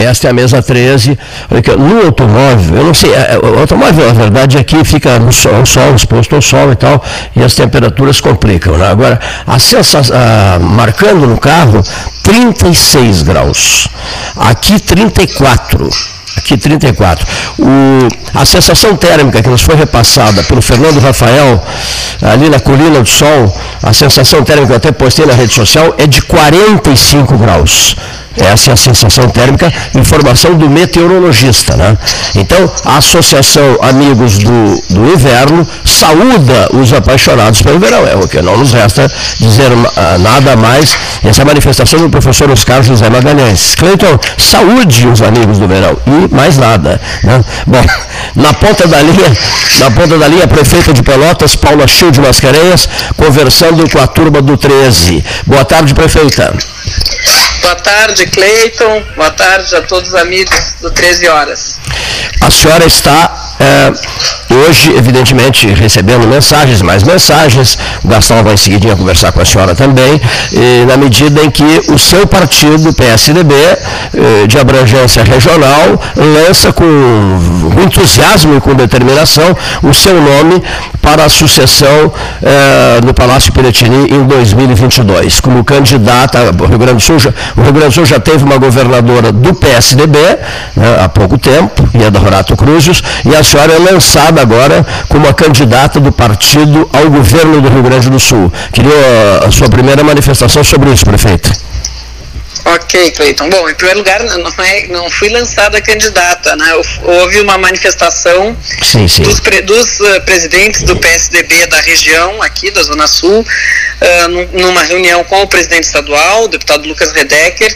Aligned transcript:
esta 0.00 0.28
é 0.28 0.30
a 0.30 0.32
mesa 0.32 0.62
13. 0.62 1.18
No 1.78 2.06
automóvel, 2.06 2.78
eu 2.78 2.84
não 2.84 2.94
sei, 2.94 3.12
é, 3.12 3.38
o 3.42 3.60
automóvel, 3.60 4.08
a 4.08 4.12
verdade 4.12 4.56
é 4.56 4.64
que 4.64 4.82
fica 4.82 5.18
no 5.18 5.30
sol, 5.30 5.66
sol, 5.66 5.94
exposto 5.94 6.34
ao 6.34 6.40
sol 6.40 6.72
e 6.72 6.76
tal, 6.76 7.04
e 7.36 7.42
as 7.42 7.54
temperaturas 7.54 8.20
complicam. 8.20 8.78
Né? 8.78 8.88
Agora, 8.88 9.20
a 9.46 9.58
sensação, 9.58 10.16
marcando 10.60 11.26
no 11.26 11.38
carro 11.38 11.82
36 12.22 13.22
graus. 13.22 13.88
Aqui 14.36 14.80
34 14.80 15.90
aqui 16.36 16.56
34. 16.56 17.26
O, 17.58 18.08
a 18.34 18.44
sensação 18.44 18.96
térmica 18.96 19.42
que 19.42 19.48
nos 19.48 19.62
foi 19.62 19.74
repassada 19.74 20.42
pelo 20.44 20.62
Fernando 20.62 20.98
Rafael, 20.98 21.62
ali 22.22 22.48
na 22.48 22.58
Colina 22.58 23.00
do 23.00 23.08
Sol, 23.08 23.54
a 23.82 23.92
sensação 23.92 24.42
térmica 24.42 24.66
que 24.68 24.72
eu 24.72 24.76
até 24.76 24.92
postei 24.92 25.26
na 25.26 25.34
rede 25.34 25.52
social 25.52 25.94
é 25.98 26.06
de 26.06 26.22
45 26.22 27.36
graus. 27.36 27.96
Essa 28.44 28.70
é 28.70 28.72
a 28.72 28.76
sensação 28.76 29.28
térmica, 29.28 29.72
informação 29.94 30.54
do 30.54 30.68
meteorologista. 30.68 31.76
Né? 31.76 31.96
Então, 32.36 32.70
a 32.84 32.96
Associação 32.96 33.78
Amigos 33.82 34.38
do, 34.38 34.82
do 34.90 35.12
Inverno 35.12 35.66
saúda 35.84 36.68
os 36.72 36.92
apaixonados 36.92 37.62
pelo 37.62 37.78
verão. 37.78 38.06
É 38.06 38.16
o 38.16 38.26
que 38.26 38.40
não 38.40 38.56
nos 38.56 38.72
resta 38.72 39.10
dizer 39.38 39.70
uh, 39.72 40.18
nada 40.18 40.56
mais. 40.56 40.96
Essa 41.22 41.42
é 41.42 41.44
manifestação 41.44 42.00
do 42.00 42.08
professor 42.08 42.50
Oscar 42.50 42.82
José 42.82 43.08
Magalhães. 43.10 43.74
Cleiton, 43.74 44.18
saúde 44.38 45.06
os 45.06 45.20
amigos 45.22 45.58
do 45.58 45.68
verão. 45.68 45.96
E 46.06 46.34
mais 46.34 46.56
nada. 46.56 47.00
Né? 47.22 47.44
Bom, 47.66 47.84
na 48.36 48.54
ponta 48.54 48.86
da 48.88 49.00
linha, 49.02 49.36
na 49.80 49.90
ponta 49.90 50.18
da 50.18 50.28
linha, 50.28 50.44
a 50.44 50.48
prefeita 50.48 50.92
de 50.92 51.02
Pelotas, 51.02 51.56
Paula 51.56 51.86
Chil 51.86 52.10
de 52.10 52.20
Mascarenhas, 52.20 52.88
conversando 53.16 53.88
com 53.90 53.98
a 53.98 54.06
turma 54.06 54.40
do 54.40 54.56
13. 54.56 55.24
Boa 55.46 55.64
tarde, 55.64 55.94
prefeita. 55.94 56.54
Boa 57.62 57.74
tarde, 57.76 58.26
Cleiton. 58.26 59.04
Boa 59.16 59.30
tarde 59.30 59.76
a 59.76 59.82
todos 59.82 60.10
os 60.10 60.14
amigos 60.14 60.74
do 60.80 60.90
13 60.90 61.28
Horas. 61.28 61.78
A 62.40 62.50
senhora 62.50 62.86
está 62.86 63.49
é, 63.60 63.92
hoje, 64.66 64.92
evidentemente, 64.96 65.66
recebendo 65.68 66.26
mensagens, 66.26 66.82
mais 66.82 67.02
mensagens, 67.02 67.78
o 68.02 68.08
Gastão 68.08 68.42
vai 68.42 68.54
em 68.54 68.56
seguidinha 68.56 68.96
conversar 68.96 69.32
com 69.32 69.40
a 69.40 69.44
senhora 69.44 69.74
também, 69.74 70.20
na 70.88 70.96
medida 70.96 71.42
em 71.42 71.50
que 71.50 71.92
o 71.92 71.98
seu 71.98 72.26
partido, 72.26 72.92
PSDB, 72.92 73.54
eh, 73.54 74.46
de 74.46 74.58
abrangência 74.58 75.22
regional, 75.22 76.00
lança 76.16 76.72
com, 76.72 76.84
entusiasmo 77.84 78.56
e 78.56 78.60
com 78.60 78.74
determinação 78.74 79.56
o 79.82 79.92
seu 79.94 80.14
nome 80.20 80.62
para 81.00 81.24
a 81.24 81.28
sucessão 81.28 82.12
eh, 82.42 83.00
no 83.04 83.14
Palácio 83.14 83.52
Piratini 83.52 84.08
em 84.10 84.24
2022, 84.24 85.40
como 85.40 85.62
candidata, 85.64 86.50
o 86.58 86.66
Rio 86.66 86.78
Grande 86.78 86.94
do 86.94 87.00
Sul, 87.00 87.18
já, 87.18 87.30
o 87.56 87.62
Rio 87.62 87.72
Grande 87.72 87.88
do 87.88 87.94
Sul 87.94 88.06
já 88.06 88.18
teve 88.18 88.44
uma 88.44 88.56
governadora 88.58 89.32
do 89.32 89.54
PSDB 89.54 90.18
né, 90.76 90.98
há 91.02 91.08
pouco 91.08 91.38
tempo, 91.38 91.88
e 91.94 92.02
é 92.02 92.10
da 92.10 92.18
Rorato 92.18 92.56
Cruzes, 92.56 93.02
e 93.24 93.34
a 93.34 93.42
senhora 93.50 93.72
é 93.72 93.78
lançada 93.78 94.40
agora 94.40 94.86
como 95.08 95.26
a 95.26 95.34
candidata 95.34 95.98
do 95.98 96.12
partido 96.12 96.88
ao 96.92 97.10
governo 97.10 97.60
do 97.60 97.68
Rio 97.68 97.82
Grande 97.82 98.08
do 98.08 98.20
Sul. 98.20 98.52
Queria 98.72 99.44
a 99.44 99.50
sua 99.50 99.68
primeira 99.68 100.04
manifestação 100.04 100.62
sobre 100.62 100.90
isso, 100.92 101.04
prefeito. 101.04 101.50
Ok, 102.64 103.10
Cleiton. 103.12 103.48
Bom, 103.48 103.68
em 103.68 103.74
primeiro 103.74 104.00
lugar, 104.00 104.22
não, 104.22 104.64
é, 104.64 104.86
não 104.88 105.10
fui 105.10 105.30
lançada 105.30 105.80
candidata, 105.80 106.54
né? 106.56 106.66
Houve 107.02 107.40
uma 107.40 107.56
manifestação 107.58 108.56
sim, 108.82 109.08
sim. 109.08 109.22
dos, 109.22 109.40
pre, 109.40 109.62
dos 109.62 109.98
uh, 109.98 110.20
presidentes 110.24 110.82
do 110.82 110.94
PSDB 110.96 111.66
da 111.66 111.80
região, 111.80 112.42
aqui 112.42 112.70
da 112.70 112.82
Zona 112.82 113.06
Sul, 113.06 113.40
uh, 113.40 114.58
numa 114.60 114.82
reunião 114.82 115.24
com 115.24 115.42
o 115.42 115.46
presidente 115.48 115.84
estadual, 115.84 116.44
o 116.44 116.48
deputado 116.48 116.86
Lucas 116.86 117.10
Redecker, 117.12 117.74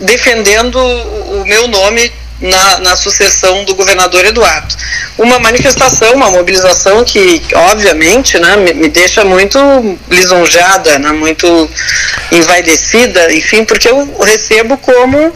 defendendo 0.00 0.76
o, 0.76 1.42
o 1.42 1.46
meu 1.46 1.68
nome 1.68 2.12
na, 2.40 2.78
na 2.80 2.96
sucessão 2.96 3.64
do 3.64 3.74
governador 3.74 4.24
Eduardo. 4.24 4.74
Uma 5.18 5.38
manifestação, 5.38 6.14
uma 6.14 6.30
mobilização 6.30 7.04
que, 7.04 7.42
obviamente, 7.54 8.38
né, 8.38 8.56
me, 8.56 8.74
me 8.74 8.88
deixa 8.88 9.24
muito 9.24 9.58
lisonjada, 10.10 10.98
né, 10.98 11.12
muito 11.12 11.70
envaidecida, 12.30 13.32
enfim, 13.32 13.64
porque 13.64 13.88
eu 13.88 14.16
recebo 14.20 14.76
como 14.76 15.34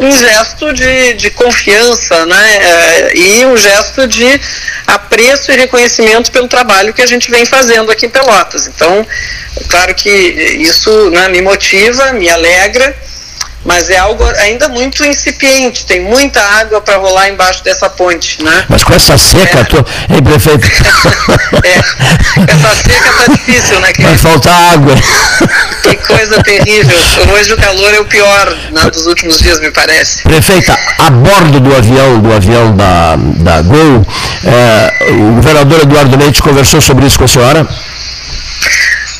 um 0.00 0.12
gesto 0.12 0.72
de, 0.72 1.14
de 1.14 1.30
confiança 1.30 2.24
né, 2.26 2.56
é, 2.56 3.16
e 3.16 3.46
um 3.46 3.56
gesto 3.56 4.06
de 4.06 4.40
apreço 4.86 5.50
e 5.50 5.56
reconhecimento 5.56 6.30
pelo 6.30 6.46
trabalho 6.46 6.94
que 6.94 7.02
a 7.02 7.06
gente 7.06 7.30
vem 7.30 7.44
fazendo 7.44 7.90
aqui 7.90 8.06
em 8.06 8.10
Pelotas. 8.10 8.68
Então, 8.68 9.06
claro 9.68 9.94
que 9.94 10.10
isso 10.10 11.10
né, 11.10 11.28
me 11.28 11.42
motiva, 11.42 12.12
me 12.12 12.28
alegra 12.28 12.96
mas 13.64 13.88
é 13.90 13.96
algo 13.96 14.22
ainda 14.38 14.68
muito 14.68 15.04
incipiente, 15.04 15.86
tem 15.86 16.02
muita 16.02 16.40
água 16.40 16.80
para 16.80 16.96
rolar 16.96 17.28
embaixo 17.28 17.64
dessa 17.64 17.88
ponte, 17.88 18.42
né? 18.42 18.64
Mas 18.68 18.84
com 18.84 18.94
essa 18.94 19.16
seca, 19.16 19.60
é. 19.60 19.64
tô... 19.64 19.78
Ei, 20.12 20.22
prefeito? 20.22 20.66
é, 21.64 21.78
essa 22.52 22.74
seca 22.82 23.12
tá 23.12 23.32
difícil, 23.32 23.80
né? 23.80 23.92
Que... 23.92 24.02
Vai 24.02 24.18
faltar 24.18 24.72
água. 24.72 24.94
Que 25.82 25.96
coisa 25.96 26.42
terrível. 26.42 26.98
Hoje 27.32 27.52
o 27.52 27.56
calor 27.56 27.94
é 27.94 28.00
o 28.00 28.04
pior 28.04 28.56
né, 28.70 28.90
dos 28.90 29.06
últimos 29.06 29.38
dias, 29.38 29.60
me 29.60 29.70
parece. 29.70 30.22
Prefeita, 30.22 30.78
a 30.98 31.10
bordo 31.10 31.60
do 31.60 31.74
avião, 31.74 32.20
do 32.20 32.32
avião 32.32 32.76
da, 32.76 33.16
da 33.16 33.62
Gol, 33.62 34.06
é, 34.44 35.12
o 35.12 35.34
governador 35.36 35.80
Eduardo 35.82 36.18
Leite 36.18 36.42
conversou 36.42 36.80
sobre 36.80 37.06
isso 37.06 37.18
com 37.18 37.24
a 37.24 37.28
senhora? 37.28 37.66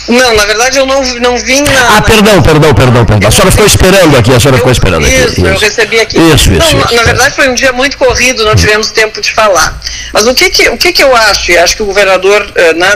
Não, 0.09 0.35
na 0.35 0.45
verdade 0.45 0.79
eu 0.79 0.87
não, 0.87 1.03
não 1.21 1.39
vim 1.39 1.63
na. 1.63 1.99
Ah, 1.99 2.03
perdão, 2.03 2.43
perdão, 2.43 2.75
perdão, 2.75 3.05
perdão. 3.07 3.29
A 3.29 3.31
senhora 3.31 3.51
ficou 3.51 3.67
esperando 3.67 4.17
aqui, 4.17 4.33
a 4.33 4.41
senhora 4.41 4.57
eu, 4.57 4.59
ficou 4.59 4.73
esperando 4.73 5.07
isso, 5.07 5.23
aqui. 5.23 5.33
Isso, 5.33 5.47
eu 5.47 5.59
recebi 5.59 6.01
aqui. 6.01 6.19
Isso, 6.19 6.53
isso. 6.53 6.77
Não, 6.77 6.85
isso, 6.85 6.95
na 6.95 7.03
verdade 7.03 7.35
foi 7.35 7.49
um 7.49 7.55
dia 7.55 7.73
muito 7.73 7.97
corrido, 7.97 8.45
não 8.45 8.55
tivemos 8.55 8.91
tempo 8.91 9.21
de 9.21 9.33
falar. 9.33 9.81
Mas 10.13 10.27
o 10.27 10.35
que 10.35 10.51
que, 10.51 10.69
o 10.69 10.77
que, 10.77 10.93
que 10.93 11.03
eu 11.03 11.15
acho, 11.15 11.53
e 11.53 11.59
acho 11.59 11.77
que 11.77 11.83
o 11.83 11.87
governador 11.87 12.47
eh, 12.55 12.75
né, 12.75 12.89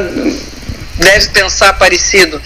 deve 0.99 1.28
pensar 1.28 1.72
parecido. 1.75 2.40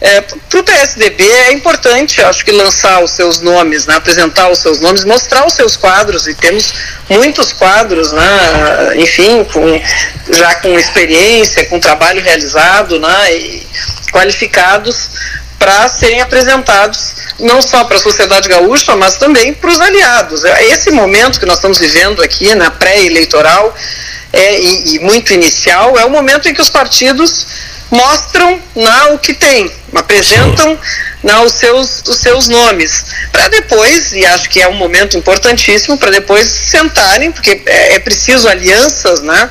É, 0.00 0.20
Para 0.20 0.60
o 0.60 0.64
PSDB 0.64 1.24
é 1.24 1.52
importante, 1.52 2.20
acho 2.22 2.44
que 2.44 2.50
lançar 2.50 3.02
os 3.02 3.12
seus 3.12 3.40
nomes, 3.40 3.86
né, 3.86 3.96
apresentar 3.96 4.50
os 4.50 4.58
seus 4.58 4.80
nomes, 4.80 5.04
mostrar 5.04 5.46
os 5.46 5.52
seus 5.52 5.76
quadros, 5.76 6.26
e 6.26 6.34
temos 6.34 6.74
muitos 7.08 7.52
quadros, 7.52 8.12
né, 8.12 8.94
enfim, 8.96 9.44
com, 9.44 9.80
já 10.32 10.56
com 10.56 10.76
experiência, 10.78 11.64
com 11.66 11.78
trabalho 11.78 12.22
realizado, 12.22 12.98
né, 12.98 13.36
e 13.36 13.66
qualificados 14.12 15.10
para 15.58 15.88
serem 15.88 16.20
apresentados 16.20 17.14
não 17.38 17.62
só 17.62 17.84
para 17.84 17.96
a 17.96 18.00
sociedade 18.00 18.48
gaúcha, 18.48 18.96
mas 18.96 19.16
também 19.16 19.54
para 19.54 19.70
os 19.70 19.80
aliados. 19.80 20.44
É, 20.44 20.66
esse 20.66 20.90
momento 20.90 21.38
que 21.38 21.46
nós 21.46 21.56
estamos 21.56 21.78
vivendo 21.78 22.22
aqui, 22.22 22.54
na 22.54 22.70
pré-eleitoral, 22.70 23.74
é, 24.32 24.60
e, 24.60 24.96
e 24.96 24.98
muito 24.98 25.32
inicial, 25.32 25.98
é 25.98 26.04
o 26.04 26.10
momento 26.10 26.48
em 26.48 26.54
que 26.54 26.60
os 26.60 26.70
partidos 26.70 27.46
mostram 27.90 28.60
na 28.74 29.08
o 29.08 29.18
que 29.18 29.34
tem, 29.34 29.70
apresentam 29.94 30.78
na 31.22 31.42
os 31.42 31.52
seus, 31.52 32.02
os 32.06 32.16
seus 32.16 32.48
nomes, 32.48 33.04
para 33.30 33.48
depois, 33.48 34.12
e 34.12 34.26
acho 34.26 34.48
que 34.48 34.60
é 34.60 34.68
um 34.68 34.74
momento 34.74 35.16
importantíssimo, 35.16 35.96
para 35.96 36.10
depois 36.10 36.46
sentarem, 36.46 37.30
porque 37.30 37.62
é, 37.64 37.94
é, 37.94 37.98
preciso 37.98 38.48
alianças, 38.48 39.22
né? 39.22 39.50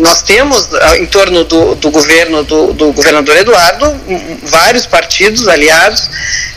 Nós 0.00 0.22
temos 0.22 0.68
ah, 0.74 0.98
em 0.98 1.06
torno 1.06 1.44
do, 1.44 1.74
do 1.74 1.90
governo 1.90 2.44
do, 2.44 2.72
do 2.72 2.92
governador 2.92 3.36
Eduardo 3.36 3.98
vários 4.44 4.86
partidos 4.86 5.48
aliados 5.48 6.10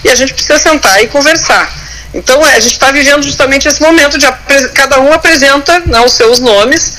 e 0.03 0.09
a 0.09 0.15
gente 0.15 0.33
precisa 0.33 0.59
sentar 0.59 1.01
e 1.01 1.07
conversar. 1.07 1.81
Então 2.13 2.43
a 2.43 2.59
gente 2.59 2.73
está 2.73 2.91
vivendo 2.91 3.23
justamente 3.23 3.67
esse 3.67 3.81
momento 3.81 4.17
de 4.17 4.27
cada 4.73 4.99
um 4.99 5.13
apresenta 5.13 5.79
né, 5.79 6.01
os 6.01 6.11
seus 6.11 6.39
nomes 6.39 6.93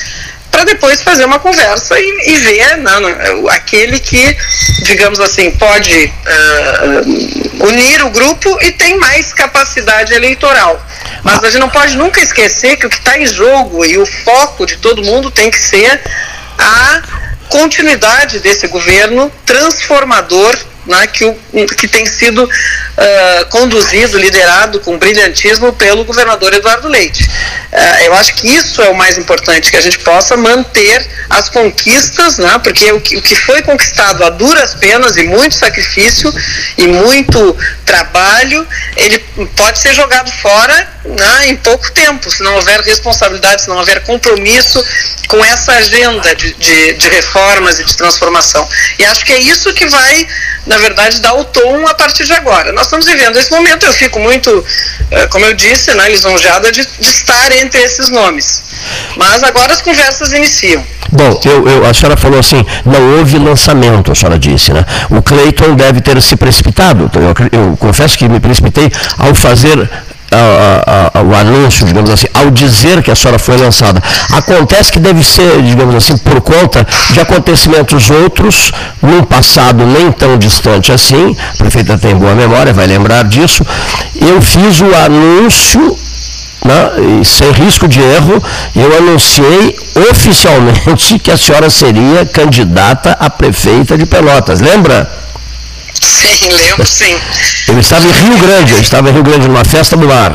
para 0.53 0.65
depois 0.65 1.01
fazer 1.01 1.25
uma 1.25 1.39
conversa 1.39 1.99
e, 1.99 2.25
e 2.27 2.37
ver 2.37 2.77
né, 2.77 3.01
não, 3.01 3.49
aquele 3.49 3.99
que, 3.99 4.37
digamos 4.83 5.19
assim, 5.19 5.51
pode 5.53 6.05
uh, 6.05 7.67
unir 7.67 8.05
o 8.05 8.11
grupo 8.11 8.59
e 8.61 8.71
tem 8.71 8.99
mais 8.99 9.33
capacidade 9.33 10.13
eleitoral. 10.13 10.81
Mas 11.25 11.43
a 11.43 11.51
gente 11.51 11.59
não 11.61 11.71
pode 11.71 11.97
nunca 11.97 12.21
esquecer 12.21 12.77
que 12.77 12.87
o 12.87 12.91
que 12.91 12.99
está 12.99 13.19
em 13.19 13.27
jogo 13.27 13.85
e 13.85 13.97
o 13.97 14.05
foco 14.05 14.67
de 14.67 14.77
todo 14.77 15.03
mundo 15.03 15.31
tem 15.31 15.51
que 15.51 15.59
ser 15.59 16.01
a 16.59 17.03
continuidade 17.49 18.39
desse 18.39 18.69
governo 18.69 19.33
transformador 19.47 20.55
né, 20.87 21.07
que, 21.07 21.25
o, 21.25 21.35
que 21.77 21.87
tem 21.87 22.07
sido 22.07 22.45
uh, 22.45 23.47
conduzido, 23.51 24.19
liderado 24.19 24.81
com 24.81 24.99
brilhantismo 24.99 25.73
pelo 25.73 26.05
governador 26.05 26.53
Eduardo 26.53 26.89
Leite. 26.89 27.25
Uh, 27.25 28.05
eu 28.05 28.15
acho 28.15 28.35
que 28.35 28.49
isso 28.49 28.83
é 28.83 28.89
o 28.89 28.95
mais 28.95 29.17
importante, 29.19 29.71
que 29.71 29.77
a 29.77 29.81
gente 29.81 29.99
possa 30.01 30.37
manter 30.37 31.07
as 31.31 31.49
conquistas, 31.49 32.39
né, 32.39 32.59
porque 32.63 32.91
o 32.93 33.01
que, 33.01 33.17
o 33.17 33.23
que 33.23 33.35
foi 33.35 33.63
conquistado 33.63 34.25
a 34.25 34.31
duras 34.31 34.75
penas 34.75 35.17
e 35.17 35.25
muito 35.25 35.55
sacrifício 35.55 36.33
e 36.77 36.87
muito 36.87 37.57
trabalho, 37.85 38.67
ele 38.97 39.19
pode 39.57 39.79
ser 39.79 39.95
jogado 39.95 40.31
fora 40.31 40.93
né, 41.05 41.49
em 41.49 41.57
pouco 41.57 41.91
tempo, 41.93 42.31
se 42.31 42.43
não 42.43 42.55
houver 42.55 42.81
responsabilidade, 42.81 43.63
se 43.63 43.69
não 43.69 43.77
houver 43.77 44.03
compromisso 44.03 44.85
com 45.29 45.45
essa 45.45 45.73
agenda 45.73 46.35
de, 46.35 46.53
de, 46.55 46.93
de 46.95 47.09
reformas 47.09 47.81
e 47.81 47.85
de 47.85 47.97
transformação. 47.97 48.69
E 48.99 49.05
acho 49.05 49.25
que 49.25 49.33
é 49.33 49.39
isso 49.39 49.73
que 49.73 49.87
vai 49.87 50.29
na 50.67 50.77
verdade, 50.79 51.21
dar 51.21 51.35
o 51.35 51.45
tom 51.45 51.87
a 51.87 51.95
partir 51.95 52.25
de 52.25 52.33
agora. 52.33 52.73
Nós 52.73 52.87
estamos 52.87 53.07
vivendo 53.07 53.37
esse 53.37 53.51
momento, 53.51 53.85
eu 53.85 53.93
fico 53.93 54.19
muito, 54.21 54.65
eh, 55.11 55.27
como 55.27 55.45
eu 55.45 55.55
disse, 55.55 55.93
né, 55.95 56.09
lisonjeada 56.09 56.71
de, 56.71 56.87
de 57.01 57.09
estar 57.09 57.53
entre 57.53 57.81
esses 57.83 58.09
nomes. 58.09 58.63
Mas 59.17 59.43
agora 59.43 59.73
as 59.73 59.83
conversas 59.83 60.33
iniciam. 60.33 60.85
Bom, 61.11 61.41
eu, 61.45 61.69
eu, 61.69 61.85
a 61.85 61.93
senhora 61.93 62.17
falou 62.17 62.39
assim, 62.39 62.65
não 62.87 63.19
houve 63.19 63.39
lançamento, 63.39 64.11
a 64.11 64.15
senhora 64.15 64.39
disse, 64.39 64.73
né? 64.73 64.85
O 65.11 65.21
Cleiton 65.21 65.75
deve 65.75 66.01
ter 66.01 66.21
se 66.23 66.37
precipitado. 66.37 67.11
Eu, 67.15 67.61
eu 67.61 67.77
confesso 67.77 68.17
que 68.17 68.27
me 68.29 68.41
precipitei 68.41 68.91
ao 69.19 69.35
fazer 69.35 69.91
o 71.25 71.35
anúncio, 71.35 71.87
digamos 71.87 72.11
assim, 72.11 72.27
ao 72.35 72.51
dizer 72.51 73.03
que 73.03 73.11
a 73.11 73.15
senhora 73.15 73.39
foi 73.39 73.57
lançada. 73.57 74.03
Acontece 74.33 74.93
que 74.93 74.99
deve 74.99 75.23
ser, 75.23 75.63
digamos 75.63 75.95
assim, 75.95 76.17
por 76.17 76.41
conta 76.41 76.87
de 77.11 77.21
acontecimentos 77.21 78.11
outros, 78.11 78.73
num 79.01 79.23
passado 79.23 79.85
nem 79.87 80.11
tão 80.13 80.39
distante 80.39 80.93
assim, 80.93 81.37
a 81.55 81.57
prefeita 81.57 81.99
tem 81.99 82.15
boa 82.17 82.35
memória, 82.35 82.73
vai 82.73 82.87
lembrar 82.87 83.25
disso. 83.25 83.65
Eu 84.15 84.41
fiz 84.41 84.81
o 84.81 84.95
anúncio 84.95 85.97
né, 86.65 87.25
sem 87.25 87.51
risco 87.53 87.89
de 87.89 88.01
erro, 88.01 88.43
eu 88.75 88.97
anunciei 88.97 89.77
oficialmente 90.11 91.19
que 91.21 91.31
a 91.31 91.37
senhora 91.37 91.69
seria 91.69 92.25
candidata 92.25 93.17
a 93.19 93.29
prefeita 93.29 93.99
de 93.99 94.07
Pelotas. 94.07 94.61
Lembra? 94.61 95.11
Sim, 96.01 96.49
lembro 96.51 96.87
sim. 96.87 97.15
Eu 97.69 97.79
estava 97.79 98.07
em 98.07 98.11
Rio 98.11 98.39
Grande, 98.39 98.73
eu 98.73 98.81
estava 98.81 99.09
em 99.09 99.13
Rio 99.13 99.23
Grande 99.23 99.49
numa 99.49 99.65
festa 99.65 99.97
do 99.97 100.07
mar. 100.07 100.33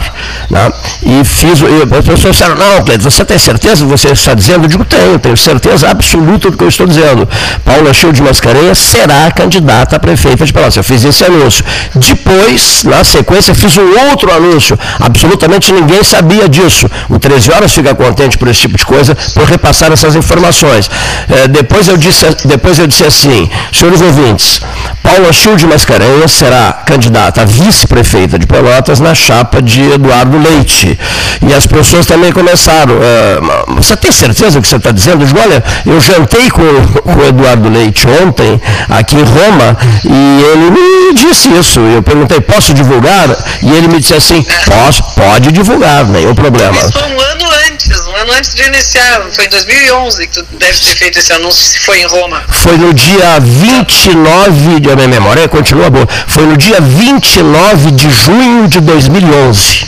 Né? 0.50 0.71
E 1.04 1.25
fiz, 1.25 1.59
e 1.59 1.95
as 1.98 2.06
pessoas 2.06 2.36
disseram, 2.36 2.56
não, 2.56 2.83
Cleiton, 2.83 3.09
você 3.09 3.25
tem 3.25 3.38
certeza 3.38 3.83
que 3.83 3.89
você 3.89 4.09
está 4.09 4.33
dizendo? 4.33 4.65
Eu 4.65 4.69
digo, 4.69 4.86
tenho, 4.86 5.19
tenho 5.19 5.38
certeza 5.38 5.89
absoluta 5.89 6.50
do 6.50 6.57
que 6.57 6.63
eu 6.63 6.68
estou 6.68 6.88
dizendo. 6.88 7.27
Paula 7.65 7.94
Show 7.94 8.12
de 8.12 8.21
Mascarenhas 8.21 8.77
será 8.77 9.30
candidata 9.31 9.95
a 9.95 10.00
prefeita 10.00 10.45
de 10.45 10.54
Pelotas. 10.54 10.77
Eu 10.77 10.83
fiz 10.83 11.04
esse 11.04 11.24
anúncio. 11.24 11.63
Depois, 11.95 12.83
na 12.83 13.04
sequência, 13.04 13.54
fiz 13.54 13.77
um 13.77 14.09
outro 14.09 14.31
anúncio. 14.33 14.77
Absolutamente 15.00 15.71
ninguém 15.71 16.04
sabia 16.04 16.48
disso. 16.48 16.89
O 17.09 17.19
13 17.19 17.51
Horas 17.51 17.74
fica 17.74 17.94
contente 17.94 18.38
por 18.38 18.48
esse 18.48 18.62
tipo 18.62 18.77
de 18.77 18.86
coisa, 18.86 19.15
por 19.33 19.44
repassar 19.44 19.92
essas 19.92 20.15
informações. 20.15 20.89
É, 21.30 21.48
depois, 21.48 21.88
eu 21.88 21.98
disse, 21.98 22.25
depois 22.45 22.80
eu 22.80 22.88
disse 22.88 23.06
assim, 23.06 23.50
senhores 23.71 24.01
ouvintes, 24.01 24.62
Paula 25.04 25.31
Show 25.31 25.46
de 25.55 25.65
Mascarenhas 25.65 26.31
será 26.31 26.73
candidata 26.85 27.41
a 27.41 27.45
vice-prefeita 27.45 28.38
de 28.38 28.45
Pelotas 28.45 28.99
na 28.99 29.15
chapa 29.15 29.61
de 29.61 29.81
Eduardo 29.91 30.38
Leite. 30.38 30.99
E 31.47 31.53
as 31.53 31.65
pessoas 31.65 32.05
também 32.05 32.31
começaram. 32.31 32.95
Uh, 32.95 33.75
você 33.75 33.95
tem 33.95 34.11
certeza 34.11 34.59
do 34.59 34.61
que 34.61 34.67
você 34.67 34.75
está 34.75 34.91
dizendo? 34.91 35.23
Eu 35.23 35.27
digo, 35.27 35.39
olha, 35.39 35.63
eu 35.85 35.99
jantei 35.99 36.49
com, 36.49 36.63
com 37.01 37.15
o 37.19 37.25
Eduardo 37.25 37.69
Leite 37.69 38.07
ontem, 38.23 38.59
aqui 38.89 39.15
em 39.15 39.23
Roma, 39.23 39.77
e 40.03 40.41
ele 40.51 40.71
me 40.71 41.13
disse 41.13 41.49
isso. 41.57 41.79
Eu 41.79 42.03
perguntei, 42.03 42.41
posso 42.41 42.73
divulgar? 42.73 43.29
E 43.61 43.69
ele 43.71 43.88
me 43.88 43.99
disse 43.99 44.15
assim, 44.15 44.45
posso, 44.65 45.03
pode 45.15 45.51
divulgar, 45.51 46.05
nenhum 46.05 46.35
problema. 46.35 46.77
Isso 46.77 46.97
um 47.17 47.21
ano 47.21 47.45
antes, 47.67 48.07
um 48.07 48.15
ano 48.15 48.31
antes 48.33 48.53
de 48.53 48.63
iniciar, 48.63 49.23
foi 49.31 49.45
em 49.45 49.49
2011 49.49 50.27
que 50.27 50.33
tu 50.33 50.47
deve 50.57 50.79
ter 50.79 50.95
feito 50.95 51.19
esse 51.19 51.33
anúncio, 51.33 51.63
se 51.63 51.79
foi 51.79 52.01
em 52.01 52.05
Roma. 52.05 52.44
Foi 52.49 52.77
no 52.77 52.94
dia 52.94 53.39
29 53.39 54.79
de 54.79 54.95
minha 54.95 55.07
memória, 55.07 55.36
continua 55.47 55.89
boa. 55.89 56.07
Foi 56.27 56.45
no 56.45 56.55
dia 56.55 56.79
29 56.79 57.91
de 57.91 58.09
junho 58.09 58.67
de 58.67 58.79
2011. 58.79 59.85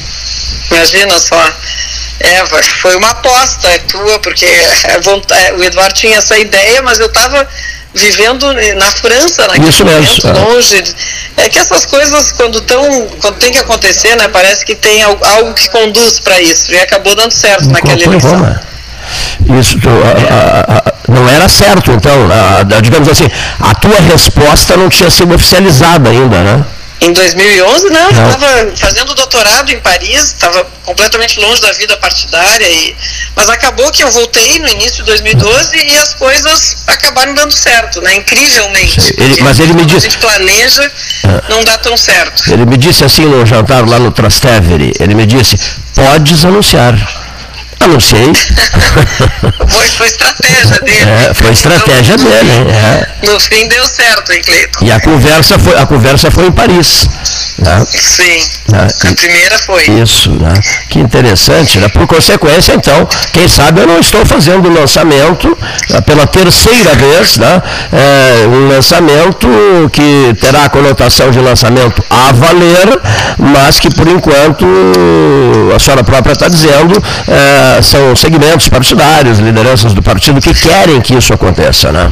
Imagina 0.69 1.17
só. 1.19 1.41
É, 2.19 2.45
foi 2.81 2.97
uma 2.97 3.11
aposta 3.11 3.67
é 3.69 3.77
tua, 3.79 4.19
porque 4.19 4.45
é, 4.45 5.53
o 5.55 5.63
Eduardo 5.63 5.95
tinha 5.95 6.17
essa 6.17 6.37
ideia, 6.37 6.81
mas 6.81 6.99
eu 6.99 7.05
estava 7.05 7.47
vivendo 7.93 8.45
na 8.75 8.91
França 8.91 9.47
naquele 9.47 9.69
Isso 9.69 9.85
momento, 9.85 10.27
mesmo. 10.27 10.49
longe. 10.49 10.83
É 11.37 11.49
que 11.49 11.57
essas 11.57 11.85
coisas, 11.85 12.33
quando, 12.33 12.61
tão, 12.61 13.07
quando 13.21 13.37
tem 13.37 13.51
que 13.51 13.57
acontecer, 13.57 14.15
né, 14.17 14.27
parece 14.27 14.65
que 14.65 14.75
tem 14.75 15.01
algo 15.01 15.53
que 15.53 15.69
conduz 15.69 16.19
para 16.19 16.39
isso. 16.41 16.71
E 16.73 16.79
acabou 16.79 17.15
dando 17.15 17.31
certo 17.31 17.69
naquela 17.69 18.01
eleição. 18.01 18.31
Roma. 18.31 18.61
Isso 19.59 19.77
a, 20.29 20.77
a, 20.77 20.93
não 21.11 21.27
era 21.27 21.47
certo, 21.49 21.91
então, 21.91 22.13
digamos 22.81 23.07
assim, 23.09 23.27
a 23.59 23.73
tua 23.75 23.99
resposta 24.01 24.77
não 24.77 24.89
tinha 24.89 25.09
sido 25.09 25.33
oficializada 25.33 26.09
ainda, 26.09 26.41
né? 26.41 26.65
Em 27.01 27.13
2011, 27.13 27.89
não, 27.89 28.01
não. 28.01 28.09
estava 28.09 28.71
fazendo 28.75 29.15
doutorado 29.15 29.71
em 29.71 29.79
Paris, 29.79 30.25
estava 30.25 30.65
completamente 30.83 31.39
longe 31.39 31.61
da 31.61 31.71
vida 31.71 31.95
partidária, 31.95 32.67
e, 32.67 32.95
mas 33.37 33.49
acabou 33.49 33.89
que 33.89 34.03
eu 34.03 34.11
voltei 34.11 34.59
no 34.59 34.67
início 34.67 34.97
de 34.97 35.03
2012 35.03 35.77
e 35.77 35.97
as 35.97 36.13
coisas 36.15 36.83
acabaram 36.87 37.33
dando 37.33 37.53
certo, 37.53 38.01
né? 38.01 38.15
Incrivelmente. 38.15 38.99
Ele, 39.17 39.41
mas 39.41 39.59
ele 39.59 39.73
me 39.73 39.85
disse. 39.85 40.07
A 40.07 40.09
gente 40.09 40.17
planeja, 40.17 40.91
ah. 41.23 41.43
não 41.47 41.63
dá 41.63 41.77
tão 41.77 41.95
certo. 41.95 42.51
Ele 42.51 42.65
me 42.65 42.75
disse 42.75 43.05
assim 43.05 43.23
no 43.23 43.45
jantar 43.45 43.87
lá 43.87 43.97
no 43.97 44.11
Trastevere, 44.11 44.91
ele 44.99 45.15
me 45.15 45.25
disse, 45.25 45.57
podes 45.95 46.43
anunciar. 46.43 46.95
Anunciei. 47.79 48.33
foi, 49.67 49.87
foi 49.87 50.07
estratégia 50.07 50.79
dele. 50.81 51.09
É, 51.09 51.33
foi 51.33 51.51
estratégia 51.51 52.15
então, 52.15 52.29
dele. 52.29 52.71
É. 52.71 53.07
No 53.25 53.39
fim 53.39 53.67
deu 53.67 53.85
certo, 53.85 54.31
hein, 54.33 54.41
Cleiton? 54.43 54.85
E 54.85 54.91
a 54.91 54.99
conversa 54.99 55.57
foi, 55.57 55.77
a 55.77 55.85
conversa 55.85 56.29
foi 56.29 56.47
em 56.47 56.51
Paris. 56.51 57.07
Né? 57.57 57.85
Sim. 57.89 58.39
Né? 58.71 58.87
A 59.03 59.15
primeira 59.15 59.59
foi. 59.59 59.83
Isso, 60.01 60.31
né? 60.31 60.53
Que 60.89 60.99
interessante. 60.99 61.79
Né? 61.79 61.87
Por 61.89 62.07
consequência, 62.07 62.73
então, 62.73 63.07
quem 63.33 63.47
sabe 63.47 63.81
eu 63.81 63.87
não 63.87 63.99
estou 63.99 64.25
fazendo 64.25 64.69
o 64.69 64.73
lançamento 64.73 65.57
né, 65.89 66.01
pela 66.01 66.25
terceira 66.27 66.93
vez, 66.95 67.37
né? 67.37 67.61
É, 67.91 68.47
um 68.47 68.69
lançamento 68.69 69.47
que 69.91 70.35
terá 70.39 70.65
a 70.65 70.69
conotação 70.69 71.31
de 71.31 71.39
lançamento 71.39 72.03
a 72.09 72.31
valer, 72.31 72.99
mas 73.37 73.79
que 73.79 73.93
por 73.93 74.07
enquanto 74.07 74.65
a 75.75 75.79
senhora 75.79 76.03
própria 76.03 76.33
está 76.33 76.47
dizendo. 76.47 77.01
É, 77.27 77.68
são 77.81 78.15
segmentos 78.15 78.69
partidários, 78.69 79.39
lideranças 79.39 79.93
do 79.93 80.01
partido 80.01 80.41
que 80.41 80.53
querem 80.53 81.01
que 81.01 81.15
isso 81.15 81.33
aconteça, 81.33 81.91
né? 81.91 82.11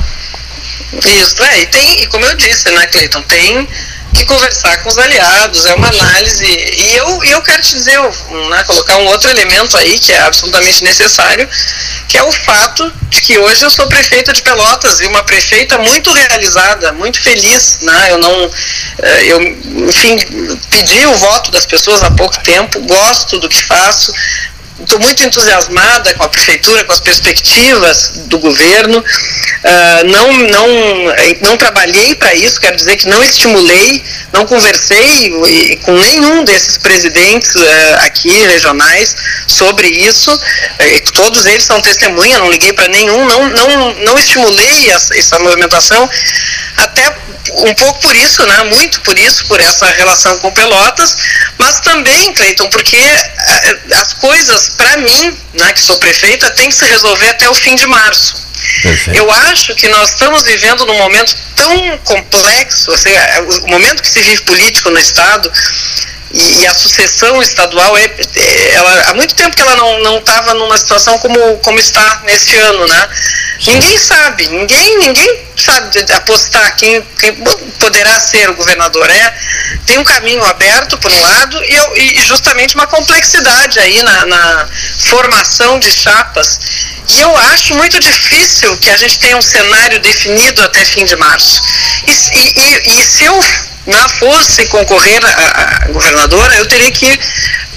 Isso, 1.04 1.44
é, 1.44 1.60
e 1.62 1.66
tem, 1.68 2.02
e 2.02 2.08
como 2.08 2.26
eu 2.26 2.36
disse, 2.36 2.70
né, 2.72 2.88
Cleiton, 2.88 3.22
tem 3.24 3.68
que 4.18 4.26
conversar 4.26 4.78
com 4.78 4.90
os 4.90 4.98
aliados, 4.98 5.66
é 5.66 5.76
uma 5.76 5.90
análise. 5.90 6.46
E 6.46 6.96
eu, 6.96 7.24
eu 7.24 7.42
quero 7.42 7.62
te 7.62 7.76
dizer, 7.76 8.00
né, 8.50 8.64
colocar 8.64 8.98
um 8.98 9.06
outro 9.08 9.30
elemento 9.30 9.78
aí 9.78 10.00
que 10.00 10.12
é 10.12 10.22
absolutamente 10.22 10.84
necessário, 10.84 11.48
que 12.08 12.18
é 12.18 12.24
o 12.24 12.32
fato 12.32 12.92
de 13.10 13.22
que 13.22 13.38
hoje 13.38 13.64
eu 13.64 13.70
sou 13.70 13.86
prefeita 13.88 14.34
de 14.34 14.42
Pelotas 14.42 15.02
e 15.02 15.06
uma 15.08 15.24
prefeita 15.24 15.78
muito 15.78 16.12
realizada, 16.12 16.92
muito 16.94 17.22
feliz. 17.22 17.80
Né? 17.82 18.08
Eu 18.12 18.18
não. 18.18 18.52
Eh, 19.00 19.24
eu, 19.28 19.42
enfim, 19.88 20.18
pedi 20.70 21.06
o 21.06 21.14
voto 21.16 21.52
das 21.52 21.66
pessoas 21.66 22.02
há 22.04 22.12
pouco 22.12 22.38
tempo, 22.40 22.80
gosto 22.82 23.40
do 23.40 23.48
que 23.48 23.62
faço, 23.64 24.12
estou 24.80 25.00
muito 25.00 25.24
entusiasmada 25.24 26.14
com 26.14 26.24
a 26.24 26.30
prefeitura, 26.30 26.84
com 26.84 26.92
as 26.92 27.00
perspectivas 27.00 28.12
do 28.26 28.38
governo. 28.40 29.00
Uh, 29.00 30.04
não, 30.06 30.34
não, 30.34 30.68
não 31.42 31.58
trabalhei 31.58 32.16
para 32.16 32.34
isso, 32.36 32.60
quero 32.60 32.76
dizer 32.76 32.96
que 32.98 33.08
não 33.08 33.24
estimulei, 33.24 34.04
não 34.32 34.46
conversei 34.46 35.78
com 35.84 35.94
nenhum 35.94 36.44
desses 36.44 36.78
presidentes 36.78 37.56
uh, 37.56 37.96
aqui 38.06 38.30
regionais 38.30 39.16
sobre 39.48 39.88
isso. 39.88 40.32
Uh, 40.34 41.12
todos 41.14 41.46
eles 41.46 41.64
são 41.64 41.82
testemunha, 41.82 42.38
não 42.38 42.52
liguei 42.52 42.74
para 42.74 42.88
nenhum, 42.88 43.26
não, 43.26 43.50
não, 43.50 43.94
não 44.06 44.20
estimulei 44.20 44.92
essa, 44.92 45.18
essa 45.18 45.40
movimentação, 45.40 46.10
até 46.78 47.16
um 47.54 47.74
pouco 47.76 48.00
por 48.02 48.16
isso, 48.16 48.46
né? 48.46 48.64
Muito 48.64 49.02
por 49.02 49.18
isso, 49.18 49.46
por 49.46 49.60
essa 49.60 49.86
relação 49.88 50.38
com 50.40 50.52
Pelotas, 50.52 51.16
mas 51.58 51.80
também, 51.82 52.34
Cleiton, 52.34 52.68
porque 52.70 52.98
eh, 52.98 53.78
as 53.94 54.14
coisas, 54.14 54.70
para 54.70 54.98
mim, 54.98 55.38
né, 55.54 55.74
que 55.74 55.82
sou 55.82 55.98
prefeita, 55.98 56.50
tem 56.52 56.70
que 56.70 56.76
se 56.76 56.86
resolver 56.86 57.30
até 57.30 57.50
o 57.50 57.54
fim 57.54 57.76
de 57.76 57.86
março. 57.88 58.48
Perfeito. 58.82 59.18
Eu 59.18 59.32
acho 59.32 59.76
que 59.76 59.88
nós 59.90 60.10
estamos 60.10 60.44
vivendo 60.44 60.86
num 60.86 60.98
momento 60.98 61.36
tão 61.56 61.98
complexo, 62.00 62.92
assim, 62.92 63.10
é, 63.10 63.42
o 63.42 63.68
momento 63.68 64.02
que 64.02 64.10
se 64.10 64.22
vive 64.22 64.42
político 64.42 64.90
no 64.90 65.00
Estado, 65.00 65.52
e, 66.32 66.62
e, 66.62 66.68
a 66.68 66.74
sucessão 66.74 67.42
estadual 67.42 67.98
é, 67.98 68.04
é, 68.04 68.72
ela, 68.74 69.02
há 69.10 69.14
muito 69.14 69.34
tempo 69.34 69.56
que 69.56 69.62
ela 69.62 69.76
não 69.76 70.18
estava 70.18 70.54
numa 70.54 70.78
situação 70.78 71.18
como, 71.20 71.58
como 71.60 71.80
está 71.80 72.22
neste 72.26 72.56
ano, 72.58 72.86
né? 72.86 73.10
Ninguém 73.66 73.98
sabe, 73.98 74.48
ninguém, 74.50 74.98
ninguém 75.00 75.48
sabe 75.56 76.06
apostar 76.14 76.76
quem, 76.76 77.02
quem 77.20 77.34
poderá 77.80 78.20
ser 78.20 78.50
o 78.50 78.56
governador. 78.56 79.10
É, 79.10 79.34
tem 79.86 79.98
um 79.98 80.04
caminho 80.04 80.44
aberto, 80.44 80.98
por 80.98 81.12
um 81.12 81.20
lado, 81.22 81.64
e, 81.64 82.20
e 82.20 82.26
justamente 82.26 82.76
uma 82.76 82.88
complexidade 82.88 83.80
aí 83.80 84.04
na, 84.04 84.26
na, 84.26 84.68
formação 85.06 85.80
de 85.80 85.92
chapas. 85.92 86.60
E 87.10 87.22
eu 87.22 87.38
acho 87.54 87.74
muito 87.76 88.00
difícil 88.00 88.76
que 88.78 88.90
a 88.90 88.98
gente 88.98 89.18
tenha 89.20 89.38
um 89.38 89.42
cenário 89.42 90.00
definido 90.02 90.62
até 90.62 90.84
fim 90.84 91.06
de 91.06 91.16
março. 91.16 91.62
E, 92.06 92.12
e, 92.12 93.00
e 93.00 93.06
se 93.06 93.24
eu 93.24 93.44
não 93.88 94.10
fosse 94.10 94.66
concorrer 94.68 95.20
a, 95.24 95.86
a 95.86 95.92
governadora, 95.92 96.56
eu 96.56 96.66
teria 96.68 96.92
que 96.92 97.20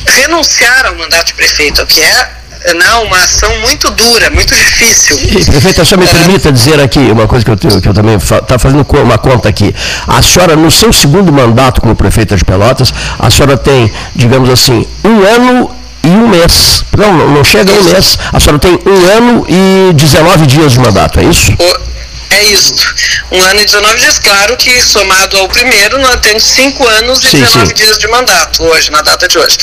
renunciar 0.06 0.86
ao 0.86 0.96
mandato 0.96 1.28
de 1.28 1.34
prefeito, 1.34 1.86
que 1.86 2.00
é 2.00 2.28
não, 2.74 3.04
uma 3.04 3.16
ação 3.16 3.50
muito 3.60 3.90
dura, 3.90 4.28
muito 4.30 4.54
difícil. 4.54 5.18
E, 5.18 5.44
prefeita, 5.44 5.84
só 5.84 5.96
me 5.96 6.04
é... 6.04 6.06
permita 6.06 6.52
dizer 6.52 6.78
aqui 6.80 6.98
uma 6.98 7.26
coisa 7.26 7.44
que 7.44 7.50
eu, 7.50 7.56
tenho, 7.56 7.80
que 7.80 7.88
eu 7.88 7.94
também 7.94 8.16
está 8.16 8.42
fa 8.46 8.58
fazendo 8.58 8.86
uma 9.02 9.16
conta 9.16 9.48
aqui. 9.48 9.74
A 10.06 10.20
senhora, 10.20 10.56
no 10.56 10.70
seu 10.70 10.92
segundo 10.92 11.32
mandato 11.32 11.80
como 11.80 11.96
prefeita 11.96 12.36
de 12.36 12.44
Pelotas, 12.44 12.92
a 13.18 13.30
senhora 13.30 13.56
tem, 13.56 13.90
digamos 14.14 14.50
assim, 14.50 14.86
um 15.02 15.22
ano 15.22 15.70
e 16.04 16.08
um 16.08 16.28
mês. 16.28 16.84
Não, 16.96 17.30
não 17.30 17.44
chega 17.44 17.72
a 17.72 17.76
um 17.76 17.84
mês. 17.84 18.18
A 18.32 18.38
senhora 18.38 18.58
tem 18.58 18.72
um 18.72 19.16
ano 19.16 19.46
e 19.48 19.92
19 19.94 20.46
dias 20.46 20.72
de 20.72 20.80
mandato, 20.80 21.18
é 21.18 21.24
isso? 21.24 21.52
O... 21.52 21.90
É 22.30 22.44
isso. 22.44 22.74
Um 23.32 23.42
ano 23.42 23.60
e 23.60 23.64
19 23.64 23.98
dias, 23.98 24.18
claro 24.18 24.56
que 24.56 24.80
somado 24.80 25.36
ao 25.38 25.48
primeiro, 25.48 25.98
nós 25.98 26.20
temos 26.20 26.44
cinco 26.44 26.86
anos 26.86 27.18
e 27.24 27.30
sim, 27.30 27.40
19 27.40 27.66
sim. 27.66 27.74
dias 27.74 27.98
de 27.98 28.06
mandato 28.08 28.62
hoje, 28.62 28.90
na 28.90 29.02
data 29.02 29.26
de 29.26 29.36
hoje. 29.36 29.58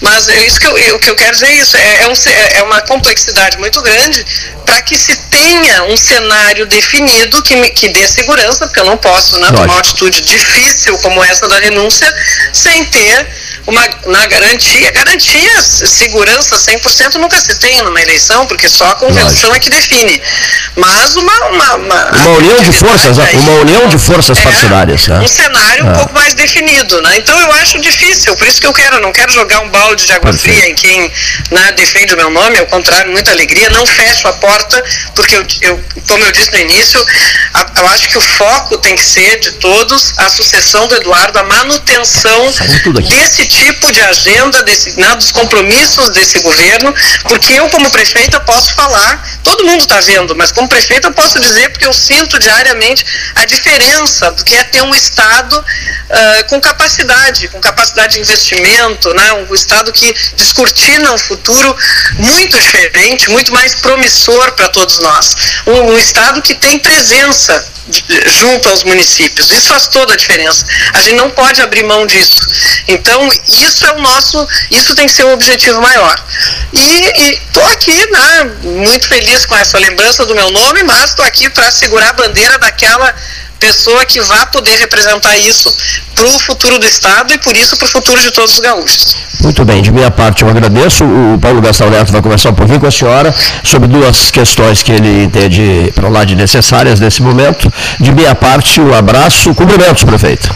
Mas 0.00 0.28
é 0.28 0.44
isso 0.44 0.60
que 0.60 0.66
eu, 0.66 0.96
o 0.96 0.98
que 0.98 1.10
eu 1.10 1.16
quero 1.16 1.32
dizer 1.32 1.46
é 1.46 1.54
isso, 1.54 1.76
é, 1.76 2.02
é, 2.02 2.08
um, 2.08 2.12
é 2.56 2.62
uma 2.64 2.80
complexidade 2.82 3.56
muito 3.58 3.80
grande 3.80 4.24
para 4.66 4.82
que 4.82 4.96
se 4.96 5.16
tenha 5.30 5.84
um 5.84 5.96
cenário 5.96 6.66
definido 6.66 7.42
que, 7.42 7.56
me, 7.56 7.70
que 7.70 7.88
dê 7.88 8.06
segurança, 8.06 8.66
porque 8.66 8.80
eu 8.80 8.86
não 8.86 8.96
posso 8.98 9.38
né, 9.38 9.46
tomar 9.48 9.64
uma 9.64 9.78
atitude 9.78 10.20
difícil 10.22 10.96
como 10.98 11.22
essa 11.24 11.48
da 11.48 11.58
renúncia 11.58 12.12
sem 12.52 12.84
ter 12.86 13.26
uma 13.66 13.82
na 14.06 14.26
garantia, 14.26 14.90
garantia, 14.90 15.62
segurança 15.62 16.56
100% 16.56 17.14
nunca 17.14 17.40
se 17.40 17.54
tem 17.56 17.80
numa 17.82 18.00
eleição, 18.00 18.46
porque 18.46 18.68
só 18.68 18.86
a 18.86 18.94
convenção 18.94 19.54
é 19.54 19.58
que 19.58 19.70
define. 19.70 20.20
Mas 20.76 21.16
uma. 21.16 21.32
Uma, 21.52 21.74
uma, 21.76 22.10
uma 22.10 22.30
união 22.38 22.62
de 22.62 22.72
forças, 22.72 23.18
aí, 23.18 23.36
uma 23.36 23.52
união 23.60 23.88
de 23.88 23.98
forças 23.98 24.38
é, 24.38 24.42
partidárias. 24.42 25.08
É. 25.08 25.18
Um 25.18 25.28
cenário 25.28 25.86
é. 25.86 25.90
um 25.90 25.92
pouco 25.94 26.14
mais 26.14 26.34
definido. 26.34 27.00
Né? 27.02 27.18
Então 27.18 27.38
eu 27.38 27.52
acho 27.52 27.78
difícil, 27.80 28.34
por 28.36 28.46
isso 28.46 28.60
que 28.60 28.66
eu 28.66 28.72
quero, 28.72 29.00
não 29.00 29.12
quero 29.12 29.32
jogar 29.32 29.60
um 29.60 29.68
balde 29.68 30.06
de 30.06 30.12
água 30.12 30.30
Perfeito. 30.30 30.56
fria 30.56 30.70
em 30.70 30.74
quem 30.74 31.12
né, 31.50 31.72
defende 31.72 32.14
o 32.14 32.16
meu 32.16 32.30
nome, 32.30 32.58
ao 32.58 32.66
contrário, 32.66 33.10
muita 33.12 33.30
alegria, 33.30 33.70
não 33.70 33.84
fecho 33.86 34.28
a 34.28 34.32
porta, 34.34 34.82
porque 35.14 35.36
eu, 35.36 35.46
eu 35.62 35.84
como 36.08 36.24
eu 36.24 36.32
disse 36.32 36.50
no 36.52 36.58
início, 36.58 37.04
a, 37.54 37.66
eu 37.76 37.86
acho 37.88 38.08
que 38.08 38.18
o 38.18 38.20
foco 38.20 38.78
tem 38.78 38.96
que 38.96 39.04
ser 39.04 39.40
de 39.40 39.52
todos 39.52 40.14
a 40.18 40.28
sucessão 40.28 40.86
do 40.88 40.96
Eduardo, 40.96 41.38
a 41.38 41.44
manutenção 41.44 42.52
desse 43.08 43.46
tipo 43.52 43.92
de 43.92 44.00
agenda, 44.00 44.62
desse, 44.62 44.98
né, 44.98 45.14
dos 45.16 45.30
compromissos 45.30 46.08
desse 46.10 46.38
governo, 46.40 46.94
porque 47.24 47.52
eu, 47.52 47.68
como 47.68 47.90
prefeita, 47.90 48.40
posso 48.40 48.74
falar, 48.74 49.40
todo 49.44 49.64
mundo 49.64 49.80
está 49.80 50.00
vendo, 50.00 50.34
mas 50.34 50.50
como 50.50 50.66
prefeita 50.66 51.08
eu 51.08 51.12
posso 51.12 51.38
dizer, 51.38 51.68
porque 51.68 51.86
eu 51.86 51.92
sinto 51.92 52.38
diariamente 52.38 53.04
a 53.34 53.44
diferença 53.44 54.30
do 54.30 54.42
que 54.42 54.54
é 54.54 54.64
ter 54.64 54.82
um 54.82 54.94
Estado 54.94 55.58
uh, 55.58 56.48
com 56.48 56.60
capacidade, 56.60 57.48
com 57.48 57.60
capacidade 57.60 58.14
de 58.14 58.20
investimento, 58.20 59.12
né, 59.12 59.32
um 59.34 59.54
Estado 59.54 59.92
que 59.92 60.14
descortina 60.36 61.12
um 61.12 61.18
futuro 61.18 61.76
muito 62.14 62.58
diferente, 62.58 63.30
muito 63.30 63.52
mais 63.52 63.74
promissor 63.74 64.52
para 64.52 64.68
todos 64.68 64.98
nós. 65.00 65.36
Um, 65.66 65.92
um 65.92 65.98
Estado 65.98 66.40
que 66.40 66.54
tem 66.54 66.78
presença 66.78 67.72
junto 68.26 68.68
aos 68.68 68.84
municípios. 68.84 69.50
Isso 69.50 69.68
faz 69.68 69.86
toda 69.88 70.14
a 70.14 70.16
diferença. 70.16 70.64
A 70.92 71.00
gente 71.00 71.16
não 71.16 71.30
pode 71.30 71.60
abrir 71.60 71.82
mão 71.82 72.06
disso. 72.06 72.46
Então, 72.88 73.28
isso 73.48 73.86
é 73.86 73.92
o 73.92 74.00
nosso, 74.00 74.46
isso 74.70 74.94
tem 74.94 75.06
que 75.06 75.12
ser 75.12 75.24
o 75.24 75.32
objetivo 75.32 75.80
maior. 75.80 76.24
E 76.72 77.40
estou 77.46 77.66
aqui, 77.66 78.10
né, 78.10 78.50
muito 78.62 79.08
feliz 79.08 79.44
com 79.44 79.56
essa 79.56 79.78
lembrança 79.78 80.24
do 80.24 80.34
meu 80.34 80.50
nome, 80.50 80.82
mas 80.84 81.10
estou 81.10 81.24
aqui 81.24 81.48
para 81.50 81.70
segurar 81.70 82.10
a 82.10 82.12
bandeira 82.12 82.58
daquela 82.58 83.14
pessoa 83.62 84.04
que 84.04 84.20
vá 84.20 84.44
poder 84.46 84.76
representar 84.76 85.38
isso 85.38 85.72
para 86.16 86.26
o 86.26 86.38
futuro 86.40 86.80
do 86.80 86.86
Estado 86.86 87.32
e 87.32 87.38
por 87.38 87.56
isso 87.56 87.76
para 87.76 87.86
o 87.86 87.88
futuro 87.88 88.20
de 88.20 88.32
todos 88.32 88.54
os 88.54 88.58
gaúchos. 88.58 89.16
Muito 89.40 89.64
bem, 89.64 89.80
de 89.80 89.92
minha 89.92 90.10
parte 90.10 90.42
eu 90.42 90.48
agradeço. 90.48 91.04
O 91.04 91.38
Paulo 91.40 91.60
Gastão 91.60 91.88
Neto 91.88 92.10
vai 92.10 92.20
conversar 92.20 92.50
um 92.50 92.54
pouquinho 92.54 92.80
com 92.80 92.88
a 92.88 92.90
senhora 92.90 93.32
sobre 93.62 93.86
duas 93.86 94.32
questões 94.32 94.82
que 94.82 94.90
ele 94.90 95.22
entende 95.22 95.92
para 95.94 96.08
lá 96.08 96.24
de 96.24 96.34
necessárias 96.34 96.98
nesse 96.98 97.22
momento. 97.22 97.72
De 98.00 98.10
minha 98.10 98.34
parte, 98.34 98.80
um 98.80 98.92
abraço, 98.92 99.54
cumprimentos, 99.54 100.02
prefeito. 100.02 100.52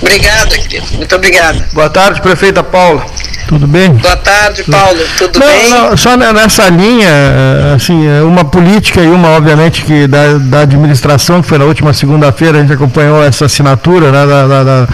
Obrigada, 0.00 0.56
querido. 0.58 0.86
Muito 0.94 1.14
obrigada. 1.14 1.68
Boa 1.72 1.90
tarde, 1.90 2.20
prefeita 2.20 2.62
Paula. 2.62 3.04
Tudo 3.48 3.66
bem? 3.66 3.90
Boa 3.94 4.16
tarde, 4.16 4.62
Paulo. 4.64 4.98
Tudo 5.16 5.38
não, 5.38 5.46
bem? 5.46 5.70
Não, 5.70 5.96
só 5.96 6.16
nessa 6.16 6.68
linha, 6.68 7.08
eh, 7.08 7.72
assim, 7.74 8.06
é 8.06 8.22
uma 8.22 8.44
política 8.44 9.00
e 9.00 9.08
uma, 9.08 9.30
obviamente, 9.30 9.82
que 9.84 10.06
da, 10.06 10.36
da 10.38 10.60
administração, 10.60 11.40
que 11.40 11.48
foi 11.48 11.56
na 11.56 11.64
última 11.64 11.94
segunda-feira, 11.94 12.58
a 12.58 12.60
gente 12.60 12.74
acompanhou 12.74 13.24
essa 13.24 13.46
assinatura 13.46 14.12
né, 14.12 14.26
da, 14.26 14.46
da, 14.46 14.64
da 14.64 14.88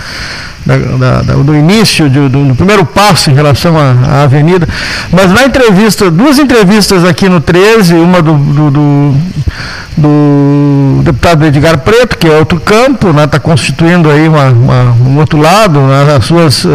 da, 0.67 1.21
da, 1.21 1.35
do 1.35 1.55
início, 1.55 2.09
de, 2.09 2.29
do, 2.29 2.45
do, 2.47 2.55
primeiro 2.55 2.87
passo 2.87 3.31
em 3.31 3.35
relação 3.35 3.77
à, 3.79 3.93
à, 4.09 4.23
avenida. 4.23 4.67
Mas 5.13 5.31
na 5.31 5.45
entrevista, 5.45 6.11
duas 6.11 6.39
entrevistas 6.39 7.05
aqui 7.05 7.29
no 7.29 7.41
13, 7.41 7.95
uma 7.95 8.23
do, 8.23 8.33
do, 8.33 8.71
do, 8.71 9.15
do 9.97 11.03
deputado 11.05 11.45
Edgar 11.45 11.79
Preto, 11.79 12.19
que 12.19 12.27
é 12.27 12.37
outro 12.39 12.59
campo, 12.59 13.09
está 13.09 13.21
né, 13.21 13.27
tá 13.27 13.39
constituindo 13.39 14.11
aí 14.11 14.29
uma, 14.29 14.49
uma, 14.49 14.83
um 15.07 15.19
outro 15.19 15.41
lado, 15.41 15.79
né, 15.81 16.17
as 16.17 16.25
suas 16.25 16.65
uh, 16.65 16.71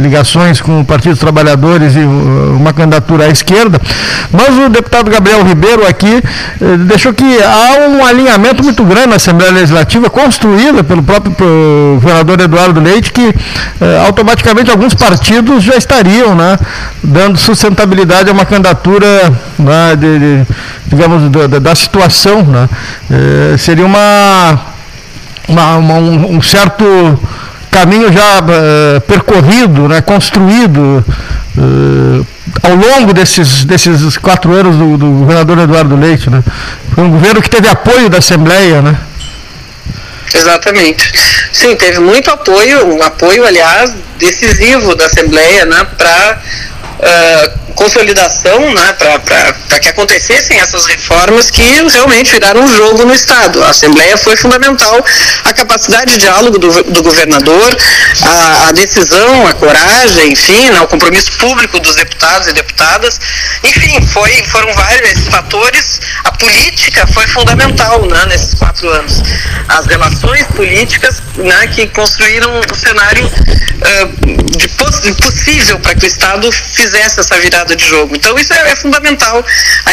ligações 0.00 0.60
com 0.60 0.80
o 0.80 0.84
Partido 0.84 1.12
dos 1.12 1.20
Trabalhadores 1.20 1.94
e 1.94 1.98
uh, 1.98 2.56
uma 2.56 2.72
candidatura 2.72 3.26
à 3.26 3.28
esquerda. 3.28 3.80
Mas 4.30 4.56
o 4.56 4.70
deputado 4.70 5.10
Gabriel 5.10 5.44
Ribeiro 5.44 5.86
aqui 5.86 6.22
uh, 6.60 6.78
deixou 6.78 7.12
que 7.12 7.42
há 7.42 7.88
um 7.88 8.04
alinhamento 8.04 8.64
muito 8.64 8.84
grande 8.84 9.08
na 9.08 9.16
Assembleia 9.16 9.52
Legislativa, 9.52 10.08
construída 10.08 10.82
pelo 10.82 11.02
próprio 11.02 11.34
governador 12.00 12.40
Eduardo 12.40 12.80
Leite, 12.80 13.12
que 13.12 13.34
automaticamente 14.06 14.70
alguns 14.70 14.94
partidos 14.94 15.62
já 15.62 15.76
estariam 15.76 16.34
né, 16.34 16.58
dando 17.02 17.38
sustentabilidade 17.38 18.30
a 18.30 18.32
uma 18.32 18.44
candidatura 18.44 19.06
né, 19.58 19.96
de, 19.96 20.18
de, 20.18 20.46
digamos, 20.92 21.30
da, 21.30 21.58
da 21.58 21.74
situação. 21.74 22.42
Né, 22.42 22.68
eh, 23.10 23.56
seria 23.56 23.86
uma, 23.86 24.60
uma, 25.48 25.76
uma 25.76 25.94
um, 25.94 26.36
um, 26.36 26.42
certo 26.42 26.84
caminho 27.70 28.12
já 28.12 28.40
uh, 28.40 29.00
percorrido, 29.00 29.88
né, 29.88 30.02
construído 30.02 31.02
uh, 31.56 32.26
ao 32.62 32.74
longo 32.74 33.14
desses, 33.14 33.64
desses 33.64 34.18
quatro 34.18 34.52
anos 34.52 34.76
do, 34.76 34.98
do 34.98 35.06
governador 35.06 35.58
Eduardo 35.60 35.96
Leite. 35.96 36.28
Né. 36.28 36.42
Foi 36.94 37.04
um 37.04 37.10
governo 37.10 37.40
que 37.40 37.48
teve 37.48 37.66
apoio 37.68 38.10
da 38.10 38.18
Assembleia, 38.18 38.82
né? 38.82 38.96
Exatamente. 40.34 41.12
Sim, 41.52 41.74
teve 41.76 42.00
muito 42.00 42.30
apoio, 42.30 42.94
um 42.94 43.02
apoio, 43.02 43.46
aliás, 43.46 43.94
decisivo 44.18 44.94
da 44.94 45.06
Assembleia 45.06 45.64
né, 45.64 45.86
para 45.96 46.40
consolidação, 47.74 48.72
né, 48.72 48.92
para 48.94 49.78
que 49.80 49.88
acontecessem 49.88 50.58
essas 50.60 50.86
reformas 50.86 51.50
que 51.50 51.62
realmente 51.62 52.30
viraram 52.30 52.62
um 52.62 52.76
jogo 52.76 53.04
no 53.04 53.14
Estado. 53.14 53.62
A 53.64 53.70
Assembleia 53.70 54.16
foi 54.16 54.36
fundamental, 54.36 55.04
a 55.44 55.52
capacidade 55.52 56.12
de 56.12 56.18
diálogo 56.18 56.58
do, 56.58 56.82
do 56.84 57.02
governador, 57.02 57.76
a, 58.22 58.68
a, 58.68 58.72
decisão, 58.72 59.46
a 59.46 59.54
coragem, 59.54 60.32
enfim, 60.32 60.70
né, 60.70 60.80
o 60.80 60.86
compromisso 60.86 61.32
público 61.32 61.80
dos 61.80 61.94
deputados 61.96 62.48
e 62.48 62.52
deputadas, 62.52 63.20
enfim, 63.64 64.00
foi, 64.06 64.30
foram 64.44 64.72
vários 64.74 65.10
esses 65.10 65.28
fatores. 65.28 66.00
A 66.24 66.32
política 66.32 67.06
foi 67.06 67.26
fundamental 67.26 68.06
né, 68.06 68.26
nesses 68.26 68.54
quatro 68.54 68.88
anos. 68.90 69.22
As 69.68 69.86
relações 69.86 70.46
políticas 70.48 71.22
né, 71.36 71.66
que 71.68 71.86
construíram 71.88 72.50
um 72.60 72.74
cenário 72.74 73.26
uh, 73.26 74.56
de, 74.56 74.68
poss 74.68 75.00
possível 75.20 75.78
para 75.80 75.94
que 75.94 76.04
o 76.04 76.08
Estado 76.08 76.50
fizesse 76.82 77.20
essa 77.20 77.38
virada 77.38 77.76
de 77.76 77.86
jogo. 77.86 78.14
Então 78.16 78.36
isso 78.38 78.52
é, 78.52 78.72
é 78.72 78.76
fundamental. 78.76 79.44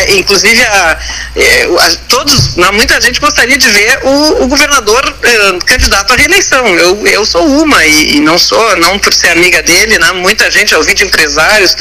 Inclusive, 0.10 0.62
a, 0.63 0.98
é, 1.36 1.63
a, 1.63 1.96
todos, 2.08 2.55
muita 2.74 3.00
gente 3.00 3.19
gostaria 3.19 3.58
de 3.58 3.69
ver 3.69 4.00
o, 4.03 4.43
o 4.43 4.48
governador 4.48 5.03
uh, 5.05 5.65
candidato 5.65 6.13
à 6.13 6.15
reeleição. 6.15 6.65
Eu, 6.75 7.05
eu 7.08 7.25
sou 7.25 7.46
uma 7.46 7.86
e, 7.86 8.15
e, 8.15 8.19
não 8.19 8.38
sou, 8.38 8.75
não 8.77 8.98
por 8.98 9.13
ser 9.13 9.29
amiga 9.29 9.62
dele, 9.62 9.98
né, 10.00 10.12
muita 10.13 10.50
gente, 10.50 10.74
ouvi 10.75 10.93
de 10.93 11.03
empresários, 11.03 11.75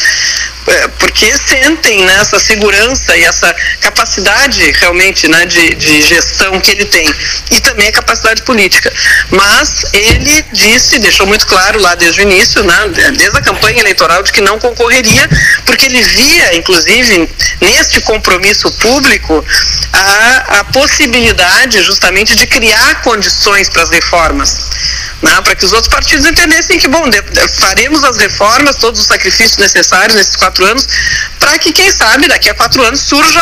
é, 0.67 0.88
porque 0.99 1.37
sentem 1.38 2.05
né, 2.05 2.19
essa 2.21 2.38
segurança 2.38 3.17
e 3.17 3.25
essa 3.25 3.55
capacidade 3.81 4.71
realmente 4.73 5.27
né, 5.29 5.47
de, 5.47 5.75
de 5.75 6.03
gestão 6.03 6.61
que 6.61 6.71
ele 6.71 6.85
tem 6.85 7.09
e 7.50 7.61
também 7.61 7.88
a 7.88 7.93
capacidade 7.93 8.43
política. 8.43 8.93
Mas 9.31 9.87
ele 9.93 10.45
disse, 10.53 10.99
deixou 10.99 11.27
muito 11.27 11.47
claro 11.47 11.81
lá 11.81 11.95
desde 11.95 12.21
o 12.21 12.23
início, 12.23 12.62
né, 12.62 12.88
desde 13.17 13.38
a 13.38 13.41
campanha 13.41 13.81
eleitoral, 13.81 14.23
de 14.23 14.33
que 14.33 14.41
não 14.41 14.59
concorreria, 14.59 14.98
porque 15.64 15.87
ele 15.87 16.02
via, 16.02 16.55
inclusive, 16.57 17.28
neste 17.61 18.00
compromisso 18.00 18.71
público, 18.73 19.45
a, 19.93 20.61
a 20.61 20.64
possibilidade 20.64 21.83
justamente 21.83 22.35
de 22.35 22.47
criar 22.47 23.02
condições 23.02 23.69
para 23.69 23.83
as 23.83 23.90
reformas 23.90 24.69
né, 25.23 25.41
para 25.43 25.55
que 25.55 25.65
os 25.65 25.73
outros 25.73 25.93
partidos 25.93 26.27
entendessem 26.27 26.79
que, 26.79 26.87
bom, 26.87 27.09
de, 27.09 27.21
de, 27.21 27.49
faremos 27.49 28.05
as 28.05 28.17
reformas, 28.17 28.77
todos 28.77 29.01
os 29.01 29.07
sacrifícios 29.07 29.57
necessários 29.57 30.15
nesses 30.15 30.37
quatro 30.37 30.65
anos, 30.65 30.87
para 31.39 31.59
que, 31.59 31.73
quem 31.73 31.91
sabe, 31.91 32.29
daqui 32.29 32.49
a 32.49 32.55
quatro 32.55 32.83
anos 32.85 33.01
surja 33.01 33.41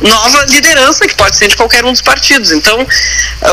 nova 0.00 0.44
liderança, 0.46 1.06
que 1.06 1.14
pode 1.14 1.36
ser 1.36 1.48
de 1.48 1.56
qualquer 1.56 1.84
um 1.84 1.92
dos 1.92 2.00
partidos. 2.00 2.52
Então, 2.52 2.86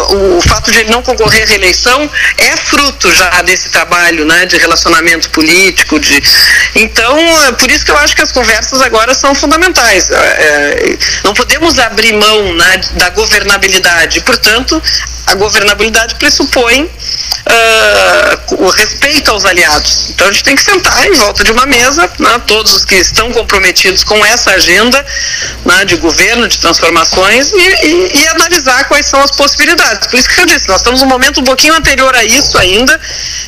o, 0.09 0.37
o 0.37 0.41
fato 0.41 0.71
de 0.71 0.79
ele 0.79 0.89
não 0.89 1.01
concorrer 1.01 1.43
à 1.43 1.45
reeleição 1.47 2.09
é 2.37 2.55
fruto 2.55 3.13
já 3.13 3.41
desse 3.41 3.69
trabalho 3.69 4.25
né, 4.25 4.45
de 4.45 4.57
relacionamento 4.57 5.29
político. 5.31 5.99
De... 5.99 6.23
Então, 6.75 7.17
é 7.47 7.51
por 7.53 7.69
isso 7.69 7.83
que 7.83 7.91
eu 7.91 7.97
acho 7.97 8.15
que 8.15 8.21
as 8.21 8.31
conversas 8.31 8.81
agora 8.81 9.13
são 9.13 9.35
fundamentais. 9.35 10.09
É, 10.09 10.15
é 10.15 10.97
não 11.23 11.33
podemos 11.33 11.77
abrir 11.79 12.13
mão 12.13 12.53
né, 12.53 12.77
da 12.93 13.09
governabilidade. 13.09 14.21
Portanto, 14.21 14.81
a 15.27 15.35
governabilidade 15.35 16.15
pressupõe 16.15 16.89
uh, 17.45 18.65
o 18.65 18.69
respeito 18.69 19.31
aos 19.31 19.45
aliados. 19.45 20.09
Então 20.09 20.27
a 20.27 20.31
gente 20.31 20.43
tem 20.43 20.55
que 20.55 20.61
sentar 20.61 21.05
em 21.05 21.13
volta 21.13 21.43
de 21.43 21.51
uma 21.51 21.65
mesa, 21.65 22.09
né, 22.19 22.41
todos 22.47 22.73
os 22.73 22.85
que 22.85 22.95
estão 22.95 23.31
comprometidos 23.31 24.03
com 24.03 24.23
essa 24.25 24.51
agenda 24.51 25.05
né, 25.63 25.85
de 25.85 25.95
governo, 25.97 26.47
de 26.47 26.57
transformações, 26.57 27.51
e, 27.51 27.57
e, 27.57 28.21
e, 28.21 28.27
analisar 28.29 28.85
quais 28.87 29.05
são 29.05 29.21
as 29.21 29.31
possibilidades. 29.31 30.07
Por 30.07 30.19
isso 30.19 30.29
que 30.29 30.41
eu 30.41 30.45
disse, 30.45 30.67
nós 30.67 30.81
estamos 30.81 31.01
num 31.01 31.07
momento 31.07 31.41
um 31.41 31.43
pouquinho 31.43 31.75
anterior 31.75 32.15
a 32.15 32.23
isso 32.23 32.57
ainda, 32.57 32.99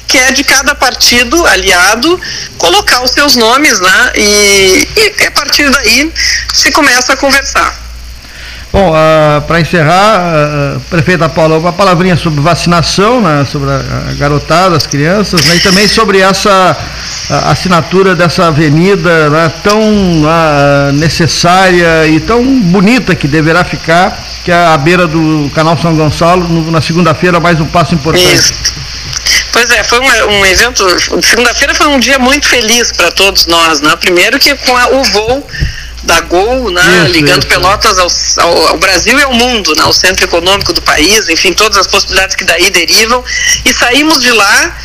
que 0.08 0.18
é 0.18 0.32
de 0.32 0.44
cada 0.44 0.76
partido 0.76 1.46
aliado 1.46 2.20
colocar 2.58 3.02
os 3.04 3.12
seus 3.12 3.36
nomes, 3.36 3.80
né, 3.80 4.12
e, 4.16 4.88
e 4.96 5.26
a 5.26 5.32
partir 5.32 5.70
daí 5.70 6.12
se 6.54 6.72
começa 6.72 7.14
a 7.14 7.18
conversar. 7.18 7.87
Bom, 8.78 8.92
uh, 8.92 9.42
para 9.48 9.60
encerrar, 9.60 10.22
uh, 10.22 10.80
prefeita 10.82 11.28
Paula, 11.28 11.58
uma 11.58 11.74
palavrinha 11.74 12.16
sobre 12.16 12.42
vacinação, 12.42 13.20
né, 13.20 13.44
sobre 13.52 13.72
a, 13.72 13.78
a 14.12 14.14
garotada, 14.14 14.78
as 14.78 14.86
crianças, 14.86 15.44
né, 15.46 15.56
e 15.56 15.60
também 15.62 15.88
sobre 15.88 16.20
essa 16.20 16.78
assinatura 17.50 18.16
dessa 18.16 18.46
avenida 18.46 19.32
né, 19.32 19.52
tão 19.64 19.82
uh, 19.82 20.94
necessária 20.94 22.06
e 22.06 22.20
tão 22.20 22.44
bonita 22.62 23.16
que 23.16 23.28
deverá 23.28 23.64
ficar, 23.64 24.16
que 24.46 24.52
é 24.52 24.68
a 24.68 24.78
beira 24.78 25.08
do 25.08 25.50
Canal 25.56 25.76
São 25.76 25.96
Gonçalo, 25.96 26.48
no, 26.48 26.70
na 26.70 26.80
segunda-feira, 26.80 27.40
mais 27.40 27.60
um 27.60 27.66
passo 27.66 27.96
importante. 27.96 28.36
Isso. 28.36 28.54
Pois 29.52 29.72
é, 29.72 29.84
foi 29.84 30.00
um, 30.00 30.04
um 30.04 30.46
evento. 30.46 30.86
Segunda-feira 31.24 31.74
foi 31.74 31.88
um 31.88 31.98
dia 31.98 32.20
muito 32.20 32.48
feliz 32.48 32.92
para 32.92 33.10
todos 33.10 33.48
nós, 33.48 33.82
né? 33.82 33.96
Primeiro 33.96 34.38
que 34.38 34.54
com 34.54 34.78
a, 34.78 34.90
o 34.90 35.04
voo 35.04 35.48
da 36.08 36.22
Gol, 36.22 36.72
né, 36.72 37.04
isso, 37.04 37.12
ligando 37.12 37.44
isso. 37.44 37.50
Pelotas 37.50 38.00
ao, 38.00 38.08
ao, 38.48 38.68
ao, 38.70 38.78
Brasil 38.78 39.20
e 39.20 39.24
ao 39.24 39.34
mundo, 39.34 39.76
né, 39.76 39.84
ao 39.84 39.94
centro 39.94 40.24
econômico 40.24 40.72
do 40.72 40.82
país, 40.82 41.28
enfim, 41.28 41.54
todas 41.54 41.78
as 41.78 41.86
possibilidades 41.86 42.36
que 42.36 42.46
daí 42.46 42.72
derivam. 42.72 43.24
E 43.66 43.74
saímos 43.74 44.22
de 44.22 44.32
lá 44.32 44.78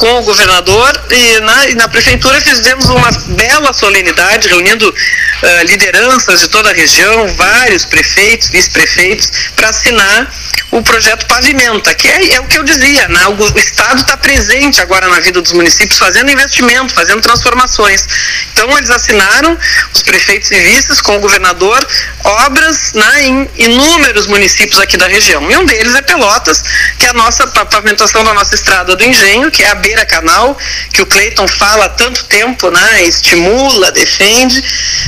com 0.00 0.18
o 0.18 0.22
governador 0.22 1.04
e 1.10 1.40
na, 1.40 1.68
e 1.68 1.74
na 1.74 1.86
prefeitura 1.86 2.40
fizemos 2.40 2.86
uma 2.86 3.10
bela 3.36 3.70
solenidade, 3.74 4.48
reunindo 4.48 4.88
uh, 4.88 5.66
lideranças 5.66 6.40
de 6.40 6.48
toda 6.48 6.70
a 6.70 6.72
região, 6.72 7.28
vários 7.34 7.84
prefeitos, 7.84 8.48
vice-prefeitos, 8.48 9.30
para 9.54 9.68
assinar 9.68 10.32
o 10.70 10.82
projeto 10.82 11.26
Pavimenta, 11.26 11.92
que 11.94 12.08
é, 12.08 12.34
é 12.34 12.40
o 12.40 12.46
que 12.46 12.56
eu 12.56 12.62
dizia, 12.62 13.08
né? 13.08 13.26
o, 13.26 13.58
Estado 13.58 14.00
está 14.00 14.16
presente 14.16 14.80
agora 14.80 15.08
na 15.08 15.20
vida 15.20 15.42
dos 15.42 15.52
municípios, 15.52 15.98
fazendo 15.98 16.30
investimento, 16.30 16.94
fazendo 16.94 17.20
transformações. 17.20 18.06
Então, 18.52 18.78
eles 18.78 18.88
assinaram, 18.88 19.58
os 19.92 20.02
prefeitos 20.02 20.50
e 20.50 20.60
vices, 20.60 21.00
com 21.00 21.16
o 21.16 21.20
governador, 21.20 21.84
obras 22.24 22.92
né, 22.92 23.26
em 23.26 23.50
inúmeros 23.56 24.26
municípios 24.26 24.80
aqui 24.80 24.96
da 24.96 25.08
região. 25.08 25.50
E 25.50 25.56
um 25.56 25.66
deles 25.66 25.94
é 25.94 26.02
Pelotas, 26.02 26.62
que 26.98 27.06
é 27.06 27.10
a 27.10 27.12
nossa 27.12 27.44
a 27.44 27.64
pavimentação 27.66 28.22
da 28.24 28.32
nossa 28.32 28.54
estrada 28.54 28.94
do 28.94 29.04
Engenho, 29.04 29.50
que 29.50 29.62
é 29.62 29.70
a 29.70 29.74
beira 29.90 30.06
canal, 30.06 30.56
que 30.92 31.02
o 31.02 31.06
Cleiton 31.06 31.48
fala 31.48 31.86
há 31.86 31.88
tanto 31.88 32.24
tempo, 32.24 32.70
né? 32.70 33.02
estimula, 33.02 33.90
defende. 33.90 34.62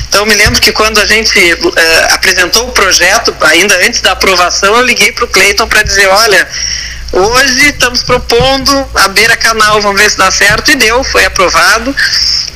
Então, 0.09 0.27
me 0.27 0.35
lembro 0.35 0.61
que 0.61 0.73
quando 0.73 0.99
a 1.01 1.07
gente 1.07 1.39
uh, 1.39 1.75
apresentou 2.11 2.69
o 2.69 2.73
projeto, 2.73 3.35
ainda 3.43 3.77
antes 3.87 4.01
da 4.01 4.13
aprovação, 4.13 4.77
eu 4.77 4.85
liguei 4.85 5.13
para 5.13 5.25
o 5.25 5.29
Cleiton 5.29 5.69
para 5.69 5.85
dizer, 5.85 6.09
olha, 6.09 6.49
hoje 7.13 7.69
estamos 7.69 8.03
propondo 8.03 8.91
a 8.97 9.09
beira 9.09 9.37
canal, 9.37 9.81
vamos 9.81 10.01
ver 10.01 10.11
se 10.11 10.19
dá 10.19 10.33
certo, 10.33 10.73
e 10.73 10.75
deu, 10.75 11.05
foi 11.05 11.25
aprovado. 11.27 11.95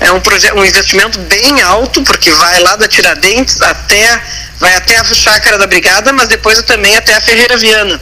É 0.00 0.10
um, 0.10 0.20
projeto, 0.20 0.56
um 0.56 0.64
investimento 0.64 1.20
bem 1.20 1.62
alto, 1.62 2.02
porque 2.02 2.30
vai 2.32 2.58
lá 2.60 2.74
da 2.74 2.88
Tiradentes 2.88 3.60
até 3.60 4.20
vai 4.58 4.74
até 4.74 4.96
a 4.96 5.04
chácara 5.04 5.58
da 5.58 5.66
Brigada, 5.66 6.14
mas 6.14 6.28
depois 6.28 6.60
também 6.62 6.96
até 6.96 7.14
a 7.14 7.20
Ferreira 7.20 7.58
Viana. 7.58 8.00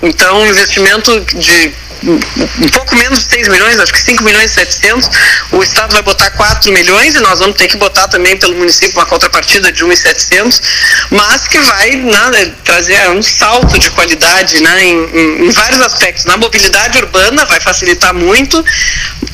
Então, 0.00 0.42
um 0.42 0.46
investimento 0.46 1.20
de 1.34 1.74
um 2.04 2.68
pouco 2.68 2.94
menos 2.96 3.20
de 3.20 3.30
6 3.30 3.48
milhões, 3.48 3.78
acho 3.80 3.92
que 3.92 4.00
5 4.00 4.22
milhões 4.22 4.52
e 4.52 4.54
700. 4.54 5.10
O 5.52 5.62
Estado 5.62 5.92
vai 5.92 6.02
botar 6.02 6.30
4 6.30 6.72
milhões 6.72 7.14
e 7.14 7.20
nós 7.20 7.38
vamos 7.40 7.56
ter 7.56 7.68
que 7.68 7.76
botar 7.76 8.08
também 8.08 8.36
pelo 8.36 8.54
município 8.56 8.96
uma 8.98 9.06
contrapartida 9.06 9.72
de 9.72 9.84
1,700, 9.84 10.62
mas 11.10 11.48
que 11.48 11.58
vai 11.58 11.96
né, 11.96 12.52
trazer 12.64 13.10
um 13.10 13.22
salto 13.22 13.78
de 13.78 13.90
qualidade 13.90 14.60
né, 14.60 14.84
em, 14.84 15.04
em, 15.12 15.46
em, 15.46 15.50
vários 15.50 15.80
aspectos. 15.80 16.24
Na 16.24 16.36
mobilidade 16.36 16.98
urbana 16.98 17.44
vai 17.46 17.60
facilitar 17.60 18.14
muito 18.14 18.64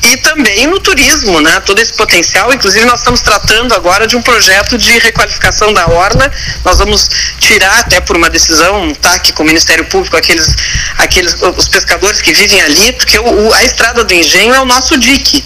e 0.03 0.17
também 0.17 0.67
no 0.67 0.79
turismo, 0.79 1.41
né, 1.41 1.59
todo 1.61 1.79
esse 1.79 1.93
potencial. 1.93 2.53
Inclusive, 2.53 2.85
nós 2.85 2.99
estamos 2.99 3.21
tratando 3.21 3.73
agora 3.73 4.07
de 4.07 4.15
um 4.15 4.21
projeto 4.21 4.77
de 4.77 4.97
requalificação 4.99 5.73
da 5.73 5.87
Orla. 5.87 6.31
Nós 6.63 6.79
vamos 6.79 7.09
tirar, 7.39 7.79
até 7.79 7.99
por 7.99 8.15
uma 8.15 8.29
decisão, 8.29 8.83
um 8.83 8.93
TAC 8.93 9.33
com 9.33 9.43
o 9.43 9.45
Ministério 9.45 9.85
Público, 9.85 10.15
aqueles, 10.17 10.55
aqueles 10.97 11.35
os 11.41 11.67
pescadores 11.67 12.21
que 12.21 12.33
vivem 12.33 12.54
ali, 12.61 12.91
porque 12.93 13.17
o, 13.19 13.47
o, 13.47 13.53
a 13.53 13.63
estrada 13.63 14.03
do 14.03 14.13
engenho 14.13 14.53
é 14.53 14.59
o 14.59 14.65
nosso 14.65 14.97
dique. 14.97 15.43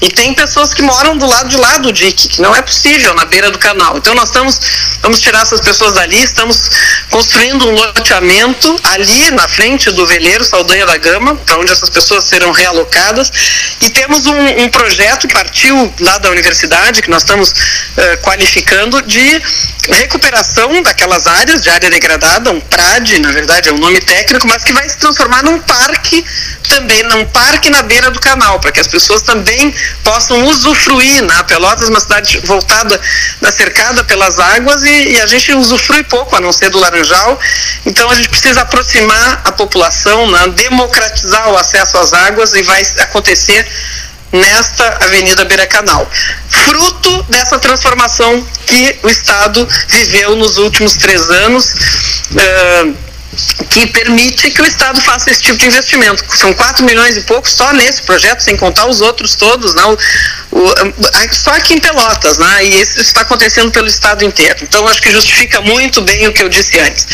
E 0.00 0.08
tem 0.08 0.32
pessoas 0.32 0.72
que 0.72 0.82
moram 0.82 1.16
do 1.18 1.26
lado 1.26 1.48
de 1.48 1.56
lá 1.56 1.78
do 1.78 1.92
dique, 1.92 2.28
que 2.28 2.40
não 2.40 2.56
é 2.56 2.62
possível, 2.62 3.14
na 3.14 3.26
beira 3.26 3.50
do 3.50 3.58
canal. 3.58 3.98
Então 3.98 4.14
nós 4.14 4.30
estamos, 4.30 4.58
vamos 5.02 5.20
tirar 5.20 5.42
essas 5.42 5.60
pessoas 5.60 5.92
dali, 5.92 6.22
estamos 6.22 6.70
construindo 7.10 7.68
um 7.68 7.72
loteamento 7.72 8.74
ali 8.84 9.30
na 9.32 9.46
frente 9.46 9.90
do 9.90 10.06
veleiro 10.06 10.42
Saldanha 10.44 10.86
da 10.86 10.96
Gama, 10.96 11.36
para 11.36 11.58
onde 11.58 11.70
essas 11.70 11.90
pessoas 11.90 12.24
serão 12.24 12.50
realocadas. 12.50 13.30
E 13.80 13.90
temos 13.90 14.26
um, 14.26 14.62
um, 14.62 14.68
projeto 14.70 15.28
que 15.28 15.34
partiu 15.34 15.92
lá 16.00 16.18
da 16.18 16.30
universidade, 16.30 17.02
que 17.02 17.10
nós 17.10 17.22
estamos 17.22 17.50
uh, 17.50 18.22
qualificando, 18.22 19.02
de 19.02 19.42
recuperação 19.88 20.82
daquelas 20.82 21.26
áreas 21.26 21.62
de 21.62 21.70
área 21.70 21.90
degradada, 21.90 22.50
um 22.50 22.60
PRAD, 22.60 23.18
na 23.18 23.32
verdade 23.32 23.68
é 23.68 23.72
um 23.72 23.78
nome 23.78 24.00
técnico, 24.00 24.46
mas 24.46 24.62
que 24.62 24.72
vai 24.72 24.88
se 24.88 24.96
transformar 24.98 25.42
num 25.42 25.58
parque 25.60 26.24
também, 26.68 27.02
num 27.04 27.24
parque 27.26 27.70
na 27.70 27.82
beira 27.82 28.10
do 28.10 28.20
canal, 28.20 28.60
para 28.60 28.72
que 28.72 28.80
as 28.80 28.86
pessoas 28.86 29.22
também 29.22 29.74
possam 30.04 30.46
usufruir. 30.46 31.22
Na 31.22 31.38
né? 31.38 31.42
Pelotas, 31.44 31.88
uma 31.88 32.00
cidade 32.00 32.40
voltada, 32.44 33.00
na 33.40 33.50
cercada 33.50 34.04
pelas 34.04 34.38
águas 34.38 34.82
e, 34.82 35.12
e, 35.12 35.20
a 35.20 35.26
gente 35.26 35.52
usufrui 35.52 36.02
pouco, 36.04 36.36
a 36.36 36.40
não 36.40 36.52
ser 36.52 36.70
do 36.70 36.78
Laranjal. 36.78 37.38
Então 37.84 38.10
a 38.10 38.14
gente 38.14 38.28
precisa 38.28 38.62
aproximar 38.62 39.42
a 39.44 39.52
população, 39.52 40.30
né? 40.30 40.48
democratizar 40.48 41.50
o 41.50 41.56
acesso 41.56 41.98
às 41.98 42.12
águas 42.12 42.54
e 42.54 42.62
vai 42.62 42.82
acontecer 42.98 43.66
nesta 44.32 44.86
Avenida 45.04 45.44
Beira 45.44 45.66
Canal. 45.66 46.08
Fruto 46.48 47.22
dessa 47.24 47.58
transformação 47.58 48.46
que 48.66 48.98
o 49.02 49.08
Estado 49.08 49.66
viveu 49.88 50.36
nos 50.36 50.56
últimos 50.58 50.94
três 50.94 51.28
anos. 51.30 51.74
Uh, 52.30 53.09
que 53.70 53.86
permite 53.86 54.50
que 54.50 54.60
o 54.60 54.66
Estado 54.66 55.00
faça 55.00 55.30
esse 55.30 55.42
tipo 55.42 55.58
de 55.58 55.66
investimento. 55.66 56.24
São 56.36 56.52
4 56.52 56.84
milhões 56.84 57.16
e 57.16 57.20
pouco 57.22 57.48
só 57.48 57.72
nesse 57.72 58.02
projeto, 58.02 58.40
sem 58.40 58.56
contar 58.56 58.86
os 58.86 59.00
outros 59.00 59.36
todos, 59.36 59.74
não, 59.74 59.96
o, 60.50 60.72
só 61.32 61.52
aqui 61.52 61.74
em 61.74 61.80
Pelotas, 61.80 62.38
né? 62.38 62.64
e 62.64 62.80
isso 62.80 63.00
está 63.00 63.20
acontecendo 63.20 63.70
pelo 63.70 63.86
Estado 63.86 64.24
inteiro. 64.24 64.56
Então, 64.62 64.86
acho 64.88 65.00
que 65.00 65.10
justifica 65.12 65.60
muito 65.60 66.00
bem 66.02 66.26
o 66.26 66.32
que 66.32 66.42
eu 66.42 66.48
disse 66.48 66.78
antes. 66.80 67.06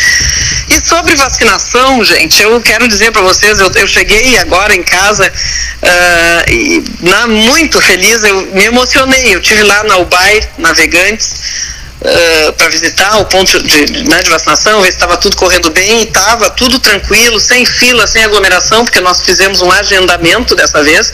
E 0.68 0.81
sobre 0.81 1.14
vacinação, 1.14 2.02
gente, 2.02 2.42
eu 2.42 2.61
quero 2.61 2.88
dizer 2.88 3.12
para 3.12 3.22
vocês, 3.22 3.61
eu, 3.61 3.70
eu, 3.74 3.87
cheguei 3.87 4.38
agora 4.38 4.74
em 4.74 4.83
casa 4.83 5.31
uh, 5.31 6.52
e, 6.52 6.85
na, 7.00 7.26
muito 7.26 7.81
feliz, 7.81 8.24
eu 8.24 8.40
me 8.52 8.64
emocionei. 8.64 9.35
Eu 9.35 9.40
tive 9.40 9.62
lá 9.62 9.85
na 9.85 9.98
UBAI, 9.98 10.48
Navegantes, 10.59 11.75
para 12.56 12.68
visitar 12.68 13.18
o 13.18 13.24
ponto 13.24 13.62
de, 13.62 14.04
né, 14.04 14.22
de 14.22 14.30
vacinação, 14.30 14.80
ver 14.82 14.88
se 14.88 14.94
estava 14.94 15.16
tudo 15.16 15.37
correndo 15.37 15.70
bem, 15.70 16.02
estava 16.02 16.50
tudo 16.50 16.78
tranquilo, 16.78 17.40
sem 17.40 17.64
fila, 17.64 18.06
sem 18.06 18.22
aglomeração, 18.22 18.85
porque 18.85 19.00
nós 19.00 19.22
fizemos 19.22 19.62
um 19.62 19.70
agendamento 19.70 20.54
dessa 20.54 20.82
vez, 20.82 21.12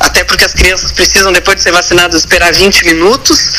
até 0.00 0.24
porque 0.24 0.44
as 0.44 0.52
crianças 0.52 0.90
precisam, 0.90 1.32
depois 1.32 1.58
de 1.58 1.62
ser 1.62 1.72
vacinadas, 1.72 2.22
esperar 2.22 2.52
20 2.52 2.84
minutos, 2.86 3.52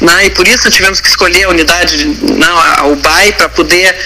né, 0.00 0.26
e 0.26 0.30
por 0.30 0.46
isso 0.46 0.70
tivemos 0.70 1.00
que 1.00 1.08
escolher 1.08 1.44
a 1.44 1.48
unidade, 1.48 2.04
não, 2.22 2.58
a 2.58 2.86
UBAI, 2.86 3.32
para 3.32 3.48
poder 3.48 3.96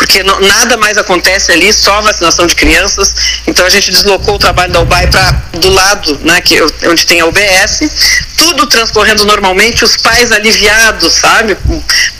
porque 0.00 0.22
não, 0.22 0.40
nada 0.40 0.78
mais 0.78 0.96
acontece 0.96 1.52
ali, 1.52 1.70
só 1.74 2.00
vacinação 2.00 2.46
de 2.46 2.54
crianças. 2.54 3.14
Então 3.46 3.66
a 3.66 3.68
gente 3.68 3.90
deslocou 3.90 4.36
o 4.36 4.38
trabalho 4.38 4.72
da 4.72 4.80
UBAI 4.80 5.06
para 5.08 5.30
do 5.52 5.68
lado, 5.68 6.18
né, 6.24 6.40
que, 6.40 6.56
onde 6.88 7.04
tem 7.04 7.20
a 7.20 7.26
UBS, 7.26 8.24
tudo 8.34 8.66
transcorrendo 8.66 9.26
normalmente, 9.26 9.84
os 9.84 9.98
pais 9.98 10.32
aliviados, 10.32 11.12
sabe? 11.12 11.54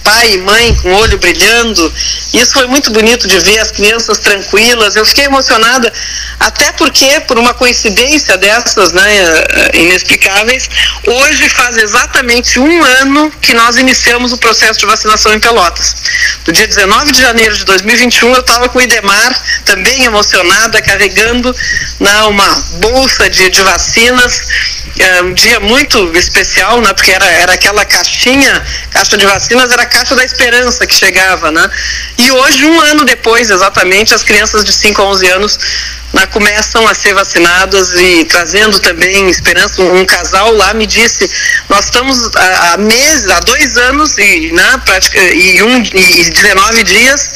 Pai 0.04 0.32
e 0.32 0.38
mãe 0.38 0.74
com 0.74 0.92
o 0.92 0.96
olho 0.96 1.16
brilhando. 1.16 1.94
Isso 2.34 2.52
foi 2.52 2.66
muito 2.66 2.90
bonito 2.90 3.26
de 3.26 3.38
ver 3.38 3.58
as 3.58 3.70
crianças 3.70 4.18
tranquilas. 4.18 4.96
Eu 4.96 5.06
fiquei 5.06 5.24
emocionada, 5.24 5.90
até 6.38 6.72
porque, 6.72 7.20
por 7.20 7.38
uma 7.38 7.54
coincidência 7.54 8.36
dessas, 8.36 8.92
né, 8.92 9.02
inexplicáveis, 9.72 10.68
hoje 11.06 11.48
faz 11.48 11.78
exatamente 11.78 12.58
um 12.58 12.84
ano 12.84 13.32
que 13.40 13.54
nós 13.54 13.76
iniciamos 13.76 14.32
o 14.32 14.38
processo 14.38 14.78
de 14.78 14.84
vacinação 14.84 15.32
em 15.32 15.40
Pelotas. 15.40 15.94
No 16.46 16.52
dia 16.52 16.66
19 16.66 17.12
de 17.12 17.22
janeiro 17.22 17.56
de 17.56 17.64
2021, 17.70 18.34
eu 18.34 18.40
estava 18.40 18.68
com 18.68 18.78
o 18.78 18.82
Idemar, 18.82 19.42
também 19.64 20.04
emocionada, 20.04 20.82
carregando 20.82 21.54
na, 22.00 22.26
uma 22.26 22.54
bolsa 22.80 23.30
de, 23.30 23.48
de 23.48 23.62
vacinas. 23.62 24.48
É 24.98 25.22
um 25.22 25.32
dia 25.32 25.60
muito 25.60 26.12
especial, 26.16 26.80
né, 26.80 26.92
porque 26.92 27.12
era, 27.12 27.24
era 27.24 27.52
aquela 27.52 27.84
caixinha, 27.84 28.62
caixa 28.90 29.16
de 29.16 29.24
vacinas, 29.24 29.70
era 29.70 29.82
a 29.82 29.86
caixa 29.86 30.16
da 30.16 30.24
esperança 30.24 30.84
que 30.86 30.94
chegava. 30.94 31.50
Né? 31.52 31.70
E 32.18 32.30
hoje, 32.32 32.64
um 32.64 32.80
ano 32.80 33.04
depois, 33.04 33.50
exatamente, 33.50 34.12
as 34.12 34.24
crianças 34.24 34.64
de 34.64 34.72
5 34.72 35.00
a 35.00 35.04
11 35.06 35.26
anos 35.28 35.58
né, 36.12 36.26
começam 36.26 36.86
a 36.88 36.94
ser 36.94 37.14
vacinadas 37.14 37.94
e 37.94 38.24
trazendo 38.24 38.78
também 38.80 39.28
esperança. 39.28 39.82
Um, 39.82 40.00
um 40.00 40.04
casal 40.04 40.52
lá 40.54 40.74
me 40.74 40.86
disse, 40.86 41.30
nós 41.68 41.86
estamos 41.86 42.30
há, 42.34 42.72
há 42.72 42.76
meses, 42.78 43.28
há 43.30 43.40
dois 43.40 43.76
anos 43.76 44.18
e, 44.18 44.52
né, 44.52 44.80
prática, 44.84 45.18
e, 45.18 45.62
um, 45.62 45.82
e 45.82 46.30
19 46.30 46.82
dias, 46.84 47.30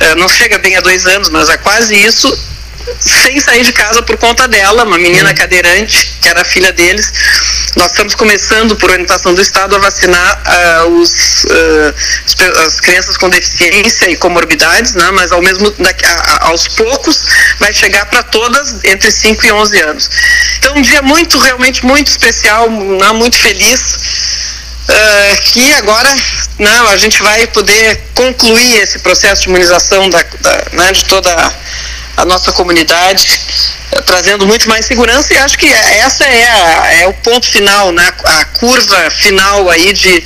eh, 0.00 0.14
não 0.16 0.28
chega 0.28 0.58
bem 0.58 0.76
a 0.76 0.80
dois 0.80 1.06
anos, 1.06 1.28
mas 1.28 1.48
é 1.48 1.56
quase 1.56 1.94
isso, 1.94 2.53
sem 3.00 3.40
sair 3.40 3.64
de 3.64 3.72
casa 3.72 4.02
por 4.02 4.16
conta 4.16 4.46
dela, 4.46 4.84
uma 4.84 4.98
menina 4.98 5.28
uhum. 5.30 5.34
cadeirante, 5.34 6.16
que 6.20 6.28
era 6.28 6.44
filha 6.44 6.72
deles. 6.72 7.12
Nós 7.76 7.90
estamos 7.90 8.14
começando, 8.14 8.76
por 8.76 8.90
orientação 8.90 9.34
do 9.34 9.42
Estado, 9.42 9.74
a 9.74 9.78
vacinar 9.78 10.42
uh, 10.84 11.00
os, 11.00 11.44
uh, 11.44 11.94
as 12.66 12.80
crianças 12.80 13.16
com 13.16 13.28
deficiência 13.28 14.08
e 14.10 14.16
comorbidades, 14.16 14.94
né? 14.94 15.10
mas 15.12 15.32
ao 15.32 15.42
mesmo 15.42 15.74
a, 16.04 16.48
aos 16.48 16.68
poucos 16.68 17.26
vai 17.58 17.72
chegar 17.72 18.06
para 18.06 18.22
todas 18.22 18.76
entre 18.84 19.10
5 19.10 19.46
e 19.46 19.52
11 19.52 19.80
anos. 19.80 20.10
Então, 20.58 20.76
um 20.76 20.82
dia 20.82 21.02
muito, 21.02 21.38
realmente 21.38 21.84
muito 21.84 22.08
especial, 22.08 22.70
né? 22.70 23.12
muito 23.12 23.36
feliz. 23.36 23.98
Uh, 24.86 25.42
que 25.44 25.72
agora 25.72 26.14
não, 26.58 26.84
né, 26.84 26.92
a 26.92 26.96
gente 26.98 27.22
vai 27.22 27.46
poder 27.46 28.02
concluir 28.14 28.82
esse 28.82 28.98
processo 28.98 29.40
de 29.40 29.48
imunização 29.48 30.10
da, 30.10 30.22
da 30.40 30.64
né, 30.72 30.92
de 30.92 31.06
toda 31.06 31.30
a 32.16 32.24
nossa 32.24 32.52
comunidade, 32.52 33.40
eh, 33.92 34.00
trazendo 34.02 34.46
muito 34.46 34.68
mais 34.68 34.86
segurança 34.86 35.34
e 35.34 35.38
acho 35.38 35.58
que 35.58 35.66
essa 35.66 36.24
é, 36.24 36.48
a, 36.48 36.92
é 37.02 37.06
o 37.06 37.14
ponto 37.14 37.46
final, 37.46 37.92
né? 37.92 38.12
a 38.24 38.44
curva 38.46 39.10
final 39.10 39.70
aí 39.70 39.92
de, 39.92 40.24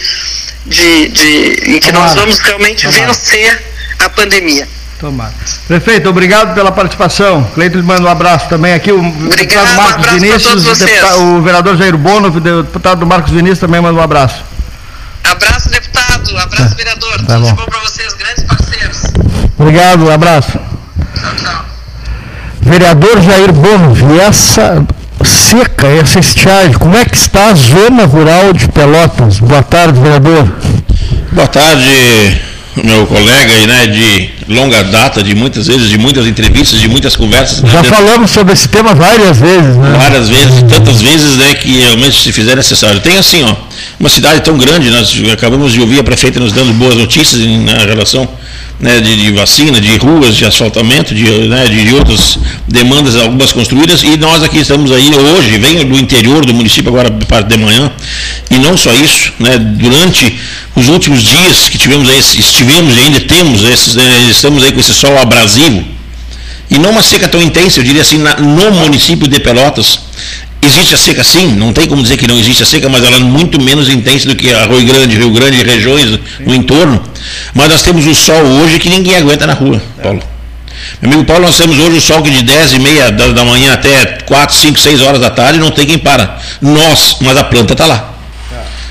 de, 0.66 1.08
de 1.08 1.70
em 1.76 1.80
que 1.80 1.92
Tomara. 1.92 2.06
nós 2.06 2.14
vamos 2.14 2.38
realmente 2.38 2.86
Tomara. 2.86 3.06
vencer 3.06 3.62
a 4.00 4.08
pandemia. 4.10 4.68
Tomara. 4.98 5.32
Prefeito, 5.66 6.08
obrigado 6.08 6.54
pela 6.54 6.72
participação. 6.72 7.44
Cleiton 7.54 7.82
manda 7.82 8.02
um 8.02 8.08
abraço 8.08 8.48
também 8.48 8.72
aqui. 8.72 8.90
O 8.90 8.98
obrigado, 8.98 9.36
deputado 9.36 9.76
Marcos 9.76 10.06
um 10.06 10.18
Vinícius, 10.18 10.78
deputado, 10.78 11.20
o 11.20 11.42
vereador 11.42 11.76
Jair 11.76 11.96
Bono, 11.96 12.28
o 12.28 12.40
deputado 12.40 13.06
Marcos 13.06 13.30
Vinícius 13.30 13.60
também 13.60 13.80
manda 13.80 13.98
um 13.98 14.02
abraço. 14.02 14.44
Abraço, 15.22 15.70
deputado. 15.70 16.36
Abraço, 16.36 16.70
tá. 16.70 16.74
vereador. 16.74 17.12
Tá 17.12 17.34
Tudo 17.34 17.40
bom. 17.40 17.46
de 17.46 17.52
bom 17.52 17.64
para 17.64 17.80
vocês, 17.80 18.12
grandes 18.14 18.44
parceiros. 18.44 19.02
Obrigado, 19.56 20.04
um 20.04 20.10
abraço. 20.10 20.52
Tchau, 20.52 21.36
tchau. 21.36 21.77
Vereador 22.60 23.22
Jair 23.22 23.52
Bono, 23.52 23.96
e 24.14 24.20
essa 24.20 24.84
seca, 25.24 25.86
essa 25.86 26.20
estiagem, 26.20 26.74
como 26.74 26.96
é 26.96 27.04
que 27.04 27.16
está 27.16 27.50
a 27.50 27.54
zona 27.54 28.04
rural 28.04 28.52
de 28.52 28.68
Pelotas? 28.68 29.40
Boa 29.40 29.62
tarde, 29.62 29.98
vereador. 30.00 30.48
Boa 31.32 31.46
tarde, 31.46 32.40
meu 32.84 33.06
colega, 33.06 33.66
né, 33.66 33.86
de 33.86 34.30
longa 34.48 34.82
data, 34.84 35.22
de 35.22 35.34
muitas 35.34 35.66
vezes, 35.66 35.88
de 35.88 35.98
muitas 35.98 36.26
entrevistas, 36.26 36.80
de 36.80 36.88
muitas 36.88 37.16
conversas. 37.16 37.68
Já 37.70 37.82
né, 37.82 37.88
falamos 37.88 38.30
sobre 38.30 38.52
esse 38.52 38.68
tema 38.68 38.94
várias 38.94 39.38
vezes, 39.38 39.76
né? 39.76 39.96
Várias 39.98 40.28
vezes, 40.28 40.62
tantas 40.68 41.00
vezes, 41.02 41.36
né, 41.36 41.54
que 41.54 41.80
realmente 41.80 42.22
se 42.22 42.32
fizer 42.32 42.56
necessário. 42.56 43.00
Tem 43.00 43.18
assim, 43.18 43.42
ó, 43.42 43.54
uma 43.98 44.08
cidade 44.08 44.42
tão 44.42 44.56
grande, 44.56 44.90
nós 44.90 45.22
acabamos 45.32 45.72
de 45.72 45.80
ouvir 45.80 45.98
a 45.98 46.04
prefeita 46.04 46.38
nos 46.38 46.52
dando 46.52 46.72
boas 46.74 46.94
notícias 46.94 47.42
na 47.42 47.84
relação 47.84 48.28
né, 48.80 49.00
de, 49.00 49.16
de, 49.16 49.32
vacina, 49.32 49.80
de 49.80 49.96
ruas, 49.96 50.36
de 50.36 50.44
asfaltamento, 50.44 51.14
de, 51.14 51.24
né, 51.48 51.66
de 51.66 51.94
outras 51.94 52.38
demandas, 52.68 53.16
algumas 53.16 53.50
construídas, 53.50 54.02
e 54.04 54.16
nós 54.16 54.42
aqui 54.42 54.58
estamos 54.58 54.92
aí 54.92 55.10
hoje, 55.12 55.58
venho 55.58 55.84
do 55.84 55.98
interior 55.98 56.46
do 56.46 56.54
município 56.54 56.88
agora 56.90 57.10
parte 57.10 57.48
de 57.48 57.58
manhã, 57.58 57.90
e 58.50 58.56
não 58.58 58.76
só 58.76 58.92
isso, 58.92 59.32
né, 59.40 59.58
durante 59.58 60.38
os 60.76 60.88
últimos 60.88 61.22
dias 61.22 61.68
que 61.68 61.76
tivemos 61.76 62.08
aí, 62.08 62.18
estivemos 62.18 62.96
e 62.96 63.00
ainda 63.00 63.20
temos, 63.20 63.64
esses, 63.64 63.96
né, 63.96 64.28
estamos 64.30 64.62
aí 64.62 64.70
com 64.70 64.78
esse 64.78 64.94
sol 64.94 65.18
abrasivo, 65.18 65.84
e 66.70 66.78
não 66.78 66.90
uma 66.90 67.02
seca 67.02 67.26
tão 67.26 67.42
intensa, 67.42 67.80
eu 67.80 67.84
diria 67.84 68.02
assim, 68.02 68.18
na, 68.18 68.36
no 68.36 68.70
município 68.70 69.26
de 69.26 69.40
Pelotas, 69.40 70.00
Existe 70.60 70.94
a 70.94 70.98
seca 70.98 71.22
sim, 71.22 71.54
não 71.54 71.72
tem 71.72 71.86
como 71.86 72.02
dizer 72.02 72.16
que 72.16 72.26
não 72.26 72.36
existe 72.36 72.62
a 72.62 72.66
seca, 72.66 72.88
mas 72.88 73.04
ela 73.04 73.16
é 73.16 73.20
muito 73.20 73.60
menos 73.60 73.88
intensa 73.88 74.28
do 74.28 74.34
que 74.34 74.52
a 74.52 74.66
Rio 74.66 74.84
Grande, 74.84 75.16
Rio 75.16 75.30
Grande 75.30 75.62
regiões 75.62 76.18
no 76.40 76.54
entorno. 76.54 77.00
Mas 77.54 77.68
nós 77.68 77.82
temos 77.82 78.06
o 78.06 78.14
sol 78.14 78.42
hoje 78.44 78.78
que 78.78 78.88
ninguém 78.88 79.16
aguenta 79.16 79.46
na 79.46 79.54
rua, 79.54 79.80
Paulo. 80.02 80.20
Meu 81.00 81.12
amigo 81.12 81.24
Paulo, 81.24 81.44
nós 81.44 81.56
temos 81.56 81.78
hoje 81.78 81.98
o 81.98 82.00
sol 82.00 82.22
que 82.22 82.30
de 82.30 82.42
10 82.42 82.72
e 82.72 82.78
meia 82.80 83.10
da, 83.12 83.28
da 83.28 83.44
manhã 83.44 83.72
até 83.72 84.18
4, 84.26 84.56
5, 84.56 84.80
6 84.80 85.00
horas 85.02 85.20
da 85.20 85.30
tarde 85.30 85.58
não 85.58 85.70
tem 85.70 85.86
quem 85.86 85.98
para. 85.98 86.38
Nós, 86.60 87.16
mas 87.20 87.36
a 87.36 87.44
planta 87.44 87.74
está 87.74 87.86
lá 87.86 88.17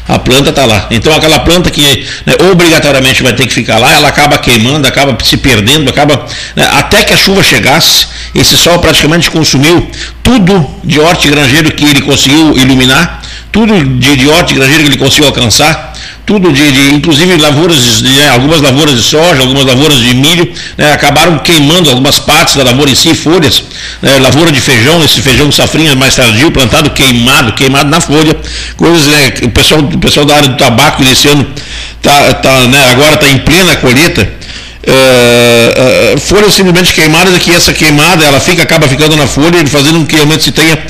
a 0.07 0.17
planta 0.17 0.49
está 0.49 0.65
lá. 0.65 0.87
Então 0.89 1.13
aquela 1.13 1.39
planta 1.39 1.69
que 1.69 2.07
né, 2.25 2.33
obrigatoriamente 2.51 3.21
vai 3.21 3.33
ter 3.33 3.45
que 3.45 3.53
ficar 3.53 3.77
lá, 3.77 3.93
ela 3.93 4.07
acaba 4.07 4.37
queimando, 4.37 4.87
acaba 4.87 5.17
se 5.23 5.37
perdendo, 5.37 5.89
acaba. 5.89 6.25
Né, 6.55 6.67
até 6.73 7.03
que 7.03 7.13
a 7.13 7.17
chuva 7.17 7.43
chegasse, 7.43 8.07
esse 8.33 8.57
sol 8.57 8.79
praticamente 8.79 9.29
consumiu 9.29 9.89
tudo 10.23 10.65
de 10.83 10.99
hortigranjeiro 10.99 11.71
que 11.71 11.85
ele 11.85 12.01
conseguiu 12.01 12.57
iluminar, 12.57 13.21
tudo 13.57 13.73
de, 13.73 14.15
de 14.15 14.27
hortigranjeiro 14.27 14.83
que 14.83 14.89
ele 14.89 14.97
conseguiu 14.97 15.25
alcançar, 15.25 15.91
tudo 16.27 16.53
de, 16.53 16.71
de 16.71 16.93
inclusive 16.93 17.37
lavouras, 17.37 18.03
de, 18.03 18.03
né, 18.03 18.29
algumas 18.29 18.61
lavouras 18.61 18.95
de 18.95 19.01
soja, 19.01 19.41
algumas 19.41 19.65
lavouras 19.65 19.97
de 19.97 20.13
milho, 20.13 20.47
né, 20.77 20.93
acabaram 20.93 21.39
queimando 21.39 21.89
algumas 21.89 22.19
partes 22.19 22.55
da 22.55 22.63
lavoura 22.63 22.91
em 22.91 22.93
si, 22.93 23.15
folhas, 23.15 23.63
né, 23.99 24.19
lavoura 24.19 24.51
de 24.51 24.61
feijão, 24.61 25.03
esse 25.03 25.21
feijão 25.23 25.51
safrinha 25.51 25.95
mais 25.95 26.15
tardio, 26.15 26.51
plantado 26.51 26.91
queimado, 26.91 27.53
queimado 27.53 27.89
na 27.89 27.99
folha, 27.99 28.37
coisas, 28.75 29.07
né, 29.07 29.33
o 29.41 29.49
pessoal, 29.49 29.81
o 29.81 29.97
pessoal 29.97 30.23
da 30.27 30.35
área 30.35 30.49
do 30.49 30.55
tabaco 30.55 31.01
nesse 31.01 31.27
ano 31.27 31.43
tá, 31.99 32.35
tá, 32.35 32.67
né, 32.67 32.91
agora 32.91 33.15
está 33.15 33.27
em 33.27 33.39
plena 33.39 33.75
colheita, 33.77 34.31
é, 34.87 36.13
é, 36.13 36.17
folhas 36.17 36.53
simplesmente 36.53 36.93
queimadas, 36.93 37.37
que 37.39 37.51
essa 37.51 37.73
queimada 37.73 38.23
ela 38.23 38.39
fica, 38.39 38.63
acaba 38.63 38.87
ficando 38.87 39.17
na 39.17 39.27
folha, 39.27 39.65
fazendo 39.67 39.99
com 39.99 40.05
que 40.05 40.15
realmente 40.15 40.43
se 40.45 40.51
tenha 40.51 40.81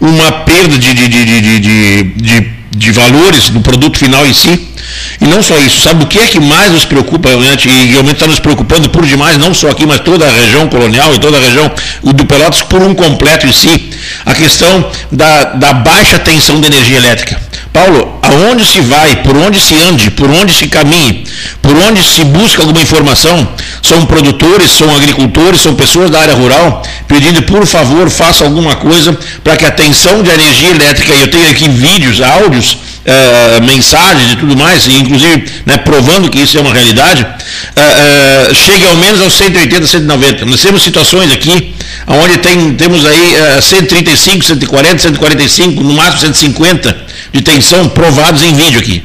uma 0.00 0.32
perda 0.44 0.76
de, 0.76 0.92
de, 0.92 1.08
de, 1.08 1.24
de, 1.24 1.60
de, 1.60 2.02
de, 2.02 2.50
de 2.76 2.90
valores 2.90 3.50
do 3.50 3.60
produto 3.60 3.96
final 3.96 4.26
em 4.26 4.32
si. 4.34 4.73
E 5.20 5.26
não 5.26 5.42
só 5.42 5.56
isso, 5.58 5.80
sabe 5.80 6.04
o 6.04 6.06
que 6.06 6.18
é 6.18 6.26
que 6.26 6.40
mais 6.40 6.72
nos 6.72 6.84
preocupa 6.84 7.28
realmente, 7.28 7.68
e 7.68 7.86
realmente 7.92 8.14
está 8.14 8.26
nos 8.26 8.38
preocupando 8.38 8.90
por 8.90 9.06
demais, 9.06 9.38
não 9.38 9.54
só 9.54 9.70
aqui, 9.70 9.86
mas 9.86 10.00
toda 10.00 10.26
a 10.26 10.30
região 10.30 10.68
colonial 10.68 11.14
e 11.14 11.18
toda 11.18 11.38
a 11.38 11.40
região 11.40 11.70
do 12.02 12.26
Pelotas 12.26 12.62
por 12.62 12.82
um 12.82 12.94
completo 12.94 13.46
em 13.46 13.52
si, 13.52 13.90
a 14.24 14.34
questão 14.34 14.90
da, 15.10 15.44
da 15.54 15.72
baixa 15.72 16.18
tensão 16.18 16.60
de 16.60 16.66
energia 16.66 16.96
elétrica. 16.96 17.40
Paulo, 17.72 18.20
aonde 18.22 18.64
se 18.64 18.80
vai, 18.80 19.16
por 19.16 19.36
onde 19.36 19.60
se 19.60 19.74
ande, 19.74 20.08
por 20.10 20.30
onde 20.30 20.54
se 20.54 20.68
caminhe, 20.68 21.24
por 21.60 21.76
onde 21.76 22.04
se 22.04 22.22
busca 22.24 22.62
alguma 22.62 22.80
informação, 22.80 23.48
são 23.82 24.06
produtores, 24.06 24.70
são 24.70 24.94
agricultores, 24.94 25.60
são 25.60 25.74
pessoas 25.74 26.08
da 26.08 26.20
área 26.20 26.34
rural 26.34 26.82
pedindo, 27.08 27.42
por 27.42 27.66
favor, 27.66 28.08
faça 28.08 28.44
alguma 28.44 28.76
coisa 28.76 29.18
para 29.42 29.56
que 29.56 29.66
a 29.66 29.72
tensão 29.72 30.22
de 30.22 30.30
energia 30.30 30.70
elétrica, 30.70 31.12
eu 31.14 31.28
tenho 31.28 31.50
aqui 31.50 31.68
vídeos, 31.68 32.20
áudios, 32.20 32.78
uh, 33.04 33.62
mensagens 33.64 34.32
e 34.32 34.36
tudo 34.36 34.56
mais, 34.56 34.86
inclusive 34.86 35.44
né, 35.66 35.76
provando 35.78 36.30
que 36.30 36.40
isso 36.40 36.56
é 36.58 36.60
uma 36.60 36.72
realidade, 36.72 37.22
uh, 37.22 38.54
chegue 38.54 38.86
ao 38.86 38.96
menos 38.96 39.20
aos 39.20 39.34
180, 39.34 39.86
190. 39.86 40.44
Nós 40.46 40.60
temos 40.60 40.82
situações 40.82 41.32
aqui 41.32 41.74
onde 42.06 42.38
tem, 42.38 42.74
temos 42.74 43.04
aí 43.04 43.34
135, 43.62 44.44
140, 44.44 44.98
145, 44.98 45.82
no 45.82 45.94
máximo 45.94 46.20
150 46.20 46.96
de 47.32 47.40
tensão 47.40 47.88
provados 47.88 48.42
em 48.42 48.54
vídeo 48.54 48.78
aqui. 48.78 49.02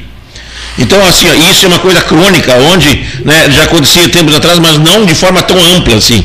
Então, 0.78 0.98
assim, 1.06 1.26
isso 1.50 1.64
é 1.64 1.68
uma 1.68 1.78
coisa 1.78 2.00
crônica, 2.00 2.54
onde 2.72 3.04
né, 3.24 3.50
já 3.50 3.64
acontecia 3.64 4.08
tempos 4.08 4.34
atrás, 4.34 4.58
mas 4.58 4.78
não 4.78 5.04
de 5.04 5.14
forma 5.14 5.42
tão 5.42 5.58
ampla 5.76 5.96
assim. 5.96 6.24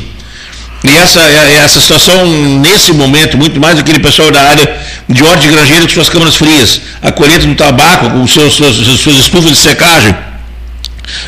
E 0.84 0.96
essa, 0.96 1.20
essa 1.20 1.80
situação, 1.80 2.26
nesse 2.60 2.92
momento, 2.92 3.36
muito 3.36 3.58
mais 3.58 3.78
aquele 3.78 3.98
pessoal 3.98 4.30
da 4.30 4.40
área 4.42 4.80
de 5.08 5.22
ordem 5.22 5.48
de 5.48 5.54
granjeiro 5.54 5.86
com 5.86 5.92
suas 5.92 6.08
câmaras 6.08 6.36
frias, 6.36 6.80
a 7.02 7.10
colheita 7.10 7.46
do 7.46 7.54
tabaco 7.54 8.10
com 8.10 8.26
seus, 8.26 8.54
suas, 8.54 8.76
suas 8.76 9.16
estufas 9.16 9.50
de 9.50 9.56
secagem, 9.56 10.14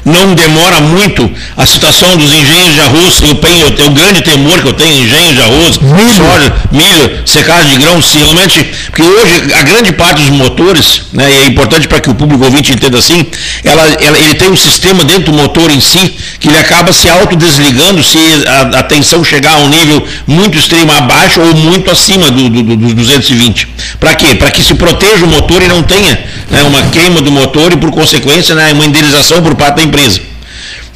não 0.05 0.35
demora 0.35 0.81
muito 0.81 1.31
a 1.57 1.67
situação 1.67 2.17
dos 2.17 2.33
engenhos 2.33 2.75
de 2.75 2.81
arroz, 2.81 3.23
eu 3.23 3.35
tenho, 3.37 3.67
eu 3.67 3.71
tenho 3.73 3.89
o 3.91 3.93
grande 3.93 4.23
temor 4.23 4.61
que 4.61 4.69
eu 4.69 4.73
tenho 4.73 5.05
engenhos 5.05 5.35
de 5.35 5.43
arroz, 5.43 5.79
milho. 5.79 6.17
soja, 6.17 6.55
milho, 6.73 7.23
secagem 7.27 7.79
de 7.79 7.85
grãos, 7.85 8.07
se 8.07 8.19
realmente, 8.19 8.65
porque 8.87 9.03
hoje 9.03 9.53
a 9.55 9.63
grande 9.63 9.93
parte 9.93 10.23
dos 10.23 10.31
motores, 10.31 11.03
né, 11.13 11.31
e 11.31 11.45
é 11.45 11.47
importante 11.47 11.89
para 11.89 12.01
que 12.01 12.11
o 12.11 12.15
público 12.15 12.45
ouvinte 12.45 12.73
entenda 12.73 12.99
assim, 12.99 13.27
ela, 13.65 13.83
ela, 14.01 14.19
ele 14.19 14.35
tem 14.35 14.51
um 14.51 14.57
sistema 14.57 15.05
dentro 15.05 15.33
do 15.33 15.33
motor 15.33 15.71
em 15.71 15.81
si 15.81 16.17
que 16.39 16.49
ele 16.49 16.59
acaba 16.59 16.93
se 16.93 17.09
autodesligando 17.09 18.03
se 18.03 18.19
a, 18.47 18.79
a 18.79 18.83
tensão 18.83 19.25
chegar 19.25 19.55
a 19.55 19.59
um 19.59 19.69
nível 19.69 20.07
muito 20.27 20.57
extremo 20.57 20.93
abaixo 20.93 21.41
ou 21.41 21.55
muito 21.55 21.91
acima 21.91 22.31
do, 22.31 22.49
do, 22.49 22.77
do 22.77 22.95
220. 22.95 23.69
Para 23.99 24.15
quê? 24.15 24.35
Para 24.35 24.51
que 24.51 24.63
se 24.63 24.75
proteja 24.75 25.25
o 25.25 25.29
motor 25.29 25.63
e 25.63 25.69
não 25.69 25.83
tenha 25.83 26.19
né, 26.51 26.63
uma 26.63 26.83
queima 26.91 27.21
do 27.21 27.31
motor 27.31 27.73
e, 27.73 27.77
por 27.77 27.91
consequência, 27.91 28.55
né, 28.55 28.73
uma 28.73 28.85
indenização 28.85 29.43
por 29.43 29.55
parte 29.55 29.68
da 29.77 29.83
empresa. 29.83 30.21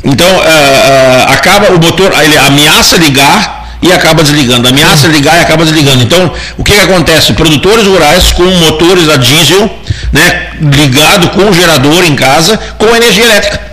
Então, 0.04 0.26
uh, 0.26 0.40
uh, 0.40 1.32
acaba 1.32 1.68
o 1.68 1.80
motor, 1.80 2.12
ele 2.22 2.37
ameaça 2.37 2.96
ligar 2.96 3.78
e 3.80 3.92
acaba 3.92 4.22
desligando, 4.22 4.68
ameaça 4.68 5.06
ligar 5.08 5.37
e 5.38 5.40
acaba 5.40 5.64
desligando. 5.64 6.02
Então, 6.02 6.32
o 6.56 6.64
que, 6.64 6.72
que 6.72 6.80
acontece? 6.80 7.32
Produtores 7.32 7.87
rurais 7.87 8.32
com 8.32 8.44
motores 8.44 9.08
a 9.08 9.16
diesel, 9.16 9.70
né, 10.12 10.48
ligado 10.61 11.28
com 11.30 11.52
gerador 11.52 12.04
em 12.04 12.14
casa, 12.14 12.58
com 12.78 12.94
energia 12.94 13.24
elétrica 13.24 13.72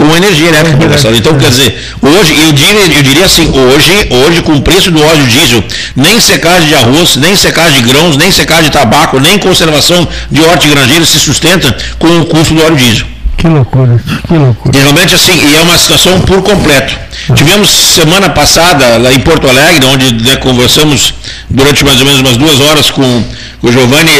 com 0.00 0.16
energia 0.16 0.48
elétrica, 0.48 0.78
professor. 0.78 1.14
Então, 1.14 1.36
quer 1.36 1.50
dizer, 1.50 1.78
hoje, 2.00 2.34
eu 2.34 2.52
diria, 2.52 2.96
eu 2.96 3.02
diria 3.02 3.24
assim, 3.26 3.50
hoje, 3.50 4.08
hoje, 4.10 4.40
com 4.40 4.54
o 4.54 4.62
preço 4.62 4.90
do 4.90 5.02
óleo 5.02 5.26
diesel, 5.26 5.62
nem 5.94 6.18
secagem 6.18 6.68
de 6.68 6.74
arroz, 6.74 7.16
nem 7.16 7.36
secagem 7.36 7.82
de 7.82 7.92
grãos, 7.92 8.16
nem 8.16 8.32
secagem 8.32 8.64
de 8.64 8.70
tabaco, 8.70 9.20
nem 9.20 9.38
conservação 9.38 10.08
de 10.30 10.40
hortigranjeira 10.40 11.04
se 11.04 11.18
sustenta 11.18 11.76
com 11.98 12.20
o 12.20 12.24
custo 12.24 12.54
do 12.54 12.64
óleo 12.64 12.76
diesel. 12.76 13.06
Que 13.36 13.48
loucura, 13.48 13.98
que 14.28 14.34
loucura. 14.34 14.78
E 14.78 14.82
realmente 14.82 15.14
assim, 15.14 15.32
e 15.32 15.56
é 15.56 15.62
uma 15.62 15.78
situação 15.78 16.20
por 16.22 16.42
completo. 16.42 16.98
Tivemos 17.34 17.70
semana 17.70 18.30
passada 18.30 18.98
lá 18.98 19.12
em 19.12 19.20
Porto 19.20 19.48
Alegre, 19.48 19.86
onde 19.86 20.14
né, 20.22 20.36
conversamos 20.36 21.14
durante 21.48 21.84
mais 21.84 21.98
ou 22.00 22.06
menos 22.06 22.20
umas 22.20 22.36
duas 22.36 22.60
horas 22.60 22.90
com 22.90 23.24
o 23.62 23.70
Giovanni, 23.72 24.12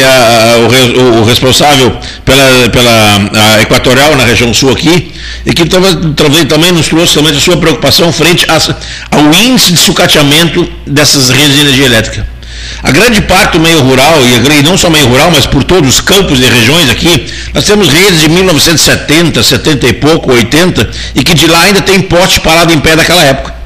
o, 0.96 1.20
o, 1.20 1.24
responsável 1.24 1.96
pela, 2.24 2.68
pela 2.70 3.62
Equatorial 3.62 4.16
na 4.16 4.24
região 4.24 4.52
sul 4.52 4.70
aqui, 4.70 5.12
e 5.46 5.52
que 5.52 5.64
talvez 5.66 5.96
também 6.46 6.72
nos 6.72 6.88
trouxe 6.88 7.14
também 7.14 7.34
a 7.34 7.40
sua 7.40 7.56
preocupação 7.56 8.12
frente 8.12 8.46
a, 8.50 9.16
ao 9.16 9.32
índice 9.34 9.72
de 9.72 9.80
sucateamento 9.80 10.66
dessas 10.86 11.30
redes 11.30 11.54
de 11.54 11.60
energia 11.60 11.86
elétrica. 11.86 12.26
A 12.82 12.90
grande 12.90 13.20
parte 13.22 13.52
do 13.52 13.60
meio 13.60 13.80
rural, 13.82 14.14
e 14.22 14.62
não 14.62 14.76
só 14.76 14.88
meio 14.90 15.06
rural, 15.06 15.30
mas 15.30 15.46
por 15.46 15.64
todos 15.64 15.94
os 15.94 16.00
campos 16.00 16.38
e 16.40 16.44
regiões 16.44 16.90
aqui, 16.90 17.32
nós 17.54 17.64
temos 17.64 17.88
redes 17.88 18.20
de 18.20 18.28
1970, 18.28 19.42
70 19.42 19.86
e 19.86 19.92
pouco, 19.94 20.32
80, 20.32 20.90
e 21.14 21.22
que 21.22 21.34
de 21.34 21.46
lá 21.46 21.62
ainda 21.62 21.80
tem 21.80 22.00
poste 22.02 22.40
parado 22.40 22.72
em 22.72 22.80
pé 22.80 22.96
daquela 22.96 23.22
época. 23.22 23.59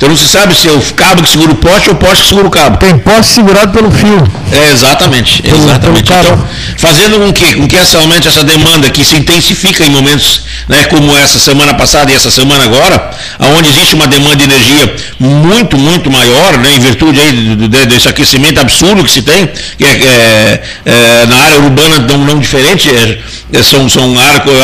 Então 0.00 0.08
não 0.08 0.16
se 0.16 0.26
sabe 0.26 0.54
se 0.54 0.66
é 0.66 0.72
o 0.72 0.80
cabo 0.94 1.22
que 1.22 1.28
segura 1.28 1.52
o 1.52 1.56
poste 1.56 1.90
ou 1.90 1.94
o 1.94 1.98
poste 1.98 2.22
que 2.22 2.28
segura 2.30 2.48
o 2.48 2.50
cabo. 2.50 2.78
Tem 2.78 2.96
poste 2.96 3.34
segurado 3.34 3.70
pelo 3.70 3.90
fio. 3.90 4.26
É, 4.50 4.72
exatamente, 4.72 5.42
exatamente. 5.44 5.78
Pelo, 5.78 5.78
pelo 5.78 5.98
então, 5.98 6.48
fazendo 6.78 7.18
com 7.18 7.30
que, 7.30 7.54
com 7.56 7.68
que 7.68 7.76
essa, 7.76 7.98
realmente 7.98 8.26
essa 8.26 8.42
demanda 8.42 8.88
que 8.88 9.04
se 9.04 9.14
intensifica 9.14 9.84
em 9.84 9.90
momentos 9.90 10.40
né, 10.70 10.84
como 10.84 11.14
essa 11.18 11.38
semana 11.38 11.74
passada 11.74 12.10
e 12.10 12.14
essa 12.14 12.30
semana 12.30 12.64
agora, 12.64 13.10
onde 13.58 13.68
existe 13.68 13.94
uma 13.94 14.06
demanda 14.06 14.36
de 14.36 14.44
energia 14.44 14.96
muito, 15.18 15.76
muito 15.76 16.10
maior, 16.10 16.56
né, 16.56 16.76
em 16.76 16.80
virtude 16.80 17.20
aí 17.20 17.32
do, 17.32 17.56
do, 17.56 17.68
desse 17.68 18.08
aquecimento 18.08 18.58
absurdo 18.58 19.04
que 19.04 19.10
se 19.10 19.20
tem, 19.20 19.50
que 19.76 19.84
é, 19.84 19.90
é, 19.90 20.62
é 20.86 21.26
na 21.26 21.36
área 21.36 21.60
urbana 21.60 21.98
não, 21.98 22.24
não 22.24 22.38
diferente, 22.38 22.88
é, 22.88 23.18
é 23.52 23.62
são, 23.62 23.86
são 23.88 24.14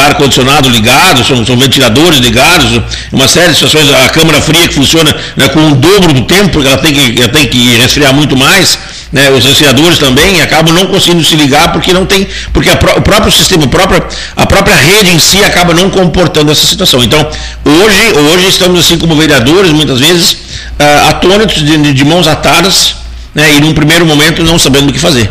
ar-condicionado 0.07 0.69
ar 0.69 0.75
ligado, 0.75 1.25
são, 1.25 1.45
são 1.45 1.59
ventiladores 1.59 2.21
ligados, 2.21 2.81
uma 3.13 3.29
série 3.29 3.49
de 3.49 3.55
situações, 3.55 3.87
a 3.93 4.09
câmara 4.09 4.41
fria 4.41 4.67
que 4.67 4.75
funciona 4.75 5.15
né, 5.37 5.49
com 5.49 5.69
o 5.69 5.75
dobro 5.75 6.13
do 6.13 6.23
tempo, 6.23 6.51
porque 6.51 6.69
ela 6.69 6.79
tem 6.79 6.93
que, 6.93 7.21
ela 7.21 7.29
tem 7.29 7.47
que 7.47 7.77
resfriar 7.79 8.15
muito 8.15 8.37
mais. 8.37 8.79
Né, 9.13 9.31
os 9.31 9.45
resfriadores 9.45 9.99
também 9.99 10.43
acabam 10.43 10.75
não 10.75 10.87
conseguindo 10.87 11.25
se 11.25 11.37
ligar 11.37 11.73
porque 11.73 11.93
não 11.93 12.05
tem, 12.05 12.27
porque 12.53 12.69
o 12.71 13.01
próprio 13.03 13.31
sistema, 13.31 13.65
a 13.65 13.69
própria, 13.69 14.05
a 14.37 14.47
própria 14.47 14.75
rede 14.77 15.11
em 15.11 15.19
si 15.19 15.43
acaba 15.45 15.73
não 15.73 15.89
comportando 15.89 16.51
essa 16.51 16.67
situação. 16.67 17.03
Então, 17.03 17.21
hoje, 17.65 18.19
hoje 18.35 18.49
estamos 18.49 18.81
assim 18.81 18.99
como 18.99 19.15
vereadores, 19.15 19.71
muitas 19.71 20.01
vezes, 20.01 20.33
uh, 20.33 21.09
atônitos 21.09 21.65
de, 21.65 21.93
de 21.93 22.05
mãos 22.05 22.27
atadas, 22.27 22.97
né, 23.35 23.55
e 23.57 23.61
num 23.61 23.73
primeiro 23.73 24.05
momento 24.05 24.43
não 24.43 24.59
sabendo 24.59 24.91
o 24.91 24.93
que 24.93 24.99
fazer 24.99 25.31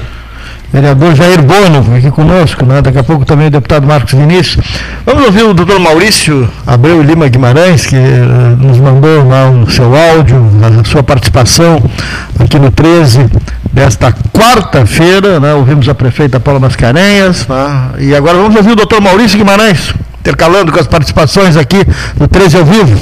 vereador 0.76 1.16
Jair 1.16 1.42
Bono 1.42 1.96
aqui 1.96 2.12
conosco, 2.12 2.66
né? 2.66 2.82
daqui 2.82 2.98
a 2.98 3.04
pouco 3.04 3.24
também 3.24 3.48
o 3.48 3.50
deputado 3.50 3.88
Marcos 3.88 4.14
Vinícius. 4.14 4.58
Vamos 5.06 5.26
ouvir 5.26 5.44
o 5.44 5.54
doutor 5.54 5.80
Maurício 5.80 6.50
Abreu 6.68 7.02
Lima 7.02 7.30
Guimarães, 7.30 7.86
que 7.86 7.96
uh, 7.96 8.58
nos 8.60 8.78
mandou 8.78 9.26
lá 9.26 9.50
o 9.50 9.72
seu 9.72 9.96
áudio, 9.96 10.46
a 10.62 10.84
sua 10.84 11.02
participação 11.02 11.82
aqui 12.38 12.60
no 12.60 12.72
13 12.72 13.26
desta 13.72 14.14
quarta-feira, 14.34 15.40
né? 15.40 15.54
ouvimos 15.54 15.88
a 15.88 15.96
prefeita 15.96 16.42
Paula 16.42 16.60
Mascarenhas, 16.60 17.48
né? 17.48 17.92
e 18.00 18.14
agora 18.14 18.38
vamos 18.38 18.58
ouvir 18.58 18.72
o 18.72 18.76
doutor 18.76 19.00
Maurício 19.00 19.38
Guimarães, 19.38 19.94
intercalando 20.20 20.74
com 20.74 20.80
as 20.80 20.88
participações 20.88 21.56
aqui 21.56 21.78
no 22.20 22.28
13 22.28 22.58
ao 22.58 22.66
vivo. 22.66 23.00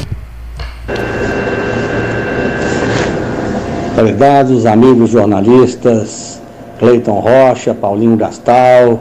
Prezados 3.95 4.67
amigos 4.67 5.09
jornalistas, 5.09 6.32
Cleiton 6.79 7.19
Rocha, 7.19 7.73
Paulinho 7.73 8.17
Gastal, 8.17 8.99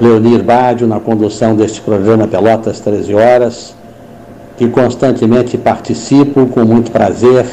Leonir 0.00 0.42
Bádio 0.42 0.86
na 0.86 1.00
condução 1.00 1.56
deste 1.56 1.80
programa 1.80 2.26
Pelotas 2.26 2.80
13 2.80 3.14
Horas, 3.14 3.74
que 4.56 4.68
constantemente 4.68 5.58
participo 5.58 6.46
com 6.46 6.64
muito 6.64 6.90
prazer, 6.90 7.46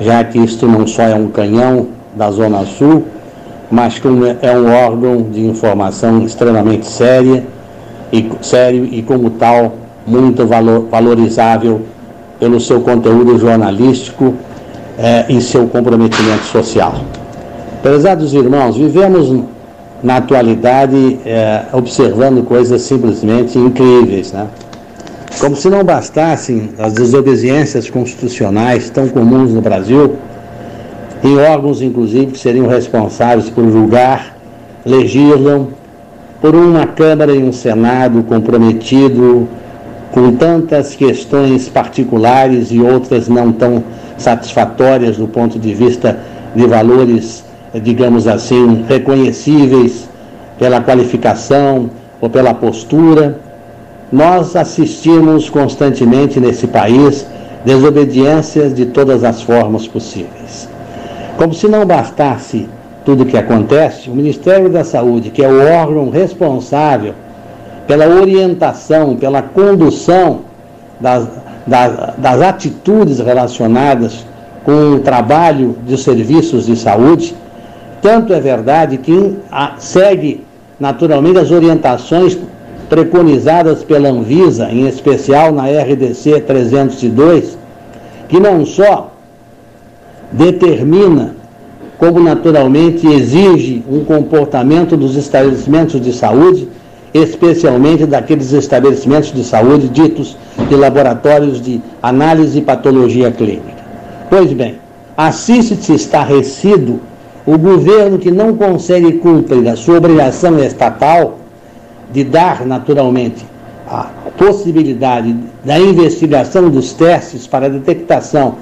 já 0.00 0.24
que 0.24 0.38
isto 0.38 0.66
não 0.66 0.86
só 0.86 1.02
é 1.02 1.14
um 1.14 1.28
canhão 1.28 1.88
da 2.14 2.30
Zona 2.30 2.64
Sul, 2.66 3.04
mas 3.70 3.98
como 3.98 4.26
é 4.26 4.56
um 4.56 4.70
órgão 4.70 5.22
de 5.22 5.44
informação 5.46 6.22
extremamente 6.22 6.86
séria 6.86 7.44
e, 8.12 8.30
sério 8.42 8.84
e 8.84 9.02
como 9.02 9.30
tal 9.30 9.72
muito 10.06 10.46
valor, 10.46 10.88
valorizável 10.90 11.82
pelo 12.38 12.60
seu 12.60 12.80
conteúdo 12.80 13.38
jornalístico 13.38 14.34
eh, 14.98 15.26
e 15.28 15.40
seu 15.40 15.66
comprometimento 15.68 16.44
social. 16.44 16.94
Prezados 17.82 18.32
irmãos, 18.32 18.76
vivemos 18.76 19.42
na 20.04 20.18
atualidade 20.18 21.18
é, 21.26 21.64
observando 21.72 22.44
coisas 22.44 22.82
simplesmente 22.82 23.58
incríveis, 23.58 24.32
né? 24.32 24.46
Como 25.40 25.56
se 25.56 25.68
não 25.68 25.82
bastassem 25.82 26.70
as 26.78 26.92
desobediências 26.92 27.90
constitucionais 27.90 28.88
tão 28.88 29.08
comuns 29.08 29.52
no 29.52 29.60
Brasil, 29.60 30.14
em 31.24 31.36
órgãos, 31.36 31.82
inclusive, 31.82 32.26
que 32.26 32.38
seriam 32.38 32.68
responsáveis 32.68 33.50
por 33.50 33.68
julgar, 33.68 34.36
legislam, 34.86 35.70
por 36.40 36.54
uma 36.54 36.86
Câmara 36.86 37.34
e 37.34 37.42
um 37.42 37.52
Senado 37.52 38.22
comprometido 38.22 39.48
com 40.12 40.36
tantas 40.36 40.94
questões 40.94 41.68
particulares 41.68 42.70
e 42.70 42.80
outras 42.80 43.28
não 43.28 43.50
tão 43.50 43.82
satisfatórias 44.16 45.16
do 45.16 45.26
ponto 45.26 45.58
de 45.58 45.74
vista 45.74 46.16
de 46.54 46.64
valores 46.64 47.50
digamos 47.80 48.26
assim, 48.26 48.84
reconhecíveis 48.88 50.08
pela 50.58 50.80
qualificação 50.80 51.90
ou 52.20 52.28
pela 52.28 52.54
postura. 52.54 53.38
Nós 54.10 54.54
assistimos 54.56 55.48
constantemente 55.48 56.38
nesse 56.38 56.66
país 56.66 57.26
desobediências 57.64 58.74
de 58.74 58.86
todas 58.86 59.24
as 59.24 59.42
formas 59.42 59.86
possíveis. 59.86 60.68
Como 61.36 61.54
se 61.54 61.66
não 61.66 61.86
bastasse 61.86 62.68
tudo 63.04 63.22
o 63.22 63.26
que 63.26 63.36
acontece, 63.36 64.10
o 64.10 64.14
Ministério 64.14 64.68
da 64.68 64.84
Saúde, 64.84 65.30
que 65.30 65.42
é 65.42 65.48
o 65.48 65.60
órgão 65.80 66.10
responsável 66.10 67.14
pela 67.86 68.06
orientação, 68.06 69.16
pela 69.16 69.42
condução 69.42 70.40
das, 71.00 71.26
das, 71.66 72.14
das 72.16 72.40
atitudes 72.42 73.18
relacionadas 73.18 74.24
com 74.64 74.94
o 74.94 75.00
trabalho 75.00 75.76
de 75.84 75.98
serviços 75.98 76.66
de 76.66 76.76
saúde, 76.76 77.34
tanto 78.02 78.34
é 78.34 78.40
verdade 78.40 78.98
que 78.98 79.36
segue 79.78 80.44
naturalmente 80.78 81.38
as 81.38 81.52
orientações 81.52 82.36
preconizadas 82.90 83.84
pela 83.84 84.10
Anvisa, 84.10 84.68
em 84.70 84.86
especial 84.88 85.52
na 85.52 85.66
RDC 85.66 86.40
302, 86.40 87.56
que 88.28 88.40
não 88.40 88.66
só 88.66 89.12
determina, 90.32 91.36
como 91.96 92.18
naturalmente 92.18 93.06
exige 93.06 93.84
um 93.88 94.04
comportamento 94.04 94.96
dos 94.96 95.14
estabelecimentos 95.16 96.00
de 96.00 96.12
saúde, 96.12 96.68
especialmente 97.14 98.04
daqueles 98.04 98.52
estabelecimentos 98.52 99.32
de 99.32 99.44
saúde 99.44 99.88
ditos 99.88 100.36
de 100.68 100.74
laboratórios 100.74 101.62
de 101.62 101.80
análise 102.02 102.58
e 102.58 102.62
patologia 102.62 103.30
clínica. 103.30 103.82
Pois 104.28 104.52
bem, 104.52 104.76
assiste-se 105.16 105.94
estarrecido 105.94 107.00
o 107.46 107.58
governo 107.58 108.18
que 108.18 108.30
não 108.30 108.54
consegue 108.56 109.12
cumprir 109.14 109.68
a 109.68 109.76
sua 109.76 109.98
obrigação 109.98 110.58
estatal 110.58 111.38
de 112.12 112.24
dar, 112.24 112.64
naturalmente, 112.64 113.44
a 113.88 114.06
possibilidade 114.38 115.36
da 115.64 115.78
investigação 115.78 116.70
dos 116.70 116.92
testes 116.92 117.46
para 117.46 117.66
a 117.66 117.68
detectação 117.68 118.54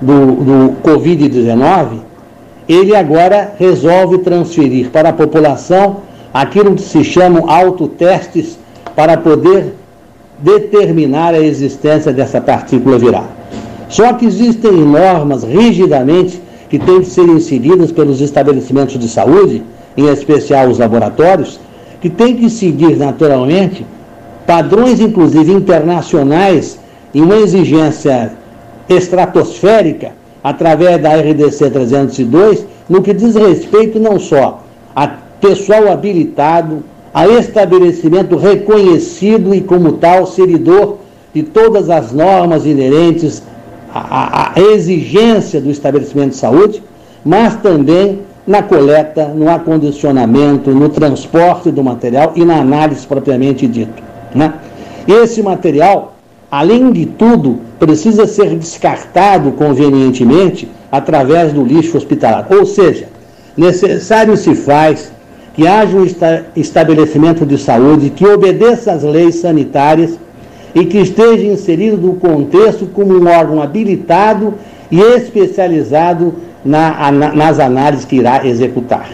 do, 0.00 0.26
do 0.36 0.76
Covid-19, 0.82 2.00
ele 2.68 2.94
agora 2.94 3.54
resolve 3.58 4.18
transferir 4.18 4.90
para 4.90 5.08
a 5.08 5.12
população 5.12 5.98
aquilo 6.34 6.74
que 6.74 6.82
se 6.82 7.02
chamam 7.02 7.48
autotestes 7.50 8.58
para 8.94 9.16
poder 9.16 9.74
determinar 10.38 11.34
a 11.34 11.40
existência 11.40 12.12
dessa 12.12 12.40
partícula 12.40 12.98
viral. 12.98 13.26
Só 13.88 14.12
que 14.12 14.26
existem 14.26 14.72
normas 14.72 15.44
rigidamente 15.44 16.40
que 16.68 16.78
têm 16.78 17.00
que 17.00 17.06
ser 17.06 17.26
inseridas 17.28 17.90
pelos 17.92 18.20
estabelecimentos 18.20 18.98
de 18.98 19.08
saúde, 19.08 19.62
em 19.96 20.06
especial 20.08 20.68
os 20.68 20.78
laboratórios, 20.78 21.58
que 22.00 22.10
têm 22.10 22.36
que 22.36 22.48
seguir 22.48 22.96
naturalmente 22.96 23.84
padrões, 24.46 25.00
inclusive 25.00 25.52
internacionais, 25.52 26.78
em 27.14 27.20
uma 27.20 27.36
exigência 27.36 28.32
estratosférica, 28.88 30.12
através 30.42 31.00
da 31.02 31.14
RDC 31.14 31.70
302, 31.70 32.66
no 32.88 33.02
que 33.02 33.12
diz 33.12 33.34
respeito 33.34 33.98
não 33.98 34.18
só 34.18 34.62
a 34.94 35.06
pessoal 35.40 35.90
habilitado, 35.90 36.82
a 37.12 37.26
estabelecimento 37.26 38.36
reconhecido 38.36 39.54
e, 39.54 39.60
como 39.60 39.92
tal, 39.92 40.26
servidor 40.26 40.98
de 41.34 41.42
todas 41.42 41.90
as 41.90 42.12
normas 42.12 42.66
inerentes 42.66 43.42
à, 43.92 44.52
à 44.54 44.60
exigência 44.60 45.60
do 45.60 45.70
estabelecimento 45.70 46.30
de 46.30 46.36
saúde, 46.36 46.82
mas 47.24 47.56
também 47.56 48.20
na 48.46 48.62
coleta, 48.62 49.26
no 49.26 49.50
acondicionamento, 49.50 50.70
no 50.70 50.88
transporte 50.88 51.70
do 51.70 51.84
material 51.84 52.32
e 52.34 52.44
na 52.44 52.56
análise 52.56 53.06
propriamente 53.06 53.66
dito. 53.66 54.02
Né? 54.34 54.54
Esse 55.06 55.42
material, 55.42 56.16
além 56.50 56.90
de 56.90 57.04
tudo, 57.04 57.58
precisa 57.78 58.26
ser 58.26 58.56
descartado 58.56 59.52
convenientemente 59.52 60.68
através 60.90 61.52
do 61.52 61.62
lixo 61.62 61.98
hospitalar. 61.98 62.46
Ou 62.50 62.64
seja, 62.64 63.08
necessário 63.54 64.36
se 64.36 64.54
faz 64.54 65.12
que 65.52 65.66
haja 65.66 65.96
um 65.96 66.06
estabelecimento 66.56 67.44
de 67.44 67.58
saúde 67.58 68.10
que 68.10 68.26
obedeça 68.26 68.92
às 68.92 69.02
leis 69.02 69.36
sanitárias 69.36 70.18
e 70.74 70.84
que 70.84 70.98
esteja 70.98 71.44
inserido 71.44 71.96
no 71.96 72.14
contexto 72.14 72.86
como 72.86 73.14
um 73.14 73.28
órgão 73.28 73.62
habilitado 73.62 74.54
e 74.90 75.00
especializado 75.00 76.34
na, 76.64 77.10
na, 77.10 77.32
nas 77.32 77.58
análises 77.58 78.04
que 78.04 78.16
irá 78.16 78.46
executar. 78.46 79.10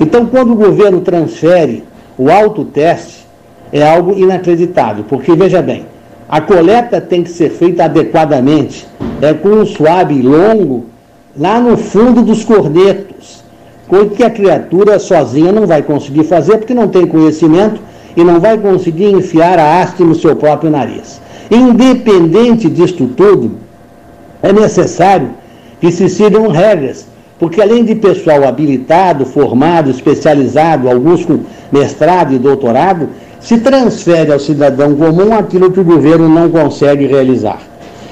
Então, 0.00 0.26
quando 0.26 0.52
o 0.52 0.56
governo 0.56 1.00
transfere 1.00 1.84
o 2.18 2.30
autoteste, 2.30 3.26
é 3.72 3.82
algo 3.82 4.12
inacreditável, 4.16 5.04
porque 5.08 5.34
veja 5.34 5.60
bem, 5.60 5.86
a 6.28 6.40
coleta 6.40 7.00
tem 7.00 7.22
que 7.22 7.30
ser 7.30 7.50
feita 7.50 7.84
adequadamente, 7.84 8.86
é 9.20 9.32
com 9.34 9.48
um 9.48 9.66
suave 9.66 10.20
longo 10.22 10.86
lá 11.36 11.60
no 11.60 11.76
fundo 11.76 12.22
dos 12.22 12.44
cornetos, 12.44 13.42
coisa 13.88 14.10
que 14.10 14.22
a 14.22 14.30
criatura 14.30 14.98
sozinha 14.98 15.52
não 15.52 15.66
vai 15.66 15.82
conseguir 15.82 16.24
fazer 16.24 16.58
porque 16.58 16.74
não 16.74 16.88
tem 16.88 17.06
conhecimento 17.06 17.80
e 18.16 18.22
não 18.22 18.40
vai 18.40 18.56
conseguir 18.58 19.10
enfiar 19.12 19.58
a 19.58 19.80
haste 19.80 20.02
no 20.02 20.14
seu 20.14 20.36
próprio 20.36 20.70
nariz. 20.70 21.20
Independente 21.50 22.68
disto 22.68 23.06
tudo, 23.08 23.52
é 24.42 24.52
necessário 24.52 25.30
que 25.80 25.90
se 25.90 26.08
sigam 26.08 26.48
regras, 26.48 27.06
porque 27.38 27.60
além 27.60 27.84
de 27.84 27.94
pessoal 27.94 28.44
habilitado, 28.44 29.26
formado, 29.26 29.90
especializado, 29.90 30.88
alguns 30.88 31.24
com 31.24 31.40
mestrado 31.72 32.32
e 32.34 32.38
doutorado, 32.38 33.08
se 33.40 33.58
transfere 33.58 34.32
ao 34.32 34.38
cidadão 34.38 34.94
comum 34.94 35.34
aquilo 35.34 35.70
que 35.70 35.80
o 35.80 35.84
governo 35.84 36.28
não 36.28 36.48
consegue 36.48 37.06
realizar. 37.06 37.60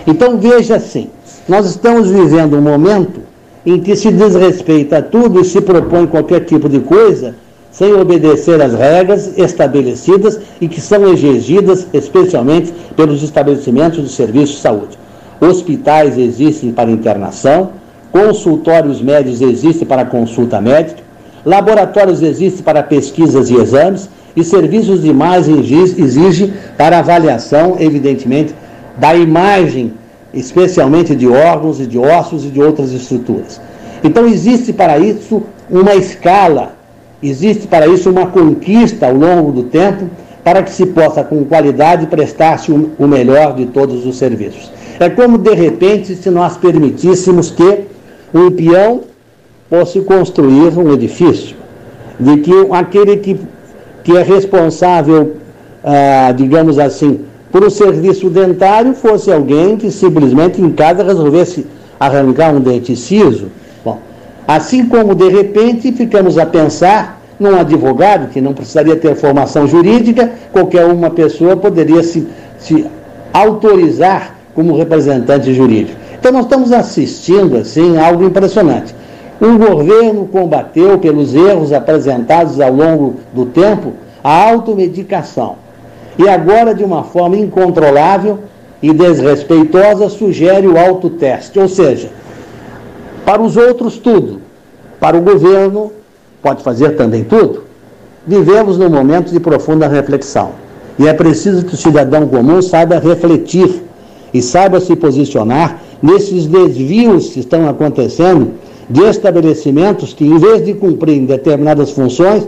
Então 0.06 0.38
veja 0.38 0.76
assim, 0.76 1.08
nós 1.48 1.66
estamos 1.66 2.10
vivendo 2.10 2.56
um 2.56 2.60
momento 2.60 3.20
em 3.64 3.80
que 3.80 3.94
se 3.96 4.10
desrespeita 4.10 5.00
tudo 5.00 5.40
e 5.40 5.44
se 5.44 5.60
propõe 5.60 6.06
qualquer 6.06 6.40
tipo 6.40 6.68
de 6.68 6.80
coisa 6.80 7.34
sem 7.72 7.94
obedecer 7.94 8.60
às 8.60 8.74
regras 8.74 9.32
estabelecidas 9.36 10.38
e 10.60 10.68
que 10.68 10.80
são 10.80 11.10
exigidas 11.10 11.88
especialmente 11.92 12.72
pelos 12.94 13.22
estabelecimentos 13.22 14.04
de 14.04 14.10
serviço 14.10 14.54
de 14.54 14.60
saúde. 14.60 14.98
Hospitais 15.40 16.16
existem 16.18 16.70
para 16.70 16.90
internação, 16.90 17.70
consultórios 18.12 19.00
médicos 19.00 19.40
existem 19.40 19.88
para 19.88 20.04
consulta 20.04 20.60
médica, 20.60 21.02
laboratórios 21.44 22.22
existem 22.22 22.62
para 22.62 22.82
pesquisas 22.82 23.50
e 23.50 23.54
exames, 23.54 24.08
e 24.36 24.44
serviços 24.44 25.02
demais 25.02 25.46
exige 25.48 26.52
para 26.78 27.00
avaliação, 27.00 27.76
evidentemente, 27.78 28.54
da 28.96 29.14
imagem, 29.14 29.92
especialmente 30.32 31.14
de 31.14 31.26
órgãos 31.26 31.80
e 31.80 31.86
de 31.86 31.98
ossos 31.98 32.44
e 32.44 32.48
de 32.48 32.60
outras 32.60 32.92
estruturas. 32.92 33.60
Então 34.04 34.26
existe 34.26 34.72
para 34.72 34.98
isso 34.98 35.42
uma 35.70 35.94
escala, 35.94 36.74
existe 37.22 37.66
para 37.66 37.86
isso 37.86 38.10
uma 38.10 38.26
conquista 38.26 39.06
ao 39.06 39.14
longo 39.14 39.52
do 39.52 39.64
tempo, 39.64 40.08
para 40.42 40.62
que 40.62 40.72
se 40.72 40.86
possa, 40.86 41.22
com 41.22 41.44
qualidade, 41.44 42.06
prestar-se 42.06 42.72
o 42.72 43.06
melhor 43.06 43.54
de 43.54 43.66
todos 43.66 44.04
os 44.04 44.16
serviços. 44.16 44.72
É 44.98 45.08
como, 45.08 45.38
de 45.38 45.54
repente, 45.54 46.16
se 46.16 46.30
nós 46.30 46.56
permitíssemos 46.56 47.50
que 47.50 47.84
um 48.34 48.50
peão 48.50 49.02
fosse 49.70 50.00
construir 50.00 50.76
um 50.76 50.92
edifício, 50.92 51.56
de 52.18 52.38
que 52.38 52.52
aquele 52.72 53.16
que 53.18 53.38
que 54.02 54.16
é 54.16 54.22
responsável, 54.22 55.36
ah, 55.84 56.32
digamos 56.36 56.78
assim, 56.78 57.20
por 57.50 57.64
um 57.64 57.70
serviço 57.70 58.28
dentário 58.28 58.94
fosse 58.94 59.30
alguém 59.30 59.76
que 59.76 59.90
simplesmente 59.90 60.60
em 60.60 60.70
casa 60.70 61.04
resolvesse 61.04 61.66
arrancar 61.98 62.54
um 62.54 62.60
dente 62.60 62.96
ciso. 62.96 63.48
Assim 64.46 64.86
como 64.86 65.14
de 65.14 65.28
repente 65.28 65.92
ficamos 65.92 66.38
a 66.38 66.46
pensar 66.46 67.20
num 67.38 67.58
advogado 67.58 68.28
que 68.30 68.40
não 68.40 68.52
precisaria 68.52 68.96
ter 68.96 69.14
formação 69.16 69.66
jurídica, 69.66 70.30
qualquer 70.52 70.84
uma 70.84 71.10
pessoa 71.10 71.56
poderia 71.56 72.02
se, 72.02 72.26
se 72.58 72.86
autorizar 73.32 74.36
como 74.54 74.76
representante 74.76 75.52
jurídico. 75.52 75.98
Então 76.18 76.32
nós 76.32 76.44
estamos 76.44 76.72
assistindo 76.72 77.56
assim 77.56 77.98
algo 77.98 78.24
impressionante. 78.24 78.94
O 79.40 79.58
governo 79.58 80.26
combateu, 80.26 80.98
pelos 80.98 81.34
erros 81.34 81.72
apresentados 81.72 82.60
ao 82.60 82.72
longo 82.72 83.16
do 83.32 83.46
tempo, 83.46 83.94
a 84.22 84.50
automedicação. 84.50 85.56
E 86.16 86.28
agora, 86.28 86.72
de 86.72 86.84
uma 86.84 87.02
forma 87.02 87.36
incontrolável 87.36 88.38
e 88.80 88.92
desrespeitosa, 88.92 90.08
sugere 90.08 90.68
o 90.68 90.78
autoteste. 90.78 91.58
Ou 91.58 91.68
seja, 91.68 92.10
para 93.24 93.42
os 93.42 93.56
outros, 93.56 93.98
tudo. 93.98 94.40
Para 95.00 95.16
o 95.16 95.20
governo, 95.20 95.92
pode 96.42 96.62
fazer 96.62 96.96
também 96.96 97.24
tudo. 97.24 97.64
Vivemos 98.26 98.78
num 98.78 98.88
momento 98.88 99.32
de 99.32 99.40
profunda 99.40 99.88
reflexão. 99.88 100.50
E 100.98 101.08
é 101.08 101.12
preciso 101.12 101.64
que 101.64 101.74
o 101.74 101.76
cidadão 101.76 102.28
comum 102.28 102.60
saiba 102.60 102.98
refletir 102.98 103.82
e 104.32 104.40
saiba 104.40 104.80
se 104.80 104.94
posicionar 104.94 105.80
nesses 106.02 106.46
desvios 106.46 107.30
que 107.30 107.40
estão 107.40 107.68
acontecendo 107.68 108.52
de 108.88 109.02
estabelecimentos 109.02 110.12
que, 110.12 110.24
em 110.24 110.38
vez 110.38 110.64
de 110.64 110.74
cumprirem 110.74 111.24
determinadas 111.24 111.90
funções, 111.90 112.46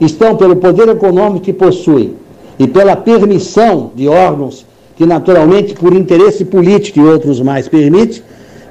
estão 0.00 0.36
pelo 0.36 0.56
poder 0.56 0.88
econômico 0.88 1.44
que 1.44 1.52
possuem 1.52 2.14
e 2.58 2.66
pela 2.66 2.96
permissão 2.96 3.90
de 3.94 4.08
órgãos 4.08 4.66
que, 4.96 5.06
naturalmente, 5.06 5.74
por 5.74 5.92
interesse 5.92 6.44
político 6.44 7.00
e 7.00 7.04
outros 7.04 7.40
mais, 7.40 7.68
permite 7.68 8.22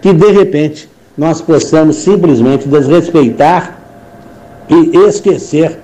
que, 0.01 0.13
de 0.13 0.31
repente, 0.31 0.89
nós 1.21 1.39
possamos 1.39 1.97
simplesmente 1.97 2.67
desrespeitar 2.67 3.77
e 4.67 4.97
esquecer 5.05 5.79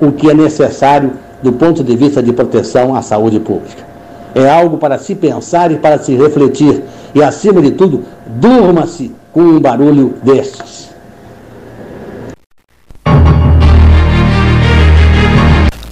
o 0.00 0.10
que 0.10 0.30
é 0.30 0.34
necessário 0.34 1.12
do 1.42 1.52
ponto 1.52 1.84
de 1.84 1.94
vista 1.94 2.22
de 2.22 2.32
proteção 2.32 2.94
à 2.94 3.02
saúde 3.02 3.38
pública. 3.38 3.84
É 4.34 4.48
algo 4.48 4.78
para 4.78 4.96
se 4.96 5.14
pensar 5.14 5.70
e 5.70 5.76
para 5.76 5.98
se 5.98 6.14
refletir. 6.16 6.82
E, 7.14 7.22
acima 7.22 7.60
de 7.60 7.72
tudo, 7.72 8.02
durma-se 8.26 9.14
com 9.30 9.42
um 9.42 9.60
barulho 9.60 10.14
destes. 10.22 10.91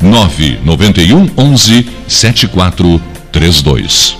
991 0.00 1.30
11 1.36 1.88
7432. 2.06 4.16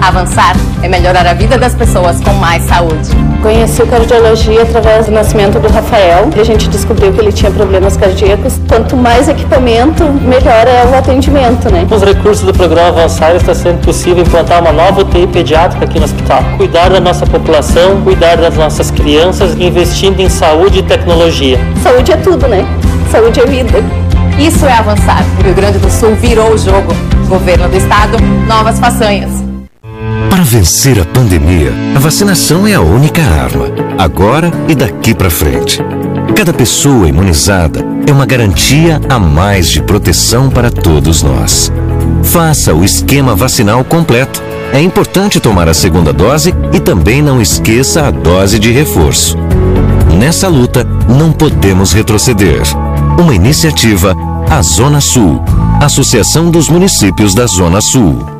Avançar 0.00 0.56
é 0.82 0.88
melhorar 0.88 1.26
a 1.26 1.34
vida 1.34 1.58
das 1.58 1.74
pessoas 1.74 2.20
com 2.22 2.32
mais 2.34 2.62
saúde. 2.62 3.10
Conheci 3.42 3.82
o 3.82 3.86
cardiologia 3.86 4.62
através 4.62 5.06
do 5.06 5.12
nascimento 5.12 5.60
do 5.60 5.68
Rafael 5.68 6.30
e 6.34 6.40
a 6.40 6.44
gente 6.44 6.70
descobriu 6.70 7.12
que 7.12 7.20
ele 7.20 7.30
tinha 7.30 7.50
problemas 7.50 7.98
cardíacos. 7.98 8.58
Quanto 8.66 8.96
mais 8.96 9.28
equipamento, 9.28 10.04
melhor 10.04 10.66
é 10.66 10.86
o 10.90 10.96
atendimento, 10.96 11.70
né? 11.70 11.84
Com 11.86 11.96
os 11.96 12.02
recursos 12.02 12.44
do 12.44 12.54
programa 12.54 12.88
Avançar 12.88 13.36
está 13.36 13.54
sendo 13.54 13.84
possível 13.84 14.22
implantar 14.22 14.62
uma 14.62 14.72
nova 14.72 15.02
UTI 15.02 15.26
pediátrica 15.26 15.84
aqui 15.84 15.98
no 15.98 16.06
hospital. 16.06 16.42
Cuidar 16.56 16.88
da 16.88 17.00
nossa 17.00 17.26
população, 17.26 18.00
cuidar 18.00 18.36
das 18.36 18.56
nossas 18.56 18.90
crianças, 18.90 19.54
investindo 19.58 20.20
em 20.20 20.30
saúde 20.30 20.78
e 20.78 20.82
tecnologia. 20.82 21.58
Saúde 21.82 22.12
é 22.12 22.16
tudo, 22.16 22.48
né? 22.48 22.66
Saúde 23.10 23.40
é 23.40 23.46
vida. 23.46 23.84
Isso 24.38 24.64
é 24.66 24.72
avançar. 24.72 25.24
O 25.40 25.42
Rio 25.42 25.54
Grande 25.54 25.78
do 25.78 25.90
Sul 25.90 26.14
virou 26.14 26.52
o 26.52 26.58
jogo. 26.58 26.94
Governo 27.28 27.68
do 27.68 27.76
Estado, 27.76 28.16
novas 28.46 28.78
façanhas. 28.78 29.30
Para 30.30 30.42
vencer 30.44 30.98
a 31.00 31.04
pandemia, 31.04 31.72
a 31.94 31.98
vacinação 31.98 32.66
é 32.66 32.74
a 32.74 32.80
única 32.80 33.20
arma, 33.20 33.66
agora 33.98 34.50
e 34.68 34.74
daqui 34.74 35.12
para 35.12 35.28
frente. 35.28 35.80
Cada 36.36 36.52
pessoa 36.52 37.08
imunizada 37.08 37.84
é 38.06 38.12
uma 38.12 38.24
garantia 38.24 39.00
a 39.08 39.18
mais 39.18 39.68
de 39.68 39.82
proteção 39.82 40.48
para 40.48 40.70
todos 40.70 41.22
nós. 41.22 41.70
Faça 42.22 42.72
o 42.72 42.84
esquema 42.84 43.34
vacinal 43.34 43.84
completo. 43.84 44.40
É 44.72 44.80
importante 44.80 45.40
tomar 45.40 45.68
a 45.68 45.74
segunda 45.74 46.12
dose 46.12 46.54
e 46.72 46.78
também 46.78 47.20
não 47.20 47.42
esqueça 47.42 48.06
a 48.06 48.10
dose 48.10 48.58
de 48.58 48.70
reforço. 48.70 49.36
Nessa 50.16 50.48
luta, 50.48 50.86
não 51.08 51.32
podemos 51.32 51.92
retroceder. 51.92 52.62
Uma 53.20 53.34
iniciativa 53.34 54.16
a 54.48 54.62
Zona 54.62 54.98
Sul, 54.98 55.44
Associação 55.78 56.50
dos 56.50 56.70
Municípios 56.70 57.34
da 57.34 57.46
Zona 57.46 57.82
Sul. 57.82 58.39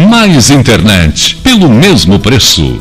Mais 0.09 0.51
internet, 0.51 1.37
pelo 1.43 1.69
mesmo 1.69 2.19
preço, 2.19 2.81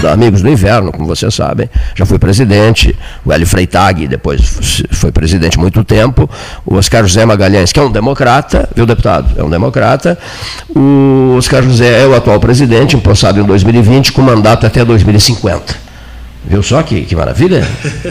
Da, 0.00 0.12
Amigos 0.12 0.42
do 0.42 0.48
Inverno, 0.48 0.92
como 0.92 1.06
vocês 1.06 1.34
sabem. 1.34 1.68
Já 1.94 2.04
fui 2.06 2.18
presidente. 2.18 2.96
O 3.24 3.32
Hélio 3.32 3.46
Freitag 3.46 4.06
depois 4.06 4.82
foi 4.92 5.12
presidente 5.12 5.58
muito 5.58 5.84
tempo. 5.84 6.28
O 6.64 6.76
Oscar 6.76 7.02
José 7.06 7.24
Magalhães, 7.24 7.72
que 7.72 7.78
é 7.78 7.82
um 7.82 7.90
democrata, 7.90 8.68
viu, 8.74 8.86
deputado? 8.86 9.38
É 9.38 9.42
um 9.42 9.50
democrata. 9.50 10.18
O 10.74 11.34
Oscar 11.36 11.62
José 11.62 12.02
é 12.02 12.06
o 12.06 12.14
atual 12.14 12.40
presidente, 12.40 12.96
empossado 12.96 13.40
em 13.40 13.44
2020, 13.44 14.12
com 14.12 14.22
mandato 14.22 14.66
até 14.66 14.84
2050. 14.84 15.88
Viu 16.44 16.62
só 16.62 16.82
que, 16.82 17.02
que 17.02 17.14
maravilha? 17.14 17.66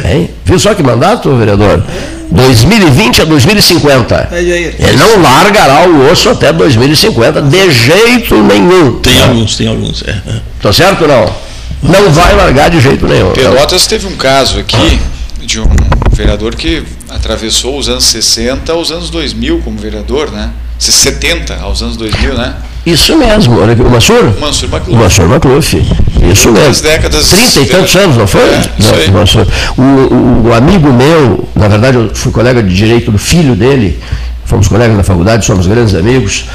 Hein? 0.06 0.30
Viu 0.46 0.60
só 0.60 0.74
que 0.76 0.84
mandato, 0.84 1.36
vereador? 1.36 1.84
2020 2.30 3.22
a 3.22 3.26
2050. 3.26 4.30
Ele 4.34 4.98
não 4.98 5.22
largará 5.22 5.88
o 5.88 6.12
osso 6.12 6.30
até 6.30 6.52
2050, 6.52 7.42
de 7.42 7.72
jeito 7.72 8.36
nenhum. 8.44 9.00
Tem 9.00 9.24
alguns, 9.24 9.56
tem 9.56 9.68
alguns. 9.68 10.04
É. 10.04 10.16
Tá 10.62 10.72
certo 10.74 11.04
ou 11.04 11.08
não? 11.08 11.47
Não 11.82 12.12
vai 12.12 12.36
largar 12.36 12.70
de 12.70 12.80
jeito 12.80 13.08
nenhum. 13.08 13.32
Pelotas 13.32 13.88
teve 13.88 14.08
um 14.08 14.16
caso 14.16 14.60
aqui 14.60 15.00
de 15.42 15.60
um 15.60 15.68
vereador 16.12 16.56
que 16.56 16.84
atravessou 17.10 17.78
os 17.78 17.88
anos 17.88 18.06
60 18.06 18.72
aos 18.72 18.92
anos 18.92 19.10
2000 19.10 19.60
como 19.60 19.78
vereador, 19.78 20.32
né? 20.32 20.52
70 20.80 21.56
aos 21.62 21.82
anos 21.82 21.98
2000, 21.98 22.34
né? 22.36 22.56
Isso 22.86 23.18
mesmo, 23.18 23.60
olha 23.60 23.74
aqui, 23.74 23.82
o 23.82 23.90
Mansur? 23.90 24.40
Mansur 24.40 24.70
Macluf. 24.70 24.92
O 24.94 24.96
Mansur 24.96 25.28
Macluf. 25.28 25.86
Isso 26.32 26.52
mesmo. 26.52 26.84
Décadas. 26.84 27.28
Trinta 27.28 27.60
e 27.60 27.66
tantos 27.66 27.96
anos, 27.96 28.18
não 28.18 28.28
foi? 28.28 28.42
É. 28.42 28.72
Não, 29.08 29.14
Mansur. 29.14 29.46
O, 29.78 29.82
o, 29.82 30.48
o 30.48 30.54
amigo 30.54 30.92
meu, 30.94 31.48
na 31.56 31.68
verdade 31.68 31.98
eu 31.98 32.16
fui 32.16 32.32
colega 32.32 32.64
de 32.64 32.74
direito 32.74 33.12
do 33.12 33.18
filho 33.18 33.56
dele, 33.56 34.00
fomos 34.46 34.68
colegas 34.68 34.96
na 34.96 35.04
faculdade, 35.04 35.46
somos 35.46 35.68
grandes 35.68 35.96
amigos, 35.96 36.46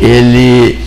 ele, 0.00 0.78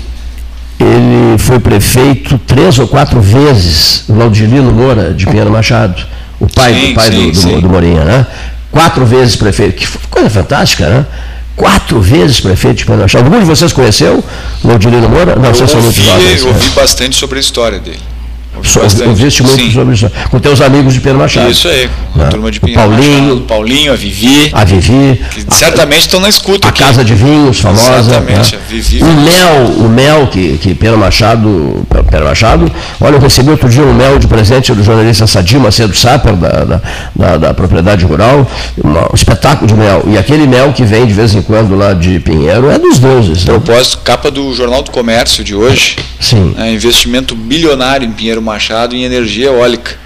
ele 0.80 1.38
foi 1.38 1.60
prefeito 1.60 2.38
três 2.40 2.78
ou 2.80 2.88
quatro 2.88 3.22
vezes, 3.22 4.04
Laudirino 4.10 4.72
Moura, 4.74 5.14
de 5.14 5.26
Pinheiro 5.26 5.52
Machado, 5.52 6.06
o 6.40 6.48
pai, 6.48 6.74
Sim, 6.74 6.88
do, 6.90 6.96
pai 6.96 7.12
sim, 7.12 7.32
do, 7.32 7.56
do, 7.56 7.62
do 7.62 7.70
Morinha, 7.70 8.04
né? 8.04 8.28
Quatro 8.72 9.06
vezes 9.06 9.36
prefeito, 9.36 9.74
que 9.76 9.88
coisa 10.10 10.30
fantástica, 10.30 10.88
né? 10.90 11.06
Quatro 11.56 12.02
vezes 12.02 12.42
prefeito 12.42 12.78
de 12.78 12.86
Pinheiro 12.86 13.04
Machado. 13.04 13.26
Algum 13.26 13.40
de 13.40 13.46
vocês 13.46 13.72
conheceu 13.72 14.24
Laudirino 14.64 15.08
Moura? 15.08 15.36
Não, 15.36 15.54
vocês 15.54 15.70
são 15.70 15.80
eu 15.80 15.84
muito 15.84 15.98
ouvi, 15.98 16.10
jovens. 16.10 16.42
eu 16.42 16.48
né? 16.48 16.54
ouvi 16.54 16.70
bastante 16.72 17.16
sobre 17.16 17.38
a 17.38 17.42
história 17.42 17.80
dele. 17.80 18.00
Muito 18.56 18.68
Sim. 19.62 19.72
sobre 19.72 19.94
isso. 19.94 20.12
Com 20.30 20.40
teus 20.40 20.62
amigos 20.62 20.94
de 20.94 21.00
Pinheiro 21.00 21.20
Machado. 21.20 21.50
Isso 21.52 21.68
aí, 21.68 21.90
com 22.14 22.22
a 22.22 22.24
Né? 22.26 22.30
turma 22.30 22.52
de 22.52 22.60
Pinheiro 22.60 22.82
Paulinho, 22.82 23.22
Machado, 23.24 23.42
Paulinho, 23.42 23.94
a 23.94 23.96
Vivi, 23.96 24.50
a 24.54 24.64
Vivi, 24.64 25.22
que 25.32 25.46
certamente 25.56 26.02
estão 26.02 26.20
na 26.20 26.30
escuta 26.30 26.68
a 26.68 26.70
aqui. 26.70 26.84
Casa 26.84 27.04
de 27.04 27.14
Vinhos, 27.14 27.60
famosa. 27.60 28.00
Exatamente, 28.00 28.56
né? 28.56 28.62
a 28.66 28.72
Vivi. 28.72 29.04
O 29.04 29.06
mel, 29.06 29.66
o 29.86 29.90
mel 29.90 30.28
que, 30.28 30.58
que 30.58 30.74
Pedro 30.74 30.98
Machado, 30.98 31.86
Pedro 32.10 32.26
Machado, 32.26 32.72
olha, 33.02 33.16
eu 33.16 33.20
recebi 33.20 33.50
outro 33.50 33.70
dia 33.70 33.84
um 33.84 33.94
mel 33.94 34.18
de 34.20 34.28
presente 34.28 34.74
do 34.74 34.84
jornalista 34.84 35.28
Sadio 35.28 35.60
Macedo 35.60 35.96
Saper, 35.96 36.36
da, 36.36 36.50
da, 36.64 36.82
da- 37.16 37.38
da 37.38 37.54
propriedade 37.54 38.06
rural, 38.06 38.50
um 38.84 39.16
espetáculo 39.16 39.68
de 39.68 39.74
mel. 39.74 40.04
E 40.08 40.18
aquele 40.18 40.48
mel 40.48 40.72
que 40.74 40.84
vem 40.84 41.06
de 41.06 41.14
vez 41.14 41.34
em 41.36 41.42
quando 41.42 41.76
lá 41.76 41.94
de 41.94 42.20
Pinheiro 42.20 42.70
é 42.70 42.78
dos 42.80 43.00
deuses. 43.00 43.46
Né? 43.46 43.54
Propósito, 43.54 44.00
capa 44.04 44.30
do 44.32 44.54
Jornal 44.54 44.82
do 44.82 44.92
Comércio 44.92 45.44
de 45.44 45.54
hoje. 45.56 45.96
Sim. 46.20 46.56
É, 46.58 46.72
investimento 46.72 47.36
bilionário 47.36 48.08
em 48.08 48.12
Pinheiro 48.12 48.42
Machado 48.46 48.96
em 48.96 49.04
energia 49.04 49.48
eólica. 49.48 49.98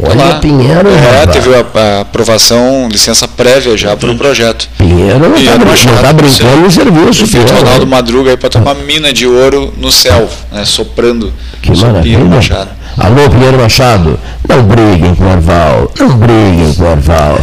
Olha, 0.00 0.14
Lá. 0.14 0.34
Pinheiro, 0.38 0.88
É, 0.88 1.26
teve 1.26 1.50
a, 1.52 2.00
aprovação, 2.02 2.88
licença 2.88 3.26
prévia 3.26 3.76
já 3.76 3.96
para 3.96 4.12
o 4.12 4.16
projeto. 4.16 4.68
Pinheiro 4.78 5.18
não 5.18 5.36
está 5.36 5.58
Machado, 5.58 6.02
tá 6.02 6.12
brincando 6.12 6.66
em 6.66 6.70
serviço. 6.70 7.26
Pinheiro. 7.26 7.54
Ronaldo 7.56 7.86
Madruga 7.88 8.30
aí 8.30 8.36
para 8.36 8.60
uma 8.60 8.74
mina 8.74 9.12
de 9.12 9.26
ouro 9.26 9.74
no 9.76 9.90
céu, 9.90 10.30
né, 10.52 10.64
soprando 10.64 11.32
Que 11.62 11.70
Pinheiro 11.72 11.92
maravilha. 11.92 12.24
Machado. 12.24 12.78
Alô, 12.96 13.30
Pinheiro 13.30 13.58
Machado, 13.58 14.18
não 14.48 14.62
briguem 14.64 15.14
com 15.14 15.22
o 15.22 15.30
Orval, 15.30 15.92
não 16.00 16.08
briguem 16.16 16.74
com 16.74 16.82
o 16.82 16.90
Orval. 16.90 17.38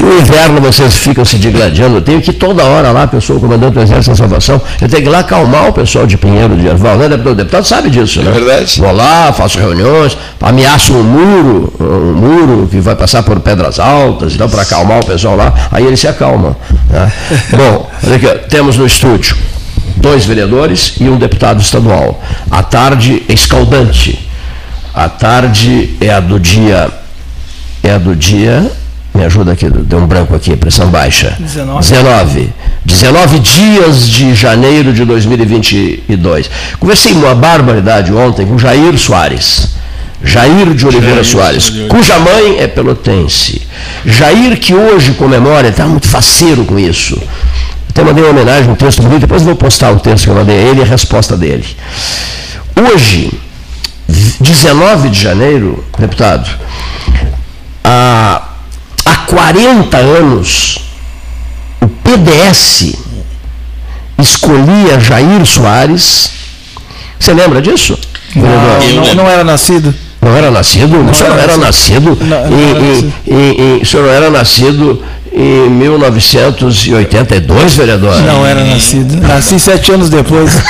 No 0.00 0.18
inverno 0.18 0.60
vocês 0.62 0.96
ficam 0.96 1.26
se 1.26 1.36
digladiando. 1.36 1.96
Eu 1.96 2.00
tenho 2.00 2.22
que 2.22 2.30
ir 2.30 2.34
toda 2.34 2.64
hora 2.64 2.90
lá, 2.90 3.06
pessoal, 3.06 3.38
comandante 3.38 3.74
do 3.74 3.82
Exército 3.82 4.10
da 4.10 4.16
Salvação, 4.16 4.60
eu 4.80 4.88
tenho 4.88 5.02
que 5.02 5.08
ir 5.08 5.12
lá 5.12 5.18
acalmar 5.18 5.68
o 5.68 5.72
pessoal 5.74 6.06
de 6.06 6.16
Pinheiro 6.16 6.56
de 6.56 6.66
Orval, 6.68 6.96
né, 6.96 7.08
deputado? 7.08 7.32
O 7.32 7.36
deputado 7.36 7.64
sabe 7.66 7.90
disso, 7.90 8.22
né? 8.22 8.30
É 8.30 8.34
verdade. 8.34 8.80
Vou 8.80 8.92
lá, 8.92 9.30
faço 9.30 9.58
reuniões, 9.58 10.16
ameaço 10.40 10.94
um 10.94 11.02
muro, 11.02 11.72
um 11.80 12.14
muro 12.14 12.68
que 12.70 12.80
vai 12.80 12.96
passar 12.96 13.22
por 13.22 13.38
pedras 13.40 13.78
altas, 13.78 14.34
então, 14.34 14.48
para 14.48 14.62
acalmar 14.62 15.00
o 15.00 15.04
pessoal 15.06 15.36
lá, 15.36 15.52
aí 15.70 15.84
eles 15.84 16.00
se 16.00 16.08
acalmam. 16.08 16.56
né? 16.88 17.12
Bom, 17.52 17.90
olha 18.06 18.16
aqui, 18.16 18.48
temos 18.48 18.78
no 18.78 18.86
estúdio 18.86 19.36
dois 19.96 20.24
vereadores 20.24 20.94
e 21.00 21.08
um 21.08 21.16
deputado 21.16 21.60
estadual. 21.60 22.22
A 22.50 22.62
tarde 22.62 23.22
é 23.28 23.32
escaldante. 23.32 24.28
A 24.94 25.08
tarde 25.08 25.96
é 26.00 26.10
a 26.10 26.20
do 26.20 26.38
dia. 26.40 26.90
É 27.82 27.92
a 27.92 27.98
do 27.98 28.14
dia. 28.14 28.70
Me 29.14 29.24
ajuda 29.24 29.52
aqui, 29.52 29.68
deu 29.68 29.98
um 29.98 30.06
branco 30.06 30.34
aqui, 30.34 30.56
pressão 30.56 30.88
baixa. 30.88 31.36
19. 31.38 31.80
19. 31.80 32.52
19 32.84 33.38
dias 33.40 34.08
de 34.08 34.34
janeiro 34.34 34.92
de 34.92 35.04
2022. 35.04 36.50
Conversei 36.78 37.12
uma 37.12 37.34
barbaridade 37.34 38.12
ontem 38.12 38.46
com 38.46 38.58
Jair 38.58 38.96
Soares. 38.96 39.76
Jair 40.22 40.74
de 40.74 40.86
Oliveira 40.86 41.22
Jair 41.22 41.24
Soares, 41.24 41.70
cuja 41.88 42.18
mãe 42.18 42.58
é 42.58 42.66
pelotense. 42.66 43.62
Jair 44.04 44.58
que 44.58 44.74
hoje 44.74 45.12
comemora, 45.12 45.68
está 45.68 45.86
muito 45.86 46.08
faceiro 46.08 46.64
com 46.64 46.78
isso. 46.78 47.20
Até 47.88 48.02
mandei 48.04 48.22
uma 48.24 48.30
homenagem, 48.30 48.70
um 48.70 48.74
texto 48.74 49.02
bonito, 49.02 49.20
depois 49.20 49.42
vou 49.42 49.56
postar 49.56 49.90
o 49.92 50.00
texto 50.00 50.24
que 50.24 50.30
eu 50.30 50.34
mandei 50.34 50.56
a 50.56 50.62
ele 50.62 50.80
e 50.80 50.82
a 50.82 50.86
resposta 50.86 51.36
dele. 51.36 51.66
Hoje, 52.76 53.30
19 54.40 55.10
de 55.10 55.20
janeiro, 55.20 55.84
deputado, 55.98 56.48
há, 57.84 58.42
há 59.04 59.16
40 59.26 59.96
anos, 59.96 60.78
o 61.80 61.88
PDS 61.88 62.94
escolhia 64.18 65.00
Jair 65.00 65.44
Soares. 65.44 66.30
Você 67.18 67.32
lembra 67.32 67.60
disso? 67.60 67.98
vereador? 68.34 69.06
Não, 69.06 69.14
não 69.14 69.28
era 69.28 69.44
nascido. 69.44 69.94
Não 70.20 70.36
era 70.36 70.50
nascido? 70.50 70.98
o 71.08 71.14
senhor 71.14 71.30
não 71.34 71.38
era 71.42 71.56
nascido? 71.56 72.18
Não, 72.20 72.50
não 72.50 72.58
em- 72.58 72.70
era 72.70 72.80
nascido. 72.80 73.12
em- 73.26 73.78
em- 73.78 73.82
o 73.82 73.86
senhor 73.86 74.06
não 74.06 74.12
era 74.12 74.30
nascido 74.30 75.02
em 75.32 75.70
1982, 75.70 77.74
vereador? 77.74 78.20
Não 78.22 78.44
era 78.44 78.64
nascido. 78.64 79.16
Nasci 79.26 79.58
sete 79.60 79.92
anos 79.92 80.10
depois. 80.10 80.50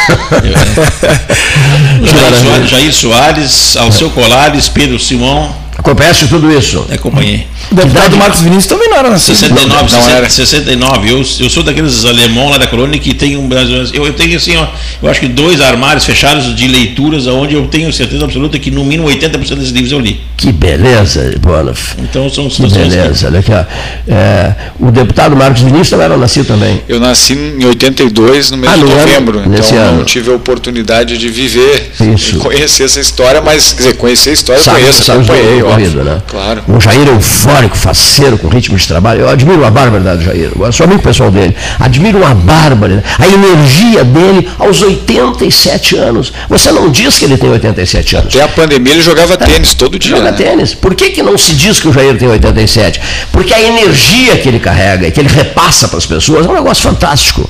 Jair 2.04 2.34
Soares, 2.42 2.70
Jair 2.70 2.92
Soares, 2.92 3.76
Alceu 3.76 4.10
Colares, 4.10 4.68
Pedro 4.68 4.98
Simão. 4.98 5.54
Conhece 5.82 6.26
tudo 6.26 6.50
isso? 6.50 6.84
Acompanhei. 6.92 7.46
O 7.70 7.74
deputado 7.74 8.16
Marcos 8.16 8.40
Vinícius 8.40 8.66
também 8.66 8.88
não 8.90 8.96
era 8.98 9.10
nascido. 9.10 9.36
69, 9.36 9.80
Não, 9.82 9.88
60, 9.88 10.10
era. 10.10 10.28
69. 10.28 11.08
Eu, 11.10 11.18
eu 11.18 11.50
sou 11.50 11.62
daqueles 11.62 12.04
alemão 12.04 12.50
lá 12.50 12.58
da 12.58 12.66
colônia 12.66 12.98
que 12.98 13.14
tem 13.14 13.36
um. 13.36 13.48
Eu, 13.94 14.06
eu 14.06 14.12
tenho 14.12 14.36
assim, 14.36 14.56
ó, 14.56 14.66
eu 15.02 15.08
acho 15.08 15.20
que 15.20 15.28
dois 15.28 15.60
armários 15.60 16.04
fechados 16.04 16.54
de 16.54 16.66
leituras, 16.68 17.26
onde 17.26 17.54
eu 17.54 17.66
tenho 17.68 17.92
certeza 17.92 18.24
absoluta 18.24 18.58
que 18.58 18.70
no 18.70 18.84
mínimo 18.84 19.08
80% 19.08 19.38
desses 19.38 19.70
livros 19.70 19.92
eu 19.92 20.00
li. 20.00 20.20
Que 20.36 20.52
beleza, 20.52 21.34
Bonoff. 21.40 21.94
Então 21.98 22.28
são 22.28 22.48
Que 22.48 22.56
situações. 22.56 22.94
beleza, 22.94 23.26
olha 23.28 23.38
aqui. 23.40 23.52
ó. 23.52 23.64
É, 24.12 24.54
o 24.78 24.90
deputado 24.90 25.36
Marcos 25.36 25.62
Vinícius 25.62 25.90
também 25.90 26.04
era 26.06 26.16
nascido 26.16 26.46
também. 26.46 26.82
Eu 26.88 26.98
nasci 27.00 27.32
em 27.34 27.64
82, 27.64 28.50
no 28.50 28.56
mês 28.58 28.72
Ah, 28.72 28.76
de 28.76 28.82
no 28.82 28.90
ano- 28.90 29.00
novembro, 29.00 29.48
nesse 29.48 29.72
então 29.74 29.84
ano. 29.86 29.98
não 29.98 30.04
tive 30.04 30.30
a 30.30 30.34
oportunidade 30.34 31.16
de 31.16 31.28
viver 31.28 31.92
Isso. 32.14 32.36
e 32.36 32.38
conhecer 32.38 32.84
essa 32.84 33.00
história, 33.00 33.40
mas, 33.40 33.72
quer 33.72 33.76
dizer, 33.78 33.96
conhecer 33.96 34.30
a 34.30 34.32
história 34.32 34.60
eu 34.60 34.64
Sabe, 34.64 34.80
conheço, 34.80 35.02
sabe 35.04 35.18
acompanhei, 35.24 35.62
óbvio. 35.68 36.04
né? 36.04 36.22
Claro. 36.26 36.62
Um 36.68 36.80
Jair 36.80 37.08
eufórico, 37.08 37.76
faceiro, 37.76 38.38
com 38.38 38.48
ritmo 38.48 38.76
de 38.76 38.86
trabalho. 38.86 39.22
Eu 39.22 39.28
admiro 39.28 39.64
a 39.64 39.70
barbaridade 39.70 40.18
do 40.18 40.24
Jair. 40.24 40.50
Eu 40.58 40.72
sou 40.72 40.84
amigo 40.84 41.02
pessoal 41.02 41.30
dele. 41.30 41.54
Admiro 41.78 42.18
uma 42.18 42.34
barbaridade. 42.34 43.04
A 43.18 43.26
energia 43.26 44.04
dele 44.04 44.48
aos 44.58 44.82
87 44.82 45.96
anos. 45.96 46.32
Você 46.48 46.70
não 46.72 46.90
diz 46.90 47.18
que 47.18 47.24
ele 47.24 47.36
tem 47.36 47.50
87 47.50 48.16
anos. 48.16 48.34
Até 48.34 48.44
a 48.44 48.48
pandemia 48.48 48.92
ele 48.92 49.02
jogava 49.02 49.36
tênis 49.36 49.74
todo 49.74 49.98
dia. 49.98 50.16
Joga 50.16 50.30
né? 50.30 50.36
tênis. 50.36 50.74
Por 50.74 50.94
que, 50.94 51.10
que 51.10 51.22
não 51.22 51.36
se 51.36 51.54
diz 51.54 51.80
que 51.80 51.88
o 51.88 51.92
Jair 51.92 52.16
tem 52.18 52.28
87? 52.28 53.00
Porque 53.32 53.52
a 53.52 53.60
energia 53.60 54.36
que 54.36 54.48
ele 54.48 54.58
carrega 54.58 55.06
e 55.06 55.10
que 55.10 55.20
ele 55.20 55.28
repassa 55.28 55.88
para 55.88 55.98
as 55.98 56.06
pessoas 56.06 56.46
é 56.46 56.48
um 56.48 56.54
negócio 56.54 56.82
fantástico. 56.82 57.48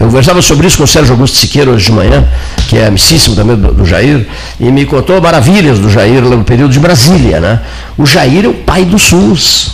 Eu 0.00 0.06
conversava 0.06 0.40
sobre 0.40 0.66
isso 0.66 0.78
com 0.78 0.84
o 0.84 0.86
Sérgio 0.86 1.12
Augusto 1.12 1.36
Siqueira 1.36 1.70
hoje 1.70 1.84
de 1.84 1.92
manhã, 1.92 2.26
que 2.68 2.78
é 2.78 2.86
amicíssimo 2.86 3.36
também 3.36 3.54
do, 3.54 3.70
do 3.70 3.84
Jair, 3.84 4.26
e 4.58 4.72
me 4.72 4.86
contou 4.86 5.20
maravilhas 5.20 5.78
do 5.78 5.90
Jair 5.90 6.24
lá 6.24 6.36
no 6.36 6.42
período 6.42 6.72
de 6.72 6.80
Brasília. 6.80 7.38
Né? 7.38 7.60
O 7.98 8.06
Jair 8.06 8.46
é 8.46 8.48
o 8.48 8.54
pai 8.54 8.86
do 8.86 8.98
SUS. 8.98 9.72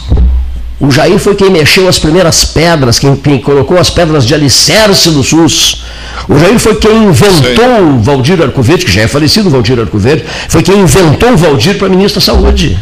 O 0.80 0.90
Jair 0.90 1.16
foi 1.20 1.36
quem 1.36 1.48
mexeu 1.48 1.88
as 1.88 2.00
primeiras 2.00 2.44
pedras, 2.44 2.98
quem, 2.98 3.14
quem 3.14 3.38
colocou 3.38 3.78
as 3.78 3.88
pedras 3.88 4.26
de 4.26 4.34
alicerce 4.34 5.10
do 5.10 5.22
SUS. 5.22 5.84
O 6.28 6.36
Jair 6.36 6.58
foi 6.58 6.74
quem 6.74 7.04
inventou 7.04 7.82
o 7.82 8.00
Valdir 8.00 8.42
Arcoverde, 8.42 8.84
que 8.84 8.90
já 8.90 9.02
é 9.02 9.06
falecido 9.06 9.48
o 9.48 9.52
Valdir 9.52 9.78
Arcoverde, 9.78 10.24
foi 10.48 10.60
quem 10.60 10.80
inventou 10.80 11.34
o 11.34 11.36
Valdir 11.36 11.78
para 11.78 11.88
ministro 11.88 12.20
da 12.20 12.26
Saúde. 12.26 12.76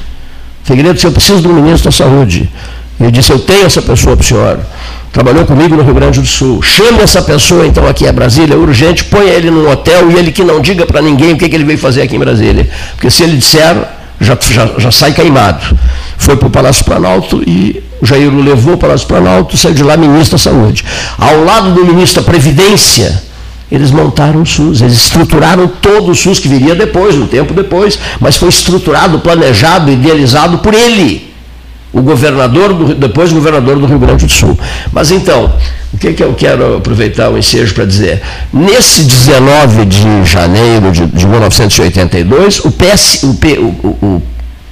Figueiredo 0.64 0.94
disse, 0.94 1.06
eu 1.06 1.12
preciso 1.12 1.46
um 1.46 1.52
ministro 1.52 1.90
da 1.90 1.96
Saúde. 1.96 2.48
Ele 2.98 3.10
disse, 3.10 3.30
eu 3.30 3.38
tenho 3.38 3.66
essa 3.66 3.82
pessoa 3.82 4.16
para 4.16 4.24
o 4.24 4.26
senhor. 4.26 4.60
Trabalhou 5.14 5.46
comigo 5.46 5.76
no 5.76 5.84
Rio 5.84 5.94
Grande 5.94 6.20
do 6.20 6.26
Sul. 6.26 6.60
Chame 6.60 7.00
essa 7.00 7.22
pessoa 7.22 7.64
então 7.64 7.86
aqui 7.86 8.04
a 8.04 8.12
Brasília, 8.12 8.58
urgente, 8.58 9.04
ponha 9.04 9.30
ele 9.30 9.48
num 9.48 9.70
hotel 9.70 10.10
e 10.10 10.16
ele 10.16 10.32
que 10.32 10.42
não 10.42 10.60
diga 10.60 10.84
para 10.84 11.00
ninguém 11.00 11.34
o 11.34 11.36
que, 11.38 11.48
que 11.48 11.54
ele 11.54 11.62
veio 11.62 11.78
fazer 11.78 12.02
aqui 12.02 12.16
em 12.16 12.18
Brasília. 12.18 12.68
Porque 12.96 13.08
se 13.08 13.22
ele 13.22 13.36
disser, 13.36 13.76
já, 14.20 14.36
já, 14.40 14.72
já 14.76 14.90
sai 14.90 15.12
queimado. 15.12 15.78
Foi 16.18 16.36
para 16.36 16.48
o 16.48 16.50
Palácio 16.50 16.84
Planalto 16.84 17.44
e 17.46 17.80
o 18.02 18.06
Jair 18.06 18.28
o 18.28 18.42
levou 18.42 18.76
para 18.76 18.86
o 18.86 18.88
Palácio 18.88 19.06
Planalto, 19.06 19.56
saiu 19.56 19.72
de 19.72 19.84
lá 19.84 19.96
ministro 19.96 20.36
da 20.36 20.42
Saúde. 20.42 20.84
Ao 21.16 21.44
lado 21.44 21.70
do 21.70 21.84
ministro 21.84 22.20
da 22.20 22.28
Previdência, 22.28 23.22
eles 23.70 23.92
montaram 23.92 24.42
o 24.42 24.46
SUS, 24.46 24.82
eles 24.82 24.94
estruturaram 24.94 25.68
todo 25.68 26.10
o 26.10 26.14
SUS, 26.14 26.40
que 26.40 26.48
viria 26.48 26.74
depois, 26.74 27.14
um 27.14 27.28
tempo 27.28 27.54
depois, 27.54 28.00
mas 28.18 28.36
foi 28.36 28.48
estruturado, 28.48 29.20
planejado, 29.20 29.92
idealizado 29.92 30.58
por 30.58 30.74
ele, 30.74 31.33
o 31.94 32.02
governador, 32.02 32.74
do, 32.74 32.94
depois 32.94 33.32
governador 33.32 33.78
do 33.78 33.86
Rio 33.86 33.98
Grande 33.98 34.26
do 34.26 34.32
Sul. 34.32 34.58
Mas 34.92 35.12
então, 35.12 35.54
o 35.92 35.96
que, 35.96 36.12
que 36.12 36.22
eu 36.22 36.34
quero 36.34 36.76
aproveitar 36.76 37.30
o 37.30 37.38
ensejo 37.38 37.72
para 37.72 37.84
dizer? 37.84 38.20
Nesse 38.52 39.04
19 39.04 39.84
de 39.86 40.24
janeiro 40.24 40.90
de, 40.90 41.06
de 41.06 41.26
1982, 41.26 42.64
o, 42.64 42.72
PS, 42.72 43.22
o, 43.22 43.34
P, 43.34 43.58
o, 43.58 43.66
o 44.02 44.22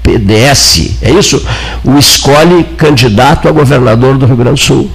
PDS, 0.03 0.97
é 1.01 1.13
isso? 1.13 1.43
O 1.85 1.97
escolhe 1.97 2.65
candidato 2.77 3.49
a 3.49 3.53
governador 3.53 4.19
do 4.19 4.27
Rio 4.27 4.37
Grande 4.37 4.61
do 4.61 4.67
Sul 4.67 4.91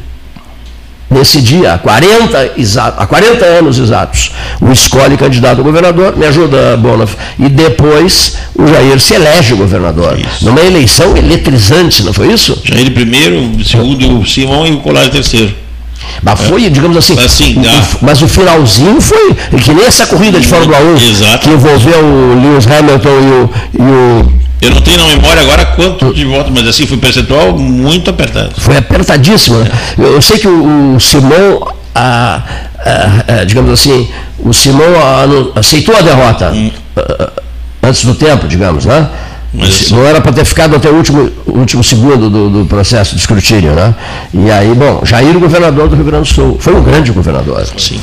nesse 1.10 1.41
dia, 1.41 1.74
há 1.74 1.78
40, 1.78 2.51
exato, 2.58 3.01
há 3.01 3.05
40 3.08 3.45
anos 3.45 3.80
exatos, 3.80 4.32
o 4.62 4.72
escolhe 4.72 5.16
candidato 5.18 5.62
a 5.62 5.64
governador, 5.64 6.16
me 6.18 6.26
ajuda, 6.26 6.76
Bonoff, 6.78 7.16
e 7.39 7.47
depois 7.49 8.36
o 8.55 8.68
Jair 8.68 8.99
se 8.99 9.14
elege 9.14 9.53
governador. 9.55 10.18
Numa 10.41 10.60
eleição 10.62 11.16
eletrizante, 11.16 12.03
não 12.03 12.14
foi 12.14 12.32
isso? 12.34 12.62
Jair 12.64 12.91
primeiro, 12.91 13.49
segundo 13.66 14.20
o 14.20 14.26
Simão 14.28 14.66
e 14.68 14.72
o 14.74 14.78
Colares 14.80 15.10
terceiro. 15.10 15.53
Mas 16.22 16.39
foi, 16.41 16.70
digamos 16.70 16.95
assim, 16.97 17.18
Assim, 17.20 17.58
o- 17.60 18.05
mas 18.05 18.22
o 18.22 18.28
finalzinho 18.28 18.99
foi 19.01 19.34
que 19.64 19.74
nem 19.74 19.86
essa 19.86 20.05
corrida 20.05 20.39
de 20.39 20.47
Fórmula 20.47 20.78
1 20.80 20.95
Exato. 21.12 21.39
que 21.39 21.49
envolveu 21.49 21.99
o 21.99 22.41
Lewis 22.41 22.66
Hamilton 22.68 23.10
e 23.10 23.32
o, 23.32 23.49
e 23.74 23.82
o 23.82 24.34
Eu 24.62 24.72
não 24.72 24.82
tenho 24.82 24.97
na 24.97 25.05
memória 25.05 25.41
agora 25.41 25.66
quanto 25.66 26.14
de 26.14 26.26
votos, 26.26 26.51
mas 26.51 26.68
assim, 26.68 26.88
foi 26.88 26.97
um 26.97 26.99
percentual 26.99 27.58
muito 27.58 28.10
apertado. 28.10 28.60
Foi 28.60 28.78
apertadíssimo. 28.78 29.60
Né? 29.60 29.70
Eu, 29.97 30.14
eu 30.14 30.22
sei 30.22 30.39
que 30.39 30.47
o, 30.47 30.95
o 30.95 30.99
Simão, 30.99 31.74
ah, 31.93 32.41
ah, 32.80 33.24
ah, 33.28 33.43
digamos 33.45 33.72
assim, 33.72 34.10
o 34.39 34.51
Simão 34.53 34.93
aceitou 35.55 35.95
a 35.95 36.01
derrota 36.01 36.51
ah, 36.95 37.32
antes 37.84 38.03
do 38.03 38.16
tempo, 38.16 38.47
digamos, 38.47 38.86
né? 38.86 39.08
Mas- 39.53 39.91
não 39.91 40.05
era 40.05 40.20
para 40.20 40.34
ter 40.34 40.45
ficado 40.45 40.76
até 40.76 40.89
o 40.89 40.95
último, 40.95 41.32
último 41.47 41.84
segundo 41.84 42.30
do, 42.30 42.49
do 42.49 42.66
processo 42.66 43.16
de 43.16 43.22
escrutínio, 43.22 43.74
né? 43.74 43.95
E 44.34 44.51
aí, 44.51 44.74
bom, 44.74 45.01
Jair, 45.05 45.36
o 45.36 45.39
governador 45.39 45.88
do 45.88 45.95
Rio 45.95 46.03
Grande 46.05 46.30
do 46.30 46.36
Sul, 46.36 46.58
foi 46.60 46.76
um 46.76 46.84
grande 46.84 47.12
governador. 47.12 47.66
Sim. 47.78 47.99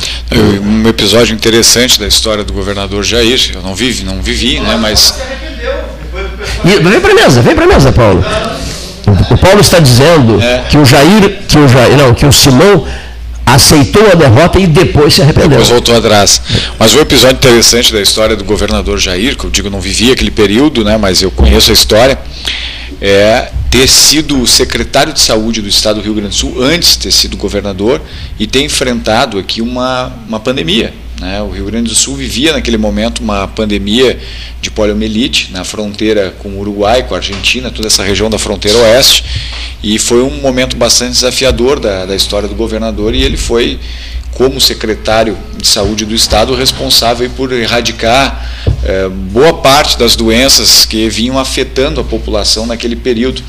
Um 0.65 0.89
episódio 0.89 1.35
interessante 1.35 2.01
da 2.01 2.07
história 2.07 2.43
do 2.43 2.53
governador 2.53 3.05
Jair, 3.05 3.53
eu 3.55 3.63
não 3.63 3.75
vivi, 3.75 4.05
não 4.05 4.23
vivi, 4.23 4.59
né, 4.59 4.79
mas 4.81 5.15
E, 6.64 6.80
vem 6.80 7.01
para 7.01 7.14
mesa, 7.14 7.42
vem 7.42 7.55
para 7.55 7.66
mesa, 7.66 7.92
Paulo. 7.92 8.24
O, 9.07 9.34
o 9.34 9.38
Paulo 9.38 9.61
está 9.61 9.78
dizendo 9.78 10.38
que 10.68 10.78
o 10.78 10.84
Jair, 10.84 11.40
que 11.47 11.59
o 11.59 11.68
Jair, 11.68 11.97
não, 11.97 12.14
que 12.14 12.26
o 12.26 12.32
Simão 12.32 12.84
aceitou 13.47 14.11
a 14.11 14.14
derrota 14.14 14.59
e 14.59 14.66
depois 14.66 15.14
se 15.14 15.22
arrependeu. 15.22 15.51
depois 15.51 15.68
voltou 15.68 15.97
atrás. 15.97 16.40
Mas 16.78 16.95
um 16.95 17.01
episódio 17.01 17.36
interessante 17.36 17.92
da 17.92 18.01
história 18.01 18.34
do 18.36 18.45
governador 18.45 18.99
Jair, 18.99 19.36
que 19.36 19.45
eu 19.45 19.51
digo 19.51 19.70
não 19.70 19.80
vivi 19.80 20.11
aquele 20.11 20.30
período, 20.30 20.84
né, 20.84 20.97
mas 20.97 21.22
eu 21.22 21.30
conheço 21.30 21.70
a 21.70 21.74
história, 21.74 22.18
é 23.01 23.51
ter 23.70 23.88
sido 23.88 24.40
o 24.40 24.47
secretário 24.47 25.12
de 25.12 25.20
saúde 25.20 25.61
do 25.61 25.68
estado 25.68 25.97
do 25.97 26.03
Rio 26.03 26.14
Grande 26.14 26.30
do 26.30 26.34
Sul 26.34 26.62
antes 26.62 26.92
de 26.92 26.99
ter 27.01 27.11
sido 27.11 27.36
governador 27.36 28.01
e 28.38 28.47
ter 28.47 28.62
enfrentado 28.62 29.38
aqui 29.38 29.61
uma, 29.61 30.12
uma 30.28 30.38
pandemia. 30.38 30.95
Né? 31.21 31.41
O 31.43 31.51
Rio 31.51 31.67
Grande 31.67 31.89
do 31.89 31.95
Sul 31.95 32.17
vivia 32.17 32.53
naquele 32.53 32.77
momento 32.77 33.21
uma 33.21 33.47
pandemia 33.47 34.19
de 34.61 34.71
poliomielite 34.71 35.53
na 35.53 35.65
fronteira 35.65 36.35
com 36.39 36.49
o 36.51 36.61
Uruguai, 36.61 37.05
com 37.05 37.15
a 37.15 37.19
Argentina, 37.19 37.71
toda 37.71 37.87
essa 37.87 38.03
região 38.03 38.29
da 38.29 38.39
fronteira 38.39 38.79
oeste. 38.79 39.25
E 39.83 39.99
foi 39.99 40.23
um 40.23 40.41
momento 40.41 40.77
bastante 40.77 41.12
desafiador 41.12 41.79
da, 41.79 42.07
da 42.07 42.17
história 42.17 42.49
do 42.49 42.55
governador 42.55 43.15
e 43.15 43.23
ele 43.23 43.37
foi 43.37 43.79
como 44.33 44.61
secretário 44.61 45.39
de 45.57 45.67
saúde 45.67 46.05
do 46.05 46.15
estado 46.15 46.55
responsável 46.55 47.31
por 47.31 47.53
erradicar 47.53 48.65
eh, 48.83 49.09
boa 49.09 49.55
parte 49.55 49.97
das 49.97 50.17
doenças 50.17 50.85
que 50.85 51.09
vinham 51.09 51.39
afetando 51.39 52.01
a 52.01 52.05
população 52.05 52.67
naquele 52.67 52.97
período. 52.97 53.43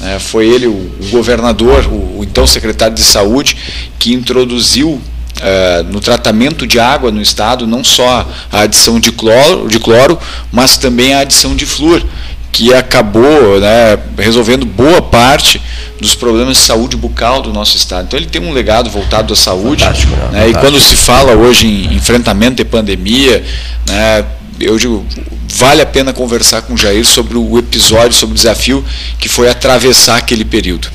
Eh, 0.00 0.18
foi 0.20 0.48
ele, 0.48 0.68
o, 0.68 0.90
governador, 1.10 1.86
o 1.92 2.22
então 2.22 2.46
secretário 2.46 2.94
de 2.94 3.02
saúde, 3.02 3.56
que 3.98 4.12
introduziu 4.12 5.00
eh, 5.40 5.84
no 5.90 6.00
tratamento 6.00 6.66
de 6.66 6.80
água 6.80 7.10
no 7.10 7.20
estado 7.20 7.66
não 7.66 7.84
só 7.84 8.28
a 8.50 8.60
adição 8.60 8.98
de 8.98 9.12
cloro, 9.12 9.68
de 9.68 9.78
cloro 9.78 10.18
mas 10.50 10.76
também 10.76 11.14
a 11.14 11.20
adição 11.20 11.54
de 11.54 11.64
flúor, 11.64 12.02
que 12.50 12.74
acabou 12.74 13.60
né, 13.60 13.98
resolvendo 14.16 14.66
boa 14.66 15.00
parte 15.00 15.60
dos 16.00 16.14
problemas 16.14 16.56
de 16.56 16.62
saúde 16.64 16.96
bucal 16.96 17.40
do 17.40 17.52
nosso 17.52 17.76
estado. 17.76 18.06
Então 18.06 18.18
ele 18.18 18.26
tem 18.26 18.42
um 18.42 18.52
legado 18.52 18.90
voltado 18.90 19.32
à 19.32 19.36
saúde. 19.36 19.84
né, 20.32 20.48
e 20.48 20.52
fantástico. 20.52 20.60
quando 20.60 20.80
se 20.80 20.96
fala 20.96 21.34
hoje 21.34 21.66
em 21.66 21.94
enfrentamento 21.94 22.56
de 22.56 22.64
pandemia, 22.64 23.44
né, 23.86 24.24
eu 24.58 24.76
digo, 24.76 25.06
vale 25.54 25.82
a 25.82 25.86
pena 25.86 26.12
conversar 26.12 26.62
com 26.62 26.74
o 26.74 26.76
Jair 26.76 27.04
sobre 27.04 27.38
o 27.38 27.58
episódio, 27.58 28.12
sobre 28.12 28.32
o 28.32 28.36
desafio 28.36 28.84
que 29.18 29.28
foi 29.28 29.48
atravessar 29.48 30.16
aquele 30.16 30.44
período. 30.44 30.88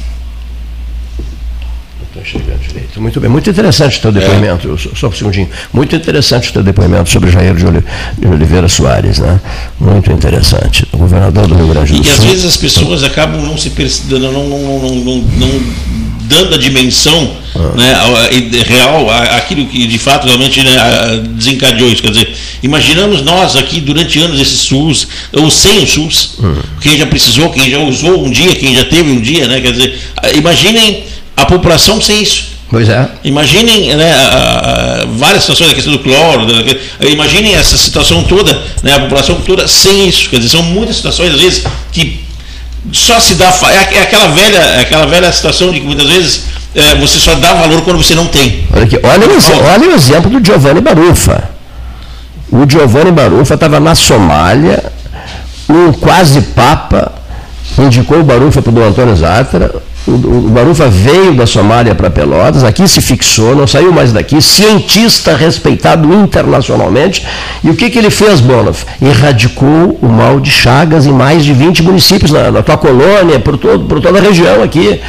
Chegando 2.24 2.60
direito. 2.68 3.02
Muito 3.02 3.20
bem, 3.20 3.30
muito 3.30 3.50
interessante 3.50 3.98
o 3.98 4.02
teu 4.02 4.12
depoimento, 4.12 4.68
Eu 4.68 4.78
só, 4.78 4.90
só 4.96 5.08
um 5.08 5.12
segundinho. 5.12 5.50
Muito 5.74 5.96
interessante 5.96 6.50
o 6.50 6.54
teu 6.54 6.64
depoimento 6.64 7.10
sobre 7.10 7.32
Jair 7.32 7.56
de 7.56 7.66
Oli- 7.66 7.84
de 8.20 8.28
Oliveira 8.28 8.68
Soares, 8.70 9.18
né? 9.20 9.40
Muito 9.80 10.12
interessante. 10.12 10.86
O 10.92 10.98
governador 10.98 11.48
do 11.48 11.56
Rio 11.56 11.68
Grande 11.68 11.94
do 11.94 11.98
E 11.98 12.02
às 12.10 12.16
Sul. 12.18 12.26
vezes 12.28 12.46
as 12.46 12.58
pessoas 12.58 13.04
acabam 13.04 13.42
não 13.42 13.58
se 13.58 13.72
não, 14.10 14.32
não, 14.32 14.48
não, 14.48 15.16
não, 15.16 15.62
dando 16.26 16.56
a 16.56 16.58
dimensão 16.58 17.36
né, 17.76 17.94
a- 17.94 18.28
a- 18.28 18.64
real 18.74 19.10
aquilo 19.36 19.66
que 19.68 19.86
de 19.86 19.98
fato 19.98 20.26
realmente 20.26 20.64
né, 20.64 20.72
desencadeou 21.36 21.90
isso. 21.92 22.02
Quer 22.02 22.12
dizer, 22.12 22.36
imaginamos 22.62 23.22
nós 23.24 23.56
aqui 23.56 23.80
durante 23.82 24.20
anos 24.20 24.40
esse 24.40 24.56
SUS, 24.58 25.08
ou 25.34 25.50
sem 25.52 25.80
o 25.84 25.88
SUS, 25.88 26.38
quem 26.80 26.98
já 26.98 27.06
precisou, 27.08 27.50
quem 27.50 27.70
já 27.70 27.80
usou 27.80 28.26
um 28.26 28.30
dia, 28.32 28.56
quem 28.56 28.76
já 28.76 28.86
teve 28.86 29.12
um 29.12 29.20
dia, 29.20 29.48
né? 29.48 29.60
Quer 29.62 29.72
dizer, 29.72 30.00
imaginem 30.36 31.04
a 31.36 31.46
população 31.46 32.02
sem 32.02 32.22
isso. 32.22 32.54
Pois 32.70 32.90
é. 32.90 33.08
Imaginem 33.24 33.96
né, 33.96 34.12
a- 34.14 35.02
a- 35.04 35.06
várias 35.18 35.44
situações, 35.44 35.72
a 35.72 35.76
questão 35.76 35.94
do 35.94 36.00
cloro, 36.00 36.46
da- 36.48 37.08
imaginem 37.08 37.54
essa 37.54 37.78
situação 37.78 38.24
toda, 38.24 38.60
né, 38.82 38.94
a 38.96 39.00
população 39.02 39.36
toda 39.42 39.68
sem 39.68 40.08
isso. 40.08 40.30
Quer 40.30 40.38
dizer, 40.38 40.50
são 40.50 40.64
muitas 40.64 40.96
situações, 40.96 41.34
às 41.36 41.40
vezes, 41.42 41.64
que 41.92 42.24
só 42.92 43.20
se 43.20 43.36
dá. 43.36 43.54
É, 43.70 43.98
é 43.98 44.02
aquela 44.04 44.28
velha, 44.30 44.58
é 44.58 44.80
aquela 44.82 45.06
velha 45.06 45.32
situação 45.32 45.72
de 45.72 45.80
que 45.82 45.86
muitas 45.86 46.08
vezes 46.08 46.44
é, 46.76 46.96
você 46.96 47.20
só 47.20 47.36
dá 47.36 47.54
valor 47.54 47.82
quando 47.84 47.98
você 47.98 48.16
não 48.16 48.26
tem. 48.28 48.66
Olha, 48.74 48.84
aqui, 48.86 49.00
olha, 49.04 49.28
o, 49.28 49.66
olha 49.72 49.90
o 49.90 49.94
exemplo 49.94 50.32
do 50.32 50.44
Giovanni 50.44 50.82
Barufa. 50.82 51.50
O 52.52 52.70
Giovanni 52.70 53.12
Barufa 53.12 53.54
estava 53.54 53.80
na 53.80 53.94
Somália, 53.96 54.84
um 55.70 55.92
quase 55.94 56.42
papa 56.42 57.12
indicou 57.78 58.20
o 58.20 58.24
Barufa 58.24 58.62
para 58.62 58.72
o 58.72 58.74
Dom 58.74 58.84
Antônio 58.88 59.16
Zatra. 59.16 59.74
O, 60.06 60.12
o 60.12 60.50
Barufa 60.50 60.90
veio 60.90 61.34
da 61.34 61.46
Somália 61.46 61.96
para 61.96 62.10
Pelotas, 62.10 62.64
aqui 62.64 62.88
se 62.88 63.02
fixou, 63.02 63.56
não 63.56 63.66
saiu 63.66 63.92
mais 63.94 64.12
daqui, 64.12 64.42
cientista 64.42 65.36
respeitado 65.36 66.14
internacionalmente. 66.14 67.26
E 67.64 67.70
o 67.70 67.76
que, 67.76 67.90
que 67.90 68.00
ele 68.00 68.10
fez, 68.10 68.42
Bonoff? 68.42 68.86
Erradicou 69.02 69.98
o 70.02 70.08
mal 70.08 70.40
de 70.40 70.52
Chagas 70.52 71.06
em 71.06 71.14
mais 71.14 71.46
de 71.46 71.54
20 71.54 71.84
municípios, 71.84 72.32
na, 72.32 72.52
na 72.52 72.62
tua 72.62 72.78
colônia, 72.78 73.40
por, 73.40 73.58
todo, 73.58 73.86
por 73.86 74.02
toda 74.02 74.20
a 74.20 74.22
região 74.22 74.62
aqui 74.62 75.00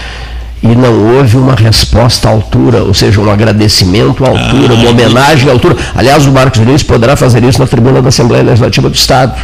e 0.64 0.74
não 0.74 1.18
houve 1.18 1.36
uma 1.36 1.55
resposta 1.55 2.26
à 2.26 2.32
altura, 2.32 2.82
ou 2.84 2.95
seja, 2.95 3.20
um 3.20 3.30
agradecimento 3.30 4.24
à 4.24 4.30
altura, 4.30 4.72
uma 4.72 4.90
homenagem 4.90 5.47
à 5.51 5.53
altura. 5.53 5.76
Aliás, 5.95 6.24
o 6.24 6.32
Marcos 6.32 6.59
Vinícius 6.59 6.84
poderá 6.84 7.14
fazer 7.16 7.45
isso 7.45 7.61
na 7.61 7.66
tribuna 7.66 8.01
da 8.01 8.09
Assembleia 8.09 8.42
Legislativa 8.42 8.88
do 8.88 8.95
Estado. 8.95 9.38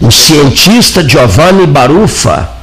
O 0.00 0.10
cientista 0.10 1.08
Giovanni 1.08 1.68
Barufa, 1.68 2.55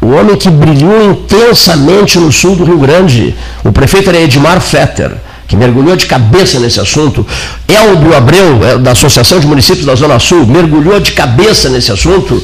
o 0.00 0.06
homem 0.08 0.36
que 0.36 0.48
brilhou 0.48 1.10
intensamente 1.10 2.18
no 2.18 2.32
sul 2.32 2.56
do 2.56 2.64
Rio 2.64 2.78
Grande, 2.78 3.34
o 3.64 3.72
prefeito 3.72 4.08
era 4.08 4.18
Edmar 4.20 4.60
Fetter, 4.60 5.12
que 5.46 5.56
mergulhou 5.56 5.96
de 5.96 6.06
cabeça 6.06 6.58
nesse 6.60 6.80
assunto. 6.80 7.26
Elbio 7.68 8.16
Abreu, 8.16 8.64
é, 8.64 8.78
da 8.78 8.92
Associação 8.92 9.38
de 9.40 9.46
Municípios 9.46 9.84
da 9.84 9.94
Zona 9.94 10.18
Sul, 10.18 10.46
mergulhou 10.46 10.98
de 11.00 11.12
cabeça 11.12 11.68
nesse 11.68 11.90
assunto 11.92 12.42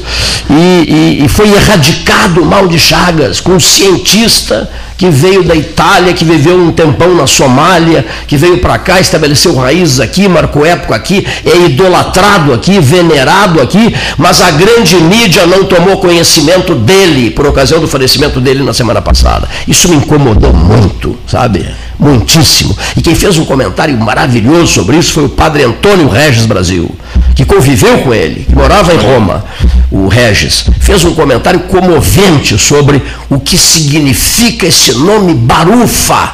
e, 0.49 0.53
e- 0.53 1.25
e 1.25 1.27
foi 1.27 1.47
erradicado 1.51 2.41
o 2.41 2.45
mal 2.45 2.67
de 2.67 2.77
Chagas 2.77 3.39
com 3.39 3.53
um 3.53 3.59
cientista 3.59 4.69
que 4.97 5.09
veio 5.09 5.43
da 5.43 5.55
Itália, 5.55 6.13
que 6.13 6.25
viveu 6.25 6.57
um 6.57 6.71
tempão 6.71 7.15
na 7.15 7.27
Somália, 7.27 8.05
que 8.27 8.35
veio 8.35 8.57
para 8.57 8.77
cá, 8.79 8.99
estabeleceu 8.99 9.55
raízes 9.55 9.99
aqui, 9.99 10.27
marcou 10.27 10.65
época 10.65 10.95
aqui, 10.95 11.25
é 11.45 11.65
idolatrado 11.65 12.53
aqui, 12.53 12.79
venerado 12.79 13.61
aqui, 13.61 13.95
mas 14.17 14.41
a 14.41 14.51
grande 14.51 14.95
mídia 14.97 15.45
não 15.45 15.65
tomou 15.65 15.97
conhecimento 15.97 16.73
dele 16.73 17.29
por 17.29 17.45
ocasião 17.45 17.79
do 17.79 17.87
falecimento 17.87 18.41
dele 18.41 18.63
na 18.63 18.73
semana 18.73 19.01
passada. 19.01 19.47
Isso 19.67 19.87
me 19.87 19.97
incomodou 19.97 20.53
muito, 20.53 21.17
sabe? 21.27 21.65
Muitíssimo. 21.99 22.77
E 22.95 23.01
quem 23.01 23.15
fez 23.15 23.37
um 23.37 23.45
comentário 23.45 23.97
maravilhoso 23.97 24.73
sobre 24.73 24.97
isso 24.97 25.13
foi 25.13 25.25
o 25.25 25.29
padre 25.29 25.63
Antônio 25.63 26.07
Regis 26.07 26.45
Brasil, 26.45 26.89
que 27.35 27.45
conviveu 27.45 27.99
com 27.99 28.13
ele, 28.13 28.45
que 28.45 28.55
morava 28.55 28.93
em 28.93 28.97
Roma, 28.97 29.43
o 29.91 30.07
Regis. 30.07 30.65
Fez 30.79 31.03
um 31.05 31.13
comentário 31.13 31.61
comovente 31.61 32.57
sobre 32.57 33.01
o 33.29 33.39
que 33.39 33.57
significa 33.57 34.65
esse 34.67 34.91
nome 34.93 35.33
Barufa, 35.33 36.31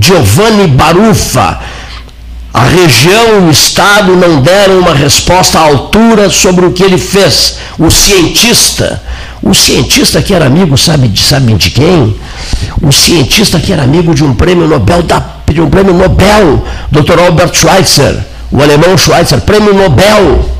Giovanni 0.00 0.66
Barufa. 0.68 1.58
A 2.52 2.64
região 2.64 3.46
o 3.46 3.50
Estado 3.50 4.16
não 4.16 4.40
deram 4.40 4.78
uma 4.78 4.94
resposta 4.94 5.58
à 5.58 5.62
altura 5.62 6.30
sobre 6.30 6.64
o 6.64 6.72
que 6.72 6.82
ele 6.82 6.96
fez. 6.96 7.58
O 7.78 7.90
cientista, 7.90 9.02
o 9.42 9.52
cientista 9.52 10.22
que 10.22 10.32
era 10.32 10.46
amigo, 10.46 10.76
sabe, 10.78 11.06
de- 11.08 11.22
sabe 11.22 11.52
de 11.54 11.68
quem? 11.70 12.16
O 12.80 12.90
cientista 12.90 13.60
que 13.60 13.72
era 13.74 13.82
amigo 13.82 14.14
de 14.14 14.24
um 14.24 14.32
prêmio 14.34 14.66
Nobel, 14.66 15.02
da, 15.02 15.22
de 15.46 15.60
um 15.60 15.68
prêmio 15.68 15.92
Nobel, 15.92 16.64
Dr. 16.90 17.18
Albert 17.20 17.52
Schweitzer, 17.54 18.24
o 18.50 18.62
alemão 18.62 18.96
Schweitzer, 18.96 19.40
prêmio 19.40 19.74
Nobel 19.74 20.56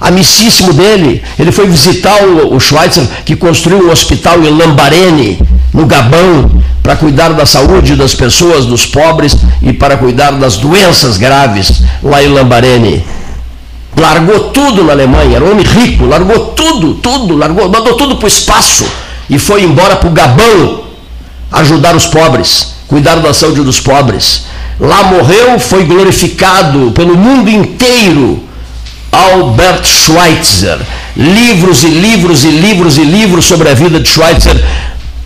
amicíssimo 0.00 0.72
dele. 0.72 1.22
Ele 1.38 1.52
foi 1.52 1.66
visitar 1.68 2.22
o, 2.24 2.54
o 2.54 2.60
Schweitzer, 2.60 3.04
que 3.24 3.36
construiu 3.36 3.86
um 3.86 3.90
hospital 3.90 4.42
em 4.42 4.50
Lambarene, 4.50 5.38
no 5.72 5.84
Gabão, 5.86 6.50
para 6.82 6.96
cuidar 6.96 7.30
da 7.34 7.44
saúde 7.44 7.94
das 7.94 8.14
pessoas, 8.14 8.64
dos 8.64 8.86
pobres 8.86 9.36
e 9.62 9.72
para 9.72 9.96
cuidar 9.96 10.32
das 10.32 10.56
doenças 10.56 11.18
graves 11.18 11.82
lá 12.02 12.22
em 12.22 12.28
Lambarene. 12.28 13.04
Largou 13.96 14.50
tudo 14.50 14.82
na 14.82 14.92
Alemanha, 14.92 15.36
era 15.36 15.44
um 15.44 15.50
homem 15.50 15.66
rico, 15.66 16.06
largou 16.06 16.46
tudo, 16.46 16.94
tudo, 16.94 17.36
largou, 17.36 17.68
mandou 17.68 17.94
tudo 17.94 18.16
para 18.16 18.24
o 18.24 18.28
espaço 18.28 18.86
e 19.28 19.38
foi 19.38 19.62
embora 19.62 19.96
para 19.96 20.08
o 20.08 20.12
Gabão 20.12 20.84
ajudar 21.52 21.94
os 21.94 22.06
pobres. 22.06 22.74
cuidaram 22.88 23.20
da 23.20 23.34
saúde 23.34 23.62
dos 23.62 23.78
pobres. 23.78 24.44
Lá 24.80 25.04
morreu, 25.04 25.58
foi 25.58 25.84
glorificado 25.84 26.90
pelo 26.92 27.14
mundo 27.14 27.50
inteiro. 27.50 28.42
Albert 29.12 29.84
Schweitzer. 29.84 30.78
Livros 31.14 31.84
e 31.84 31.88
livros 31.88 32.44
e 32.44 32.50
livros 32.50 32.96
e 32.96 33.04
livros 33.04 33.44
sobre 33.44 33.68
a 33.68 33.74
vida 33.74 34.00
de 34.00 34.08
Schweitzer. 34.08 34.56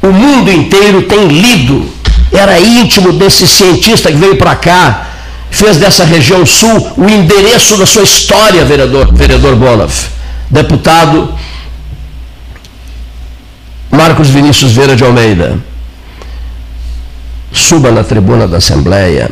O 0.03 0.09
mundo 0.09 0.51
inteiro 0.51 1.03
tem 1.03 1.29
lido. 1.29 1.89
Era 2.33 2.59
íntimo 2.59 3.13
desse 3.13 3.47
cientista 3.47 4.11
que 4.11 4.17
veio 4.17 4.37
para 4.37 4.57
cá, 4.57 5.07
fez 5.51 5.77
dessa 5.77 6.05
região 6.05 6.45
sul 6.45 6.93
o 6.97 7.09
endereço 7.09 7.77
da 7.77 7.87
sua 7.87 8.03
história, 8.03 8.65
vereador, 8.65 9.15
vereador 9.15 9.55
Bonoff. 9.55 10.09
Deputado 10.51 11.33
Marcos 13.89 14.29
Vinícius 14.29 14.73
Vieira 14.73 14.97
de 14.97 15.05
Almeida, 15.05 15.59
suba 17.53 17.93
na 17.93 18.03
tribuna 18.03 18.49
da 18.49 18.57
Assembleia 18.57 19.31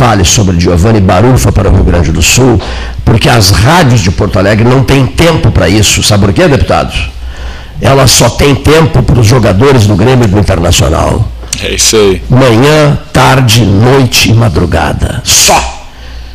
fale 0.00 0.24
sobre 0.24 0.58
Giovanni 0.58 0.98
Barufa 0.98 1.52
para 1.52 1.68
o 1.68 1.74
Rio 1.74 1.84
Grande 1.84 2.10
do 2.10 2.22
Sul, 2.22 2.58
porque 3.04 3.28
as 3.28 3.50
rádios 3.50 4.00
de 4.00 4.10
Porto 4.10 4.38
Alegre 4.38 4.66
não 4.66 4.82
têm 4.82 5.04
tempo 5.04 5.52
para 5.52 5.68
isso. 5.68 6.02
Sabe 6.02 6.24
por 6.24 6.32
quê, 6.32 6.48
deputados? 6.48 7.10
Elas 7.82 8.10
só 8.10 8.30
têm 8.30 8.54
tempo 8.54 9.02
para 9.02 9.20
os 9.20 9.26
jogadores 9.26 9.86
do 9.86 9.94
Grêmio 9.94 10.24
e 10.24 10.26
do 10.26 10.38
Internacional. 10.38 11.30
É 11.62 11.74
isso 11.74 11.96
aí. 11.96 12.22
Manhã, 12.30 12.98
tarde, 13.12 13.62
noite 13.62 14.30
e 14.30 14.32
madrugada. 14.32 15.20
Só. 15.22 15.86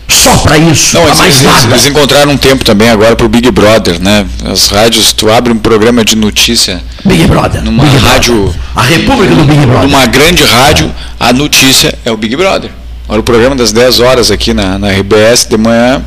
Só 0.08 0.38
para 0.38 0.60
isso. 0.60 0.96
Não, 0.98 1.06
eles, 1.06 1.18
mais 1.18 1.42
nada. 1.42 1.74
eles 1.74 1.88
encontraram 1.88 2.34
um 2.34 2.38
tempo 2.38 2.64
também 2.64 2.90
agora 2.92 3.16
para 3.16 3.26
o 3.26 3.30
Big 3.30 3.50
Brother, 3.50 4.00
né? 4.00 4.28
As 4.46 4.68
rádios, 4.68 5.12
tu 5.12 5.32
abre 5.32 5.52
um 5.52 5.58
programa 5.58 6.06
de 6.06 6.16
notícia. 6.16 6.84
Big 7.04 7.26
Brother. 7.26 7.64
Numa 7.64 7.84
Big 7.84 7.98
Brother. 7.98 8.14
rádio. 8.14 8.56
A 8.76 8.84
República 8.84 9.34
do 9.34 9.44
Big 9.44 9.66
Brother. 9.66 9.90
Numa 9.90 10.06
grande 10.06 10.44
rádio, 10.44 10.94
a 11.20 11.34
notícia 11.34 11.98
é 12.06 12.12
o 12.12 12.18
Big 12.18 12.36
Brother. 12.36 12.70
Olha 13.08 13.20
o 13.20 13.24
programa 13.24 13.56
das 13.56 13.72
10 13.72 14.00
horas 14.00 14.32
aqui 14.32 14.54
na, 14.54 14.80
na 14.80 14.90
RBS 14.90 15.46
de 15.46 15.58
manhã, 15.58 16.04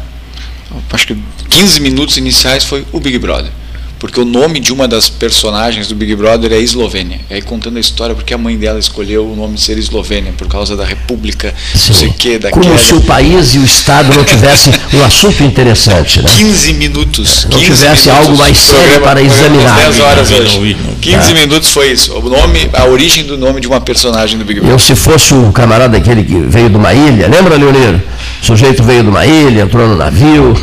acho 0.91 1.07
que 1.07 1.17
15 1.49 1.81
minutos 1.81 2.17
iniciais 2.17 2.65
foi 2.65 2.85
o 2.93 2.99
Big 2.99 3.19
Brother. 3.19 3.53
Porque 3.99 4.21
o 4.21 4.25
nome 4.25 4.61
de 4.61 4.73
uma 4.73 4.87
das 4.87 5.09
personagens 5.09 5.89
do 5.89 5.95
Big 5.95 6.15
Brother 6.15 6.53
é 6.53 6.61
Eslovênia. 6.61 7.21
E 7.29 7.35
aí 7.35 7.43
contando 7.43 7.79
a 7.79 7.81
história 7.81 8.15
porque 8.15 8.33
a 8.33 8.39
mãe 8.39 8.57
dela 8.57 8.79
escolheu 8.79 9.27
o 9.29 9.35
nome 9.35 9.55
de 9.55 9.61
ser 9.61 9.77
Eslovênia, 9.77 10.33
por 10.37 10.47
causa 10.47 10.77
da 10.77 10.85
República, 10.85 11.53
não 11.89 11.95
sei 11.95 12.09
o 12.09 12.13
que, 12.13 12.39
da 12.39 12.51
Como 12.51 12.65
queda. 12.65 12.79
se 12.79 12.95
o 12.95 13.01
país 13.01 13.55
e 13.55 13.59
o 13.59 13.65
Estado 13.65 14.15
não 14.17 14.25
tivessem 14.25 14.73
um 14.95 15.05
assunto 15.05 15.43
interessante, 15.43 16.23
né? 16.23 16.29
15 16.37 16.73
minutos. 16.75 17.45
Não 17.51 17.59
15 17.59 17.65
tivesse 17.65 18.07
minutos, 18.09 18.29
algo 18.29 18.39
mais 18.39 18.57
sério 18.59 18.81
programa- 18.83 19.07
para 19.07 19.23
examinar. 19.23 19.75
das 19.77 19.97
10 19.97 20.01
horas 20.01 20.31
Não 20.31 20.39
hoje. 20.39 20.55
não 20.55 20.63
vi, 20.63 20.75
não 20.75 20.91
vi. 20.93 20.97
15 21.01 21.31
Ah. 21.31 21.35
minutos 21.35 21.71
foi 21.71 21.91
isso. 21.91 22.13
O 22.17 22.23
nome, 22.29 22.71
a 22.73 22.85
origem 22.87 23.25
do 23.25 23.37
nome 23.37 23.61
de 23.61 23.67
uma 23.67 23.81
personagem 23.81 24.39
do 24.39 24.45
Big 24.45 24.61
Brother. 24.61 24.75
Eu, 24.75 24.79
se 24.79 24.95
fosse 24.95 25.35
o 25.35 25.51
camarada 25.53 25.97
aquele 25.97 26.23
que 26.23 26.35
veio 26.39 26.71
de 26.71 26.77
uma 26.77 26.95
ilha, 26.95 27.27
lembra, 27.29 27.57
Leonir? 27.57 28.01
O 28.43 28.47
sujeito 28.47 28.83
veio 28.85 29.03
de 29.03 29.09
uma 29.09 29.27
ilha, 29.27 29.63
entrou 29.63 29.89
no 29.89 29.97
navio 29.97 30.55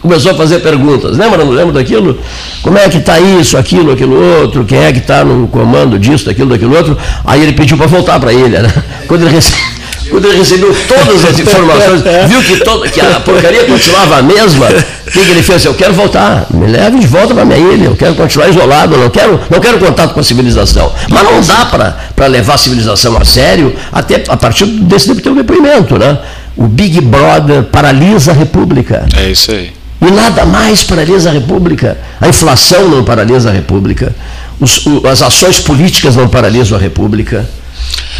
começou 0.00 0.32
a 0.32 0.34
fazer 0.34 0.58
perguntas. 0.60 1.16
Lembra, 1.16 1.44
não 1.44 1.50
lembra 1.52 1.72
daquilo? 1.74 2.18
Como 2.62 2.78
é 2.78 2.88
que 2.88 2.98
está 2.98 3.18
isso, 3.18 3.56
aquilo, 3.56 3.92
aquilo 3.92 4.16
outro? 4.40 4.64
Quem 4.64 4.78
é 4.78 4.92
que 4.92 4.98
está 4.98 5.24
no 5.24 5.48
comando 5.48 5.98
disso, 5.98 6.26
daquilo, 6.26 6.50
daquilo 6.50 6.76
outro? 6.76 6.96
Aí 7.24 7.42
ele 7.42 7.52
pediu 7.52 7.76
para 7.76 7.86
voltar 7.86 8.18
para 8.20 8.30
a 8.30 8.32
ilha, 8.34 8.62
né? 8.62 8.72
Quando 9.06 9.22
ele, 9.22 9.30
rece- 9.34 9.54
quando 10.10 10.24
ele 10.26 10.38
recebeu 10.38 10.74
todas 10.86 11.24
as 11.24 11.38
informações, 11.38 12.02
viu 12.28 12.42
que, 12.42 12.56
todo, 12.64 12.82
que 12.90 13.00
a 13.00 13.20
porcaria 13.20 13.64
continuava 13.64 14.16
a 14.18 14.22
mesma, 14.22 14.66
o 14.66 15.10
que, 15.10 15.20
que 15.24 15.30
ele 15.30 15.42
fez? 15.42 15.64
Eu 15.64 15.74
quero 15.74 15.92
voltar, 15.94 16.46
me 16.50 16.66
leve 16.66 16.98
de 16.98 17.06
volta 17.06 17.34
para 17.34 17.44
minha 17.44 17.58
ilha, 17.58 17.86
eu 17.86 17.96
quero 17.96 18.14
continuar 18.14 18.48
isolado, 18.48 18.96
não 18.96 19.10
quero, 19.10 19.38
não 19.50 19.60
quero 19.60 19.78
contato 19.78 20.12
com 20.14 20.20
a 20.20 20.22
civilização. 20.22 20.92
Mas 21.10 21.22
não 21.24 21.40
dá 21.40 21.66
para 22.14 22.26
levar 22.26 22.54
a 22.54 22.58
civilização 22.58 23.16
a 23.16 23.24
sério, 23.24 23.74
até 23.92 24.24
a 24.28 24.36
partir 24.36 24.66
desse 24.66 25.14
teu 25.16 25.34
depoimento, 25.34 25.98
né? 25.98 26.18
O 26.56 26.66
Big 26.66 27.00
Brother 27.00 27.62
paralisa 27.64 28.32
a 28.32 28.34
República. 28.34 29.06
É 29.16 29.30
isso 29.30 29.50
aí. 29.52 29.70
E 30.00 30.10
nada 30.10 30.44
mais 30.44 30.84
paralisa 30.84 31.30
a 31.30 31.32
República. 31.32 31.98
A 32.20 32.28
inflação 32.28 32.88
não 32.88 33.02
paralisa 33.04 33.50
a 33.50 33.52
República. 33.52 34.14
Os- 34.60 34.84
as 35.10 35.22
ações 35.22 35.58
políticas 35.60 36.14
não 36.14 36.28
paralisam 36.28 36.78
a 36.78 36.80
República. 36.80 37.48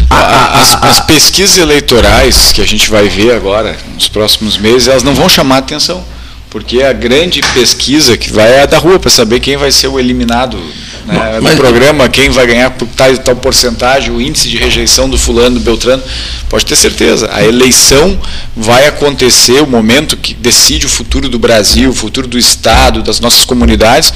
as, 0.09 0.83
as 0.83 0.99
pesquisas 1.01 1.57
eleitorais 1.57 2.51
que 2.51 2.61
a 2.61 2.65
gente 2.65 2.89
vai 2.89 3.07
ver 3.09 3.33
agora, 3.35 3.75
nos 3.93 4.07
próximos 4.09 4.57
meses, 4.57 4.87
elas 4.87 5.03
não 5.03 5.13
vão 5.13 5.29
chamar 5.29 5.57
atenção. 5.57 6.03
Porque 6.49 6.81
a 6.81 6.91
grande 6.91 7.41
pesquisa 7.53 8.17
que 8.17 8.31
vai 8.31 8.51
é 8.51 8.63
a 8.63 8.65
da 8.65 8.77
rua, 8.77 8.99
para 8.99 9.11
saber 9.11 9.39
quem 9.39 9.55
vai 9.55 9.71
ser 9.71 9.87
o 9.87 9.99
eliminado 9.99 10.57
né, 11.05 11.39
do 11.39 11.57
programa, 11.57 12.09
quem 12.09 12.29
vai 12.29 12.47
ganhar 12.47 12.71
por 12.71 12.87
tal, 12.87 13.15
tal 13.17 13.35
porcentagem, 13.35 14.11
o 14.11 14.19
índice 14.19 14.49
de 14.49 14.57
rejeição 14.57 15.07
do 15.07 15.17
fulano, 15.17 15.59
do 15.59 15.61
Beltrano. 15.61 16.01
Pode 16.49 16.65
ter 16.65 16.75
certeza, 16.75 17.29
a 17.31 17.43
eleição 17.43 18.19
vai 18.55 18.87
acontecer, 18.87 19.61
o 19.61 19.67
momento 19.67 20.17
que 20.17 20.33
decide 20.33 20.87
o 20.87 20.89
futuro 20.89 21.29
do 21.29 21.37
Brasil, 21.37 21.91
o 21.91 21.93
futuro 21.93 22.27
do 22.27 22.37
Estado, 22.37 23.03
das 23.03 23.19
nossas 23.19 23.45
comunidades, 23.45 24.11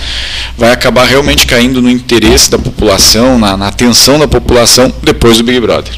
vai 0.58 0.72
acabar 0.72 1.06
realmente 1.06 1.46
caindo 1.46 1.82
no 1.84 1.90
interesse 1.90 2.50
da 2.50 2.58
população, 2.58 3.38
na, 3.38 3.56
na 3.56 3.68
atenção 3.68 4.18
da 4.18 4.28
população 4.28 4.92
depois 5.04 5.38
do 5.38 5.44
Big 5.44 5.60
Brother. 5.60 5.94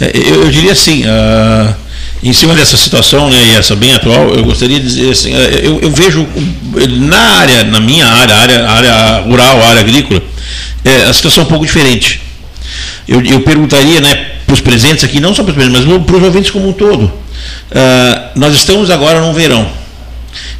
É, 0.00 0.12
Eu, 0.14 0.42
eu 0.42 0.50
diria 0.50 0.72
assim, 0.72 1.04
ah, 1.06 1.74
em 2.28 2.32
cima 2.32 2.54
dessa 2.54 2.76
situação, 2.76 3.30
né, 3.30 3.52
e 3.52 3.56
essa 3.56 3.76
bem 3.76 3.94
atual, 3.94 4.30
eu 4.30 4.44
gostaria 4.44 4.80
de 4.80 4.86
dizer 4.86 5.10
assim, 5.10 5.34
eh, 5.34 5.60
eu, 5.62 5.80
eu 5.80 5.90
vejo 5.90 6.26
na 6.98 7.18
área, 7.18 7.64
na 7.64 7.80
minha 7.80 8.06
área, 8.06 8.34
área, 8.34 8.68
área 8.68 9.20
rural, 9.22 9.62
área 9.62 9.80
agrícola, 9.80 10.22
eh, 10.84 11.04
a 11.04 11.12
situação 11.12 11.42
é 11.42 11.46
um 11.46 11.48
pouco 11.48 11.66
diferente. 11.66 12.20
Eu, 13.06 13.22
eu 13.22 13.40
perguntaria 13.40 14.00
né, 14.00 14.32
para 14.46 14.54
os 14.54 14.60
presentes 14.60 15.04
aqui, 15.04 15.20
não 15.20 15.34
só 15.34 15.42
para 15.42 15.50
os 15.50 15.56
presentes, 15.56 15.84
mas 15.84 16.02
para 16.04 16.16
os 16.16 16.22
ouvintes 16.22 16.50
como 16.50 16.68
um 16.68 16.72
todo. 16.72 17.12
Ah, 17.70 18.30
nós 18.34 18.54
estamos 18.54 18.90
agora 18.90 19.20
num 19.20 19.32
verão. 19.32 19.68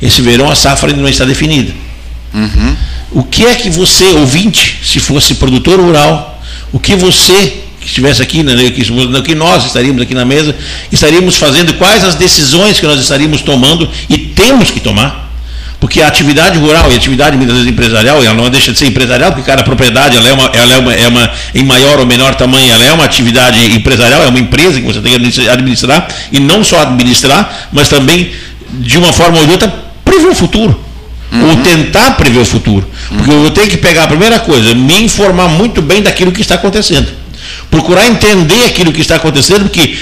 Esse 0.01 0.21
verão 0.23 0.51
a 0.51 0.55
safra 0.55 0.91
ainda 0.91 1.01
não 1.01 1.09
está 1.09 1.25
definida. 1.25 1.73
O 3.11 3.23
que 3.23 3.47
é 3.47 3.55
que 3.55 3.71
você, 3.71 4.05
ouvinte, 4.05 4.81
se 4.85 5.01
fosse 5.01 5.35
produtor 5.35 5.81
rural, 5.81 6.43
o 6.73 6.79
que 6.79 6.95
você 6.95 7.63
que 7.87 7.91
estivesse 7.91 8.21
aqui, 8.21 8.43
né, 8.43 8.53
que, 8.71 8.83
o 8.93 9.23
que 9.23 9.35
nós 9.37 9.65
estaríamos 9.65 10.03
aqui 10.03 10.13
na 10.13 10.25
mesa, 10.25 10.57
estaríamos 10.91 11.37
fazendo, 11.37 11.73
quais 11.75 12.03
as 12.03 12.17
decisões 12.17 12.81
que 12.81 12.87
nós 12.87 13.01
estaríamos 13.01 13.43
tomando 13.43 13.89
e 14.11 14.19
temos 14.19 14.73
que 14.73 14.81
tomar? 14.81 15.31
Porque 15.79 16.03
a 16.03 16.09
atividade 16.09 16.59
rural 16.59 16.91
e 16.91 16.95
a 16.95 16.97
atividade 16.97 17.37
muitas 17.37 17.55
vezes 17.55 17.71
empresarial, 17.71 18.25
ela 18.25 18.35
não 18.35 18.51
deixa 18.51 18.73
de 18.73 18.79
ser 18.79 18.87
empresarial, 18.87 19.31
porque 19.31 19.49
cada 19.49 19.63
propriedade 19.63 20.17
ela 20.17 20.29
é, 20.29 20.33
uma, 20.33 20.51
ela 20.53 20.75
é, 20.75 20.79
uma, 20.79 20.95
é 20.95 21.07
uma, 21.07 21.31
em 21.55 21.63
maior 21.63 22.01
ou 22.01 22.07
menor 22.07 22.35
tamanho, 22.35 22.73
ela 22.73 22.85
é 22.85 22.93
uma 22.93 23.05
atividade 23.05 23.65
empresarial, 23.73 24.25
é 24.25 24.27
uma 24.27 24.41
empresa 24.41 24.81
que 24.81 24.87
você 24.87 25.01
tem 25.01 25.13
que 25.13 25.49
administrar- 25.49 26.09
e 26.33 26.41
não 26.41 26.65
só 26.65 26.81
administrar, 26.81 27.69
mas 27.73 27.89
também, 27.89 28.33
de 28.81 28.99
uma 28.99 29.13
forma 29.13 29.39
ou 29.39 29.47
de 29.47 29.53
outra, 29.53 29.73
prever 30.05 30.29
o 30.29 30.35
futuro. 30.35 30.81
Ou 31.33 31.57
tentar 31.57 32.13
prever 32.13 32.41
o 32.41 32.45
futuro. 32.45 32.89
Porque 33.09 33.31
eu 33.31 33.51
tenho 33.51 33.69
que 33.69 33.77
pegar 33.77 34.05
a 34.05 34.09
primeira 34.09 34.41
coisa, 34.41 34.75
me 34.75 35.05
informar 35.05 35.49
muito 35.49 35.83
bem 35.83 36.03
daquilo 36.03 36.33
que 36.33 36.41
está 36.41 36.57
acontecendo. 36.57 37.26
Procurar 37.71 38.07
entender 38.07 38.65
aquilo 38.67 38.93
que 38.93 39.01
está 39.01 39.17
acontecendo, 39.17 39.69
porque 39.69 39.97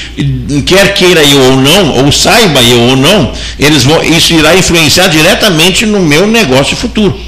quer 0.67 0.95
queira 0.95 1.23
eu 1.23 1.41
ou 1.51 1.57
não, 1.57 2.05
ou 2.05 2.13
saiba 2.13 2.63
eu 2.63 2.81
ou 2.81 2.97
não, 2.97 3.33
eles 3.59 3.85
vão, 3.85 4.03
isso 4.03 4.35
irá 4.35 4.55
influenciar 4.55 5.09
diretamente 5.09 5.87
no 5.87 6.01
meu 6.01 6.27
negócio 6.27 6.77
futuro. 6.77 7.19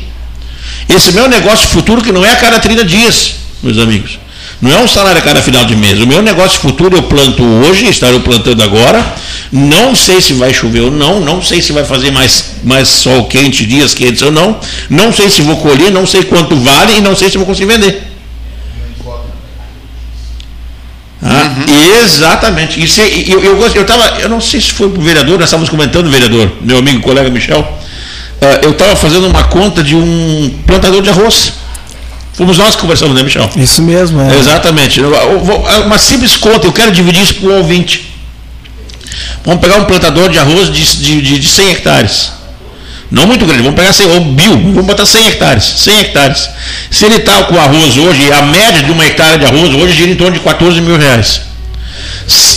Esse 0.88 1.12
meu 1.12 1.28
negócio 1.28 1.66
futuro 1.68 2.02
que 2.02 2.12
não 2.12 2.24
é 2.24 2.30
a 2.30 2.36
cada 2.36 2.60
30 2.60 2.84
dias, 2.84 3.34
meus 3.62 3.78
amigos. 3.78 4.18
Não 4.60 4.72
é 4.72 4.78
um 4.78 4.88
salário 4.88 5.18
a 5.18 5.22
cada 5.22 5.42
final 5.42 5.64
de 5.64 5.76
mês. 5.76 6.00
O 6.00 6.06
meu 6.06 6.22
negócio 6.22 6.58
futuro 6.60 6.96
eu 6.96 7.02
planto 7.02 7.42
hoje, 7.42 7.88
estarei 7.88 8.18
plantando 8.20 8.62
agora. 8.62 9.04
Não 9.52 9.94
sei 9.94 10.20
se 10.20 10.32
vai 10.32 10.52
chover 10.52 10.80
ou 10.80 10.90
não, 10.90 11.20
não 11.20 11.42
sei 11.42 11.60
se 11.60 11.72
vai 11.72 11.84
fazer 11.84 12.10
mais, 12.10 12.52
mais 12.64 12.88
sol 12.88 13.26
quente, 13.26 13.66
dias 13.66 13.94
quentes 13.94 14.22
ou 14.22 14.30
não. 14.30 14.58
Não 14.88 15.12
sei 15.12 15.28
se 15.28 15.42
vou 15.42 15.56
colher, 15.58 15.90
não 15.90 16.06
sei 16.06 16.24
quanto 16.24 16.56
vale 16.56 16.96
e 16.96 17.00
não 17.00 17.14
sei 17.14 17.30
se 17.30 17.36
vou 17.36 17.46
conseguir 17.46 17.72
vender. 17.72 18.02
Ah, 21.22 21.54
Exatamente. 22.02 22.82
Isso, 22.82 23.00
eu, 23.00 23.42
eu, 23.42 23.56
gosto- 23.56 23.76
eu, 23.76 23.84
tava, 23.84 24.02
eu 24.20 24.28
não 24.28 24.40
sei 24.40 24.60
se 24.60 24.72
foi 24.72 24.86
o 24.86 25.00
vereador, 25.00 25.38
nós 25.38 25.48
estávamos 25.48 25.68
comentando, 25.70 26.10
vereador, 26.10 26.52
meu 26.60 26.78
amigo 26.78 27.00
colega 27.00 27.30
Michel. 27.30 27.66
ah, 28.42 28.60
eu 28.62 28.70
estava 28.72 28.94
fazendo 28.96 29.26
uma 29.26 29.44
conta 29.44 29.82
de 29.82 29.94
um 29.96 30.54
plantador 30.66 31.02
de 31.02 31.10
arroz. 31.10 31.52
Fomos 32.34 32.58
nós 32.58 32.74
que 32.74 32.82
conversamos, 32.82 33.14
né, 33.14 33.22
Michel? 33.22 33.48
Isso 33.56 33.80
mesmo, 33.82 34.20
é. 34.20 34.36
Exatamente. 34.38 35.00
Eu 35.00 35.14
é 35.14 35.78
Uma 35.86 35.96
simples 35.98 36.36
conta, 36.36 36.66
eu 36.66 36.72
quero 36.72 36.92
dividir 36.92 37.22
isso 37.22 37.34
para 37.36 37.48
o 37.48 37.56
ouvinte. 37.58 38.12
Vamos 39.44 39.60
pegar 39.60 39.76
um 39.76 39.84
plantador 39.84 40.28
de 40.28 40.38
arroz 40.38 40.70
de, 40.72 40.84
de, 40.96 41.22
de- 41.22 41.38
de 41.38 41.48
100 41.48 41.70
hectares. 41.70 42.32
Não 43.10 43.24
muito 43.26 43.46
grande, 43.46 43.62
vamos 43.62 43.78
pegar 43.78 43.92
100, 43.92 44.06
ou 44.10 44.24
mil, 44.24 44.50
vamos 44.58 44.84
botar 44.84 45.06
100 45.06 45.26
hectares. 45.28 45.64
100 45.64 46.00
hectares. 46.00 46.48
Se 46.90 47.04
ele 47.06 47.16
está 47.16 47.44
com 47.44 47.56
arroz 47.58 47.96
hoje, 47.96 48.32
a 48.32 48.42
média 48.42 48.82
de 48.82 48.90
uma 48.90 49.06
hectare 49.06 49.38
de 49.38 49.44
arroz 49.46 49.72
hoje 49.74 49.94
gira 49.96 50.10
em 50.10 50.16
torno 50.16 50.32
de 50.34 50.40
14 50.40 50.80
mil 50.80 50.98
reais. 50.98 51.40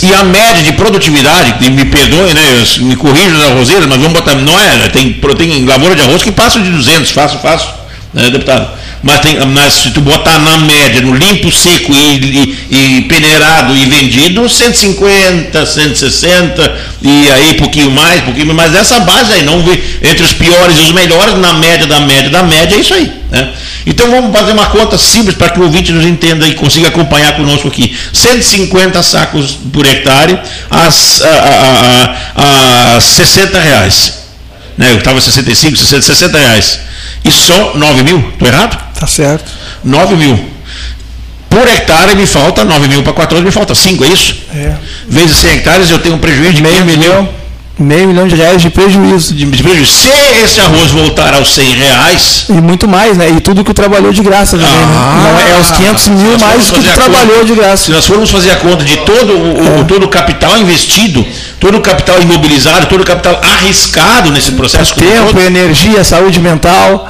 E 0.02 0.14
a 0.14 0.24
média 0.24 0.62
de 0.62 0.72
produtividade, 0.72 1.70
me 1.70 1.84
perdoe, 1.84 2.34
né, 2.34 2.64
me 2.80 2.96
corrija 2.96 3.30
nas 3.30 3.50
arrozeiras, 3.50 3.86
mas 3.86 3.98
vamos 3.98 4.12
botar, 4.12 4.34
não 4.34 4.58
é, 4.58 4.88
tem, 4.88 5.12
tem 5.12 5.64
lavoura 5.64 5.94
de 5.94 6.02
arroz 6.02 6.22
que 6.22 6.32
passa 6.32 6.58
de 6.58 6.70
200, 6.70 7.10
fácil, 7.10 7.38
fácil, 7.38 7.68
né, 8.12 8.30
deputado? 8.30 8.68
Mas, 9.02 9.20
tem, 9.20 9.38
mas 9.46 9.72
se 9.72 9.90
tu 9.90 10.00
botar 10.00 10.38
na 10.38 10.58
média, 10.58 11.00
no 11.00 11.14
limpo, 11.14 11.50
seco 11.50 11.92
e, 11.92 12.56
e, 12.70 12.98
e 12.98 13.00
peneirado 13.02 13.74
e 13.74 13.86
vendido, 13.86 14.46
150, 14.46 15.64
160, 15.64 16.76
e 17.00 17.30
aí 17.30 17.54
pouquinho 17.54 17.90
mais, 17.90 18.20
pouquinho 18.22 18.54
mais, 18.54 18.74
essa 18.74 19.00
base 19.00 19.32
aí, 19.32 19.42
não 19.42 19.60
entre 20.02 20.22
os 20.22 20.32
piores 20.34 20.76
e 20.78 20.82
os 20.82 20.92
melhores, 20.92 21.38
na 21.38 21.54
média 21.54 21.86
da 21.86 22.00
média 22.00 22.28
da 22.28 22.42
média, 22.42 22.76
é 22.76 22.80
isso 22.80 22.92
aí. 22.92 23.10
Né? 23.30 23.52
Então 23.86 24.10
vamos 24.10 24.36
fazer 24.36 24.52
uma 24.52 24.66
conta 24.66 24.98
simples 24.98 25.34
para 25.34 25.48
que 25.48 25.60
o 25.60 25.62
ouvinte 25.62 25.92
nos 25.92 26.04
entenda 26.04 26.46
e 26.46 26.54
consiga 26.54 26.88
acompanhar 26.88 27.36
conosco 27.36 27.68
aqui. 27.68 27.96
150 28.12 29.02
sacos 29.02 29.58
por 29.72 29.86
hectare 29.86 30.38
a, 30.70 30.88
a, 30.88 32.16
a, 32.36 32.96
a 32.96 33.00
60 33.00 33.58
reais. 33.58 34.20
Né? 34.76 34.92
Eu 34.92 34.98
estava 34.98 35.20
65, 35.20 35.76
60, 35.76 36.02
60 36.02 36.38
reais. 36.38 36.89
E 37.24 37.30
só 37.30 37.72
9 37.74 38.02
mil? 38.02 38.18
Estou 38.18 38.48
errado? 38.48 38.78
Tá 38.98 39.06
certo. 39.06 39.50
9 39.84 40.16
mil. 40.16 40.50
Por 41.48 41.66
hectare 41.66 42.14
me 42.14 42.26
falta 42.26 42.64
9 42.64 42.88
mil 42.88 43.02
para 43.02 43.12
14, 43.12 43.44
me 43.44 43.50
falta 43.50 43.74
5, 43.74 44.04
é 44.04 44.08
isso? 44.08 44.36
É. 44.54 44.74
Vezes 45.08 45.36
100 45.38 45.50
hectares 45.50 45.90
eu 45.90 45.98
tenho 45.98 46.14
um 46.14 46.18
prejuízo 46.18 46.54
de 46.54 46.62
Meio 46.62 46.84
500 46.84 46.96
milhão, 46.96 47.28
meio 47.82 48.08
milhão 48.08 48.26
de 48.28 48.34
reais 48.34 48.60
de 48.62 48.70
prejuízo. 48.70 49.34
De, 49.34 49.44
de 49.44 49.62
prejuízo. 49.62 49.90
Se 49.92 50.08
esse 50.44 50.60
arroz 50.60 50.90
voltar 50.90 51.34
aos 51.34 51.52
100 51.54 51.64
reais. 51.74 52.44
E 52.48 52.52
muito 52.52 52.86
mais, 52.88 53.16
né? 53.16 53.30
E 53.30 53.40
tudo 53.40 53.64
que 53.64 53.72
trabalhou 53.74 54.12
de 54.12 54.22
graça 54.22 54.56
também, 54.56 54.72
Ah, 54.72 55.22
né? 55.24 55.30
Não 55.32 55.38
é, 55.40 55.56
é 55.56 55.60
os 55.60 55.70
500 55.70 56.08
mil 56.08 56.38
mais 56.38 56.66
do 56.70 56.74
que 56.80 56.88
trabalhou 56.94 57.26
conta- 57.36 57.44
de 57.46 57.54
graça. 57.54 57.84
Se 57.84 57.90
nós 57.92 58.06
formos 58.06 58.30
fazer 58.30 58.50
a 58.50 58.56
conta 58.56 58.84
de 58.84 58.96
todo 58.98 59.32
o, 59.32 59.80
o- 59.80 59.84
todo 59.84 60.04
o 60.04 60.08
capital 60.08 60.56
investido, 60.58 61.24
todo 61.58 61.78
o 61.78 61.80
capital 61.80 62.20
imobilizado, 62.20 62.86
todo 62.86 63.00
o 63.00 63.04
capital 63.04 63.40
arriscado 63.42 64.30
nesse 64.30 64.52
processo 64.52 64.94
Tempo, 64.94 65.26
todo, 65.32 65.40
energia, 65.40 66.02
saúde 66.04 66.40
mental. 66.40 67.08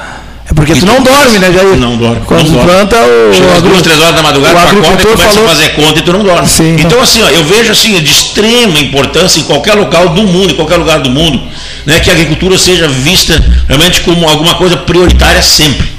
É 0.49 0.53
porque 0.53 0.75
tu 0.75 0.85
não 0.85 1.01
dorme, 1.01 1.39
né, 1.39 1.51
Jair? 1.51 1.77
Não 1.77 1.95
dorme. 1.97 2.21
Quando 2.25 2.49
não 2.51 2.63
planta, 2.65 2.97
o, 2.97 3.33
Chega 3.33 3.53
às 3.53 3.61
duas, 3.61 3.81
três 3.81 3.99
horas 4.01 4.15
da 4.15 4.21
madrugada, 4.21 4.57
o 4.57 4.61
tu 4.61 4.67
acorda 4.79 5.01
e 5.01 5.05
começa 5.05 5.29
falou- 5.33 5.45
a 5.45 5.49
fazer 5.49 5.69
conta 5.69 5.99
e 5.99 6.01
tu 6.01 6.13
não 6.13 6.23
dorme. 6.23 6.47
Sim. 6.47 6.75
Então, 6.79 7.01
assim, 7.01 7.21
ó, 7.23 7.29
eu 7.29 7.43
vejo 7.45 7.71
assim, 7.71 7.93
de 8.01 8.11
extrema 8.11 8.79
importância 8.79 9.39
em 9.39 9.43
qualquer 9.43 9.75
local 9.75 10.09
do 10.09 10.23
mundo, 10.23 10.51
em 10.51 10.55
qualquer 10.55 10.75
lugar 10.77 10.99
do 10.99 11.09
mundo, 11.09 11.41
né, 11.85 11.99
que 11.99 12.09
a 12.09 12.13
agricultura 12.13 12.57
seja 12.57 12.87
vista 12.87 13.41
realmente 13.67 14.01
como 14.01 14.27
alguma 14.27 14.55
coisa 14.55 14.75
prioritária 14.77 15.41
sempre. 15.41 15.89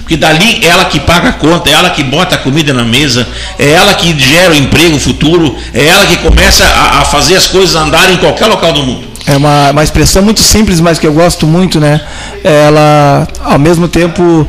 Porque 0.00 0.16
dali 0.16 0.60
é 0.64 0.68
ela 0.68 0.86
que 0.86 0.98
paga 1.00 1.28
a 1.28 1.32
conta, 1.34 1.68
é 1.68 1.74
ela 1.74 1.90
que 1.90 2.02
bota 2.02 2.34
a 2.34 2.38
comida 2.38 2.72
na 2.72 2.82
mesa, 2.82 3.28
é 3.58 3.72
ela 3.72 3.92
que 3.92 4.18
gera 4.18 4.52
o 4.52 4.56
emprego 4.56 4.98
futuro, 4.98 5.54
é 5.74 5.84
ela 5.86 6.06
que 6.06 6.16
começa 6.16 6.64
a, 6.64 7.00
a 7.00 7.04
fazer 7.04 7.36
as 7.36 7.46
coisas 7.46 7.76
andarem 7.76 8.14
em 8.14 8.18
qualquer 8.18 8.46
local 8.46 8.72
do 8.72 8.82
mundo. 8.82 9.06
É 9.28 9.36
uma, 9.36 9.70
uma 9.72 9.84
expressão 9.84 10.22
muito 10.22 10.40
simples, 10.40 10.80
mas 10.80 10.98
que 10.98 11.06
eu 11.06 11.12
gosto 11.12 11.46
muito, 11.46 11.78
né? 11.78 12.00
Ela, 12.42 13.28
ao 13.44 13.58
mesmo 13.58 13.86
tempo, 13.86 14.48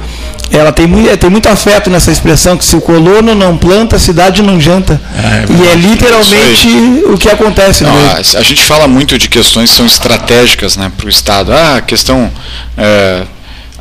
ela 0.50 0.72
tem 0.72 0.88
muito, 0.88 1.16
tem 1.18 1.30
muito 1.30 1.50
afeto 1.50 1.90
nessa 1.90 2.12
expressão, 2.12 2.58
que 2.58 2.64
se 2.64 2.76
o 2.78 2.82
colono 2.82 3.36
não 3.36 3.58
planta, 3.58 3.98
a 3.98 4.00
cidade 4.00 4.42
não 4.42 4.60
janta. 4.60 5.00
e 5.50 5.68
é 5.68 5.76
literalmente 5.76 6.68
o 7.08 7.18
que 7.18 7.30
acontece. 7.30 7.84
Não, 7.84 7.94
né? 7.94 8.14
a, 8.14 8.40
a 8.40 8.42
gente 8.42 8.64
fala 8.64 8.88
muito 8.88 9.18
de 9.18 9.28
questões 9.28 9.70
que 9.70 9.76
são 9.76 9.86
estratégicas 9.86 10.78
né, 10.78 10.90
para 10.96 11.06
o 11.06 11.10
Estado. 11.10 11.52
Ah, 11.52 11.76
a 11.76 11.82
questão. 11.82 12.32
é, 12.78 13.24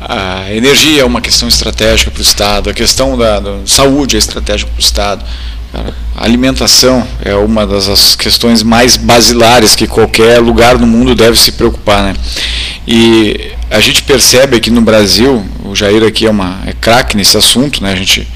a 0.01 0.53
energia 0.53 1.01
é 1.01 1.05
uma 1.05 1.19
questão 1.19 1.47
estratégica 1.47 2.09
para 2.09 2.19
o 2.19 2.23
Estado, 2.23 2.69
a 2.69 2.73
questão 2.73 3.17
da, 3.17 3.39
da 3.41 3.57
saúde 3.65 4.15
é 4.15 4.19
estratégica 4.19 4.71
para 4.71 4.79
o 4.79 4.83
Estado. 4.83 5.25
A 5.73 6.25
alimentação 6.25 7.07
é 7.23 7.33
uma 7.35 7.65
das 7.65 7.87
as 7.87 8.15
questões 8.15 8.63
mais 8.63 8.97
basilares 8.97 9.75
que 9.75 9.87
qualquer 9.87 10.39
lugar 10.39 10.77
no 10.77 10.87
mundo 10.87 11.15
deve 11.15 11.37
se 11.39 11.51
preocupar. 11.51 12.03
Né? 12.03 12.15
E 12.87 13.51
a 13.69 13.79
gente 13.79 14.03
percebe 14.03 14.57
aqui 14.57 14.71
no 14.71 14.81
Brasil, 14.81 15.45
o 15.63 15.75
Jair 15.75 16.03
aqui 16.03 16.25
é, 16.25 16.29
uma, 16.29 16.59
é 16.65 16.73
craque 16.73 17.15
nesse 17.15 17.37
assunto, 17.37 17.83
né? 17.83 17.93
a 17.93 17.95
gente 17.95 18.27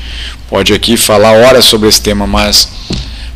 pode 0.50 0.74
aqui 0.74 0.96
falar 0.96 1.32
horas 1.32 1.66
sobre 1.66 1.90
esse 1.90 2.02
tema, 2.02 2.28
mas 2.28 2.70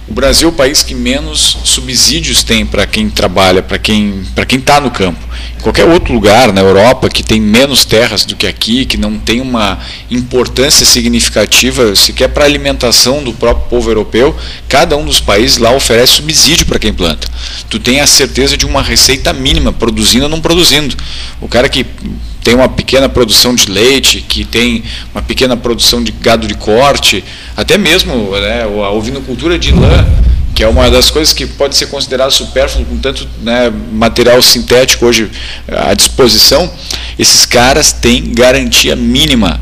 o 0.07 0.13
Brasil 0.13 0.47
é 0.47 0.51
o 0.51 0.55
país 0.55 0.83
que 0.83 0.95
menos 0.95 1.57
subsídios 1.65 2.41
tem 2.41 2.65
para 2.65 2.87
quem 2.87 3.09
trabalha, 3.09 3.61
para 3.61 3.77
quem 3.77 4.23
para 4.33 4.45
quem 4.45 4.57
está 4.57 4.79
no 4.79 4.89
campo. 4.89 5.19
Em 5.57 5.61
qualquer 5.61 5.85
outro 5.85 6.13
lugar 6.13 6.53
na 6.53 6.61
Europa 6.61 7.09
que 7.09 7.21
tem 7.21 7.41
menos 7.41 7.83
terras 7.83 8.23
do 8.23 8.35
que 8.35 8.47
aqui, 8.47 8.85
que 8.85 8.95
não 8.95 9.19
tem 9.19 9.41
uma 9.41 9.79
importância 10.09 10.85
significativa 10.85 11.93
sequer 11.93 12.29
para 12.29 12.43
a 12.43 12.47
alimentação 12.47 13.21
do 13.21 13.33
próprio 13.33 13.67
povo 13.67 13.89
europeu, 13.89 14.33
cada 14.69 14.95
um 14.95 15.05
dos 15.05 15.19
países 15.19 15.57
lá 15.57 15.71
oferece 15.71 16.13
subsídio 16.13 16.65
para 16.65 16.79
quem 16.79 16.93
planta. 16.93 17.27
Tu 17.69 17.77
tem 17.77 17.99
a 17.99 18.07
certeza 18.07 18.55
de 18.55 18.65
uma 18.65 18.81
receita 18.81 19.33
mínima, 19.33 19.73
produzindo 19.73 20.23
ou 20.23 20.29
não 20.29 20.39
produzindo. 20.39 20.95
O 21.41 21.49
cara 21.49 21.67
que 21.67 21.85
tem 22.47 22.55
uma 22.55 22.69
pequena 22.69 23.09
produção 23.09 23.53
de 23.53 23.69
leite, 23.69 24.21
que 24.25 24.45
tem 24.45 24.81
uma 25.13 25.21
pequena 25.21 25.57
produção 25.57 26.01
de 26.01 26.13
gado 26.13 26.47
de 26.47 26.53
corte, 26.53 27.21
até 27.57 27.77
mesmo 27.77 28.31
né, 28.39 28.63
a 28.63 28.89
ovinocultura 28.91 29.59
de 29.59 29.73
lã, 29.73 30.07
que 30.55 30.63
é 30.63 30.67
uma 30.69 30.89
das 30.89 31.11
coisas 31.11 31.33
que 31.33 31.45
pode 31.45 31.75
ser 31.75 31.87
considerada 31.87 32.31
supérfluo 32.31 32.85
com 32.85 32.97
tanto 32.99 33.27
né, 33.43 33.69
material 33.91 34.41
sintético 34.41 35.05
hoje 35.07 35.29
à 35.67 35.93
disposição, 35.93 36.71
esses 37.19 37.45
caras 37.45 37.91
têm 37.91 38.31
garantia 38.33 38.95
mínima 38.95 39.59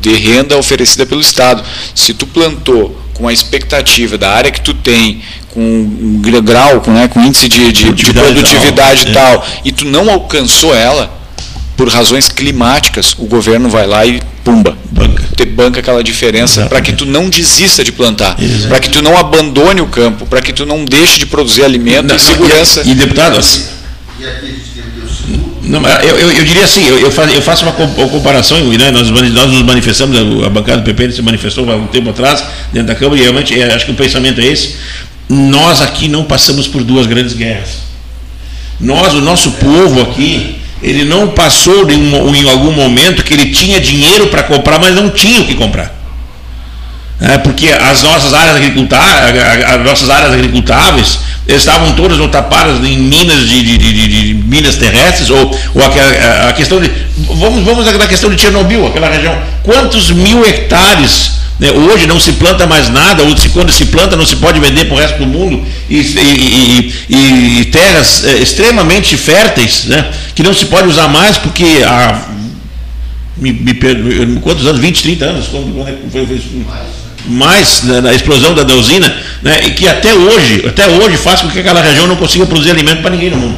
de 0.00 0.14
renda 0.14 0.56
oferecida 0.56 1.04
pelo 1.06 1.20
Estado. 1.20 1.64
Se 1.92 2.14
tu 2.14 2.24
plantou 2.24 3.02
com 3.14 3.26
a 3.26 3.32
expectativa 3.32 4.16
da 4.16 4.30
área 4.30 4.52
que 4.52 4.60
tu 4.60 4.72
tem, 4.74 5.22
com 5.48 5.60
um 5.60 6.20
gra- 6.22 6.40
grau, 6.40 6.80
com, 6.82 6.92
né, 6.92 7.08
com 7.08 7.20
índice 7.20 7.48
de, 7.48 7.64
de- 7.64 7.72
de 7.72 7.82
Produtividade 7.86 8.32
produtividade 8.32 9.06
tal, 9.06 9.08
e 9.08 9.10
é. 9.10 9.12
tal, 9.38 9.46
e 9.64 9.72
tu 9.72 9.84
não 9.86 10.08
alcançou 10.08 10.72
ela, 10.72 11.16
por 11.76 11.88
razões 11.88 12.28
climáticas, 12.28 13.14
o 13.18 13.26
governo 13.26 13.68
vai 13.68 13.86
lá 13.86 14.06
e 14.06 14.20
pumba, 14.42 14.76
te 15.36 15.44
banca 15.44 15.80
aquela 15.80 16.02
diferença 16.02 16.66
para 16.66 16.80
que 16.80 16.92
tu 16.92 17.04
não 17.04 17.28
desista 17.28 17.84
de 17.84 17.92
plantar, 17.92 18.36
para 18.68 18.80
que 18.80 18.88
tu 18.88 19.02
não 19.02 19.16
abandone 19.18 19.80
o 19.80 19.86
campo, 19.86 20.24
para 20.26 20.40
que 20.40 20.52
tu 20.52 20.64
não 20.64 20.84
deixe 20.84 21.18
de 21.18 21.26
produzir 21.26 21.64
alimento 21.64 22.06
Não, 22.08 22.16
e 22.16 22.18
segurança. 22.18 22.82
E, 22.84 22.90
e 22.92 22.94
deputado, 22.94 23.38
não, 25.62 25.82
eu, 26.00 26.16
eu, 26.16 26.30
eu 26.32 26.44
diria 26.44 26.64
assim, 26.64 26.86
eu, 26.86 26.98
eu 26.98 27.10
faço, 27.10 27.34
eu 27.34 27.42
faço 27.42 27.64
uma 27.64 27.72
com- 27.72 27.84
uma 27.84 28.08
comparação, 28.08 28.72
e, 28.72 28.78
né, 28.78 28.90
nós, 28.90 29.10
nós 29.10 29.50
nos 29.50 29.62
manifestamos, 29.62 30.16
a, 30.16 30.46
a 30.46 30.48
bancada 30.48 30.78
do 30.80 30.84
PP 30.84 31.12
se 31.12 31.22
manifestou 31.22 31.68
há 31.70 31.74
um 31.76 31.88
tempo 31.88 32.08
atrás, 32.10 32.42
dentro 32.72 32.88
da 32.88 32.94
Câmara, 32.94 33.18
e 33.18 33.22
realmente 33.22 33.60
é, 33.60 33.74
acho 33.74 33.84
que 33.84 33.90
o 33.90 33.94
pensamento 33.94 34.40
é 34.40 34.46
esse. 34.46 34.76
Nós 35.28 35.82
aqui 35.82 36.06
não 36.08 36.22
passamos 36.24 36.68
por 36.68 36.84
duas 36.84 37.06
grandes 37.06 37.32
guerras. 37.32 37.84
Nós, 38.78 39.12
o 39.14 39.20
nosso 39.20 39.50
povo 39.52 40.00
aqui, 40.02 40.55
ele 40.82 41.04
não 41.04 41.28
passou 41.28 41.86
um, 41.86 42.34
em 42.34 42.48
algum 42.50 42.72
momento 42.72 43.24
que 43.24 43.32
ele 43.34 43.46
tinha 43.46 43.80
dinheiro 43.80 44.26
para 44.28 44.42
comprar, 44.42 44.78
mas 44.78 44.94
não 44.94 45.08
tinha 45.10 45.40
o 45.40 45.46
que 45.46 45.54
comprar. 45.54 45.94
É, 47.20 47.38
porque 47.38 47.68
as 47.68 48.02
nossas 48.02 48.34
áreas 48.34 48.56
as 49.74 49.80
nossas 49.84 50.10
áreas 50.10 50.32
agricultáveis 50.34 51.18
estavam 51.48 51.92
todas 51.92 52.18
tapadas 52.28 52.76
em 52.84 52.98
minas 52.98 53.48
de, 53.48 53.62
de- 53.62 53.78
de- 53.78 54.08
de- 54.08 54.34
minas 54.34 54.74
terrestres 54.74 55.30
ou, 55.30 55.58
ou 55.74 55.84
aquela- 55.84 56.48
a, 56.48 56.52
questão 56.52 56.78
de 56.80 56.90
vamos 57.16 57.64
vamos 57.64 57.86
na 57.86 58.06
questão 58.06 58.28
de 58.28 58.38
Chernobyl, 58.40 58.86
aquela 58.86 59.08
região, 59.08 59.34
quantos 59.62 60.10
mil 60.10 60.44
hectares 60.44 61.35
hoje 61.60 62.06
não 62.06 62.20
se 62.20 62.32
planta 62.32 62.66
mais 62.66 62.88
nada 62.90 63.22
ou 63.22 63.36
se 63.36 63.48
quando 63.48 63.72
se 63.72 63.86
planta 63.86 64.14
não 64.16 64.26
se 64.26 64.36
pode 64.36 64.60
vender 64.60 64.84
para 64.84 64.94
o 64.94 64.98
resto 64.98 65.18
do 65.18 65.26
mundo 65.26 65.64
e, 65.88 65.96
e- 65.98 66.92
e- 67.08 67.60
e 67.60 67.64
terras 67.66 68.24
eh, 68.24 68.38
extremamente 68.42 69.16
férteis, 69.16 69.84
né, 69.86 70.10
que 70.34 70.42
não 70.42 70.52
se 70.52 70.66
pode 70.66 70.88
usar 70.88 71.08
mais 71.08 71.38
porque 71.38 71.82
há 71.86 72.20
me, 73.38 73.52
me 73.52 74.40
quantos 74.40 74.66
anos? 74.66 74.80
20, 74.80 75.02
30 75.02 75.24
anos? 75.24 75.46
Quando, 75.48 75.74
quando 75.74 75.88
é 75.88 75.94
foi, 76.10 76.26
foi 76.26 76.40
mais 77.28 77.82
né, 77.82 78.00
na 78.00 78.14
explosão 78.14 78.54
da, 78.54 78.62
da 78.62 78.74
usina, 78.74 79.14
né, 79.42 79.60
e 79.66 79.70
que 79.70 79.88
até 79.88 80.14
hoje, 80.14 80.64
até 80.66 80.86
hoje 80.88 81.16
faz 81.16 81.40
com 81.42 81.48
que 81.48 81.58
aquela 81.58 81.82
região 81.82 82.06
não 82.06 82.16
consiga 82.16 82.46
produzir 82.46 82.70
alimento 82.70 83.02
para 83.02 83.10
ninguém 83.10 83.30
no 83.30 83.36
mundo. 83.38 83.56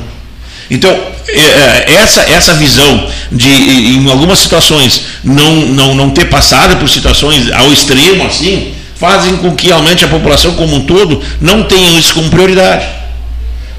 Então, 0.70 0.90
é, 1.28 1.38
é, 1.38 1.94
essa, 1.94 2.20
essa 2.22 2.54
visão 2.54 3.08
de, 3.32 3.48
em 3.48 4.10
algumas 4.10 4.38
situações, 4.38 5.02
não, 5.24 5.54
não, 5.66 5.94
não 5.94 6.10
ter 6.10 6.26
passado 6.26 6.76
por 6.76 6.88
situações 6.88 7.50
ao 7.52 7.72
extremo 7.72 8.26
assim, 8.26 8.74
fazem 8.96 9.36
com 9.36 9.54
que 9.54 9.68
realmente 9.68 10.04
a 10.04 10.08
população 10.08 10.54
como 10.54 10.76
um 10.76 10.84
todo 10.84 11.22
não 11.40 11.62
tenha 11.62 11.98
isso 11.98 12.14
como 12.14 12.28
prioridade. 12.28 12.97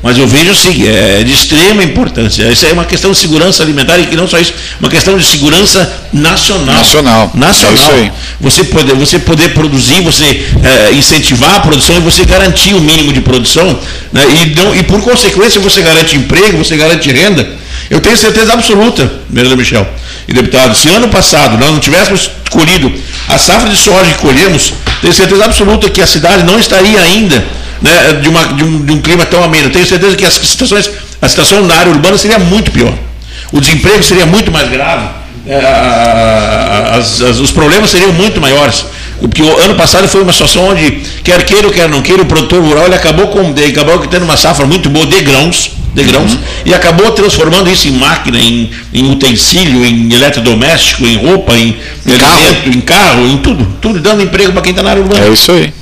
Mas 0.02 0.18
eu 0.18 0.26
vejo 0.26 0.52
assim, 0.52 0.88
é 0.88 1.24
de 1.24 1.34
extrema 1.34 1.84
importância. 1.84 2.50
Isso 2.50 2.66
é 2.66 2.72
uma 2.72 2.86
questão 2.86 3.12
de 3.12 3.18
segurança 3.18 3.62
alimentar 3.64 3.98
e 4.00 4.06
que 4.06 4.16
não 4.16 4.28
só 4.28 4.40
isso, 4.40 4.54
uma 4.80 4.90
questão 4.90 5.18
de 5.18 5.26
segurança 5.26 5.92
nacional. 6.14 6.76
Nacional. 6.76 7.32
Nacional. 7.34 7.94
É. 7.96 8.12
Você 8.40 8.64
poder, 8.64 8.96
você 8.96 9.20
poder 9.20 9.54
produzir, 9.54 10.02
você 10.02 10.24
eh, 10.64 10.92
incentivar 10.94 11.56
a 11.56 11.60
produção 11.60 11.98
e 11.98 12.00
você 12.00 12.24
garantir 12.24 12.74
o 12.74 12.80
mínimo 12.80 13.12
de 13.12 13.20
produção, 13.20 13.78
né? 14.14 14.24
e, 14.30 14.56
não, 14.56 14.74
e 14.74 14.84
por 14.84 15.02
consequência 15.02 15.60
você 15.60 15.82
garante 15.82 16.16
emprego, 16.16 16.58
você 16.58 16.78
garante 16.78 17.12
renda. 17.12 17.48
Eu 17.90 18.00
tenho 18.00 18.16
certeza 18.16 18.54
absoluta, 18.54 19.12
vereador 19.30 19.58
Michel 19.58 19.86
e 20.30 20.34
deputado, 20.34 20.76
se 20.76 20.88
ano 20.90 21.08
passado 21.08 21.58
nós 21.58 21.72
não 21.72 21.80
tivéssemos 21.80 22.30
colhido 22.52 22.94
a 23.30 23.38
safra 23.38 23.70
de 23.70 23.78
soja 23.78 24.12
que 24.12 24.18
colhemos, 24.20 24.74
tenho 25.02 25.14
certeza 25.14 25.46
absoluta 25.46 25.90
que 25.90 26.02
a 26.02 26.08
cidade 26.08 26.44
não 26.44 26.60
estaria 26.60 27.00
ainda 27.00 27.44
né, 27.82 28.20
de, 28.22 28.28
uma- 28.28 28.46
de 28.48 28.64
um, 28.64 28.86
de 28.86 28.92
um 28.92 29.00
clima 29.02 29.26
tão 29.26 29.42
ameno. 29.44 29.70
Tenho 29.70 29.86
certeza 29.86 30.16
que 30.16 30.26
as 30.26 30.34
situações, 30.34 30.90
a 31.22 31.30
situação 31.30 31.64
na 31.66 31.76
área 31.76 31.92
urbana 31.92 32.18
seria 32.18 32.38
muito 32.40 32.72
pior. 32.72 32.94
O 33.52 33.62
desemprego 33.62 34.04
seria 34.04 34.26
muito 34.26 34.52
mais 34.52 34.70
grave. 34.70 35.08
é, 35.48 35.56
a- 35.66 36.96
as- 36.98 37.22
as- 37.22 37.38
os 37.40 37.50
problemas 37.52 37.90
seriam 37.90 38.12
muito 38.14 38.40
maiores. 38.42 38.86
Porque 39.20 39.42
o 39.42 39.58
ano 39.62 39.76
passado 39.76 40.08
foi 40.08 40.22
uma 40.22 40.32
situação 40.32 40.68
onde, 40.70 41.02
quer 41.24 41.44
queira 41.44 41.66
ou 41.68 41.74
quer 41.74 41.88
não 41.90 42.02
queira, 42.02 42.22
o 42.22 42.26
produtor 42.26 42.62
rural 42.62 42.86
ele 42.86 42.96
acabou, 42.96 43.28
com, 43.28 43.42
ele 43.58 43.68
acabou 43.72 43.98
tendo 44.08 44.24
uma 44.24 44.38
safra 44.38 44.66
muito 44.66 44.90
boa 44.90 45.06
de 45.06 45.22
grãos, 45.22 45.72
de 45.94 46.04
grãos 46.04 46.38
e 46.66 46.74
acabou 46.74 47.12
transformando 47.12 47.70
isso 47.70 47.88
em 47.88 47.92
máquina, 47.92 48.38
em, 48.38 48.70
em 48.94 49.12
utensílio, 49.12 49.86
em 49.86 50.14
eletrodoméstico, 50.14 51.06
em 51.06 51.18
roupa, 51.18 51.54
em, 51.54 51.76
alimento, 52.06 52.70
em 52.70 52.82
carro, 52.82 53.28
em 53.28 53.38
tudo. 53.38 53.68
Tudo 53.82 54.00
dando 54.00 54.22
emprego 54.22 54.52
para 54.52 54.62
quem 54.62 54.72
está 54.72 54.84
na 54.84 54.92
área 54.92 55.02
urbana. 55.02 55.26
É 55.26 55.30
isso 55.30 55.52
aí. 55.52 55.74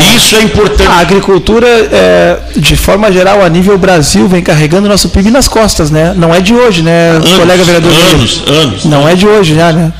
E 0.00 0.16
isso 0.16 0.36
é 0.36 0.42
importante. 0.42 0.88
A 0.88 0.98
agricultura, 0.98 1.66
é, 1.66 2.38
de 2.56 2.76
forma 2.76 3.10
geral, 3.10 3.42
a 3.42 3.48
nível 3.48 3.76
Brasil, 3.76 4.28
vem 4.28 4.42
carregando 4.42 4.88
nosso 4.88 5.08
PIB 5.08 5.30
nas 5.30 5.48
costas, 5.48 5.90
né? 5.90 6.14
Não 6.16 6.34
é 6.34 6.40
de 6.40 6.54
hoje, 6.54 6.82
né, 6.82 7.20
colega 7.36 7.64
vereador? 7.64 7.92
anos, 8.12 8.42
anos. 8.46 8.84
Não 8.84 9.08
é 9.08 9.14
de 9.14 9.26
hoje 9.26 9.54
já, 9.54 9.72
né? 9.72 9.92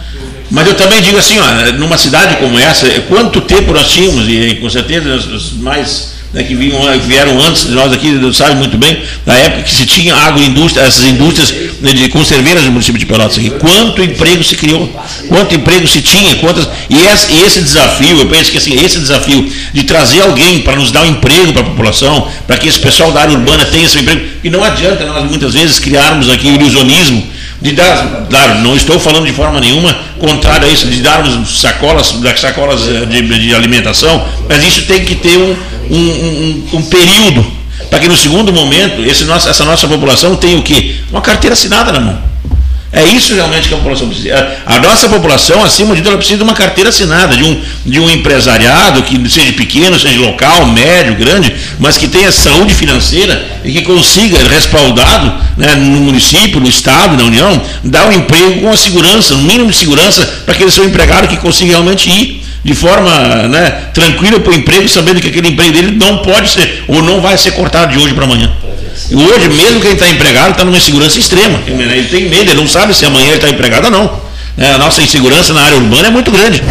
Mas 0.50 0.68
eu 0.68 0.74
também 0.74 1.00
digo 1.00 1.18
assim, 1.18 1.38
ó, 1.38 1.72
numa 1.78 1.96
cidade 1.96 2.36
como 2.36 2.58
essa, 2.58 2.86
quanto 3.08 3.40
tempo 3.40 3.72
nós 3.72 3.90
tínhamos, 3.90 4.28
e 4.28 4.58
com 4.60 4.68
certeza 4.68 5.14
os 5.14 5.54
mais 5.54 6.11
né, 6.32 6.42
que 6.42 6.54
vinham, 6.54 6.80
vieram 7.00 7.38
antes 7.40 7.66
de 7.66 7.72
nós 7.72 7.92
aqui, 7.92 8.18
sabem 8.32 8.56
muito 8.56 8.78
bem, 8.78 9.02
na 9.26 9.34
época 9.34 9.62
que 9.62 9.74
se 9.74 9.84
tinha 9.84 10.14
agroindústria, 10.14 10.82
essas 10.84 11.04
indústrias 11.04 11.52
né, 11.80 11.92
de 11.92 12.08
conserveiras 12.08 12.64
no 12.64 12.72
município 12.72 12.98
de 12.98 13.06
Pelotas 13.06 13.36
aqui, 13.36 13.50
quanto 13.50 14.02
emprego 14.02 14.42
se 14.42 14.56
criou, 14.56 14.88
quanto 15.28 15.54
emprego 15.54 15.86
se 15.86 16.00
tinha, 16.00 16.36
quantas, 16.36 16.68
e 16.88 16.96
esse, 16.98 17.32
esse 17.44 17.60
desafio, 17.60 18.18
eu 18.18 18.26
penso 18.26 18.50
que 18.50 18.58
assim, 18.58 18.74
esse 18.82 18.98
desafio 18.98 19.50
de 19.72 19.82
trazer 19.84 20.22
alguém 20.22 20.60
para 20.60 20.76
nos 20.76 20.90
dar 20.90 21.02
um 21.02 21.06
emprego 21.06 21.52
para 21.52 21.62
a 21.62 21.66
população, 21.66 22.28
para 22.46 22.56
que 22.56 22.68
esse 22.68 22.78
pessoal 22.78 23.12
da 23.12 23.20
área 23.20 23.34
urbana 23.34 23.64
tenha 23.66 23.84
esse 23.84 23.98
emprego, 23.98 24.22
e 24.42 24.50
não 24.50 24.64
adianta 24.64 25.04
nós 25.04 25.28
muitas 25.28 25.54
vezes 25.54 25.78
criarmos 25.78 26.30
aqui 26.30 26.48
o 26.48 26.54
ilusionismo 26.54 27.32
de 27.62 27.72
dar, 27.72 28.26
claro, 28.28 28.58
não 28.58 28.74
estou 28.74 28.98
falando 28.98 29.24
de 29.24 29.32
forma 29.32 29.60
nenhuma 29.60 29.96
contrária 30.18 30.66
a 30.66 30.70
isso, 30.70 30.86
de 30.86 31.00
darmos 31.00 31.60
sacolas, 31.60 32.12
sacolas 32.36 32.88
eh, 32.88 33.06
de, 33.06 33.22
de 33.22 33.54
alimentação, 33.54 34.26
mas 34.48 34.64
isso 34.64 34.82
tem 34.82 35.04
que 35.04 35.14
ter 35.14 35.38
um, 35.38 35.54
um, 35.90 35.96
um, 35.96 36.78
um 36.78 36.82
período 36.82 37.44
para 37.90 37.98
que 37.98 38.08
no 38.08 38.16
segundo 38.16 38.52
momento 38.52 39.02
nosso, 39.26 39.48
essa 39.48 39.64
nossa 39.64 39.86
população 39.86 40.36
tenha 40.36 40.56
o 40.58 40.62
quê? 40.62 40.96
Uma 41.10 41.20
carteira 41.20 41.54
assinada 41.54 41.92
na 41.92 42.00
mão. 42.00 42.32
É 42.94 43.02
isso 43.04 43.34
realmente 43.34 43.68
que 43.68 43.74
a 43.74 43.78
população 43.78 44.06
precisa. 44.06 44.58
A, 44.66 44.76
a 44.76 44.78
nossa 44.78 45.08
população, 45.08 45.64
acima 45.64 45.94
de 45.94 46.02
tudo, 46.02 46.08
ela 46.08 46.18
precisa 46.18 46.36
de 46.36 46.44
uma 46.44 46.52
carteira 46.52 46.90
assinada, 46.90 47.34
de 47.34 47.42
um, 47.42 47.58
de 47.86 47.98
um 47.98 48.10
empresariado 48.10 49.02
que 49.02 49.30
seja 49.30 49.50
pequeno, 49.54 49.98
seja 49.98 50.20
local, 50.20 50.66
médio, 50.66 51.14
grande, 51.14 51.54
mas 51.78 51.96
que 51.96 52.06
tenha 52.06 52.30
saúde 52.30 52.74
financeira 52.74 53.42
e 53.64 53.72
que 53.72 53.80
consiga, 53.80 54.36
respaldado 54.46 55.32
né, 55.56 55.74
no 55.74 56.00
município, 56.00 56.60
no 56.60 56.68
Estado, 56.68 57.16
na 57.16 57.24
União, 57.24 57.62
dar 57.82 58.08
um 58.08 58.12
emprego 58.12 58.60
com 58.60 58.70
a 58.70 58.76
segurança, 58.76 59.34
um 59.34 59.42
mínimo 59.42 59.70
de 59.70 59.76
segurança 59.76 60.26
para 60.44 60.54
aquele 60.54 60.70
seu 60.70 60.84
empregado 60.84 61.28
que 61.28 61.38
consiga 61.38 61.70
realmente 61.72 62.10
ir 62.10 62.41
de 62.64 62.74
forma 62.74 63.10
né, 63.48 63.70
tranquila 63.92 64.38
para 64.38 64.52
o 64.52 64.54
emprego, 64.54 64.88
sabendo 64.88 65.20
que 65.20 65.28
aquele 65.28 65.48
emprego 65.48 65.72
dele 65.72 65.92
não 65.92 66.18
pode 66.18 66.48
ser, 66.48 66.84
ou 66.86 67.02
não 67.02 67.20
vai 67.20 67.36
ser 67.36 67.52
cortado 67.52 67.92
de 67.92 67.98
hoje 67.98 68.14
para 68.14 68.24
amanhã. 68.24 68.50
E 69.10 69.16
hoje, 69.16 69.48
mesmo 69.48 69.80
quem 69.80 69.92
está 69.92 70.08
empregado, 70.08 70.52
está 70.52 70.64
numa 70.64 70.76
insegurança 70.76 71.18
extrema. 71.18 71.60
Ele 71.66 72.08
tem 72.08 72.28
medo, 72.28 72.50
ele 72.50 72.60
não 72.60 72.68
sabe 72.68 72.94
se 72.94 73.04
amanhã 73.04 73.26
ele 73.26 73.36
está 73.36 73.48
empregado 73.48 73.86
ou 73.86 73.90
não. 73.90 74.22
É, 74.56 74.72
A 74.72 74.78
nossa 74.78 75.02
insegurança 75.02 75.52
na 75.52 75.62
área 75.62 75.76
urbana 75.76 76.08
é 76.08 76.10
muito 76.10 76.30
grande. 76.30 76.62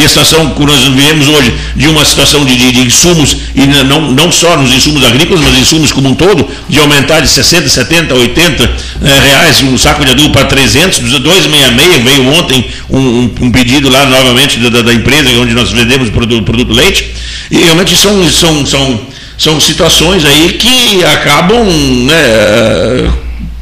E 0.00 0.04
a 0.04 0.08
situação 0.08 0.50
que 0.50 0.64
nós 0.64 0.80
vivemos 0.84 1.26
hoje, 1.26 1.52
de 1.74 1.88
uma 1.88 2.04
situação 2.04 2.44
de, 2.44 2.54
de- 2.56 2.72
de 2.72 2.80
insumos, 2.82 3.36
e 3.54 3.66
não, 3.84 4.12
não 4.12 4.30
só 4.30 4.56
nos 4.56 4.72
insumos 4.72 5.04
agrícolas, 5.04 5.42
mas 5.42 5.58
insumos 5.58 5.90
como 5.90 6.08
um 6.10 6.14
todo, 6.14 6.48
de 6.68 6.78
aumentar 6.78 7.20
de 7.20 7.28
60, 7.28 7.68
70, 7.68 8.14
80 8.14 8.62
eh, 8.64 9.20
reais 9.28 9.60
um 9.62 9.76
saco 9.76 10.04
de 10.04 10.12
adubo 10.12 10.30
para 10.30 10.44
300, 10.44 11.00
266, 11.00 12.04
veio 12.04 12.28
ontem 12.32 12.64
um, 12.88 12.98
um- 12.98 13.34
um 13.42 13.50
pedido 13.50 13.88
lá 13.88 14.06
novamente 14.06 14.58
da, 14.58 14.82
da- 14.82 14.94
empresa 14.94 15.30
onde 15.40 15.52
nós 15.54 15.70
vendemos 15.72 16.10
produto, 16.10 16.44
produto 16.44 16.72
leite, 16.72 17.10
e 17.50 17.58
realmente 17.58 17.96
são, 17.96 18.30
são, 18.30 18.64
são, 18.66 19.00
são 19.36 19.60
situações 19.60 20.24
aí 20.24 20.52
que 20.52 21.02
acabam 21.04 21.64
né, 22.06 22.14
eh, 22.14 23.10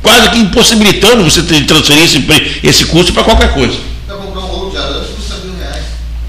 quase 0.02 0.28
que 0.30 0.38
impossibilitando 0.38 1.24
você 1.24 1.42
transferir 1.42 2.04
esse, 2.04 2.22
esse 2.62 2.84
custo 2.86 3.12
para 3.12 3.24
qualquer 3.24 3.52
coisa. 3.54 3.85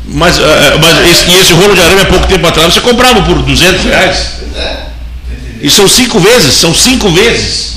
Mas, 0.07 0.39
eh, 0.39 0.77
mas 0.81 1.09
esse, 1.09 1.29
e 1.29 1.39
esse 1.39 1.53
rolo 1.53 1.75
de 1.75 1.81
arame 1.81 2.01
há 2.01 2.05
pouco 2.05 2.27
tempo 2.27 2.47
atrás 2.47 2.73
você 2.73 2.79
comprava 2.79 3.21
por 3.23 3.41
200 3.41 3.83
reais. 3.83 4.37
E 5.61 5.69
são 5.69 5.87
cinco 5.87 6.19
vezes, 6.19 6.53
são 6.53 6.73
cinco 6.73 7.09
vezes. 7.09 7.73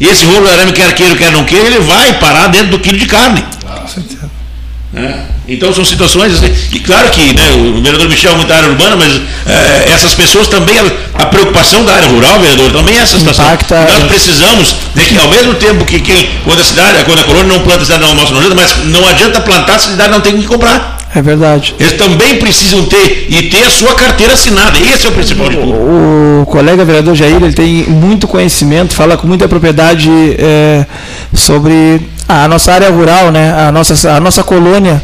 E 0.00 0.06
esse 0.06 0.24
rolo 0.24 0.46
de 0.46 0.52
arame, 0.52 0.72
quer 0.72 0.92
queira, 0.94 1.14
quer 1.16 1.30
não 1.30 1.44
queira, 1.44 1.66
ele 1.66 1.80
vai 1.80 2.14
parar 2.14 2.48
dentro 2.48 2.68
do 2.68 2.78
quilo 2.78 2.98
de 2.98 3.06
carne. 3.06 3.44
Né? 4.92 5.24
Então 5.46 5.72
são 5.72 5.84
situações, 5.84 6.34
assim, 6.34 6.54
e 6.72 6.80
claro 6.80 7.08
que 7.08 7.32
né, 7.34 7.50
o 7.52 7.80
vereador 7.80 8.06
Michel 8.08 8.32
é 8.32 8.36
muito 8.36 8.48
da 8.48 8.56
área 8.56 8.68
urbana, 8.68 8.96
mas 8.96 9.14
eh, 9.46 9.90
essas 9.94 10.14
pessoas 10.14 10.46
também, 10.46 10.76
a, 10.78 11.22
a 11.22 11.26
preocupação 11.26 11.84
da 11.86 11.94
área 11.94 12.08
rural, 12.08 12.38
vereador, 12.38 12.70
também 12.70 12.96
é 12.96 13.00
essa 13.00 13.18
situação. 13.18 13.46
Nós 13.84 14.04
precisamos, 14.08 14.76
né, 14.94 15.04
que 15.08 15.16
ao 15.18 15.28
mesmo 15.28 15.54
tempo 15.54 15.86
que 15.86 16.00
quem, 16.00 16.28
quando 16.44 16.60
a 16.60 16.64
cidade, 16.64 17.02
quando 17.04 17.20
a 17.20 17.24
colônia 17.24 17.56
não 17.56 17.60
planta, 17.60 17.80
a 17.80 17.84
cidade 17.84 18.02
não 18.02 18.10
almoça, 18.10 18.32
não 18.32 18.40
adianta, 18.40 18.54
mas 18.56 18.84
não 18.84 19.08
adianta 19.08 19.40
plantar 19.40 19.78
se 19.78 19.88
a 19.88 19.90
cidade 19.92 20.10
não 20.10 20.20
tem 20.20 20.34
o 20.34 20.38
que 20.38 20.46
comprar. 20.46 20.97
É 21.14 21.22
verdade. 21.22 21.74
Eles 21.78 21.94
também 21.94 22.36
precisam 22.36 22.84
ter 22.84 23.26
e 23.30 23.44
ter 23.44 23.64
a 23.64 23.70
sua 23.70 23.94
carteira 23.94 24.34
assinada. 24.34 24.78
Esse 24.78 25.06
é 25.06 25.10
o 25.10 25.12
principal 25.12 25.48
de 25.48 25.56
tudo. 25.56 25.72
O 25.72 26.46
colega 26.46 26.84
vereador 26.84 27.14
Jair 27.14 27.36
ele 27.36 27.52
tem 27.52 27.84
muito 27.84 28.28
conhecimento, 28.28 28.94
fala 28.94 29.16
com 29.16 29.26
muita 29.26 29.48
propriedade 29.48 30.10
é, 30.38 30.84
sobre 31.32 32.00
a 32.28 32.46
nossa 32.46 32.72
área 32.72 32.90
rural, 32.90 33.30
né? 33.30 33.54
a, 33.58 33.72
nossa, 33.72 34.12
a 34.12 34.20
nossa 34.20 34.42
colônia 34.42 35.02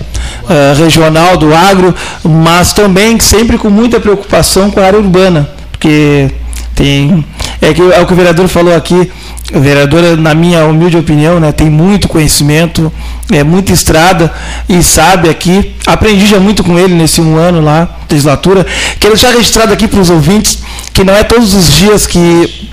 é, 0.49 0.75
regional 0.77 1.39
do 1.39 1.55
agro, 1.55 1.95
mas 2.23 2.75
também 2.75 3.19
sempre 3.19 3.57
com 3.57 3.71
muita 3.71 3.99
preocupação 3.99 4.71
com 4.71 4.81
a 4.81 4.85
área 4.85 4.99
urbana, 4.99 5.49
porque 5.73 6.31
tem 6.75 7.25
é, 7.61 7.73
que, 7.73 7.81
é 7.83 8.01
o 8.01 8.07
que 8.07 8.13
o 8.13 8.17
vereador 8.17 8.49
falou 8.49 8.75
aqui. 8.75 9.11
O 9.55 9.61
vereador, 9.61 10.17
na 10.17 10.35
minha 10.35 10.65
humilde 10.65 10.97
opinião, 10.97 11.39
né, 11.39 11.53
tem 11.53 11.69
muito 11.69 12.09
conhecimento, 12.09 12.91
é 13.31 13.45
muita 13.45 13.73
estrada 13.73 14.33
e 14.69 14.83
sabe 14.83 15.29
aqui. 15.29 15.75
Aprendi 15.87 16.27
já 16.27 16.39
muito 16.41 16.65
com 16.65 16.79
ele 16.79 16.95
nesse 16.95 17.21
um 17.21 17.37
ano 17.37 17.61
lá, 17.61 17.89
legislatura. 18.11 18.67
Quero 18.99 19.15
deixar 19.15 19.33
registrado 19.33 19.73
aqui 19.73 19.87
para 19.87 20.01
os 20.01 20.09
ouvintes 20.11 20.59
que 20.93 21.05
não 21.05 21.15
é 21.15 21.23
todos 21.23 21.53
os 21.55 21.71
dias 21.73 22.07
que 22.07 22.71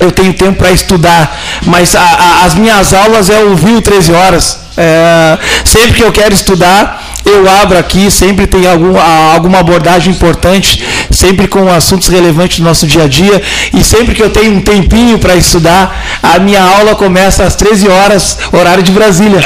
eu 0.00 0.10
tenho 0.10 0.32
tempo 0.32 0.58
para 0.58 0.70
estudar, 0.72 1.38
mas 1.66 1.94
a- 1.94 2.00
a- 2.00 2.44
as 2.46 2.54
minhas 2.54 2.92
aulas 2.92 3.30
é 3.30 3.40
ouvir 3.44 3.72
o 3.76 3.82
13 3.82 4.12
horas. 4.12 4.60
É, 4.76 5.38
sempre 5.64 5.92
que 5.92 6.02
eu 6.02 6.10
quero 6.10 6.34
estudar, 6.34 7.00
eu 7.24 7.48
abro 7.48 7.78
aqui, 7.78 8.10
sempre 8.10 8.44
tem 8.46 8.66
algum, 8.66 8.98
a- 8.98 9.32
alguma 9.34 9.60
abordagem 9.60 10.12
importante, 10.12 10.82
sempre 11.14 11.48
com 11.48 11.68
assuntos 11.70 12.08
relevantes 12.08 12.58
do 12.58 12.64
nosso 12.64 12.86
dia 12.86 13.04
a 13.04 13.08
dia, 13.08 13.40
e 13.72 13.82
sempre 13.82 14.14
que 14.14 14.22
eu 14.22 14.30
tenho 14.30 14.52
um 14.54 14.60
tempinho 14.60 15.18
para 15.18 15.34
estudar, 15.36 16.18
a 16.22 16.38
minha 16.38 16.62
aula 16.62 16.94
começa 16.94 17.44
às 17.44 17.54
13 17.56 17.88
horas, 17.88 18.38
horário 18.52 18.82
de 18.82 18.92
Brasília. 18.92 19.40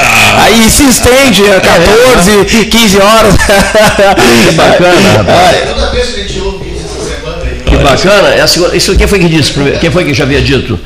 Aí 0.44 0.70
se 0.70 0.84
estende 0.84 1.42
a 1.50 1.60
14, 1.60 2.64
15 2.66 2.98
horas. 2.98 3.34
Que 3.36 4.52
bacana, 4.54 5.12
rapaz. 5.18 5.56
Toda 5.74 5.90
vez 5.90 6.08
que 6.08 6.20
a 6.20 6.24
gente 6.24 6.40
ouve 6.40 6.70
isso 6.70 6.86
essa 6.86 7.16
semana 7.16 7.42
aí. 7.42 7.62
Que 7.64 7.76
bacana. 7.76 8.28
É 8.34 8.76
Isso 8.76 8.96
quem 8.96 9.06
foi 9.06 9.18
que 9.18 9.28
disse? 9.28 9.52
primeiro? 9.52 9.78
Quem 9.78 9.90
foi 9.90 10.04
que 10.04 10.14
já 10.14 10.24
havia 10.24 10.40
dito? 10.40 10.78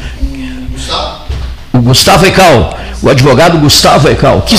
O 1.72 1.78
Gustavo 1.80 2.26
Ecal, 2.26 2.78
o 3.02 3.08
advogado 3.10 3.58
Gustavo 3.58 4.08
Ecal, 4.08 4.42
que, 4.42 4.56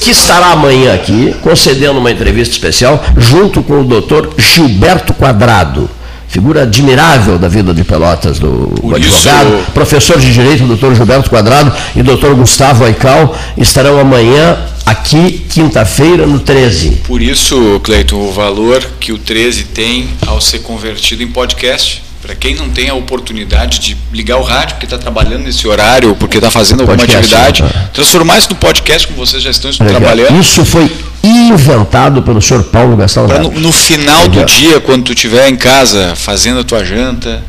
que 0.00 0.10
estará 0.10 0.52
amanhã 0.52 0.94
aqui 0.94 1.34
concedendo 1.42 1.98
uma 1.98 2.10
entrevista 2.10 2.52
especial 2.52 3.02
junto 3.16 3.62
com 3.62 3.80
o 3.80 3.84
doutor 3.84 4.32
Gilberto 4.38 5.12
Quadrado. 5.12 5.90
Figura 6.28 6.62
admirável 6.62 7.36
da 7.38 7.48
vida 7.48 7.74
de 7.74 7.82
Pelotas, 7.82 8.38
do 8.38 8.72
o 8.82 8.96
isso- 8.96 9.28
advogado, 9.28 9.72
professor 9.74 10.18
de 10.20 10.32
direito, 10.32 10.62
doutor 10.64 10.94
Gilberto 10.94 11.28
Quadrado 11.28 11.72
e 11.96 12.02
doutor 12.04 12.36
Gustavo 12.36 12.84
Aical 12.84 13.36
estarão 13.58 13.98
amanhã 13.98 14.56
aqui, 14.86 15.44
quinta-feira, 15.50 16.26
no 16.28 16.38
13. 16.38 17.00
Por 17.04 17.20
isso, 17.20 17.80
Cleiton, 17.82 18.28
o 18.28 18.32
valor 18.32 18.80
que 19.00 19.12
o 19.12 19.18
13 19.18 19.64
tem 19.64 20.08
ao 20.24 20.40
ser 20.40 20.60
convertido 20.60 21.24
em 21.24 21.28
podcast. 21.28 22.00
Para 22.22 22.34
quem 22.34 22.54
não 22.54 22.68
tem 22.68 22.88
a 22.90 22.94
oportunidade 22.94 23.78
de 23.78 23.96
ligar 24.12 24.36
o 24.36 24.42
rádio, 24.42 24.74
porque 24.74 24.84
está 24.86 24.98
trabalhando 24.98 25.42
nesse 25.44 25.66
horário, 25.66 26.14
porque 26.16 26.36
está 26.36 26.50
fazendo 26.50 26.80
alguma 26.80 26.98
Podcast, 26.98 27.34
atividade, 27.34 27.62
né? 27.62 27.88
transformar 27.94 28.36
isso 28.38 28.50
no 28.50 28.56
podcast, 28.56 29.06
como 29.08 29.26
vocês 29.26 29.42
já 29.42 29.50
estão 29.50 29.70
Legal. 29.70 29.88
trabalhando. 30.00 30.38
Isso 30.38 30.62
foi 30.64 30.90
inventado 31.24 32.22
pelo 32.22 32.40
senhor 32.42 32.62
Paulo 32.64 32.96
Gastão 32.96 33.26
Pra 33.26 33.38
no, 33.38 33.50
no 33.50 33.72
final 33.72 34.28
do 34.28 34.38
Legal. 34.40 34.44
dia, 34.46 34.80
quando 34.80 35.04
tu 35.04 35.12
estiver 35.14 35.48
em 35.48 35.56
casa 35.56 36.14
fazendo 36.14 36.60
a 36.60 36.64
tua 36.64 36.84
janta, 36.84 37.42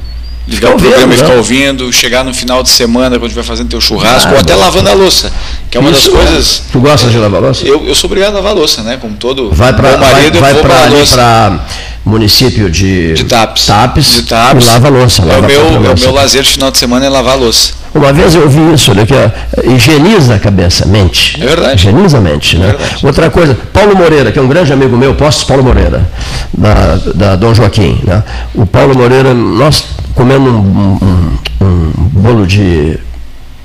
ligar 0.48 0.70
Fica 0.72 0.76
o 0.76 0.80
programa 0.80 1.04
ouvindo, 1.04 1.14
e 1.14 1.18
ficar 1.18 1.30
né? 1.30 1.36
ouvindo, 1.38 1.94
chegar 1.94 2.24
no 2.24 2.34
final 2.34 2.64
de 2.64 2.70
semana, 2.70 3.18
quando 3.20 3.26
estiver 3.30 3.44
fazendo 3.44 3.70
teu 3.70 3.82
churrasco, 3.82 4.30
Ah, 4.30 4.34
ou 4.34 4.40
até 4.40 4.54
bom. 4.54 4.60
lavando 4.62 4.90
a 4.90 4.94
louça, 4.94 5.32
que 5.70 5.78
é 5.78 5.80
uma 5.82 5.92
Isso, 5.92 6.10
das 6.12 6.18
coisas. 6.26 6.64
Tu 6.72 6.80
gosta 6.80 7.10
de 7.10 7.18
lavar 7.18 7.42
louça? 7.42 7.66
Eu, 7.68 7.86
eu 7.86 7.94
sou 7.96 8.08
obrigado 8.10 8.32
a 8.32 8.36
lavar 8.38 8.52
a 8.54 8.56
louça, 8.56 8.82
né? 8.84 8.98
Como 9.02 9.16
todo 9.18 9.52
Vai 9.52 9.74
para 9.74 9.92
bom 9.92 9.98
vai, 9.98 10.14
marido, 10.14 10.40
vai 10.40 10.52
eu 10.52 10.56
vou 10.56 10.64
pra 10.64 10.74
lavar 10.76 10.88
a 10.88 10.94
louça. 10.96 11.16
para 11.16 11.60
município 12.06 12.70
de, 12.70 13.14
De 13.14 13.24
Tapes. 13.26 13.66
Tapes, 13.68 14.06
De 14.16 14.24
Tapes. 14.24 14.66
e 14.66 14.70
lava 14.70 14.90
louça. 14.90 15.22
É 15.22 15.26
lava 15.26 15.42
o 15.42 15.46
a 15.46 15.48
meu, 15.48 15.62
é 15.90 15.94
o 15.94 16.00
meu 16.00 16.12
lazer 16.14 16.44
de 16.44 16.50
final 16.50 16.72
de 16.72 16.78
semana 16.78 17.06
é 17.06 17.10
lavar 17.10 17.34
a 17.34 17.38
louça. 17.38 17.74
Uma 17.94 18.14
vez 18.14 18.34
eu 18.34 18.44
ouvi 18.44 18.74
isso, 18.74 18.90
olha 18.92 19.04
aqui, 19.04 19.14
ó, 19.14 19.70
higieniza 19.70 20.36
a 20.36 20.40
cabeça, 20.40 20.86
a 20.86 20.88
mente. 20.88 21.38
É 21.42 21.46
verdade. 21.46 21.76
Higieniza 21.88 22.18
a 22.20 22.22
mente, 22.22 22.58
né? 22.58 22.74
Outra 23.04 23.30
coisa, 23.30 23.58
Paulo 23.74 23.96
Moreira, 23.96 24.32
que 24.32 24.40
é 24.40 24.42
um 24.42 24.48
grande 24.48 24.72
amigo 24.72 24.96
meu, 24.96 25.14
Postos 25.14 25.44
Paulo 25.44 25.62
Moreira, 25.64 26.10
da, 26.58 26.96
da 27.14 27.36
Dom 27.36 27.54
Joaquim, 27.54 28.00
né? 28.06 28.24
O 28.56 28.66
Paulo 28.66 28.96
Moreira, 28.98 29.34
nós 29.34 29.84
comendo 30.16 30.50
um, 30.50 30.98
um- 31.02 31.38
um 31.62 31.92
bolo 32.14 32.48
de 32.48 32.98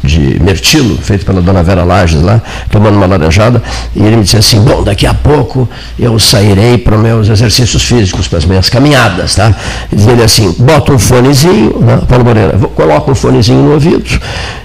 de 0.06 0.40
mirtilo, 0.42 0.96
feito 0.96 1.26
pela 1.26 1.42
dona 1.42 1.62
Vera 1.62 1.84
Lages 1.84 2.22
lá, 2.22 2.40
tomando 2.70 2.96
uma 2.96 3.06
laranjada, 3.06 3.62
e 3.94 4.02
ele 4.02 4.16
me 4.16 4.22
disse 4.22 4.36
assim, 4.36 4.60
bom, 4.60 4.82
daqui 4.82 5.06
a 5.06 5.14
pouco 5.14 5.68
eu 5.98 6.18
sairei 6.18 6.78
para 6.78 6.96
os 6.96 7.02
meus 7.02 7.28
exercícios 7.28 7.82
físicos, 7.82 8.28
para 8.28 8.38
as 8.38 8.44
minhas 8.44 8.70
caminhadas, 8.70 9.34
tá? 9.34 9.54
E 9.92 10.08
ele 10.08 10.22
assim, 10.22 10.54
bota 10.58 10.92
um 10.92 10.98
fonezinho, 10.98 11.78
né? 11.80 12.00
Paulo 12.08 12.24
Moreira, 12.24 12.58
coloca 12.74 13.10
um 13.10 13.14
fonezinho 13.14 13.62
no 13.62 13.72
ouvido 13.72 14.04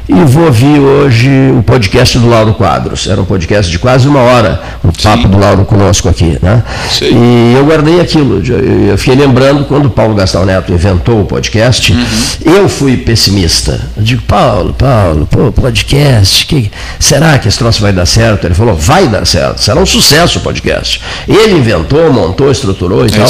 e 0.07 0.13
vou 0.25 0.45
ouvir 0.45 0.79
hoje 0.79 1.29
o 1.57 1.63
podcast 1.63 2.19
do 2.19 2.27
Lauro 2.27 2.53
Quadros. 2.53 3.07
Era 3.07 3.21
um 3.21 3.25
podcast 3.25 3.71
de 3.71 3.79
quase 3.79 4.07
uma 4.07 4.19
hora, 4.19 4.61
um 4.83 4.91
papo 4.91 5.27
do 5.27 5.39
Lauro 5.39 5.63
conosco 5.63 6.09
aqui, 6.09 6.37
né? 6.41 6.61
E 7.01 7.53
eu 7.55 7.65
guardei 7.65 8.01
aquilo, 8.01 8.41
eu 8.89 8.97
fiquei 8.97 9.15
lembrando 9.15 9.65
quando 9.65 9.85
o 9.85 9.89
Paulo 9.89 10.13
Gastão 10.13 10.45
Neto 10.45 10.73
inventou 10.73 11.21
o 11.21 11.25
podcast, 11.25 11.95
eu 12.43 12.67
fui 12.67 12.97
pessimista. 12.97 13.79
Eu 13.95 14.03
digo, 14.03 14.21
Paulo, 14.23 14.73
Paulo, 14.73 15.25
pô, 15.31 15.51
podcast, 15.51 16.45
que, 16.45 16.69
será 16.99 17.39
que 17.39 17.47
esse 17.47 17.57
troço 17.57 17.81
vai 17.81 17.91
dar 17.93 18.05
certo? 18.05 18.45
Ele 18.45 18.53
falou, 18.53 18.75
vai 18.75 19.07
dar 19.07 19.25
certo, 19.25 19.59
será 19.61 19.79
um 19.79 19.85
sucesso 19.85 20.39
o 20.39 20.41
podcast. 20.41 21.01
Ele 21.27 21.53
inventou, 21.53 22.11
montou, 22.11 22.51
estruturou 22.51 23.05
e 23.05 23.07
É 23.07 23.11
tal. 23.11 23.27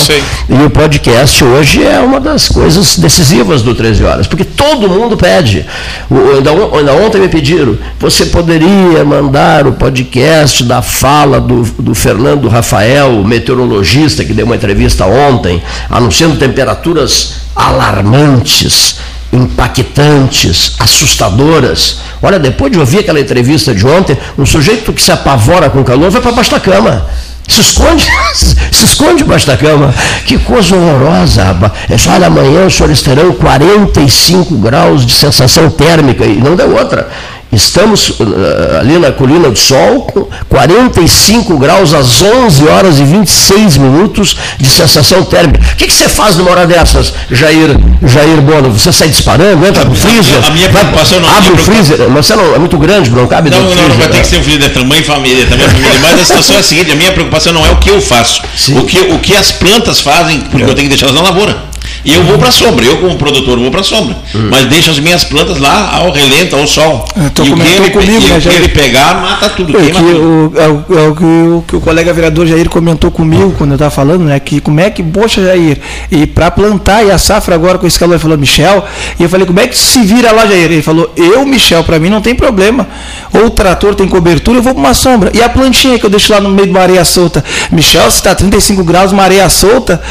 E 0.49 0.53
o 0.65 0.69
podcast 0.69 1.43
hoje 1.43 1.83
é 1.83 1.99
uma 1.99 2.19
das 2.19 2.49
coisas 2.49 2.97
decisivas 2.97 3.61
do 3.61 3.75
13 3.75 4.03
Horas, 4.03 4.27
porque 4.27 4.43
todo 4.43 4.89
mundo 4.89 5.15
pede. 5.15 5.65
O- 6.09 6.35
ainda, 6.37 6.51
on- 6.51 6.75
ainda 6.77 6.93
ontem 6.93 7.21
me 7.21 7.27
pediram, 7.29 7.77
você 7.99 8.25
poderia 8.25 9.05
mandar 9.05 9.67
o 9.67 9.73
podcast 9.73 10.63
da 10.63 10.81
fala 10.81 11.39
do, 11.39 11.61
do 11.79 11.93
Fernando 11.93 12.47
Rafael, 12.49 13.23
meteorologista, 13.23 14.25
que 14.25 14.33
deu 14.33 14.45
uma 14.45 14.55
entrevista 14.55 15.05
ontem, 15.05 15.61
anunciando 15.89 16.35
temperaturas 16.37 17.41
alarmantes 17.55 18.97
impactantes, 19.33 20.75
assustadoras. 20.79 21.99
Olha, 22.21 22.39
depois 22.39 22.71
de 22.71 22.79
ouvir 22.79 22.99
aquela 22.99 23.19
entrevista 23.19 23.73
de 23.73 23.85
ontem, 23.85 24.17
um 24.37 24.45
sujeito 24.45 24.93
que 24.93 25.01
se 25.01 25.11
apavora 25.11 25.69
com 25.69 25.83
calor 25.83 26.09
vai 26.09 26.21
para 26.21 26.31
baixo 26.31 26.51
da 26.51 26.59
cama. 26.59 27.05
Se 27.47 27.61
esconde, 27.61 28.05
se 28.71 28.85
esconde 28.85 29.23
debaixo 29.23 29.47
da 29.47 29.57
cama. 29.57 29.93
Que 30.25 30.37
coisa 30.37 30.75
horrorosa, 30.75 31.43
rapaz. 31.43 31.73
É 31.89 31.97
só, 31.97 32.11
olha, 32.11 32.27
amanhã 32.27 32.65
os 32.65 32.75
senhores 32.75 33.01
terão 33.01 33.33
45 33.33 34.55
graus 34.55 35.05
de 35.05 35.13
sensação 35.13 35.69
térmica 35.69 36.25
e 36.25 36.37
não 36.37 36.55
deu 36.55 36.75
outra. 36.75 37.09
Estamos 37.51 38.13
eh, 38.19 38.79
ali 38.79 38.97
na 38.97 39.11
Colina 39.11 39.49
do 39.49 39.59
Sol, 39.59 40.03
com 40.03 40.25
45 40.47 41.57
graus 41.57 41.93
às 41.93 42.21
11 42.21 42.67
horas 42.69 42.99
e 42.99 43.03
26 43.03 43.77
minutos 43.77 44.37
de 44.57 44.69
sensação 44.69 45.23
térmica. 45.25 45.59
O 45.73 45.75
que, 45.75 45.87
que 45.87 45.93
você 45.93 46.07
faz 46.07 46.37
numa 46.37 46.49
hora 46.51 46.65
dessas, 46.65 47.13
Jair, 47.29 47.77
Jair 48.03 48.41
Bono? 48.41 48.71
Você 48.71 48.91
sai 48.93 49.09
disparando, 49.09 49.65
entra 49.67 49.83
no 49.83 49.93
freezer? 49.93 50.45
a 50.47 50.51
minha 50.51 50.69
preocupação 50.69 51.19
não- 51.19 51.29
Abre 51.29 51.49
a 51.49 51.53
o 51.53 51.57
freezer, 51.57 51.97
não, 51.97 52.55
é 52.55 52.59
muito 52.59 52.77
grande, 52.77 53.09
não 53.09 53.27
cabe 53.27 53.49
Não, 53.49 53.57
dentro 53.59 53.75
não, 53.75 53.83
não 53.89 53.95
freezer, 53.95 54.07
vai 54.07 54.15
ter 54.17 54.21
que 54.21 54.27
ser 54.27 54.37
um 54.37 54.43
filho 54.43 54.59
de 54.59 54.69
tamanho 54.69 55.03
família, 55.03 55.45
tamanho 55.45 55.69
família. 55.71 55.99
Mas 56.01 56.19
a 56.21 56.25
situação 56.25 56.55
é 56.55 56.59
a 56.59 56.63
seguinte, 56.63 56.91
a 56.91 56.95
minha 56.95 57.11
preocupação 57.11 57.51
não 57.53 57.65
é 57.65 57.71
o 57.71 57.75
que 57.77 57.89
eu 57.89 57.99
faço, 58.01 58.41
o 58.77 58.85
que, 58.85 58.97
o 58.99 59.19
que 59.19 59.35
as 59.35 59.51
plantas 59.51 59.99
fazem, 59.99 60.39
porque 60.41 60.63
eu 60.63 60.73
tenho 60.73 60.89
que 60.89 60.95
deixá-las 60.95 61.15
na 61.15 61.21
lavoura. 61.21 61.71
E 62.03 62.13
eu 62.13 62.23
vou 62.23 62.37
para 62.37 62.49
a 62.49 62.51
sombra, 62.51 62.85
eu 62.85 62.97
como 62.97 63.15
produtor 63.17 63.59
vou 63.59 63.71
para 63.71 63.81
a 63.81 63.83
sombra. 63.83 64.15
Hum. 64.33 64.49
Mas 64.49 64.65
deixo 64.65 64.91
as 64.91 64.99
minhas 64.99 65.23
plantas 65.23 65.59
lá 65.59 65.95
ao 65.95 66.11
relento, 66.11 66.55
ao 66.55 66.67
sol. 66.67 67.05
tu 67.33 67.45
e 67.45 67.51
o 67.51 67.55
que 67.55 67.61
ele, 67.61 67.89
comigo, 67.91 68.11
e 68.11 68.29
né, 68.29 68.31
o 68.31 68.33
que 68.35 68.39
Jair? 68.41 68.57
ele 68.57 68.69
pegar, 68.69 69.21
mata 69.21 69.49
tudo. 69.49 69.77
É, 69.77 69.85
que 69.85 69.91
tudo. 69.91 70.51
o, 70.55 70.59
é, 70.59 70.67
o, 70.67 70.99
é 70.99 71.07
o 71.09 71.15
que 71.15 71.23
o, 71.23 71.63
que 71.67 71.75
o 71.75 71.81
colega 71.81 72.13
vereador 72.13 72.47
Jair 72.47 72.69
comentou 72.69 73.11
comigo 73.11 73.53
quando 73.57 73.71
eu 73.71 73.75
estava 73.75 73.91
falando, 73.91 74.23
né? 74.23 74.39
Que 74.39 74.59
como 74.59 74.79
é 74.79 74.89
que, 74.89 75.03
poxa, 75.03 75.43
Jair, 75.43 75.79
e 76.11 76.25
para 76.25 76.49
plantar 76.49 77.05
e 77.05 77.11
a 77.11 77.17
safra 77.17 77.55
agora 77.55 77.77
com 77.77 77.87
esse 77.87 77.97
calor, 77.97 78.13
ele 78.13 78.21
falou, 78.21 78.37
Michel, 78.37 78.85
e 79.19 79.23
eu 79.23 79.29
falei, 79.29 79.45
como 79.45 79.59
é 79.59 79.67
que 79.67 79.77
se 79.77 80.01
vira 80.03 80.31
lá, 80.31 80.45
Jair? 80.45 80.71
Ele 80.71 80.81
falou, 80.81 81.11
eu, 81.15 81.45
Michel, 81.45 81.83
para 81.83 81.99
mim 81.99 82.09
não 82.09 82.21
tem 82.21 82.35
problema. 82.35 82.87
Ou 83.33 83.45
o 83.45 83.49
trator 83.49 83.95
tem 83.95 84.07
cobertura, 84.07 84.57
eu 84.57 84.63
vou 84.63 84.73
para 84.73 84.81
uma 84.81 84.93
sombra. 84.93 85.31
E 85.33 85.41
a 85.41 85.49
plantinha 85.49 85.97
que 85.99 86.05
eu 86.05 86.09
deixo 86.09 86.33
lá 86.33 86.39
no 86.39 86.49
meio 86.49 86.67
de 86.67 86.71
uma 86.71 86.81
areia 86.81 87.05
solta? 87.05 87.43
Michel, 87.71 88.09
se 88.09 88.17
está 88.17 88.35
35 88.35 88.83
graus, 88.83 89.11
uma 89.11 89.23
areia 89.23 89.47
solta, 89.49 90.01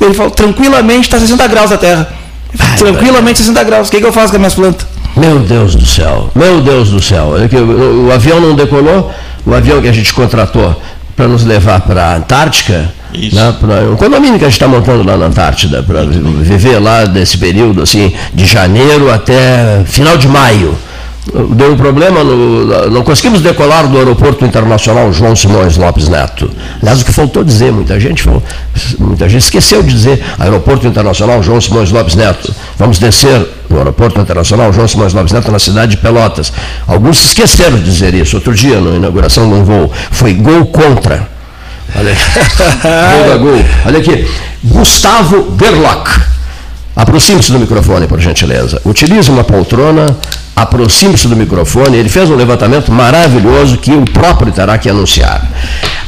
ele 0.00 0.14
falou, 0.14 0.30
tranquilamente 0.30 1.02
está 1.02 1.18
60 1.18 1.46
graus 1.48 1.72
a 1.72 1.78
terra. 1.78 2.08
Tranquilamente 2.78 3.38
60 3.38 3.64
graus. 3.64 3.88
O 3.88 3.90
que, 3.90 4.00
que 4.00 4.06
eu 4.06 4.12
faço 4.12 4.28
com 4.28 4.36
as 4.36 4.40
minhas 4.40 4.54
plantas? 4.54 4.86
Meu 5.16 5.38
Deus 5.38 5.74
do 5.76 5.86
céu, 5.86 6.30
meu 6.34 6.60
Deus 6.60 6.90
do 6.90 7.00
céu. 7.00 7.36
Aqui, 7.42 7.56
o, 7.56 8.06
o 8.06 8.12
avião 8.12 8.40
não 8.40 8.54
decolou, 8.54 9.12
o 9.46 9.54
avião 9.54 9.80
que 9.80 9.88
a 9.88 9.92
gente 9.92 10.12
contratou 10.12 10.74
para 11.16 11.28
nos 11.28 11.44
levar 11.44 11.80
para 11.80 12.06
a 12.06 12.16
Antártica, 12.16 12.92
né, 13.32 13.54
pra, 13.60 13.90
um 13.90 13.96
condomínio 13.96 14.38
que 14.38 14.44
a 14.44 14.48
gente 14.48 14.56
está 14.56 14.66
montando 14.66 15.04
lá 15.04 15.16
na 15.16 15.26
Antártida, 15.26 15.82
para 15.82 16.02
viver 16.02 16.80
lá 16.80 17.04
desse 17.04 17.38
período 17.38 17.82
assim, 17.82 18.12
de 18.32 18.44
janeiro 18.44 19.12
até 19.12 19.82
final 19.86 20.16
de 20.16 20.26
maio. 20.26 20.76
Deu 21.56 21.72
um 21.72 21.76
problema, 21.76 22.22
no, 22.22 22.90
não 22.90 23.02
conseguimos 23.02 23.40
decolar 23.40 23.86
do 23.88 23.96
aeroporto 23.96 24.44
internacional 24.44 25.10
João 25.10 25.34
Simões 25.34 25.76
Lopes 25.78 26.06
Neto. 26.06 26.50
Aliás, 26.82 27.00
o 27.00 27.04
que 27.04 27.12
faltou 27.12 27.42
dizer, 27.42 27.72
muita 27.72 27.98
gente, 27.98 28.22
falou- 28.22 28.42
muita 28.98 29.26
gente 29.26 29.42
esqueceu 29.42 29.82
de 29.82 29.88
dizer, 29.90 30.22
aeroporto 30.38 30.86
internacional 30.86 31.42
João 31.42 31.58
Simões 31.62 31.90
Lopes 31.90 32.14
Neto. 32.14 32.54
Vamos 32.78 32.98
descer 32.98 33.48
no 33.70 33.78
aeroporto 33.78 34.20
internacional 34.20 34.70
João 34.70 34.86
Simões 34.86 35.14
Lopes 35.14 35.32
Neto 35.32 35.50
na 35.50 35.58
cidade 35.58 35.92
de 35.92 35.96
Pelotas. 35.96 36.52
Alguns 36.86 37.18
se 37.18 37.28
esqueceram 37.28 37.78
de 37.78 37.84
dizer 37.84 38.12
isso. 38.12 38.36
Outro 38.36 38.54
dia, 38.54 38.78
na 38.78 38.94
inauguração 38.96 39.48
de 39.48 39.54
um 39.54 39.64
voo, 39.64 39.90
foi 40.10 40.34
gol 40.34 40.66
contra. 40.66 41.26
Olha 41.96 42.12
aqui. 42.12 43.38
gol. 43.40 43.64
Olha 43.86 43.98
aqui. 43.98 44.28
Gustavo 44.62 45.56
Gerlach. 45.58 46.20
Aproxime-se 46.94 47.50
do 47.50 47.58
microfone, 47.58 48.06
por 48.06 48.20
gentileza. 48.20 48.80
Utilize 48.84 49.28
uma 49.30 49.42
poltrona, 49.42 50.06
aproxime-se 50.54 51.28
do 51.28 51.36
microfone. 51.36 51.96
Ele 51.96 52.08
fez 52.08 52.30
um 52.30 52.36
levantamento 52.36 52.90
maravilhoso 52.92 53.78
que 53.78 53.92
o 53.92 54.04
próprio 54.04 54.52
terá 54.52 54.78
que 54.78 54.88
anunciar. 54.88 55.42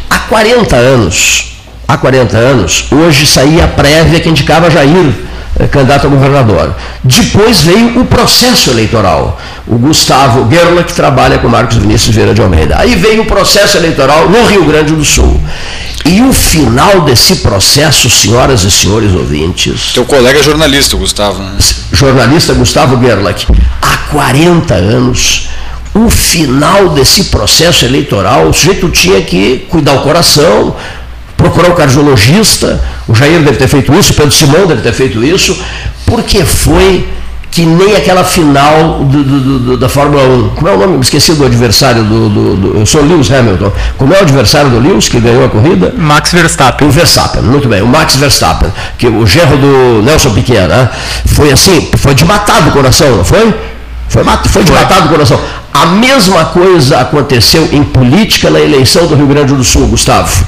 Há 0.09 0.19
40 0.21 0.77
anos, 0.77 1.57
há 1.87 1.97
40 1.97 2.37
anos, 2.37 2.87
hoje 2.91 3.27
saía 3.27 3.65
a 3.65 3.69
prévia 3.69 4.21
que 4.21 4.29
indicava 4.29 4.71
Jair, 4.71 5.13
eh, 5.59 5.67
candidato 5.67 6.07
a 6.07 6.11
governador. 6.11 6.75
Depois 7.03 7.61
veio 7.61 8.01
o 8.01 8.05
processo 8.05 8.71
eleitoral. 8.71 9.41
O 9.67 9.77
Gustavo 9.77 10.49
Gerlach 10.51 10.93
trabalha 10.93 11.39
com 11.39 11.49
Marcos 11.49 11.77
Vinícius 11.77 12.15
Vieira 12.15 12.35
de 12.35 12.43
Almeida. 12.43 12.77
Aí 12.79 12.95
veio 12.95 13.23
o 13.23 13.27
processo 13.27 13.77
eleitoral 13.77 14.29
no 14.29 14.47
Rio 14.47 14.65
Grande 14.65 14.95
do 14.95 15.05
Sul. 15.05 15.41
E 16.09 16.23
o 16.23 16.33
final 16.33 17.01
desse 17.01 17.37
processo, 17.37 18.09
senhoras 18.09 18.63
e 18.63 18.71
senhores 18.71 19.13
ouvintes, 19.13 19.91
Teu 19.93 20.05
colega 20.05 20.39
é 20.39 20.43
jornalista, 20.43 20.97
Gustavo. 20.97 21.43
Né? 21.43 21.59
jornalista 21.93 22.55
Gustavo 22.55 23.01
Gerlach, 23.05 23.45
há 23.83 23.97
40 24.13 24.73
anos, 24.75 25.49
o 25.93 26.09
final 26.09 26.91
desse 26.91 27.25
processo 27.25 27.85
eleitoral, 27.85 28.49
o 28.49 28.53
sujeito 28.53 28.89
tinha 28.89 29.21
que 29.21 29.67
cuidar 29.69 29.95
o 29.95 30.03
coração, 30.03 30.77
procurar 31.37 31.71
o 31.71 31.75
cardiologista, 31.75 32.81
o 33.09 33.15
Jair 33.15 33.43
deve 33.43 33.57
ter 33.57 33.67
feito 33.67 33.93
isso, 33.93 34.13
o 34.13 34.15
Pedro 34.15 34.33
Simão 34.33 34.65
deve 34.65 34.83
ter 34.83 34.93
feito 34.93 35.25
isso, 35.25 35.59
porque 36.07 36.45
foi 36.45 37.09
que 37.57 37.65
nem 37.65 37.97
aquela 37.97 38.23
final 38.23 38.99
do- 39.05 39.25
do- 39.25 39.59
do- 39.59 39.77
da 39.79 39.89
Fórmula 39.89 40.23
1. 40.25 40.49
Como 40.57 40.69
é 40.69 40.75
o 40.75 40.79
nome? 40.79 40.93
Me 40.99 41.01
Esqueci 41.01 41.33
do 41.33 41.47
adversário 41.47 42.05
do- 42.05 42.77
Eu 42.81 42.85
sou 42.85 43.01
Lewis 43.03 43.31
Hamilton. 43.33 43.73
Como 43.97 44.13
é 44.13 44.19
o 44.19 44.21
adversário 44.21 44.69
do 44.69 44.79
Lewis 44.79 45.09
que 45.09 45.19
ganhou 45.19 45.43
a 45.47 45.49
corrida? 45.49 45.95
Max 45.97 46.33
Verstappen. 46.33 46.87
O 46.87 46.91
Verstappen, 46.91 47.41
muito 47.41 47.67
bem. 47.67 47.81
O 47.81 47.87
Max 47.87 48.15
Verstappen, 48.17 48.71
que 48.99 49.07
o 49.09 49.27
gerro 49.27 49.57
do 49.57 50.03
Nelson 50.03 50.35
Piquet, 50.35 50.67
né? 50.69 50.87
Foi 51.29 51.51
assim, 51.51 51.89
foi 51.97 52.15
de 52.15 52.27
matar 52.27 52.61
do 52.61 52.73
coração, 52.73 53.17
não 53.17 53.25
foi? 53.25 53.55
Foi, 54.09 54.25
foi 54.49 54.65
de 54.65 54.73
matar 54.73 55.03
do 55.03 55.09
coração. 55.09 55.41
A 55.73 55.87
mesma 55.87 56.47
coisa 56.47 57.01
aconteceu 57.01 57.69
em 57.71 57.85
política 57.85 58.49
na 58.49 58.59
eleição 58.59 59.07
do 59.07 59.15
Rio 59.15 59.27
Grande 59.27 59.55
do 59.55 59.63
Sul, 59.63 59.87
Gustavo. 59.89 60.47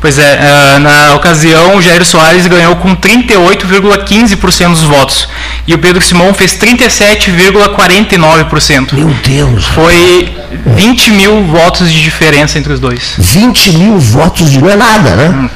Pois 0.00 0.18
é, 0.18 0.40
eh, 0.40 0.78
na 0.80 1.14
ocasião 1.14 1.76
o 1.76 1.82
Jair 1.82 2.04
Soares 2.04 2.48
ganhou 2.48 2.74
com 2.76 2.96
38,15% 2.96 4.70
dos 4.70 4.82
votos 4.82 5.28
e 5.66 5.74
o 5.74 5.78
Pedro 5.78 6.02
Simão 6.02 6.34
fez 6.34 6.58
37,49%. 6.58 8.94
Meu 8.94 9.14
Deus! 9.24 9.66
Foi 9.66 10.36
20 10.74 11.12
mil 11.12 11.44
votos 11.44 11.92
de 11.92 12.02
diferença 12.02 12.58
entre 12.58 12.72
os 12.72 12.80
dois. 12.80 13.14
20 13.16 13.74
mil 13.74 13.96
votos 13.98 14.50
de 14.50 14.60
não 14.60 14.68
é 14.68 14.74
nada, 14.76 15.14
né? 15.14 15.48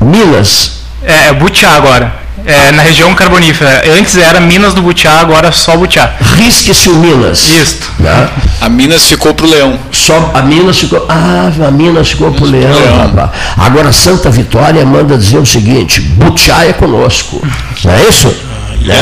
Minas? 0.00 0.80
É, 1.02 1.28
é 1.28 1.32
Butiá 1.32 1.70
agora. 1.76 2.19
É, 2.44 2.72
na 2.72 2.82
região 2.82 3.14
carbonífera. 3.14 3.82
Antes 3.98 4.16
era 4.16 4.40
Minas 4.40 4.74
do 4.74 4.82
Butiá, 4.82 5.20
agora 5.20 5.52
só 5.52 5.76
Butiá. 5.76 6.14
Risque-se 6.36 6.88
o 6.88 6.94
Minas. 6.96 7.48
Isso. 7.48 7.78
Né? 7.98 8.28
A 8.60 8.68
Minas 8.68 9.06
ficou 9.06 9.34
pro 9.34 9.46
Leão. 9.46 9.78
Só 9.92 10.32
a 10.34 10.42
Minas 10.42 10.78
ficou. 10.78 11.04
Ah, 11.08 11.50
a 11.66 11.70
Minas 11.70 12.10
ficou 12.10 12.32
pro 12.32 12.44
Leão, 12.44 12.72
Leão. 12.72 12.98
rapaz. 12.98 13.30
Agora 13.56 13.92
Santa 13.92 14.30
Vitória 14.30 14.84
manda 14.84 15.16
dizer 15.16 15.38
o 15.38 15.46
seguinte: 15.46 16.00
Butiá 16.00 16.64
é 16.66 16.72
conosco. 16.72 17.46
Não 17.84 17.92
é 17.92 18.08
isso? 18.08 18.34
Né? 18.80 18.94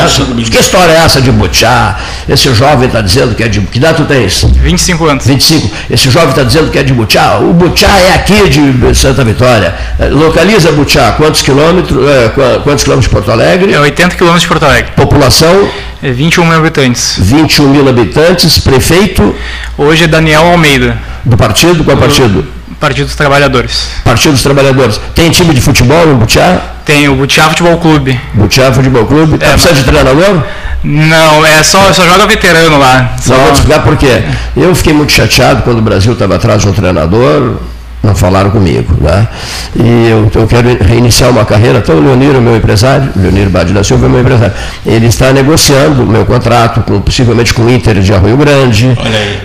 Que 0.49 0.59
história 0.59 0.91
é 0.91 0.97
essa 0.97 1.21
de 1.21 1.31
Butiá? 1.31 1.97
Esse 2.27 2.53
jovem 2.53 2.87
está 2.87 3.01
dizendo 3.01 3.33
que 3.33 3.43
é 3.43 3.47
de. 3.47 3.61
Que 3.61 3.77
idade 3.77 3.97
tu 3.97 4.05
tens? 4.05 4.43
25 4.43 5.05
anos. 5.05 5.25
25. 5.25 5.69
Esse 5.89 6.09
jovem 6.09 6.29
está 6.29 6.43
dizendo 6.43 6.69
que 6.69 6.77
é 6.77 6.83
de 6.83 6.93
Butiá. 6.93 7.39
O 7.39 7.53
Butiá 7.53 7.97
é 7.97 8.13
aqui 8.13 8.49
de 8.49 8.95
Santa 8.95 9.23
Vitória. 9.23 9.73
Localiza 10.11 10.71
Butiá. 10.71 11.13
Quantos 11.13 11.41
quilômetros? 11.41 12.07
É, 12.07 12.29
quantos 12.63 12.83
quilômetros 12.83 13.03
de 13.03 13.09
Porto 13.09 13.31
Alegre? 13.31 13.73
É 13.73 13.79
80 13.79 14.15
quilômetros 14.15 14.41
de 14.43 14.47
Porto 14.47 14.63
Alegre. 14.63 14.91
População? 14.95 15.69
É 16.03 16.11
21 16.11 16.45
mil 16.45 16.57
habitantes. 16.57 17.15
21 17.17 17.69
mil 17.69 17.87
habitantes. 17.87 18.59
Prefeito? 18.59 19.35
Hoje 19.77 20.03
é 20.03 20.07
Daniel 20.07 20.45
Almeida. 20.45 20.97
Do 21.23 21.37
partido? 21.37 21.83
Qual 21.83 21.97
partido? 21.97 22.58
Partido 22.79 23.07
dos 23.07 23.15
Trabalhadores. 23.15 23.89
Partido 24.03 24.31
dos 24.31 24.43
Trabalhadores. 24.43 24.99
Tem 25.13 25.29
time 25.29 25.53
de 25.53 25.61
futebol 25.61 26.07
no 26.07 26.15
Butiá? 26.15 26.61
Tem 26.85 27.09
o 27.09 27.15
Butiá 27.15 27.49
Futebol 27.49 27.77
Clube. 27.77 28.19
Butiá 28.33 28.71
Futebol 28.71 29.05
Clube. 29.05 29.37
Tá 29.37 29.47
é, 29.47 29.49
precisando 29.51 29.75
mas... 29.75 29.85
de 29.85 29.91
treinador? 29.91 30.43
Não, 30.83 31.45
é 31.45 31.61
só, 31.61 31.91
só 31.91 32.05
joga 32.05 32.25
veterano 32.25 32.79
lá. 32.79 33.15
Só... 33.21 33.33
Não, 33.33 33.43
vou 33.43 33.51
te 33.51 33.55
explicar 33.55 33.83
por 33.83 33.97
quê. 33.97 34.23
Eu 34.55 34.73
fiquei 34.73 34.93
muito 34.93 35.11
chateado 35.11 35.61
quando 35.63 35.79
o 35.79 35.81
Brasil 35.81 36.13
estava 36.13 36.37
atrás 36.37 36.61
de 36.61 36.69
um 36.69 36.73
treinador 36.73 37.57
não 38.03 38.15
falaram 38.15 38.49
comigo. 38.49 38.95
Né? 39.01 39.27
E 39.75 40.09
eu, 40.09 40.31
eu, 40.33 40.47
quero 40.47 40.77
reiniciar 40.83 41.29
uma 41.29 41.45
carreira. 41.45 41.79
Então, 41.79 41.95
o 41.97 42.01
Leonir, 42.01 42.35
o 42.37 42.41
meu 42.41 42.55
empresário, 42.55 43.09
Leonir 43.15 43.49
Bade 43.49 43.73
da 43.73 43.83
Silva 43.83 44.05
é 44.05 44.09
meu 44.09 44.21
empresário, 44.21 44.53
ele 44.85 45.07
está 45.07 45.31
negociando 45.31 46.03
o 46.03 46.05
meu 46.05 46.25
contrato, 46.25 46.81
com, 46.81 47.01
possivelmente 47.01 47.53
com 47.53 47.63
o 47.63 47.69
Inter 47.69 47.99
de 47.99 48.13
Arroio 48.13 48.37
Grande, 48.37 48.97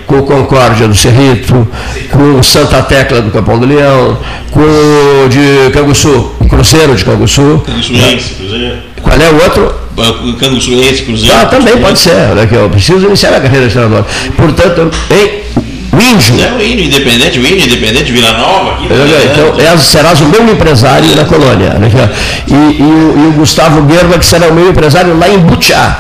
com 0.07 0.19
o 0.19 0.23
Concórdia 0.23 0.89
do 0.89 0.95
Cerrito, 0.95 1.67
com 2.11 2.39
o 2.39 2.43
Santa 2.43 2.83
Tecla 2.83 3.21
do 3.21 3.31
Capão 3.31 3.59
do 3.59 3.67
Leão, 3.67 4.19
com 4.51 4.61
o 4.61 5.29
de 5.29 5.71
Canguçu, 5.73 6.33
o 6.41 6.49
Cruzeiro 6.49 6.95
de 6.95 7.05
Canguçu. 7.05 7.63
Canguçuense, 7.67 8.35
Cruzeiro. 8.35 8.77
Qual 9.03 9.17
é 9.17 9.31
o 9.31 9.43
outro? 9.43 9.75
Canguçuense, 10.39 11.03
Cruzeiro. 11.03 11.37
Ah, 11.37 11.47
também 11.47 11.77
pode 11.79 11.99
ser. 11.99 12.31
Olha 12.31 12.43
aqui, 12.43 12.55
eu 12.55 12.71
preciso 12.71 13.07
iniciar 13.07 13.35
a 13.35 13.41
carreira 13.41 13.67
de 13.67 13.73
treinador. 13.73 14.05
Portanto, 14.37 14.91
hein, 15.11 15.43
o 15.95 16.03
índio. 16.03 16.35
É 16.45 16.53
o 16.53 16.63
índio 16.63 16.87
independente, 16.87 17.39
o 17.39 17.47
índio 17.47 17.67
independente 17.67 18.13
Vila 18.13 18.33
Nova. 18.33 18.73
Aqui, 18.73 18.89
né? 18.89 19.33
então, 19.33 19.61
é, 19.61 19.79
serás 19.79 20.21
o 20.21 20.27
meu 20.27 20.49
empresário 20.49 21.15
na 21.15 21.25
colônia. 21.25 21.75
Né? 21.75 21.91
E, 22.47 22.53
e, 22.53 22.83
o, 22.83 23.25
e, 23.25 23.29
o, 23.29 23.33
Gustavo 23.33 23.83
Guerra, 23.83 24.19
que 24.19 24.27
será 24.27 24.49
o 24.49 24.55
meu 24.55 24.71
empresário 24.71 25.17
lá 25.19 25.29
em 25.29 25.39
Butiá. 25.39 25.99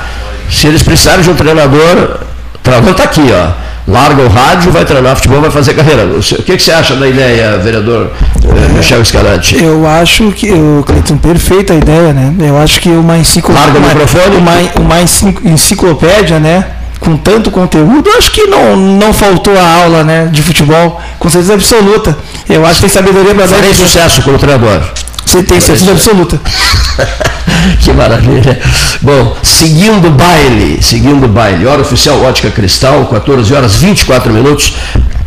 Se 0.51 0.67
eles 0.67 0.83
precisarem 0.83 1.23
de 1.23 1.31
um 1.31 1.35
treinador, 1.35 2.19
o 2.55 2.59
treinador 2.59 2.91
está 2.93 3.05
aqui, 3.05 3.23
ó. 3.33 3.65
Larga 3.87 4.23
o 4.23 4.29
rádio, 4.29 4.73
vai 4.73 4.83
treinar 4.83 5.15
futebol, 5.15 5.43
vai 5.43 5.51
fazer 5.51 5.75
carreira. 5.75 6.07
O 6.07 6.21
que, 6.21 6.57
que 6.57 6.63
você 6.63 6.73
acha 6.73 6.97
da 6.97 7.07
ideia, 7.07 7.59
vereador 7.59 8.13
eh, 8.43 8.73
Michel 8.73 9.03
Escalante? 9.03 9.63
Eu 9.63 9.87
acho 9.87 10.33
que, 10.33 10.51
o 10.51 10.83
Cleiton, 10.87 11.19
perfeita 11.19 11.75
a 11.75 11.77
ideia, 11.77 12.15
né? 12.15 12.35
Eu 12.41 12.57
acho 12.57 12.81
que 12.81 12.89
uma 12.89 13.19
enciclopédia. 13.19 13.73
Larga 13.73 13.79
o 13.79 13.89
microfone. 13.89 14.37
Uma, 14.37 14.53
uma 14.81 15.53
enciclopédia, 15.53 16.41
né? 16.41 16.65
Com 17.05 17.17
tanto 17.17 17.51
conteúdo, 17.51 18.09
acho 18.17 18.31
que 18.31 18.47
não, 18.47 18.77
não 18.77 19.13
faltou 19.13 19.57
a 19.57 19.83
aula 19.83 20.03
né, 20.03 20.29
de 20.33 20.43
futebol, 20.43 21.01
com 21.19 21.29
certeza 21.29 21.55
absoluta. 21.55 22.17
Eu 22.49 22.65
acho 22.65 22.77
que 22.77 22.81
tem 22.83 22.91
sabedoria 22.91 23.35
para 23.35 23.47
dar. 23.47 23.57
Farei 23.57 23.75
sucesso 23.75 24.23
como 24.23 24.39
treinador. 24.39 24.81
Você 25.25 25.43
tem 25.43 25.61
certeza 25.61 25.93
absoluta. 25.93 26.41
que 27.81 27.93
maravilha. 27.93 28.59
Bom, 29.01 29.37
seguindo 29.43 30.09
o 30.09 30.11
baile, 30.11 30.83
seguindo 30.83 31.25
o 31.25 31.29
baile, 31.29 31.67
hora 31.67 31.83
oficial 31.83 32.21
Ótica 32.23 32.51
Cristal, 32.51 33.07
14 33.07 33.55
horas 33.55 33.77
24 33.77 34.33
minutos 34.33 34.75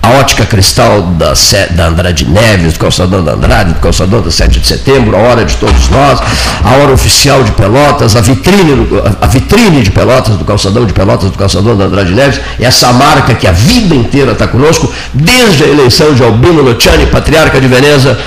a 0.07 0.19
ótica 0.19 0.45
cristal 0.45 1.01
da, 1.01 1.33
da 1.71 1.87
Andrade 1.87 2.25
Neves, 2.25 2.73
do 2.73 2.79
calçadão 2.79 3.21
da 3.21 3.33
Andrade, 3.33 3.73
do 3.73 3.79
calçadão 3.81 4.21
da 4.21 4.31
7 4.31 4.59
de 4.59 4.65
setembro, 4.65 5.17
a 5.17 5.19
hora 5.19 5.43
de 5.43 5.57
todos 5.57 5.89
nós, 5.89 6.19
a 6.63 6.75
hora 6.75 6.93
oficial 6.93 7.43
de 7.43 7.51
Pelotas, 7.51 8.15
a 8.15 8.21
vitrine, 8.21 8.87
a 9.19 9.27
vitrine 9.27 9.83
de 9.83 9.91
Pelotas, 9.91 10.37
do 10.37 10.45
calçadão 10.45 10.85
de 10.85 10.93
Pelotas, 10.93 11.29
do 11.29 11.37
calçadão 11.37 11.75
da 11.75 11.85
Andrade 11.85 12.13
Neves, 12.13 12.39
essa 12.57 12.93
marca 12.93 13.33
que 13.33 13.45
a 13.45 13.51
vida 13.51 13.93
inteira 13.93 14.31
está 14.31 14.47
conosco, 14.47 14.89
desde 15.13 15.65
a 15.65 15.67
eleição 15.67 16.13
de 16.13 16.23
Albino 16.23 16.61
Luciani, 16.61 17.07
patriarca 17.07 17.59
de 17.59 17.67
Veneza, 17.67 18.17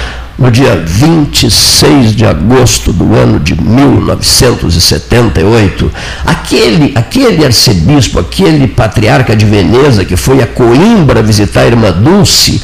no 0.40 0.50
dia 0.50 0.74
26 0.74 2.16
de 2.16 2.24
agosto 2.24 2.92
do 2.94 3.14
ano 3.14 3.38
de 3.38 3.54
1978, 3.60 5.92
aquele, 6.24 6.92
aquele 6.94 7.44
arcebispo, 7.44 8.18
aquele 8.18 8.66
patriarca 8.66 9.36
de 9.36 9.44
Veneza 9.44 10.02
que 10.02 10.16
foi 10.16 10.42
a 10.42 10.46
Coimbra 10.46 11.22
visitar 11.22 11.60
a 11.60 11.66
irmã 11.66 11.92
Dulce, 11.92 12.62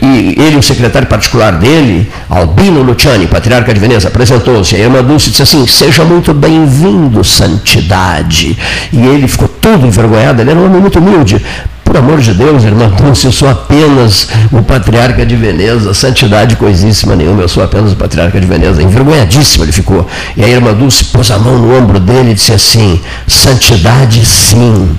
e 0.00 0.40
ele, 0.40 0.56
o 0.56 0.62
secretário 0.62 1.08
particular 1.08 1.58
dele, 1.58 2.08
Albino 2.30 2.82
Luciani, 2.82 3.26
patriarca 3.26 3.74
de 3.74 3.80
Veneza, 3.80 4.06
apresentou-se. 4.06 4.76
A 4.76 4.78
irmã 4.78 5.02
Dulce 5.02 5.30
disse 5.30 5.42
assim: 5.42 5.66
Seja 5.66 6.04
muito 6.04 6.32
bem-vindo, 6.32 7.24
santidade. 7.24 8.56
E 8.92 8.98
ele 8.98 9.26
ficou 9.26 9.48
todo 9.48 9.84
envergonhado, 9.86 10.40
ele 10.40 10.50
era 10.50 10.60
um 10.60 10.66
homem 10.66 10.80
muito 10.80 11.00
humilde. 11.00 11.44
Por 11.88 11.96
amor 11.96 12.20
de 12.20 12.34
Deus, 12.34 12.64
irmã 12.64 12.90
Dulce, 12.90 13.24
eu 13.24 13.32
sou 13.32 13.48
apenas 13.48 14.28
o 14.52 14.62
patriarca 14.62 15.24
de 15.24 15.34
Veneza, 15.34 15.94
santidade 15.94 16.54
coisíssima 16.54 17.16
nenhuma, 17.16 17.40
eu 17.40 17.48
sou 17.48 17.62
apenas 17.62 17.92
o 17.94 17.96
patriarca 17.96 18.38
de 18.38 18.46
Veneza. 18.46 18.82
Envergonhadíssimo 18.82 19.64
ele 19.64 19.72
ficou. 19.72 20.06
E 20.36 20.44
a 20.44 20.48
irmã 20.48 20.74
Dulce 20.74 21.04
pôs 21.04 21.30
a 21.30 21.38
mão 21.38 21.58
no 21.58 21.74
ombro 21.74 21.98
dele 21.98 22.32
e 22.32 22.34
disse 22.34 22.52
assim: 22.52 23.00
santidade 23.26 24.22
sim, 24.26 24.98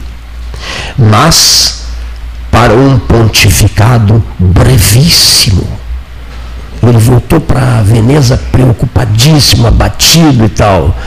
mas 0.97 1.83
para 2.49 2.73
um 2.73 2.97
pontificado 2.97 4.23
brevíssimo. 4.39 5.69
Ele 6.81 6.97
voltou 6.97 7.39
para 7.39 7.83
Veneza 7.83 8.35
preocupadíssimo, 8.51 9.67
abatido 9.67 10.43
e 10.43 10.49
tal. 10.49 10.97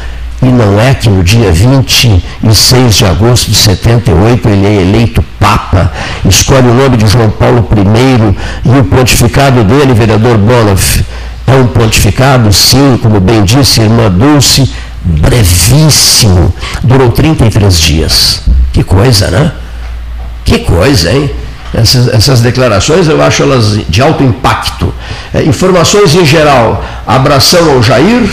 E 0.41 0.47
não 0.47 0.81
é 0.81 0.95
que 0.95 1.09
no 1.09 1.25
dia 1.25 1.51
26 1.51 2.95
de 2.95 3.05
agosto 3.05 3.51
de 3.51 3.57
78 3.57 4.49
ele 4.49 4.67
é 4.67 4.81
eleito 4.83 5.25
Papa, 5.43 5.91
escolhe 6.25 6.69
o 6.69 6.75
nome 6.75 6.97
de 6.97 7.09
João 7.09 7.29
Paulo 7.31 7.69
I 7.77 8.37
e 8.65 8.79
o 8.79 8.85
pontificado 8.85 9.65
dele, 9.65 9.93
vereador 9.93 10.39
Bonoff, 10.39 11.05
é 11.47 11.55
um 11.57 11.67
pontificado, 11.67 12.53
sim, 12.53 12.99
como 13.03 13.19
bem 13.19 13.45
disse 13.45 13.81
a 13.81 13.85
irmã 13.85 14.09
Dulce, 14.09 14.73
brevíssimo, 15.05 16.55
durou 16.85 17.11
33 17.11 17.81
dias. 17.81 18.43
Que 18.73 18.85
coisa, 18.85 19.31
né? 19.31 19.53
Que 20.45 20.61
coisa, 20.61 21.13
hein? 21.13 21.31
essas, 21.75 22.09
essas 22.09 22.41
declarações, 22.41 23.09
eu 23.09 23.21
acho 23.23 23.43
elas 23.43 23.79
de 23.89 24.03
alto 24.03 24.23
impacto. 24.23 24.93
É, 25.33 25.43
informações 25.43 26.15
em 26.15 26.25
geral, 26.25 26.85
abração 27.07 27.73
ao 27.73 27.83
Jair, 27.83 28.29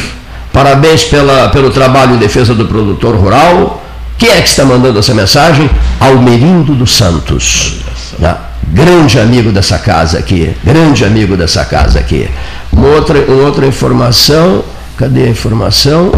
parabéns 0.52 1.06
pela, 1.06 1.49
pelo 1.49 1.69
trabalho 1.69 2.15
em 2.15 2.18
defesa 2.18 2.53
do 2.53 2.65
produtor 2.65 3.15
rural. 3.15 3.84
Quem 4.19 4.29
é 4.31 4.41
que 4.41 4.49
está 4.49 4.65
mandando 4.65 4.99
essa 4.99 5.13
mensagem? 5.13 5.69
Almerindo 5.97 6.75
dos 6.75 6.91
Santos. 6.91 7.77
Né? 8.19 8.35
Grande 8.67 9.17
amigo 9.17 9.49
dessa 9.49 9.79
casa 9.79 10.19
aqui, 10.19 10.53
grande 10.61 11.05
amigo 11.05 11.37
dessa 11.37 11.63
casa 11.63 11.99
aqui. 11.99 12.29
Uma 12.71 12.87
outra, 12.89 13.17
uma 13.17 13.45
outra 13.45 13.65
informação, 13.65 14.63
cadê 14.97 15.23
a 15.23 15.29
informação? 15.29 16.11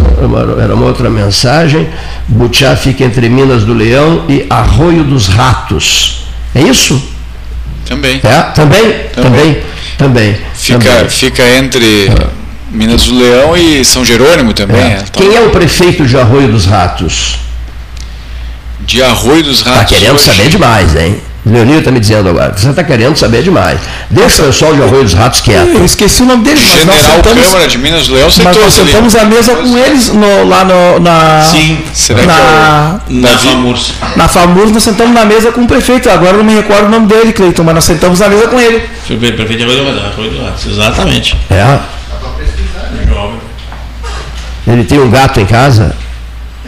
Era 0.62 0.74
uma 0.74 0.88
outra 0.88 1.12
mensagem. 1.12 1.88
Butiá 2.28 2.76
fica 2.76 3.04
entre 3.04 3.30
Minas 3.30 3.64
do 3.64 3.74
Leão 3.74 4.26
e 4.28 4.48
Arroio 4.50 5.04
dos 5.04 5.28
Ratos. 5.28 6.26
É 6.56 6.62
isso? 6.62 7.00
Também. 7.86 8.20
É? 8.24 8.42
Também? 8.56 8.94
Também. 9.14 9.62
Também. 9.98 10.38
Fica, 10.56 10.80
também. 10.80 11.10
fica 11.10 11.48
entre 11.48 12.12
Minas 12.72 13.04
do 13.04 13.16
Leão 13.20 13.56
e 13.56 13.86
São 13.86 14.04
Jerônimo 14.04 14.54
também. 14.54 14.82
É. 14.82 14.88
é. 14.88 15.04
Quem 15.12 15.36
é 15.36 15.42
o 15.42 15.52
prefeito 15.52 16.04
de 16.06 16.18
Arroio 16.18 16.52
dos 16.52 16.66
Ratos? 16.66 17.51
De 18.86 19.02
Arroio 19.04 19.44
dos 19.44 19.60
Está 19.60 19.76
Ratos. 19.76 19.98
querendo 19.98 20.16
hoje. 20.16 20.26
saber 20.26 20.50
demais, 20.50 20.96
hein? 20.96 21.22
Leonir 21.44 21.80
está 21.80 21.90
me 21.90 22.00
dizendo 22.00 22.30
agora. 22.30 22.54
Você 22.56 22.70
está 22.70 22.84
querendo 22.84 23.16
saber 23.18 23.42
demais. 23.42 23.80
Deixa 24.12 24.44
o 24.44 24.46
pessoal 24.46 24.76
de 24.76 24.84
Arroio 24.84 25.04
dos 25.04 25.14
Ratos 25.14 25.42
quieto. 25.42 25.70
Eu 25.70 25.84
esqueci 25.86 26.22
o 26.22 26.26
nome 26.28 26.44
dele, 26.44 26.60
mas 26.62 26.86
nós 26.86 26.96
General 26.98 27.16
sentamos, 27.16 27.46
Câmara 27.46 27.68
de 27.68 27.78
Minas 27.80 28.08
do 28.08 28.14
Leão 28.14 28.30
mas 28.44 28.58
nós 28.58 28.74
sentamos 28.74 29.16
à 29.16 29.26
mesa 29.26 29.56
com 29.56 29.78
eles 29.78 30.10
no- 30.14 30.48
lá 30.48 30.64
no, 30.64 31.00
na. 31.00 31.42
Sim, 31.42 31.80
será 31.96 32.22
na, 32.22 33.00
que 33.08 33.14
é 33.14 33.18
o 33.18 33.22
Na 33.22 33.30
Davi? 33.30 33.48
FAMURS. 33.48 33.94
Na 34.16 34.28
FAMURS 34.28 34.72
nós 34.72 34.84
sentamos 34.84 35.14
na 35.16 35.26
mesa 35.26 35.52
com 35.52 35.62
o 35.62 35.68
prefeito. 35.68 36.10
Agora 36.12 36.34
eu 36.34 36.38
não 36.38 36.44
me 36.44 36.54
recordo 36.54 36.86
o 36.86 36.90
nome 36.90 37.08
dele, 37.08 37.34
Cleiton, 37.34 37.64
mas 37.64 37.74
nós 37.74 37.86
sentamos 37.86 38.20
na 38.20 38.30
mesa 38.30 38.48
com 38.48 38.60
ele. 38.60 38.80
Prefeito 39.08 39.36
prefeito 39.36 39.58
de 39.58 39.64
Arroio 39.64 39.84
do 39.84 40.00
Rato, 40.00 40.14
Arroio 40.14 40.30
do 40.32 40.44
Rato, 40.44 40.70
Exatamente. 40.70 41.38
É. 41.50 41.80
Ele 44.68 44.84
tem 44.84 45.00
um 45.00 45.10
gato 45.10 45.40
em 45.40 45.46
casa? 45.46 45.96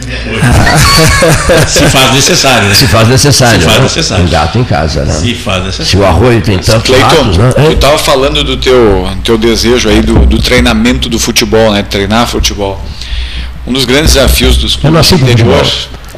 Se 1.68 1.84
faz 1.88 2.12
necessário, 2.12 2.68
né? 2.68 2.74
Se 2.74 2.86
faz 2.86 3.08
necessário. 3.08 3.60
Se 3.60 3.66
faz 3.66 3.76
né? 3.78 3.82
necessário. 3.82 4.24
Um 4.24 4.28
gato 4.28 4.58
em 4.58 4.64
casa, 4.64 5.04
né? 5.04 5.12
Se 5.12 5.34
faz 5.34 5.64
necessário. 5.64 5.90
Se 5.90 5.96
o 5.96 6.04
arroio 6.04 6.40
tem 6.40 6.58
tantos 6.58 6.90
Cleiton, 6.90 7.06
ratos, 7.06 7.36
né? 7.38 7.52
tu 7.56 7.72
estava 7.72 7.98
falando 7.98 8.44
do 8.44 8.56
teu, 8.56 9.08
teu 9.22 9.38
desejo 9.38 9.88
aí 9.88 10.02
do, 10.02 10.26
do 10.26 10.40
treinamento 10.40 11.08
do 11.08 11.18
futebol, 11.18 11.72
né? 11.72 11.82
Treinar 11.82 12.26
futebol. 12.26 12.82
Um 13.66 13.72
dos 13.72 13.84
grandes 13.84 14.14
desafios 14.14 14.56
dos 14.56 14.76
clubes 14.76 15.08
do 15.08 15.14
interior 15.16 15.66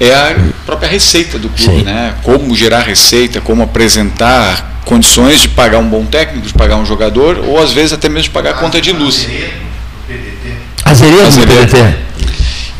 é 0.01 0.13
a 0.13 0.37
própria 0.65 0.89
receita 0.89 1.39
do 1.39 1.49
clube, 1.49 1.79
Sim. 1.79 1.85
né? 1.85 2.15
Como 2.23 2.55
gerar 2.55 2.81
receita, 2.81 3.41
como 3.41 3.63
apresentar 3.63 4.81
condições 4.85 5.41
de 5.41 5.49
pagar 5.49 5.79
um 5.79 5.89
bom 5.89 6.05
técnico, 6.05 6.47
de 6.47 6.55
pagar 6.55 6.77
um 6.77 6.85
jogador, 6.85 7.39
ou 7.47 7.61
às 7.61 7.73
vezes 7.73 7.93
até 7.93 8.09
mesmo 8.09 8.25
de 8.25 8.31
pagar 8.31 8.51
a 8.51 8.55
conta 8.55 8.81
de 8.81 8.93
luz. 8.93 9.27
Azeredo 10.85 11.23
do 11.23 11.27
Azeredo. 11.27 11.77
PDT. 11.77 11.97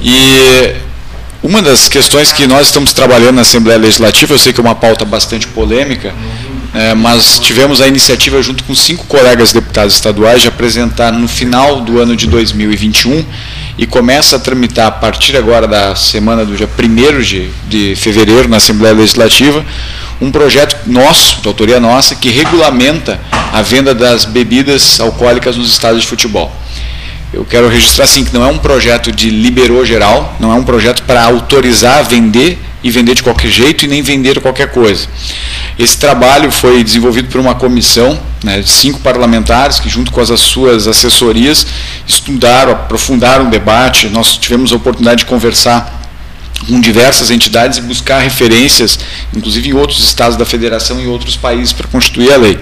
E 0.01 0.77
uma 1.47 1.63
das 1.63 1.89
questões 1.89 2.33
que 2.33 2.45
nós 2.45 2.67
estamos 2.67 2.93
trabalhando 2.93 3.37
na 3.37 3.43
Assembleia 3.43 3.79
Legislativa, 3.79 4.35
eu 4.35 4.39
sei 4.39 4.53
que 4.53 4.59
é 4.59 4.65
uma 4.65 4.75
pauta 4.75 5.05
bastante 5.05 5.47
polêmica, 5.47 6.13
é, 6.75 6.93
mas 6.93 7.39
tivemos 7.39 7.81
a 7.81 7.87
iniciativa, 7.87 8.43
junto 8.43 8.65
com 8.65 8.75
cinco 8.75 9.07
colegas 9.07 9.53
deputados 9.53 9.95
estaduais, 9.95 10.43
de 10.43 10.49
apresentar 10.49 11.13
no 11.13 11.29
final 11.29 11.83
do 11.83 12.01
ano 12.01 12.17
de 12.17 12.27
2021 12.27 13.25
e 13.79 13.87
começa 13.87 14.35
a 14.35 14.39
tramitar 14.41 14.89
a 14.89 14.91
partir 14.91 15.37
agora 15.37 15.69
da 15.69 15.95
semana 15.95 16.45
do 16.45 16.57
dia 16.57 16.69
1 16.69 17.21
de, 17.21 17.51
de 17.69 17.95
fevereiro 17.95 18.49
na 18.49 18.57
Assembleia 18.57 18.95
Legislativa 18.95 19.65
um 20.21 20.33
projeto 20.33 20.77
nosso, 20.87 21.43
de 21.43 21.47
autoria 21.47 21.79
nossa, 21.79 22.17
que 22.17 22.29
regulamenta 22.29 23.21
a 23.53 23.63
venda 23.63 23.95
das 23.95 24.25
bebidas 24.25 24.99
alcoólicas 24.99 25.57
nos 25.57 25.71
estádios 25.71 26.03
de 26.03 26.09
futebol. 26.09 26.51
Eu 27.33 27.45
quero 27.45 27.69
registrar 27.69 28.05
assim 28.05 28.25
que 28.25 28.33
não 28.33 28.45
é 28.45 28.49
um 28.49 28.59
projeto 28.59 29.11
de 29.11 29.31
liberou 29.31 29.85
geral, 29.85 30.37
não 30.39 30.53
é 30.53 30.55
um 30.55 30.65
projeto 30.65 31.03
para 31.03 31.25
autorizar 31.25 32.05
vender 32.05 32.59
e 32.83 32.91
vender 32.91 33.15
de 33.15 33.23
qualquer 33.23 33.51
jeito 33.51 33.85
e 33.85 33.89
nem 33.89 34.01
vender 34.01 34.41
qualquer 34.41 34.71
coisa. 34.71 35.09
Esse 35.79 35.99
trabalho 35.99 36.53
foi 36.53 36.85
desenvolvido 36.85 37.29
por 37.29 37.41
uma 37.41 37.55
comissão 37.55 38.19
né, 38.45 38.61
de 38.61 38.69
cinco 38.69 39.01
parlamentares 39.01 39.81
que, 39.81 39.89
junto 39.89 40.13
com 40.13 40.21
as 40.21 40.29
suas 40.41 40.87
assessorias, 40.87 41.67
estudaram, 42.07 42.73
aprofundaram 42.73 43.49
o 43.49 43.51
debate. 43.51 44.09
Nós 44.09 44.37
tivemos 44.37 44.73
a 44.73 44.77
oportunidade 44.77 45.21
de 45.21 45.27
conversar 45.27 46.05
com 46.69 46.81
diversas 46.81 47.31
entidades 47.31 47.79
e 47.79 47.83
buscar 47.83 48.21
referências, 48.21 48.99
inclusive 49.35 49.69
em 49.69 49.75
outros 49.75 50.03
estados 50.03 50.37
da 50.37 50.45
federação 50.45 51.01
e 51.01 51.07
outros 51.07 51.37
países, 51.37 51.73
para 51.73 51.89
constituir 51.89 52.33
a 52.33 52.37
lei. 52.37 52.59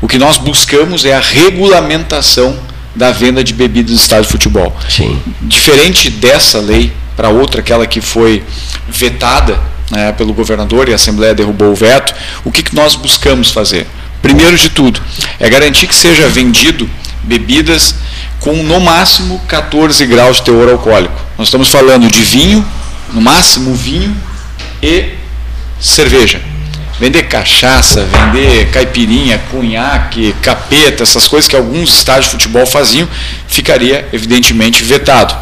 O 0.00 0.08
que 0.08 0.16
nós 0.16 0.38
buscamos 0.38 1.04
é 1.04 1.14
a 1.14 1.20
regulamentação 1.20 2.56
da 2.96 3.12
venda 3.12 3.44
de 3.44 3.52
bebidas 3.52 3.92
no 3.92 3.96
estádio 3.96 4.24
de 4.24 4.32
futebol. 4.32 4.74
Sim. 4.88 5.20
Diferente 5.42 6.10
dessa 6.10 6.58
lei, 6.58 6.92
para 7.14 7.28
outra, 7.28 7.60
aquela 7.60 7.86
que 7.86 8.00
foi 8.00 8.42
vetada 8.88 9.60
né, 9.90 10.12
pelo 10.12 10.32
governador 10.32 10.88
e 10.88 10.92
a 10.92 10.96
Assembleia 10.96 11.34
derrubou 11.34 11.70
o 11.70 11.74
veto, 11.74 12.14
o 12.42 12.50
que, 12.50 12.62
que 12.62 12.74
nós 12.74 12.96
buscamos 12.96 13.50
fazer? 13.50 13.86
Primeiro 14.22 14.56
de 14.56 14.70
tudo, 14.70 15.00
é 15.38 15.48
garantir 15.48 15.86
que 15.86 15.94
seja 15.94 16.28
vendido 16.28 16.88
bebidas 17.22 17.94
com 18.40 18.62
no 18.62 18.80
máximo 18.80 19.40
14 19.46 20.04
graus 20.06 20.38
de 20.38 20.44
teor 20.44 20.68
alcoólico. 20.70 21.20
Nós 21.38 21.48
estamos 21.48 21.68
falando 21.68 22.08
de 22.08 22.22
vinho, 22.22 22.66
no 23.12 23.20
máximo 23.20 23.74
vinho 23.74 24.16
e 24.82 25.14
cerveja. 25.78 26.40
Vender 26.98 27.24
cachaça, 27.24 28.04
vender 28.32 28.70
caipirinha, 28.70 29.38
cunhaque, 29.50 30.34
capeta, 30.40 31.02
essas 31.02 31.28
coisas 31.28 31.46
que 31.48 31.54
alguns 31.54 31.94
estádios 31.94 32.26
de 32.26 32.30
futebol 32.32 32.64
faziam, 32.66 33.06
ficaria 33.46 34.08
evidentemente 34.14 34.82
vetado. 34.82 35.34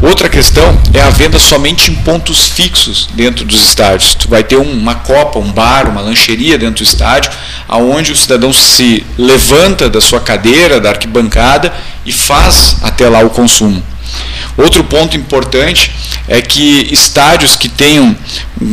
Outra 0.00 0.28
questão 0.28 0.78
é 0.94 1.00
a 1.00 1.10
venda 1.10 1.38
somente 1.38 1.90
em 1.90 1.94
pontos 1.96 2.48
fixos 2.48 3.08
dentro 3.14 3.44
dos 3.44 3.62
estádios. 3.62 4.14
Tu 4.14 4.28
vai 4.28 4.42
ter 4.44 4.56
um- 4.56 4.70
uma 4.72 4.94
copa, 4.94 5.38
um 5.38 5.50
bar, 5.52 5.88
uma 5.88 6.00
lancheria 6.00 6.56
dentro 6.58 6.82
do 6.84 6.88
estádio, 6.88 7.30
aonde 7.68 8.12
o 8.12 8.16
cidadão 8.16 8.52
se 8.52 9.04
levanta 9.18 9.88
da 9.90 10.00
sua 10.00 10.20
cadeira, 10.20 10.80
da 10.80 10.90
arquibancada 10.90 11.72
e 12.06 12.12
faz 12.12 12.76
até 12.82 13.08
lá 13.08 13.20
o 13.20 13.30
consumo. 13.30 13.82
Outro 14.56 14.82
ponto 14.84 15.16
importante 15.16 15.92
é 16.28 16.40
que 16.40 16.88
estádios 16.90 17.56
que 17.56 17.68
tenham 17.68 18.16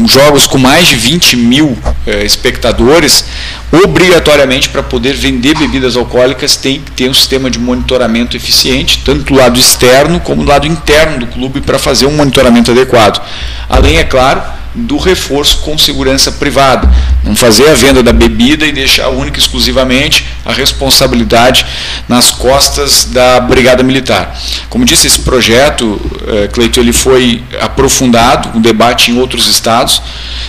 jogos 0.07 0.48
com 0.48 0.57
mais 0.57 0.88
de 0.88 0.95
20 0.95 1.36
mil 1.36 1.78
eh, 2.07 2.24
espectadores, 2.24 3.26
obrigatoriamente 3.72 4.70
para 4.70 4.82
poder 4.82 5.14
vender 5.14 5.57
bebidas 5.57 5.98
alcoólicas 5.98 6.56
tem 6.56 6.80
que 6.80 6.91
ter 6.91 7.10
um 7.10 7.14
sistema 7.14 7.49
de 7.49 7.60
monitoramento 7.60 8.38
eficiente, 8.38 9.02
tanto 9.03 9.26
do 9.26 9.34
lado 9.34 9.60
externo 9.60 10.20
como 10.20 10.44
do 10.44 10.49
lado 10.49 10.65
interno 10.65 11.20
do 11.20 11.28
clube 11.28 11.61
para 11.61 11.78
fazer 11.78 12.06
um 12.06 12.15
monitoramento 12.15 12.72
adequado. 12.72 13.22
Além, 13.70 13.98
é 13.98 14.03
claro, 14.03 14.41
do 14.76 14.98
reforço 14.98 15.60
com 15.60 15.78
segurança 15.78 16.32
privada. 16.32 16.90
Não 17.24 17.36
fazer 17.36 17.70
a 17.70 17.74
venda 17.74 18.02
da 18.02 18.12
bebida 18.12 18.66
e 18.66 18.72
deixar 18.72 19.10
única 19.10 19.38
e 19.38 19.41
exclusivamente 19.41 20.26
a 20.45 20.52
responsabilidade 20.52 21.66
nas 22.08 22.32
costas 22.32 23.06
da 23.06 23.40
Brigada 23.40 23.84
Militar. 23.84 24.36
Como 24.70 24.84
disse, 24.86 25.08
esse 25.08 25.20
projeto, 25.20 26.00
eh, 26.28 26.48
Cleito, 26.48 26.80
ele 26.80 26.94
foi 26.94 27.44
aprofundado, 27.62 28.58
um 28.58 28.62
debate 28.62 29.12
em 29.12 29.20
outros 29.20 29.48
estados. 29.48 30.02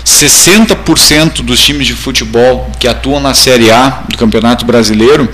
60% 0.05 1.43
dos 1.43 1.61
times 1.61 1.87
de 1.87 1.95
futebol 1.95 2.71
que 2.79 2.89
atuam 2.89 3.21
na 3.21 3.35
Série 3.35 3.71
A 3.71 4.03
do 4.09 4.17
Campeonato 4.17 4.65
Brasileiro 4.65 5.29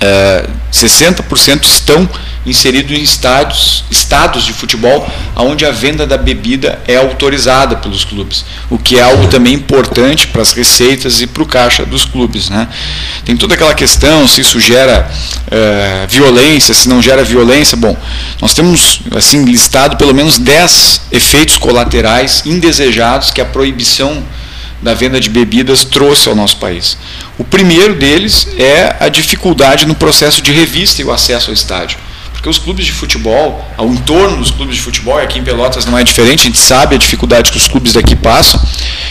é, 0.00 0.46
60% 0.72 1.64
estão 1.64 2.08
inseridos 2.46 2.96
em 2.96 3.02
estádios, 3.02 3.84
estados 3.90 4.44
de 4.44 4.52
futebol 4.52 5.08
onde 5.36 5.64
a 5.64 5.70
venda 5.70 6.06
da 6.06 6.18
bebida 6.18 6.78
é 6.86 6.96
autorizada 6.96 7.76
pelos 7.76 8.04
clubes, 8.04 8.44
o 8.68 8.78
que 8.78 8.98
é 8.98 9.02
algo 9.02 9.28
também 9.28 9.54
importante 9.54 10.26
para 10.26 10.42
as 10.42 10.52
receitas 10.52 11.20
e 11.20 11.26
para 11.26 11.42
o 11.42 11.46
caixa 11.46 11.84
dos 11.86 12.04
clubes. 12.04 12.50
Né? 12.50 12.68
Tem 13.24 13.36
toda 13.36 13.54
aquela 13.54 13.74
questão 13.74 14.28
se 14.28 14.42
isso 14.42 14.60
gera 14.60 15.10
é, 15.50 16.06
violência, 16.08 16.74
se 16.74 16.88
não 16.88 17.00
gera 17.00 17.24
violência. 17.24 17.76
Bom, 17.76 17.96
nós 18.40 18.52
temos 18.52 19.00
assim 19.16 19.44
listado 19.44 19.96
pelo 19.96 20.14
menos 20.14 20.38
10 20.38 21.02
efeitos 21.12 21.56
colaterais 21.56 22.42
indesejados 22.44 23.30
que 23.30 23.40
a 23.40 23.44
proibição 23.44 24.22
da 24.82 24.94
venda 24.94 25.20
de 25.20 25.30
bebidas 25.30 25.84
trouxe 25.84 26.28
ao 26.28 26.34
nosso 26.34 26.56
país. 26.56 26.96
O 27.38 27.44
primeiro 27.44 27.94
deles 27.94 28.48
é 28.58 28.96
a 29.00 29.08
dificuldade 29.08 29.86
no 29.86 29.94
processo 29.94 30.42
de 30.42 30.52
revista 30.52 31.00
e 31.00 31.04
o 31.04 31.12
acesso 31.12 31.50
ao 31.50 31.54
estádio. 31.54 31.98
Porque 32.32 32.48
os 32.48 32.58
clubes 32.58 32.84
de 32.84 32.92
futebol, 32.92 33.66
ao 33.74 33.88
entorno 33.88 34.36
dos 34.36 34.50
clubes 34.50 34.76
de 34.76 34.82
futebol, 34.82 35.18
e 35.18 35.22
aqui 35.22 35.38
em 35.38 35.42
Pelotas 35.42 35.86
não 35.86 35.96
é 35.96 36.04
diferente, 36.04 36.42
a 36.42 36.44
gente 36.44 36.58
sabe 36.58 36.94
a 36.94 36.98
dificuldade 36.98 37.50
que 37.50 37.56
os 37.56 37.66
clubes 37.66 37.94
daqui 37.94 38.14
passam, 38.14 38.60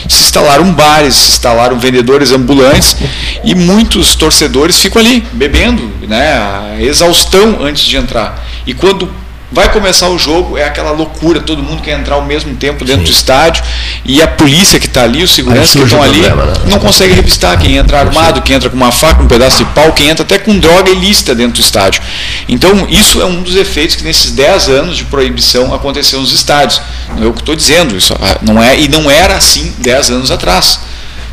se 0.08 0.22
instalaram 0.22 0.72
bares, 0.72 1.16
se 1.16 1.30
instalaram 1.32 1.80
vendedores 1.80 2.32
ambulantes 2.32 2.96
e 3.44 3.56
muitos 3.56 4.16
torcedores 4.16 4.80
ficam 4.80 5.02
ali 5.02 5.26
bebendo, 5.34 5.92
né, 6.08 6.78
exaustão 6.80 7.58
antes 7.64 7.84
de 7.84 7.98
entrar. 7.98 8.46
E 8.68 8.74
quando 8.76 9.10
Vai 9.54 9.72
começar 9.72 10.10
o 10.10 10.18
jogo, 10.18 10.58
é 10.58 10.66
aquela 10.66 10.90
loucura, 10.90 11.40
todo 11.40 11.62
mundo 11.62 11.84
quer 11.84 11.92
entrar 11.92 12.16
ao 12.16 12.26
mesmo 12.26 12.56
tempo 12.56 12.84
dentro 12.84 13.06
Sim. 13.06 13.12
do 13.12 13.16
estádio 13.16 13.64
e 14.04 14.20
a 14.20 14.28
polícia 14.28 14.80
que 14.80 14.88
está 14.88 15.04
ali, 15.04 15.22
os 15.22 15.30
seguranças 15.30 15.76
que 15.76 15.84
estão 15.84 16.02
ali, 16.02 16.24
problema, 16.24 16.46
né? 16.46 16.54
não 16.72 16.80
consegue 16.80 17.14
revistar 17.14 17.60
quem 17.60 17.78
entra 17.78 18.00
armado, 18.00 18.42
quem 18.42 18.56
entra 18.56 18.68
com 18.68 18.76
uma 18.76 18.92
faca, 18.92 19.22
um 19.22 19.28
pedaço 19.28 19.60
de 19.60 19.66
pau, 19.66 19.94
quem 19.94 20.10
entra 20.10 20.24
até 20.24 20.40
com 20.40 20.58
droga 20.58 20.90
ilícita 20.90 21.36
dentro 21.36 21.62
do 21.62 21.64
estádio. 21.64 22.02
Então, 22.50 22.88
isso 22.90 23.22
é 23.22 23.26
um 23.26 23.44
dos 23.44 23.56
efeitos 23.56 23.96
que 23.96 24.04
nesses 24.04 24.32
10 24.32 24.70
anos 24.70 24.98
de 24.98 25.04
proibição 25.04 25.72
aconteceu 25.72 26.20
nos 26.20 26.34
estádios. 26.34 26.82
Não 27.16 27.24
é 27.24 27.28
o 27.28 27.34
que 27.34 27.42
estou 27.42 27.56
dizendo, 27.56 27.96
isso 27.96 28.16
ah, 28.20 28.40
não 28.42 28.62
é, 28.62 28.80
e 28.80 28.88
não 28.88 29.12
era 29.12 29.38
assim 29.38 29.72
10 29.78 30.10
anos 30.10 30.32
atrás. 30.32 30.80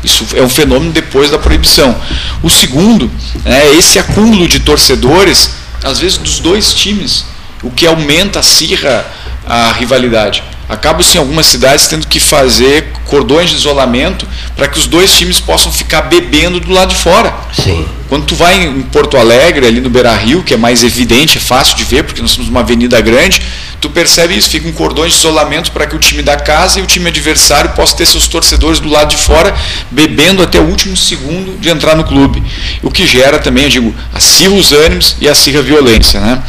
Isso 0.03 0.27
é 0.35 0.43
um 0.43 0.49
fenômeno 0.49 0.91
depois 0.91 1.31
da 1.31 1.39
proibição. 1.39 1.95
O 2.43 2.51
segundo 2.51 3.09
é 3.43 3.73
esse 3.73 3.97
acúmulo 3.97 4.47
de 4.47 4.59
torcedores, 4.59 5.55
às 5.83 5.97
vezes 5.97 6.19
dos 6.19 6.37
dois 6.37 6.71
times 6.71 7.30
o 7.63 7.71
que 7.71 7.85
aumenta, 7.85 8.39
acirra 8.39 9.05
a 9.45 9.71
rivalidade. 9.73 10.43
Acaba-se 10.71 11.17
em 11.17 11.19
algumas 11.19 11.47
cidades 11.47 11.87
tendo 11.87 12.07
que 12.07 12.17
fazer 12.17 12.93
cordões 13.05 13.49
de 13.49 13.57
isolamento 13.57 14.25
para 14.55 14.69
que 14.69 14.79
os 14.79 14.87
dois 14.87 15.13
times 15.17 15.37
possam 15.37 15.69
ficar 15.69 16.03
bebendo 16.03 16.61
do 16.61 16.71
lado 16.71 16.91
de 16.91 16.95
fora. 16.95 17.33
Sim. 17.53 17.85
Quando 18.07 18.25
tu 18.25 18.35
vai 18.35 18.63
em 18.63 18.81
Porto 18.83 19.17
Alegre, 19.17 19.65
ali 19.65 19.81
no 19.81 19.89
Beira 19.89 20.13
Rio, 20.15 20.43
que 20.43 20.53
é 20.53 20.57
mais 20.57 20.83
evidente, 20.83 21.37
é 21.37 21.41
fácil 21.41 21.75
de 21.75 21.83
ver, 21.83 22.03
porque 22.03 22.21
nós 22.21 22.33
temos 22.33 22.49
uma 22.49 22.61
avenida 22.61 22.99
grande, 22.99 23.41
tu 23.79 23.89
percebe 23.89 24.37
isso, 24.37 24.49
ficam 24.49 24.71
cordões 24.73 25.13
de 25.13 25.19
isolamento 25.19 25.71
para 25.71 25.87
que 25.87 25.95
o 25.95 25.99
time 25.99 26.21
da 26.21 26.35
casa 26.35 26.79
e 26.79 26.83
o 26.83 26.85
time 26.85 27.07
adversário 27.07 27.71
possam 27.71 27.97
ter 27.97 28.05
seus 28.05 28.27
torcedores 28.27 28.79
do 28.79 28.89
lado 28.89 29.09
de 29.09 29.17
fora, 29.17 29.55
bebendo 29.89 30.43
até 30.43 30.59
o 30.59 30.63
último 30.63 30.95
segundo 30.95 31.57
de 31.57 31.69
entrar 31.69 31.95
no 31.95 32.03
clube. 32.03 32.43
O 32.83 32.91
que 32.91 33.07
gera 33.07 33.39
também, 33.39 33.63
eu 33.63 33.69
digo, 33.69 33.95
acirra 34.13 34.53
os 34.53 34.71
ânimos 34.71 35.15
e 35.19 35.27
acirra 35.27 35.59
a 35.59 35.63
violência. 35.63 36.19
Né? 36.19 36.43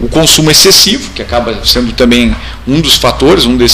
O 0.00 0.08
consumo 0.08 0.50
excessivo, 0.50 1.10
que 1.16 1.20
acaba 1.20 1.64
sendo 1.64 1.92
também 1.92 2.34
um 2.66 2.80
dos 2.80 2.94
fatores, 2.94 3.44
um 3.44 3.56
desses 3.56 3.67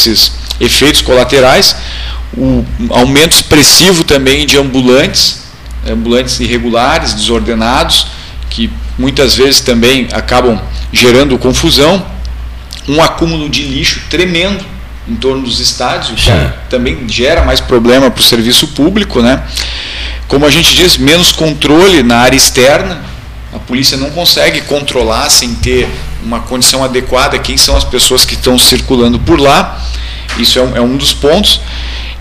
efeitos 0.61 1.03
colaterais, 1.03 1.77
o 2.37 2.65
aumento 2.91 3.33
expressivo 3.33 4.05
também 4.05 4.47
de 4.47 4.59
ambulantes, 4.59 5.43
ambulantes 5.89 6.41
irregulares, 6.41 7.15
desordenados, 7.15 8.07
que 8.51 8.71
muitas 8.99 9.37
vezes 9.37 9.61
também 9.61 10.09
acabam 10.13 10.61
gerando 10.93 11.39
confusão 11.39 12.05
um 12.89 13.03
acúmulo 13.03 13.49
de 13.49 13.63
lixo 13.63 14.03
tremendo 14.11 14.65
em 15.09 15.17
torno 15.17 15.43
dos 15.43 15.61
estádios, 15.61 16.11
o 16.11 16.15
que 16.15 16.31
também 16.69 17.07
gera 17.09 17.45
mais 17.45 17.61
problema 17.61 18.11
para 18.11 18.21
o 18.21 18.25
serviço 18.25 18.69
público, 18.69 19.21
né? 19.21 19.43
Como 20.27 20.47
a 20.47 20.51
gente 20.51 20.75
diz, 20.75 20.97
menos 20.97 21.31
controle 21.31 22.03
na 22.03 22.19
área 22.19 22.37
externa, 22.37 23.03
a 23.53 23.59
polícia 23.59 23.97
não 23.97 24.11
consegue 24.11 24.63
controlar 24.63 25.29
sem 25.29 25.55
ter 25.55 25.89
uma 26.25 26.41
condição 26.41 26.83
adequada 26.83 27.39
quem 27.39 27.57
são 27.57 27.77
as 27.77 27.85
pessoas 27.85 28.25
que 28.25 28.35
estão 28.35 28.59
circulando 28.59 29.19
por 29.21 29.39
lá. 29.39 29.84
Isso 30.39 30.59
é 30.59 30.63
um, 30.63 30.77
é 30.77 30.81
um 30.81 30.97
dos 30.97 31.13
pontos. 31.13 31.61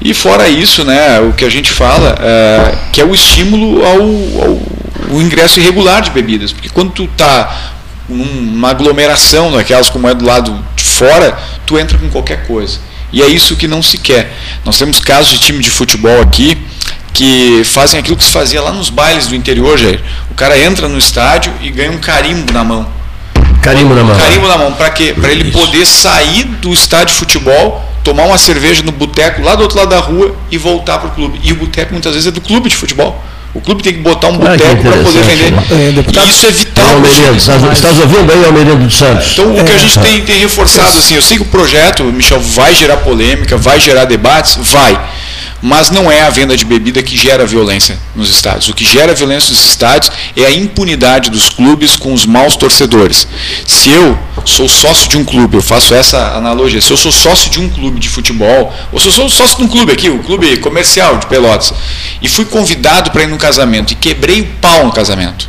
E 0.03 0.13
fora 0.13 0.49
isso, 0.49 0.83
né, 0.83 1.19
o 1.21 1.33
que 1.33 1.45
a 1.45 1.49
gente 1.49 1.71
fala, 1.71 2.17
é, 2.19 2.75
que 2.91 2.99
é 2.99 3.05
o 3.05 3.13
estímulo 3.13 3.85
ao, 3.85 4.01
ao, 4.01 4.61
ao 5.11 5.21
ingresso 5.21 5.59
irregular 5.59 6.01
de 6.01 6.11
bebidas. 6.11 6.51
Porque 6.51 6.69
quando 6.69 6.91
tu 6.91 7.05
está 7.05 7.73
numa 8.09 8.69
aglomeração 8.69 9.51
daquelas 9.51 9.89
como 9.89 10.07
é 10.09 10.13
do 10.13 10.25
lado 10.25 10.63
de 10.75 10.83
fora, 10.83 11.37
tu 11.65 11.79
entra 11.79 11.97
com 11.97 12.09
qualquer 12.09 12.45
coisa. 12.45 12.79
E 13.11 13.21
é 13.21 13.27
isso 13.27 13.55
que 13.55 13.67
não 13.67 13.81
se 13.81 13.97
quer. 13.97 14.35
Nós 14.65 14.77
temos 14.77 14.99
casos 14.99 15.31
de 15.31 15.39
time 15.39 15.59
de 15.59 15.69
futebol 15.69 16.19
aqui 16.21 16.57
que 17.13 17.61
fazem 17.63 17.99
aquilo 17.99 18.17
que 18.17 18.23
se 18.23 18.31
fazia 18.31 18.59
lá 18.59 18.71
nos 18.71 18.89
bailes 18.89 19.27
do 19.27 19.35
interior, 19.35 19.77
Jair. 19.77 20.01
O 20.31 20.33
cara 20.33 20.57
entra 20.57 20.89
no 20.89 20.97
estádio 20.97 21.53
e 21.61 21.69
ganha 21.69 21.91
um 21.91 21.99
carimbo 21.99 22.51
na 22.51 22.63
mão. 22.63 22.87
Carimbo 23.61 23.93
na 23.93 24.03
mão. 24.03 24.17
Carimbo 24.17 24.47
na 24.47 24.57
mão. 24.57 24.73
Para 24.73 24.89
quê? 24.89 25.13
Para 25.17 25.31
ele 25.31 25.51
poder 25.51 25.85
sair 25.85 26.43
do 26.43 26.73
estádio 26.73 27.13
de 27.13 27.19
futebol, 27.19 27.92
tomar 28.03 28.23
uma 28.25 28.37
cerveja 28.37 28.83
no 28.83 28.91
boteco 28.91 29.41
lá 29.41 29.55
do 29.55 29.63
outro 29.63 29.77
lado 29.77 29.89
da 29.89 29.99
rua 29.99 30.35
e 30.51 30.57
voltar 30.57 30.97
para 30.99 31.09
o 31.09 31.11
clube. 31.11 31.39
E 31.43 31.51
o 31.51 31.55
boteco 31.55 31.93
muitas 31.93 32.13
vezes 32.13 32.27
é 32.27 32.31
do 32.31 32.41
clube 32.41 32.69
de 32.69 32.75
futebol. 32.75 33.23
O 33.53 33.61
clube 33.61 33.83
tem 33.83 33.93
que 33.93 33.99
botar 33.99 34.29
um 34.29 34.37
boteco 34.37 34.79
ah, 34.79 34.91
para 34.91 35.03
poder 35.03 35.21
vender. 35.21 35.53
É, 35.71 35.91
deputado, 35.91 36.27
isso 36.27 36.47
é 36.47 36.51
vital. 36.51 36.89
Almerindo, 36.89 37.37
estás, 37.37 37.99
ouvindo 37.99 38.31
aí, 38.31 38.45
Almerindo 38.45 38.77
dos 38.77 38.97
Santos? 38.97 39.31
Então, 39.33 39.55
o 39.55 39.63
que 39.63 39.71
a 39.71 39.77
gente 39.77 39.99
tem, 39.99 40.21
tem 40.21 40.39
reforçado, 40.39 40.97
assim, 40.97 41.13
eu 41.13 41.21
sei 41.21 41.37
que 41.37 41.43
o 41.43 41.47
projeto, 41.47 42.03
Michel, 42.05 42.39
vai 42.39 42.73
gerar 42.73 42.97
polêmica, 42.97 43.55
vai 43.55 43.79
gerar 43.79 44.05
debates, 44.05 44.57
vai 44.59 44.99
mas 45.63 45.89
não 45.89 46.11
é 46.11 46.23
a 46.23 46.29
venda 46.29 46.57
de 46.57 46.65
bebida 46.65 47.01
que 47.01 47.15
gera 47.15 47.45
violência 47.45 47.97
nos 48.13 48.29
estádios. 48.29 48.67
O 48.67 48.73
que 48.73 48.83
gera 48.83 49.13
violência 49.13 49.49
nos 49.51 49.65
estádios 49.65 50.11
é 50.35 50.43
a 50.43 50.51
impunidade 50.51 51.29
dos 51.29 51.47
clubes 51.47 51.95
com 51.95 52.11
os 52.11 52.25
maus 52.25 52.57
torcedores. 52.57 53.25
Se 53.65 53.89
eu 53.89 54.19
sou 54.43 54.67
sócio 54.67 55.07
de 55.07 55.15
um 55.15 55.23
clube, 55.23 55.55
eu 55.55 55.61
faço 55.61 55.95
essa 55.95 56.35
analogia, 56.35 56.81
se 56.81 56.91
eu 56.91 56.97
sou 56.97 57.13
sócio 57.13 57.49
de 57.49 57.61
um 57.61 57.69
clube 57.69 57.97
de 57.97 58.09
futebol, 58.09 58.73
ou 58.91 58.99
se 58.99 59.07
eu 59.07 59.13
sou 59.13 59.29
sócio 59.29 59.55
de 59.55 59.63
um 59.63 59.69
clube 59.69 59.93
aqui, 59.93 60.09
o 60.09 60.15
um 60.15 60.21
clube 60.21 60.57
comercial 60.57 61.17
de 61.17 61.27
Pelotas, 61.27 61.73
e 62.21 62.27
fui 62.27 62.43
convidado 62.43 63.11
para 63.11 63.23
ir 63.23 63.27
no 63.27 63.37
casamento 63.37 63.93
e 63.93 63.95
quebrei 63.95 64.41
o 64.41 64.45
pau 64.59 64.85
no 64.85 64.91
casamento, 64.91 65.47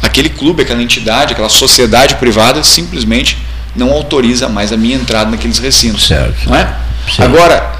aquele 0.00 0.28
clube, 0.28 0.62
aquela 0.62 0.80
entidade, 0.80 1.32
aquela 1.32 1.48
sociedade 1.48 2.14
privada 2.14 2.62
simplesmente 2.62 3.36
não 3.74 3.90
autoriza 3.90 4.48
mais 4.48 4.72
a 4.72 4.76
minha 4.76 4.94
entrada 4.94 5.28
naqueles 5.28 5.58
recintos. 5.58 6.06
Certo. 6.06 6.48
Não 6.48 6.54
é? 6.54 6.72
Agora, 7.18 7.79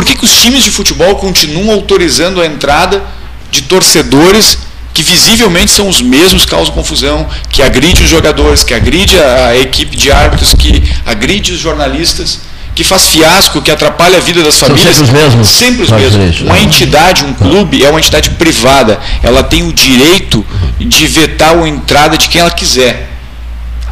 por 0.00 0.06
que, 0.06 0.16
que 0.16 0.24
os 0.24 0.40
times 0.40 0.64
de 0.64 0.70
futebol 0.70 1.16
continuam 1.16 1.70
autorizando 1.74 2.40
a 2.40 2.46
entrada 2.46 3.02
de 3.50 3.60
torcedores 3.62 4.56
que 4.94 5.02
visivelmente 5.02 5.70
são 5.70 5.86
os 5.90 6.00
mesmos 6.00 6.46
que 6.46 6.50
causam 6.50 6.72
confusão, 6.72 7.28
que 7.50 7.62
agride 7.62 8.02
os 8.02 8.08
jogadores, 8.08 8.64
que 8.64 8.72
agride 8.72 9.20
a, 9.20 9.58
equipe 9.58 9.94
de 9.94 10.10
árbitros, 10.10 10.54
que 10.54 10.82
agride 11.04 11.52
os 11.52 11.60
jornalistas, 11.60 12.40
que 12.74 12.82
faz 12.82 13.08
fiasco, 13.08 13.60
que 13.60 13.70
atrapalha 13.70 14.16
a 14.16 14.20
vida 14.20 14.42
das 14.42 14.58
famílias. 14.58 14.96
São 14.96 15.04
sempre 15.04 15.18
os 15.18 15.22
mesmos. 15.22 15.48
Sempre 15.48 15.82
os 15.82 15.90
mesmos. 15.90 16.40
Uma 16.40 16.58
entidade, 16.58 17.22
um 17.22 17.34
clube, 17.34 17.84
é 17.84 17.90
uma 17.90 17.98
entidade 17.98 18.30
privada. 18.30 18.98
Ela 19.22 19.42
tem 19.42 19.68
o 19.68 19.72
direito 19.72 20.44
de 20.78 21.06
vetar 21.08 21.58
a 21.58 21.68
entrada 21.68 22.16
de 22.16 22.26
quem 22.26 22.40
ela 22.40 22.50
quiser. 22.50 23.10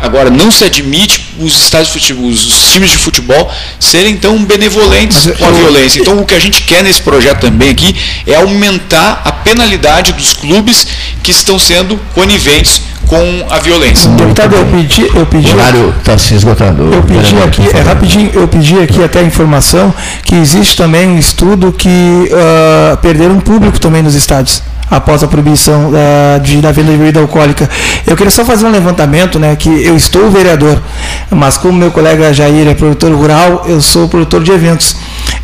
Agora, 0.00 0.30
não 0.30 0.50
se 0.50 0.64
admite 0.64 1.34
os, 1.40 1.60
estádios 1.64 1.90
futebol, 1.90 2.26
os 2.28 2.72
times 2.72 2.90
de 2.90 2.96
futebol 2.96 3.52
serem 3.80 4.16
tão 4.16 4.44
benevolentes 4.44 5.26
Mas, 5.26 5.36
com 5.36 5.44
a 5.44 5.48
eu, 5.48 5.54
violência. 5.54 6.00
Então, 6.00 6.18
o 6.18 6.24
que 6.24 6.34
a 6.34 6.38
gente 6.38 6.62
quer 6.62 6.82
nesse 6.82 7.02
projeto 7.02 7.40
também 7.40 7.70
aqui 7.70 7.96
é 8.26 8.36
aumentar 8.36 9.22
a 9.24 9.32
penalidade 9.32 10.12
dos 10.12 10.32
clubes 10.32 10.86
que 11.22 11.30
estão 11.30 11.58
sendo 11.58 11.98
coniventes 12.14 12.82
com 13.06 13.46
a 13.50 13.58
violência. 13.58 14.10
Deputado, 14.10 14.54
eu 14.54 14.66
pedi, 14.66 15.10
eu 15.14 15.26
pedi. 15.26 15.50
O 15.50 15.54
horário 15.54 15.94
está 15.98 16.18
se 16.18 16.34
esgotando. 16.34 16.92
Eu 16.92 17.02
pedi 17.02 17.36
aqui, 17.42 17.76
é 17.76 17.80
rapidinho, 17.80 18.30
eu 18.34 18.46
pedi 18.46 18.78
aqui 18.78 19.02
até 19.02 19.20
a 19.20 19.22
informação 19.22 19.92
que 20.22 20.34
existe 20.34 20.76
também 20.76 21.08
um 21.08 21.18
estudo 21.18 21.72
que 21.72 21.88
uh, 21.88 22.96
perderam 22.98 23.40
público 23.40 23.80
também 23.80 24.02
nos 24.02 24.14
estádios 24.14 24.62
após 24.90 25.22
a 25.22 25.28
proibição 25.28 25.90
uh, 25.90 26.40
de, 26.40 26.56
da 26.58 26.72
venda 26.72 26.92
de 26.92 26.98
bebida 26.98 27.20
alcoólica. 27.20 27.68
Eu 28.06 28.16
queria 28.16 28.30
só 28.30 28.44
fazer 28.44 28.66
um 28.66 28.70
levantamento, 28.70 29.38
né, 29.38 29.54
que 29.56 29.68
eu 29.68 29.96
estou 29.96 30.30
vereador, 30.30 30.80
mas 31.30 31.56
como 31.58 31.74
meu 31.74 31.90
colega 31.90 32.32
Jair 32.32 32.66
é 32.68 32.74
produtor 32.74 33.12
rural, 33.12 33.64
eu 33.66 33.80
sou 33.80 34.08
produtor 34.08 34.42
de 34.42 34.52
eventos. 34.52 34.96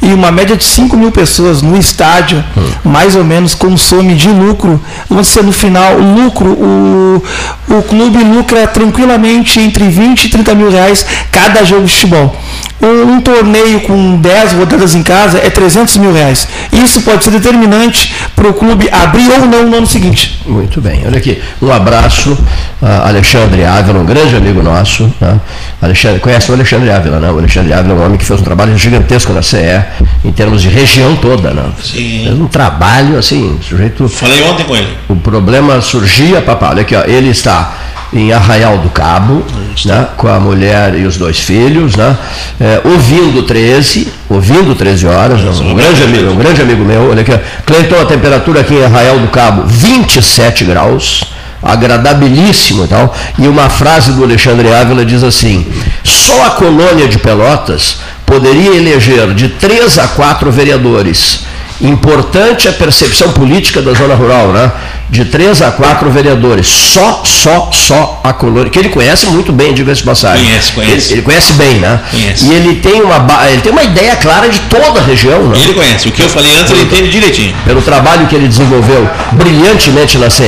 E 0.03 0.12
uma 0.12 0.31
média 0.31 0.55
de 0.55 0.65
5 0.65 0.97
mil 0.97 1.11
pessoas 1.11 1.62
no 1.62 1.79
estádio, 1.79 2.45
hum. 2.57 2.62
mais 2.85 3.16
ou 3.16 3.25
menos, 3.25 3.55
consome 3.55 4.15
de 4.15 4.29
lucro. 4.29 4.81
Vamos 5.09 5.29
dizer, 5.29 5.43
no 5.43 5.53
final, 5.53 5.99
lucro, 5.99 6.51
o, 6.51 7.23
o 7.71 7.83
clube 7.83 8.23
lucra 8.23 8.66
tranquilamente 8.66 9.59
entre 9.61 9.89
20 9.89 10.25
e 10.25 10.29
30 10.29 10.55
mil 10.55 10.71
reais 10.71 11.07
cada 11.31 11.65
jogo 11.65 11.87
de 11.87 11.93
futebol. 11.93 12.37
Um, 12.83 13.15
um, 13.15 13.21
torneio 13.21 13.81
com 13.81 14.16
10 14.16 14.53
rodadas 14.53 14.95
em 14.95 15.03
casa 15.03 15.39
é 15.39 15.49
300 15.49 15.97
mil 15.97 16.12
reais. 16.12 16.47
Isso 16.71 17.01
pode 17.01 17.25
ser 17.25 17.31
determinante 17.31 18.15
para 18.37 18.49
o 18.49 18.53
clube 18.53 18.91
abrir 18.93 19.33
ou 19.40 19.47
não 19.47 19.69
no 19.69 19.77
ano 19.77 19.86
seguinte. 19.86 20.40
Muito 20.47 20.81
bem. 20.81 21.02
Olha 21.06 21.19
aqui, 21.19 21.43
um 21.61 21.73
abraço 21.73 22.36
a 22.82 23.09
Alexandre 23.09 23.65
Ávila, 23.65 24.01
um 24.01 24.05
grande 24.05 24.36
amigo 24.36 24.62
nosso. 24.62 25.12
Né? 25.20 25.40
Alexandre, 25.81 26.20
conhece 26.20 26.51
o 26.51 26.55
Alexandre 26.55 26.90
Ávila, 26.90 27.19
né? 27.19 27.31
O 27.31 27.39
Alexandre 27.39 27.73
Ávila 27.73 27.94
é 27.94 27.97
um 27.97 28.05
homem 28.05 28.19
que 28.19 28.24
fez 28.24 28.40
um 28.40 28.44
trabalho 28.44 28.77
gigantesco 28.77 29.32
na 29.32 29.43
CE, 29.43 29.82
em 30.24 30.32
termos 30.32 30.62
de 30.62 30.69
região 30.69 31.16
toda. 31.16 31.51
Né? 31.52 31.65
Sim. 31.82 32.24
Fez 32.24 32.40
um 32.40 32.47
trabalho, 32.47 33.19
assim, 33.19 33.59
sujeito... 33.66 34.09
Falei 34.09 34.43
ontem 34.43 34.65
com 34.65 34.77
ele. 34.77 34.89
O 35.09 35.16
problema 35.16 35.81
surgia, 35.81 36.40
papai, 36.43 36.70
olha 36.70 36.82
aqui, 36.82 36.94
ó, 36.94 37.05
ele 37.05 37.31
está 37.31 37.73
em 38.15 38.32
Arraial 38.32 38.78
do 38.78 38.89
Cabo, 38.91 39.45
né, 39.85 40.07
com 40.16 40.28
a 40.28 40.39
mulher 40.39 40.95
e 40.95 41.05
os 41.05 41.16
dois 41.16 41.41
filhos, 41.41 41.97
né, 41.97 42.16
é, 42.61 42.81
ouvindo 42.85 43.43
13, 43.43 44.09
ouvindo 44.31 44.74
13 44.74 45.07
horas, 45.07 45.61
um, 45.61 45.74
grande 45.74 46.03
amigo, 46.05 46.31
um 46.31 46.36
grande 46.36 46.62
amigo 46.62 46.85
meu, 46.85 47.11
olha 47.11 47.23
aqui, 47.23 47.32
Cleiton, 47.66 48.01
a 48.01 48.07
temperatura 48.07 48.61
aqui 48.61 48.74
em 48.74 48.85
Arraial 48.85 49.19
do 49.19 49.28
Cabo, 49.28 49.65
27 49.66 50.65
graus, 50.65 51.24
agradabilíssimo 51.61 52.85
e 52.85 52.89
tal, 52.89 53.15
e 53.39 53.49
uma 53.49 53.69
frase 53.69 54.12
do 54.12 54.23
Alexandre 54.23 54.73
Ávila 54.73 55.05
diz 55.05 55.24
assim, 55.24 55.66
só 56.05 56.47
a 56.47 56.51
colônia 56.51 57.09
de 57.09 57.19
Pelotas 57.19 57.99
poderia 58.24 58.77
eleger 58.77 59.35
de 59.35 59.49
três 59.49 59.99
a 59.99 60.07
quatro 60.09 60.53
vereadores 60.53 61.41
Importante 61.81 62.69
a 62.69 62.73
percepção 62.73 63.33
política 63.33 63.83
da 63.83 63.93
zona 63.93 64.15
rural, 64.15 64.49
né? 64.49 64.71
De 65.11 65.25
três 65.25 65.61
a 65.61 65.71
quatro 65.71 66.11
vereadores. 66.11 66.67
Só, 66.67 67.23
só, 67.25 67.71
só 67.73 68.21
a 68.25 68.33
colônia. 68.33 68.71
Que 68.71 68.79
ele 68.79 68.89
conhece 68.89 69.27
muito 69.27 69.53
bem, 69.53 69.75
diga-se 69.75 70.03
passagem. 70.03 70.45
Conhece, 70.47 70.73
conhece. 70.73 70.93
Ele, 71.09 71.15
ele 71.15 71.23
conhece 71.23 71.53
bem, 71.55 71.75
né? 71.75 72.01
Conhece. 72.11 72.47
E 72.47 72.53
ele 72.53 72.77
tem, 72.77 73.03
uma, 73.03 73.49
ele 73.51 73.61
tem 73.61 73.71
uma 73.71 73.83
ideia 73.83 74.17
clara 74.17 74.49
de 74.49 74.61
toda 74.61 75.01
a 75.01 75.03
região, 75.03 75.43
né? 75.49 75.59
Ele 75.63 75.75
conhece. 75.75 76.09
O 76.09 76.13
que 76.13 76.23
eu 76.23 76.29
falei 76.29 76.51
antes, 76.57 76.73
ele 76.73 76.83
entende 76.83 77.11
direitinho. 77.11 77.55
pelo 77.65 77.83
trabalho 77.83 78.27
que 78.27 78.35
ele 78.35 78.49
desenvolveu 78.49 79.09
brilhantemente 79.33 80.17
na 80.19 80.31
CE. 80.31 80.45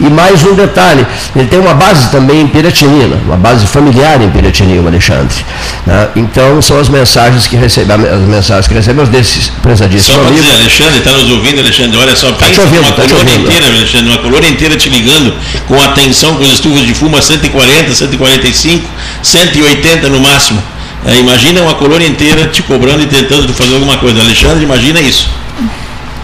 E 0.00 0.10
mais 0.10 0.42
um 0.44 0.54
detalhe, 0.54 1.06
ele 1.36 1.46
tem 1.46 1.58
uma 1.60 1.74
base 1.74 2.08
também 2.10 2.40
em 2.40 2.48
Piratinina, 2.48 3.16
uma 3.26 3.36
base 3.36 3.66
familiar 3.66 4.20
em 4.20 4.28
Piratinina, 4.30 4.82
o 4.82 4.86
Alexandre. 4.88 5.44
né? 5.86 6.08
Então 6.16 6.60
são 6.60 6.78
as 6.80 6.88
mensagens 6.88 7.46
que 7.46 7.56
recebemos, 7.56 8.06
as 8.08 8.20
mensagens 8.22 8.66
que 8.66 8.74
recebemos 8.74 9.08
desses 9.08 9.48
prezadíssimos 9.62 10.18
amigos. 10.26 10.69
Alexandre, 10.70 10.98
está 10.98 11.10
nos 11.10 11.30
ouvindo, 11.30 11.58
Alexandre, 11.58 11.96
olha 11.98 12.14
só, 12.14 12.30
pensa 12.32 12.52
te 12.52 12.60
ouvindo, 12.60 12.80
uma 12.80 12.92
tá 12.92 13.02
ouvindo. 13.02 13.40
inteira, 13.40 13.66
Alexandre, 13.66 14.08
uma 14.08 14.18
colônia 14.18 14.48
inteira 14.48 14.76
te 14.76 14.88
ligando 14.88 15.34
com 15.66 15.82
atenção 15.82 16.36
com 16.36 16.44
as 16.44 16.52
estufas 16.52 16.86
de 16.86 16.94
fumo 16.94 17.16
a 17.16 17.22
140, 17.22 17.92
145, 17.92 18.88
180 19.20 20.08
no 20.08 20.20
máximo. 20.20 20.62
É, 21.04 21.18
imagina 21.18 21.60
uma 21.62 21.74
colônia 21.74 22.06
inteira 22.06 22.46
te 22.46 22.62
cobrando 22.62 23.02
e 23.02 23.06
tentando 23.06 23.52
fazer 23.52 23.74
alguma 23.74 23.96
coisa. 23.96 24.20
Alexandre, 24.20 24.62
imagina 24.62 25.00
isso. 25.00 25.28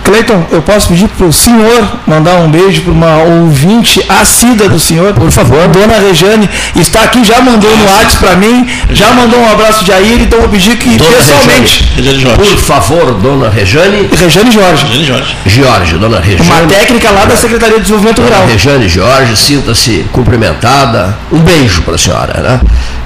Cleiton, 0.06 0.46
eu 0.52 0.62
posso 0.62 0.86
pedir 0.86 1.08
para 1.08 1.26
o 1.26 1.32
senhor 1.32 1.84
mandar 2.06 2.36
um 2.36 2.48
beijo 2.48 2.82
para 2.82 2.92
uma 2.92 3.16
ouvinte 3.16 4.00
assídua 4.08 4.68
do 4.68 4.78
senhor? 4.78 5.12
Por 5.14 5.32
favor. 5.32 5.66
Dona 5.66 5.98
Rejane 5.98 6.48
está 6.76 7.02
aqui, 7.02 7.24
já 7.24 7.40
mandou 7.40 7.76
no 7.76 7.84
WhatsApp 7.86 8.18
para 8.18 8.36
mim, 8.36 8.68
já 8.92 9.10
mandou 9.10 9.40
um 9.40 9.50
abraço 9.50 9.84
de 9.84 9.92
Air, 9.92 10.22
então 10.22 10.38
eu 10.38 10.42
vou 10.42 10.48
pedir 10.48 10.76
que 10.76 10.96
Dona 10.96 11.10
pessoalmente. 11.10 11.88
Rejane 11.96 12.20
Jorge. 12.20 12.36
Por 12.38 12.58
favor, 12.58 13.14
dona 13.14 13.50
Rejane. 13.50 14.08
Rejane 14.16 14.52
Jorge. 14.52 14.86
Rejane 14.86 15.04
Jorge. 15.04 15.36
Jorge, 15.44 15.98
dona 15.98 16.20
Rejane. 16.20 16.50
Uma 16.50 16.68
técnica 16.68 17.10
lá 17.10 17.24
da 17.24 17.36
Secretaria 17.36 17.76
de 17.78 17.82
Desenvolvimento 17.82 18.22
Dona 18.22 18.36
Rural. 18.36 18.46
Rejane 18.46 18.88
Jorge, 18.88 19.36
sinta-se 19.36 20.06
cumprimentada. 20.12 21.18
Um 21.32 21.40
beijo 21.40 21.82
para 21.82 21.96
a 21.96 21.98
senhora, 21.98 22.40
né? 22.40 22.60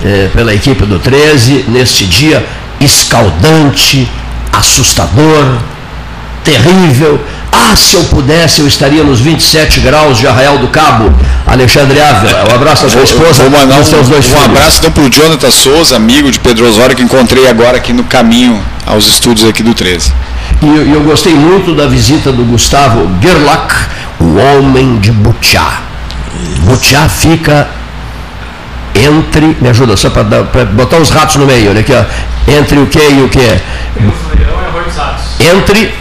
Eh, 0.05 0.29
pela 0.35 0.53
equipe 0.53 0.85
do 0.85 0.99
13, 0.99 1.65
neste 1.69 2.05
dia 2.05 2.45
escaldante, 2.79 4.07
assustador, 4.53 5.57
terrível. 6.45 7.21
Ah, 7.53 7.75
se 7.75 7.97
eu 7.97 8.05
pudesse, 8.05 8.61
eu 8.61 8.67
estaria 8.67 9.03
nos 9.03 9.21
27 9.21 9.81
graus 9.81 10.19
de 10.19 10.27
Arraial 10.27 10.59
do 10.59 10.69
Cabo. 10.69 11.13
Alexandre 11.47 12.01
Ávila, 12.01 12.45
um 12.51 12.55
abraço 12.55 12.87
à 12.87 12.89
sua 12.89 13.03
esposa 13.03 13.43
Vou 13.43 13.51
mandar 13.51 13.77
e 13.77 13.79
aos 13.79 13.89
seus 13.89 14.09
dois 14.09 14.25
um, 14.27 14.29
um 14.29 14.33
filhos. 14.33 14.57
abraço 14.57 14.79
então 14.79 14.93
para 14.93 15.03
o 15.03 15.11
Jonathan 15.11 15.51
Souza, 15.51 15.97
amigo 15.97 16.31
de 16.31 16.39
Pedro 16.39 16.69
Osório, 16.69 16.95
que 16.95 17.03
encontrei 17.03 17.49
agora 17.49 17.77
aqui 17.77 17.93
no 17.93 18.05
caminho 18.05 18.63
aos 18.87 19.07
estúdios 19.07 19.49
aqui 19.49 19.63
do 19.63 19.75
13. 19.75 20.13
E 20.63 20.67
eu, 20.67 20.95
eu 20.95 21.01
gostei 21.03 21.35
muito 21.35 21.75
da 21.75 21.87
visita 21.87 22.31
do 22.31 22.45
Gustavo 22.45 23.09
Gerlach, 23.21 23.89
o 24.21 24.37
homem 24.37 24.99
de 24.99 25.11
Butiá. 25.11 25.81
Butiá 26.61 27.09
fica 27.09 27.69
entre, 28.95 29.57
me 29.61 29.69
ajuda 29.69 29.97
só 29.97 30.11
para 30.11 30.25
botar 30.25 30.99
os 30.99 31.11
ratos 31.11 31.37
no 31.37 31.47
meio, 31.47 31.71
olha 31.71 31.81
aqui, 31.81 31.93
ó. 31.93 32.05
Entre 32.51 32.79
o 32.79 32.87
que 32.87 32.99
e 32.99 33.23
o 33.23 33.29
que? 33.29 33.61
Ratos. 34.97 35.25
Entre 35.41 35.95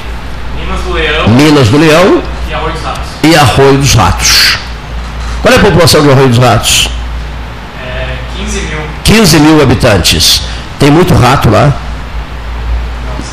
do 0.90 0.94
Leão 0.96 1.28
Minas 1.30 1.68
do 1.70 1.78
Leão 1.78 2.22
e 2.50 2.54
Arroio 2.54 2.74
dos 2.74 2.84
Ratos. 2.84 3.10
e 3.24 3.36
Arroio 3.36 3.78
dos 3.78 3.94
Ratos. 3.94 4.58
Qual 5.42 5.54
é 5.54 5.58
a 5.58 5.60
população 5.62 6.02
de 6.04 6.10
Arroio 6.12 6.30
dos 6.30 6.38
Ratos? 6.38 6.90
É 7.86 8.18
15 8.38 8.60
mil. 8.62 8.80
15 9.04 9.40
mil 9.40 9.62
habitantes. 9.62 10.42
Tem 10.80 10.90
muito 10.92 11.14
rato 11.14 11.50
lá. 11.50 11.74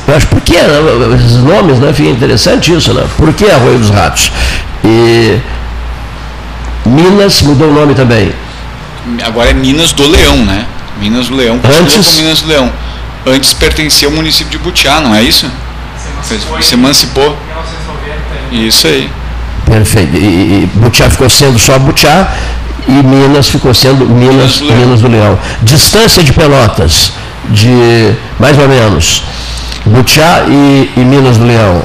Eu 0.08 0.16
acho 0.16 0.26
por 0.28 0.40
que 0.40 0.52
né, 0.54 1.16
esses 1.16 1.36
nomes, 1.38 1.78
né? 1.80 1.92
Fica 1.92 2.10
interessante 2.10 2.72
isso, 2.72 2.92
né? 2.94 3.04
Por 3.16 3.32
que 3.32 3.44
Arroio 3.50 3.78
dos 3.78 3.90
Ratos? 3.90 4.30
E 4.84 5.38
Minas 6.84 7.42
mudou 7.42 7.68
o 7.70 7.72
nome 7.74 7.94
também. 7.94 8.32
Agora 9.24 9.50
é 9.50 9.54
Minas 9.54 9.92
do 9.92 10.06
Leão, 10.08 10.36
né? 10.44 10.64
Minas 11.00 11.28
do 11.28 11.34
Leão. 11.36 11.60
Antes- 11.80 12.16
Minas 12.20 12.40
do 12.42 12.48
Leão. 12.48 12.72
Antes 13.26 13.52
pertencia 13.52 14.06
ao 14.06 14.14
município 14.14 14.50
de 14.52 14.58
Butiá, 14.58 15.00
não 15.00 15.12
é 15.14 15.22
isso? 15.22 15.50
Se 16.60 16.74
emancipou. 16.74 17.36
Isso 18.50 18.86
aí. 18.86 19.10
Perfeito. 19.64 20.16
E, 20.16 20.18
e 20.64 20.70
Butiá 20.74 21.10
ficou 21.10 21.28
sendo 21.28 21.58
só 21.58 21.78
Butiá 21.78 22.32
e 22.88 22.92
Minas 22.92 23.48
ficou 23.48 23.74
sendo 23.74 24.06
Minas, 24.06 24.60
Minas 24.60 25.00
do 25.00 25.08
Leão. 25.08 25.38
Distância 25.62 26.22
de 26.22 26.32
Pelotas, 26.32 27.12
de 27.50 28.14
mais 28.38 28.56
ou 28.58 28.68
menos. 28.68 29.22
Butiá 29.84 30.44
e, 30.48 30.90
e 30.96 31.00
Minas 31.00 31.36
do 31.36 31.44
Leão. 31.44 31.82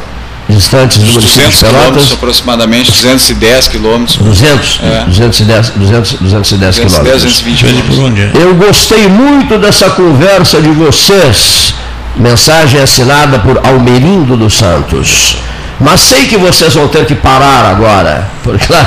Distantes 0.49 0.97
do 0.97 1.05
município 1.05 1.45
200 1.45 1.53
de 1.53 1.59
Pelotas. 1.59 1.81
quilômetros 1.81 2.11
aproximadamente, 2.11 2.91
210 2.91 3.67
quilômetros. 3.69 4.17
200? 4.17 4.79
É. 4.83 5.03
210, 5.07 5.69
200, 5.69 6.13
210 6.19 6.19
210, 6.19 6.75
quilômetros. 6.75 7.23
220 7.23 7.83
quilômetros. 7.83 8.41
Eu 8.41 8.55
gostei 8.55 9.07
muito 9.07 9.57
dessa 9.57 9.89
conversa 9.91 10.61
de 10.61 10.69
vocês. 10.69 11.73
Mensagem 12.17 12.81
assinada 12.81 13.39
por 13.39 13.61
Almerindo 13.65 14.35
dos 14.35 14.57
Santos. 14.57 15.37
Mas 15.79 16.01
sei 16.01 16.25
que 16.27 16.37
vocês 16.37 16.73
vão 16.75 16.87
ter 16.87 17.05
que 17.05 17.15
parar 17.15 17.65
agora, 17.65 18.27
porque 18.43 18.71
lá 18.71 18.85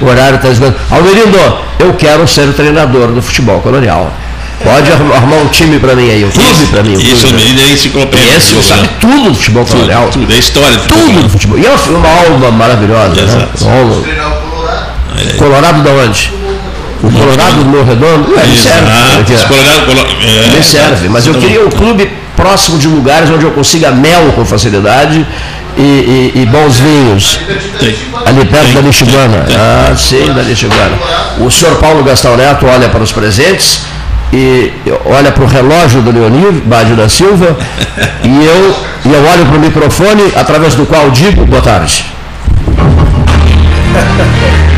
o 0.00 0.06
horário 0.08 0.36
está 0.36 0.48
esgotado. 0.48 0.78
Almerindo, 0.90 1.38
eu 1.78 1.92
quero 1.94 2.26
ser 2.26 2.48
o 2.48 2.52
treinador 2.52 3.08
do 3.08 3.20
futebol 3.20 3.60
colonial. 3.60 4.10
Pode 4.62 4.90
arrumar 4.92 5.36
um 5.38 5.48
time 5.48 5.78
para 5.78 5.94
mim 5.94 6.10
aí, 6.10 6.22
um 6.24 6.30
clube 6.30 6.66
para 6.70 6.82
mim. 6.82 6.96
um 6.96 7.00
Isso, 7.00 7.26
clube 7.26 7.34
pra 7.34 7.44
mim. 7.44 7.50
ele 7.50 7.62
é 7.62 7.72
enciclopédia. 7.72 8.36
Esse 8.36 8.62
sabe 8.62 8.88
tudo 9.00 9.30
do 9.30 9.34
futebol 9.34 9.64
Tudo, 9.64 9.72
colonial. 9.76 10.08
tudo, 10.12 10.32
é 10.32 10.36
história 10.36 10.76
do 10.76 10.82
futebol. 10.82 11.04
Tudo 11.06 11.22
do 11.22 11.28
futebol. 11.30 11.58
E 11.58 11.66
é 11.66 11.70
uma 11.70 11.98
uma 11.98 12.08
alma 12.08 12.50
maravilhosa, 12.50 13.08
né? 13.14 13.22
Exato. 13.22 13.64
Uma 13.64 13.74
alma- 13.78 14.02
Colorado 15.38 15.82
da 15.82 15.90
onde? 15.90 16.32
O 17.02 17.10
Colorado 17.10 17.54
do 17.56 17.64
Morro 17.64 17.84
Redondo? 17.84 18.34
É, 18.38 18.42
ele 18.44 18.56
serve. 18.56 19.34
Os 19.34 19.44
Colorado, 19.44 19.86
Colo- 19.86 20.06
é, 20.22 20.52
Ele 20.52 20.62
serve, 20.62 21.08
mas 21.08 21.26
eu 21.26 21.34
queria 21.34 21.64
um 21.64 21.70
clube 21.70 22.10
próximo 22.36 22.78
de 22.78 22.86
lugares 22.88 23.30
onde 23.30 23.44
eu 23.44 23.50
consiga 23.52 23.90
mel 23.90 24.32
com 24.34 24.44
facilidade 24.44 25.26
e, 25.80 26.32
e- 26.36 26.42
e 26.42 26.46
bons 26.46 26.78
vinhos. 26.78 27.40
Ali 28.26 28.44
perto 28.44 28.72
da 28.74 28.80
Lixiguana. 28.82 29.46
Ah, 29.56 29.94
sim, 29.96 30.32
da 30.32 30.42
Lixiguana. 30.42 30.96
O 31.38 31.50
senhor 31.50 31.76
Paulo 31.76 32.04
Gastão 32.04 32.36
Neto 32.36 32.66
olha 32.66 32.88
para 32.88 33.02
os 33.02 33.10
presentes 33.12 33.80
e 34.32 34.72
olha 35.06 35.32
para 35.32 35.42
o 35.42 35.46
relógio 35.46 36.02
do 36.02 36.12
Leonir 36.12 36.52
Bádio 36.64 36.94
da 36.94 37.08
Silva 37.08 37.56
e 38.22 38.46
eu, 38.46 38.76
e 39.06 39.12
eu 39.12 39.24
olho 39.32 39.46
para 39.46 39.56
o 39.56 39.60
microfone 39.60 40.22
através 40.36 40.74
do 40.74 40.84
qual 40.86 41.10
digo 41.10 41.44
boa 41.46 41.62
tarde. 41.62 42.04